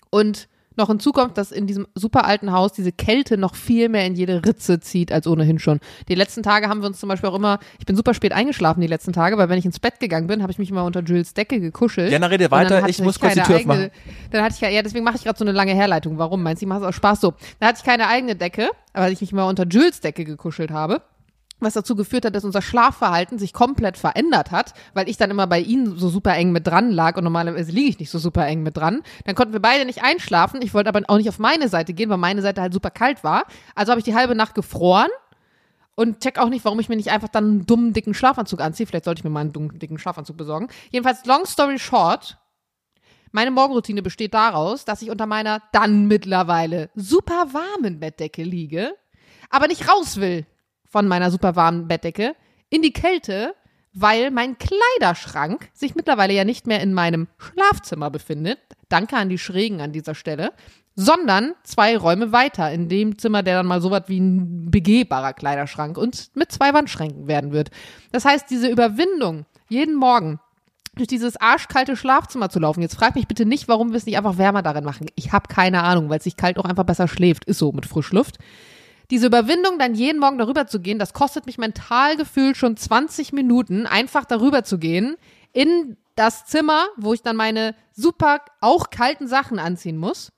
Und 0.09 0.48
noch 0.75 0.87
hinzu 0.87 1.11
kommt, 1.11 1.37
dass 1.37 1.51
in 1.51 1.67
diesem 1.67 1.87
super 1.95 2.25
alten 2.25 2.51
Haus 2.51 2.73
diese 2.73 2.91
Kälte 2.91 3.37
noch 3.37 3.55
viel 3.55 3.89
mehr 3.89 4.05
in 4.05 4.15
jede 4.15 4.45
Ritze 4.45 4.79
zieht 4.79 5.11
als 5.11 5.27
ohnehin 5.27 5.59
schon. 5.59 5.79
Die 6.07 6.15
letzten 6.15 6.43
Tage 6.43 6.69
haben 6.69 6.81
wir 6.81 6.87
uns 6.87 6.99
zum 6.99 7.09
Beispiel 7.09 7.29
auch 7.29 7.35
immer, 7.35 7.59
ich 7.79 7.85
bin 7.85 7.95
super 7.95 8.13
spät 8.13 8.31
eingeschlafen 8.31 8.81
die 8.81 8.87
letzten 8.87 9.13
Tage, 9.13 9.37
weil 9.37 9.49
wenn 9.49 9.59
ich 9.59 9.65
ins 9.65 9.79
Bett 9.79 9.99
gegangen 9.99 10.27
bin, 10.27 10.41
habe 10.41 10.51
ich 10.51 10.57
mich 10.57 10.69
immer 10.71 10.85
unter 10.85 11.01
Jules 11.01 11.33
Decke 11.33 11.59
gekuschelt. 11.59 12.11
Jana, 12.11 12.27
rede 12.27 12.49
weiter, 12.51 12.87
ich 12.87 13.01
muss 13.01 13.19
kurz 13.19 13.33
die 13.33 13.41
Tür 13.41 13.57
eigene, 13.57 13.73
aufmachen. 13.73 13.91
Dann 14.31 14.43
hatte 14.43 14.55
ich 14.55 14.61
ja, 14.61 14.69
ja, 14.69 14.81
deswegen 14.81 15.03
mache 15.03 15.17
ich 15.17 15.23
gerade 15.23 15.37
so 15.37 15.45
eine 15.45 15.51
lange 15.51 15.73
Herleitung. 15.73 16.17
Warum? 16.17 16.41
Meinst 16.43 16.61
du, 16.61 16.65
ich 16.65 16.69
mache 16.69 16.81
es 16.81 16.85
aus 16.85 16.95
Spaß 16.95 17.21
so. 17.21 17.33
Dann 17.59 17.69
hatte 17.69 17.79
ich 17.79 17.85
keine 17.85 18.07
eigene 18.07 18.35
Decke, 18.35 18.69
weil 18.93 19.11
ich 19.11 19.21
mich 19.21 19.31
immer 19.31 19.47
unter 19.47 19.65
Jules 19.65 19.99
Decke 20.01 20.23
gekuschelt 20.23 20.71
habe. 20.71 21.01
Was 21.61 21.73
dazu 21.73 21.95
geführt 21.95 22.23
hat, 22.23 22.35
dass 22.35 22.45
unser 22.45 22.61
Schlafverhalten 22.61 23.37
sich 23.37 23.51
komplett 23.51 23.97
verändert 23.97 24.51
hat, 24.51 24.73
weil 24.93 25.09
ich 25.09 25.17
dann 25.17 25.29
immer 25.29 25.45
bei 25.45 25.59
ihnen 25.59 25.97
so 25.97 26.07
super 26.07 26.33
eng 26.35 26.51
mit 26.51 26.65
dran 26.65 26.89
lag 26.89 27.17
und 27.17 27.25
normalerweise 27.25 27.71
liege 27.71 27.89
ich 27.89 27.99
nicht 27.99 28.11
so 28.11 28.17
super 28.17 28.47
eng 28.47 28.63
mit 28.63 28.77
dran. 28.77 29.01
Dann 29.25 29.35
konnten 29.35 29.51
wir 29.51 29.61
beide 29.61 29.83
nicht 29.85 30.01
einschlafen. 30.01 30.61
Ich 30.61 30.73
wollte 30.73 30.87
aber 30.89 31.01
auch 31.07 31.17
nicht 31.17 31.27
auf 31.27 31.39
meine 31.39 31.67
Seite 31.67 31.93
gehen, 31.93 32.09
weil 32.09 32.17
meine 32.17 32.41
Seite 32.41 32.61
halt 32.61 32.73
super 32.73 32.91
kalt 32.91 33.25
war. 33.25 33.43
Also 33.75 33.91
habe 33.91 33.99
ich 33.99 34.05
die 34.05 34.15
halbe 34.15 34.35
Nacht 34.35 34.55
gefroren 34.55 35.09
und 35.95 36.21
check 36.21 36.39
auch 36.39 36.47
nicht, 36.47 36.63
warum 36.63 36.79
ich 36.79 36.87
mir 36.87 36.95
nicht 36.95 37.11
einfach 37.11 37.27
dann 37.27 37.43
einen 37.43 37.65
dummen, 37.65 37.91
dicken 37.91 38.13
Schlafanzug 38.13 38.61
anziehe. 38.61 38.87
Vielleicht 38.87 39.03
sollte 39.03 39.19
ich 39.19 39.25
mir 39.25 39.29
mal 39.29 39.41
einen 39.41 39.51
dummen, 39.51 39.77
dicken 39.79 39.99
Schlafanzug 39.99 40.37
besorgen. 40.37 40.69
Jedenfalls, 40.91 41.25
long 41.25 41.45
story 41.45 41.77
short, 41.77 42.37
meine 43.31 43.51
Morgenroutine 43.51 44.01
besteht 44.01 44.33
daraus, 44.33 44.85
dass 44.85 45.01
ich 45.01 45.11
unter 45.11 45.25
meiner 45.25 45.61
dann 45.73 46.07
mittlerweile 46.07 46.89
super 46.95 47.47
warmen 47.51 47.99
Bettdecke 47.99 48.43
liege, 48.43 48.93
aber 49.49 49.67
nicht 49.67 49.89
raus 49.89 50.21
will 50.21 50.45
von 50.89 51.07
meiner 51.07 51.31
super 51.31 51.55
warmen 51.55 51.87
Bettdecke 51.87 52.35
in 52.69 52.81
die 52.81 52.93
Kälte, 52.93 53.55
weil 53.93 54.31
mein 54.31 54.57
Kleiderschrank 54.57 55.69
sich 55.73 55.95
mittlerweile 55.95 56.33
ja 56.33 56.43
nicht 56.43 56.67
mehr 56.67 56.81
in 56.81 56.93
meinem 56.93 57.27
Schlafzimmer 57.37 58.09
befindet. 58.09 58.59
Danke 58.89 59.15
an 59.15 59.29
die 59.29 59.37
Schrägen 59.37 59.81
an 59.81 59.91
dieser 59.91 60.15
Stelle. 60.15 60.51
Sondern 60.95 61.53
zwei 61.63 61.95
Räume 61.95 62.33
weiter, 62.33 62.71
in 62.73 62.89
dem 62.89 63.17
Zimmer, 63.17 63.41
der 63.41 63.55
dann 63.55 63.67
mal 63.67 63.79
so 63.79 63.89
was 63.89 64.09
wie 64.09 64.19
ein 64.19 64.69
begehbarer 64.69 65.31
Kleiderschrank 65.33 65.97
und 65.97 66.31
mit 66.35 66.51
zwei 66.51 66.73
Wandschränken 66.73 67.27
werden 67.27 67.53
wird. 67.53 67.69
Das 68.11 68.25
heißt, 68.25 68.49
diese 68.49 68.67
Überwindung, 68.67 69.45
jeden 69.69 69.95
Morgen 69.95 70.39
durch 70.95 71.07
dieses 71.07 71.37
arschkalte 71.37 71.95
Schlafzimmer 71.95 72.49
zu 72.49 72.59
laufen. 72.59 72.81
Jetzt 72.81 72.95
frag 72.95 73.15
mich 73.15 73.27
bitte 73.27 73.45
nicht, 73.45 73.69
warum 73.69 73.91
wir 73.91 73.97
es 73.97 74.05
nicht 74.05 74.17
einfach 74.17 74.37
wärmer 74.37 74.61
darin 74.61 74.83
machen. 74.83 75.07
Ich 75.15 75.31
habe 75.31 75.47
keine 75.47 75.83
Ahnung, 75.83 76.09
weil 76.09 76.17
es 76.17 76.25
sich 76.25 76.35
kalt 76.35 76.57
auch 76.57 76.65
einfach 76.65 76.83
besser 76.83 77.07
schläft. 77.07 77.45
Ist 77.45 77.59
so 77.59 77.71
mit 77.71 77.85
Frischluft. 77.85 78.37
Diese 79.11 79.27
Überwindung, 79.27 79.79
dann 79.79 79.95
jeden 79.95 80.19
Morgen 80.19 80.37
darüber 80.37 80.67
zu 80.67 80.79
gehen, 80.79 80.99
das 80.99 81.13
kostet 81.13 81.45
mich 81.45 81.57
mental 81.57 82.15
gefühlt 82.15 82.57
schon 82.57 82.77
20 82.77 83.33
Minuten, 83.33 83.87
einfach 83.87 84.25
darüber 84.25 84.63
zu 84.63 84.77
gehen, 84.77 85.15
in 85.51 85.97
das 86.15 86.45
Zimmer, 86.45 86.85
wo 86.97 87.13
ich 87.13 87.21
dann 87.21 87.35
meine 87.35 87.75
super 87.91 88.39
auch 88.61 88.89
kalten 88.89 89.27
Sachen 89.27 89.57
anziehen 89.57 89.97
muss. 89.97 90.31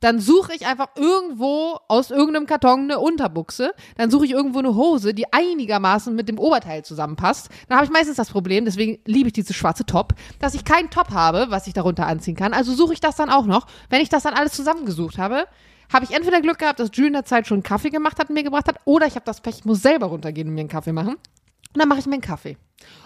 Dann 0.00 0.18
suche 0.18 0.54
ich 0.54 0.66
einfach 0.66 0.88
irgendwo 0.96 1.78
aus 1.88 2.10
irgendeinem 2.10 2.46
Karton 2.46 2.82
eine 2.82 2.98
Unterbuchse. 2.98 3.72
Dann 3.96 4.10
suche 4.10 4.26
ich 4.26 4.32
irgendwo 4.32 4.58
eine 4.58 4.74
Hose, 4.74 5.14
die 5.14 5.32
einigermaßen 5.32 6.14
mit 6.14 6.28
dem 6.28 6.38
Oberteil 6.38 6.84
zusammenpasst. 6.84 7.48
Dann 7.68 7.76
habe 7.76 7.86
ich 7.86 7.92
meistens 7.92 8.16
das 8.16 8.30
Problem, 8.30 8.64
deswegen 8.64 8.98
liebe 9.06 9.28
ich 9.28 9.32
dieses 9.32 9.54
schwarze 9.54 9.86
Top, 9.86 10.14
dass 10.40 10.54
ich 10.54 10.64
keinen 10.64 10.90
Top 10.90 11.10
habe, 11.10 11.46
was 11.50 11.68
ich 11.68 11.72
darunter 11.72 12.06
anziehen 12.08 12.36
kann. 12.36 12.52
Also 12.52 12.74
suche 12.74 12.94
ich 12.94 13.00
das 13.00 13.16
dann 13.16 13.30
auch 13.30 13.46
noch. 13.46 13.66
Wenn 13.90 14.00
ich 14.00 14.08
das 14.08 14.24
dann 14.24 14.34
alles 14.34 14.52
zusammengesucht 14.52 15.18
habe, 15.18 15.46
habe 15.92 16.04
ich 16.04 16.12
entweder 16.12 16.40
Glück 16.40 16.58
gehabt, 16.58 16.80
dass 16.80 16.90
Jules 16.92 17.08
in 17.08 17.12
der 17.14 17.24
Zeit 17.24 17.46
schon 17.46 17.56
einen 17.56 17.62
Kaffee 17.62 17.90
gemacht 17.90 18.18
hat 18.18 18.28
und 18.28 18.34
mir 18.34 18.42
gebracht 18.42 18.68
hat, 18.68 18.76
oder 18.84 19.06
ich 19.06 19.14
habe 19.14 19.24
das 19.24 19.40
Pech, 19.40 19.58
ich 19.58 19.64
muss 19.64 19.82
selber 19.82 20.06
runtergehen 20.06 20.48
und 20.48 20.54
mir 20.54 20.60
einen 20.60 20.68
Kaffee 20.68 20.92
machen. 20.92 21.14
Und 21.14 21.80
dann 21.80 21.88
mache 21.88 22.00
ich 22.00 22.06
mir 22.06 22.14
einen 22.14 22.22
Kaffee. 22.22 22.56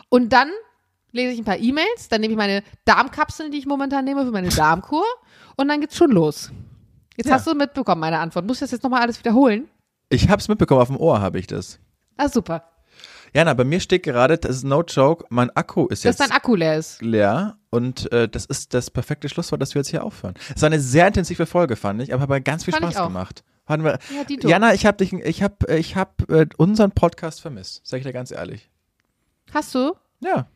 Und 0.09 0.33
dann 0.33 0.51
lese 1.13 1.33
ich 1.33 1.39
ein 1.39 1.45
paar 1.45 1.59
E-Mails, 1.59 2.09
dann 2.09 2.21
nehme 2.21 2.33
ich 2.33 2.39
meine 2.39 2.63
Darmkapseln, 2.85 3.51
die 3.53 3.59
ich 3.59 3.67
momentan 3.67 4.05
nehme 4.05 4.25
für 4.25 4.31
meine 4.33 4.49
Darmkur 4.51 5.05
und 5.57 5.69
dann 5.69 5.81
geht's 5.81 5.97
schon 5.97 6.11
los. 6.11 6.51
Jetzt 7.17 7.27
Ja. 7.29 7.35
hast 7.35 7.47
du 7.47 7.55
mitbekommen, 7.55 8.01
meine 8.01 8.19
Antwort. 8.19 8.47
Muss 8.47 8.57
ich 8.59 8.61
das 8.61 8.73
jetzt 8.73 8.83
nochmal 8.83 9.03
alles 9.03 9.19
wiederholen? 9.19 9.69
Ich 10.11 10.29
hab's 10.29 10.49
mitbekommen, 10.49 10.81
auf 10.83 10.89
dem 10.89 10.99
Ohr 10.99 11.21
habe 11.21 11.39
ich 11.39 11.47
das. 11.47 11.79
Ah, 12.17 12.29
super. 12.29 12.65
Jana, 13.35 13.55
bei 13.55 13.65
mir 13.65 13.81
steht 13.81 14.03
gerade, 14.03 14.39
das 14.39 14.57
ist 14.57 14.65
no 14.65 14.83
joke, 14.83 15.25
mein 15.31 15.51
Akku 15.57 15.87
ist 15.87 16.05
Dass 16.05 16.19
jetzt 16.19 16.21
dein 16.21 16.31
Akku 16.37 16.55
leer 16.55 16.77
ist. 16.79 17.03
leer 17.03 17.57
und 17.71 18.11
äh, 18.13 18.29
das 18.29 18.45
ist 18.47 18.75
das 18.75 18.91
perfekte 18.91 19.29
Schlusswort, 19.29 19.61
dass 19.61 19.75
wir 19.75 19.81
jetzt 19.81 19.91
hier 19.91 20.05
aufhören. 20.05 20.35
Es 20.55 20.63
war 20.63 20.69
eine 20.69 20.81
sehr 20.81 21.07
intensive 21.07 21.47
Folge, 21.47 21.77
fand 21.77 22.03
ich, 22.03 22.13
aber 22.13 22.23
hat 22.23 22.29
aber 22.31 22.41
ganz 22.41 22.65
viel 22.65 22.73
Fand 22.73 22.85
ich 22.85 22.91
Spaß 22.93 23.03
auch. 23.03 23.09
gemacht. 23.09 23.45
Hatten 23.67 23.85
wir, 23.85 23.99
Ja, 24.15 24.25
Dito. 24.25 24.49
Jana, 24.49 24.75
ich 24.75 24.87
habe 24.87 24.97
dich, 24.99 25.13
ich 25.13 25.43
habe, 25.43 25.75
ich 25.77 25.97
habe 25.97 26.13
äh, 26.29 26.47
unseren 26.57 26.93
Podcast 26.93 27.41
vermisst, 27.41 27.81
sag 27.85 27.99
ich 27.99 28.05
dir 28.05 28.13
ganz 28.13 28.31
ehrlich. 28.31 28.71
Hast 29.53 29.75
du? 29.75 29.95
Ja. 30.21 30.47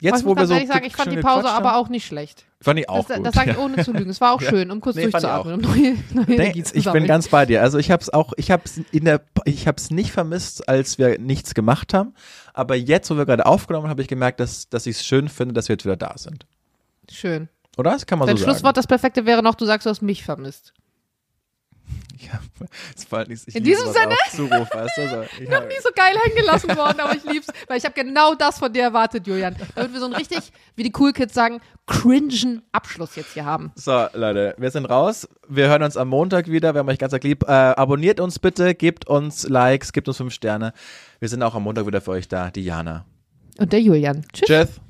Jetzt, 0.00 0.20
ich 0.20 0.24
wo 0.26 0.34
wir 0.36 0.46
so 0.46 0.54
ehrlich 0.54 0.68
sagen, 0.68 0.84
ich 0.86 0.96
fand 0.96 1.12
die 1.12 1.18
Pause 1.18 1.48
aber 1.48 1.76
auch 1.76 1.88
nicht 1.88 2.06
schlecht. 2.06 2.44
fand 2.60 2.78
ich 2.80 2.88
auch 2.88 3.06
Das, 3.06 3.16
gut. 3.18 3.26
das 3.26 3.34
sage 3.34 3.50
ich 3.52 3.58
ohne 3.58 3.84
zu 3.84 3.92
lügen. 3.92 4.10
Es 4.10 4.20
war 4.20 4.32
auch 4.32 4.40
Ja. 4.40 4.48
schön, 4.50 4.70
um 4.70 4.80
kurz 4.80 4.96
Nee, 4.96 5.04
ich 5.06 5.10
durchzuatmen. 5.10 5.54
Um 5.56 5.60
neue, 5.60 5.96
neue 6.12 6.26
Nee, 6.26 6.64
ich 6.72 6.90
bin 6.90 7.06
ganz 7.06 7.28
bei 7.28 7.44
dir. 7.46 7.62
Also 7.62 7.78
ich 7.78 7.90
habe 7.90 8.02
es 8.02 8.10
auch, 8.12 8.32
ich 8.36 8.50
habe 8.50 8.62
es 8.64 8.78
in 8.92 9.04
der, 9.04 9.20
ich 9.44 9.66
habe 9.66 9.76
es 9.76 9.90
nicht 9.90 10.10
vermisst, 10.12 10.68
als 10.68 10.98
wir 10.98 11.18
nichts 11.18 11.54
gemacht 11.54 11.92
haben. 11.94 12.14
Aber 12.54 12.74
jetzt, 12.76 13.10
wo 13.10 13.16
wir 13.16 13.26
gerade 13.26 13.46
aufgenommen 13.46 13.84
haben, 13.84 13.90
habe 13.90 14.02
ich 14.02 14.08
gemerkt, 14.08 14.40
dass, 14.40 14.68
dass 14.68 14.86
ich 14.86 14.96
es 14.96 15.04
schön 15.06 15.28
finde, 15.28 15.54
dass 15.54 15.68
wir 15.68 15.74
jetzt 15.74 15.84
wieder 15.84 15.96
da 15.96 16.14
sind. 16.16 16.46
Schön. 17.10 17.48
Oder? 17.76 17.92
Das 17.92 18.06
kann 18.06 18.18
man 18.18 18.26
Dein 18.28 18.36
so 18.36 18.42
sagen. 18.44 18.52
Schlusswort, 18.54 18.76
das 18.76 18.86
Perfekte 18.86 19.26
wäre 19.26 19.42
noch, 19.42 19.54
du 19.54 19.64
sagst, 19.64 19.86
du 19.86 19.90
hast 19.90 20.02
mich 20.02 20.24
vermisst. 20.24 20.72
Ich 22.18 22.30
hab, 22.30 22.42
es 22.94 23.10
war 23.10 23.26
nicht, 23.26 23.48
ich 23.48 23.54
In 23.54 23.64
diesem 23.64 23.86
Sinne? 23.86 24.14
Zuruf, 24.30 24.68
weißt 24.74 24.98
du? 24.98 25.08
So, 25.08 25.22
ich 25.42 25.48
noch 25.48 25.66
nie 25.66 25.80
so 25.82 25.88
geil 25.94 26.14
hängen 26.22 26.36
gelassen 26.36 26.76
worden, 26.76 27.00
aber 27.00 27.14
ich 27.14 27.24
lieb's, 27.24 27.46
weil 27.66 27.78
ich 27.78 27.84
habe 27.84 27.94
genau 27.94 28.34
das 28.34 28.58
von 28.58 28.72
dir 28.72 28.82
erwartet, 28.82 29.26
Julian. 29.26 29.56
Damit 29.74 29.92
wir 29.92 30.00
so 30.00 30.06
einen 30.06 30.14
richtig, 30.14 30.52
wie 30.76 30.82
die 30.82 30.92
Cool 30.96 31.12
Kids 31.12 31.32
sagen, 31.32 31.60
cringen 31.86 32.62
Abschluss 32.72 33.16
jetzt 33.16 33.32
hier 33.32 33.46
haben. 33.46 33.72
So, 33.74 34.06
Leute, 34.12 34.54
wir 34.58 34.70
sind 34.70 34.84
raus. 34.84 35.28
Wir 35.48 35.68
hören 35.68 35.82
uns 35.82 35.96
am 35.96 36.08
Montag 36.08 36.48
wieder. 36.48 36.74
Wir 36.74 36.80
haben 36.80 36.88
euch 36.88 36.98
ganz 36.98 37.14
arg 37.14 37.24
lieb. 37.24 37.44
Äh, 37.44 37.52
abonniert 37.52 38.20
uns 38.20 38.38
bitte, 38.38 38.74
gebt 38.74 39.06
uns 39.08 39.48
Likes, 39.48 39.92
gebt 39.92 40.06
uns 40.06 40.18
fünf 40.18 40.34
Sterne. 40.34 40.72
Wir 41.20 41.28
sind 41.28 41.42
auch 41.42 41.54
am 41.54 41.62
Montag 41.62 41.86
wieder 41.86 42.00
für 42.00 42.12
euch 42.12 42.28
da. 42.28 42.50
Die 42.50 42.64
Jana. 42.64 43.06
Und 43.58 43.72
der 43.72 43.80
Julian. 43.80 44.24
Tschüss. 44.32 44.48
Tschüss. 44.48 44.80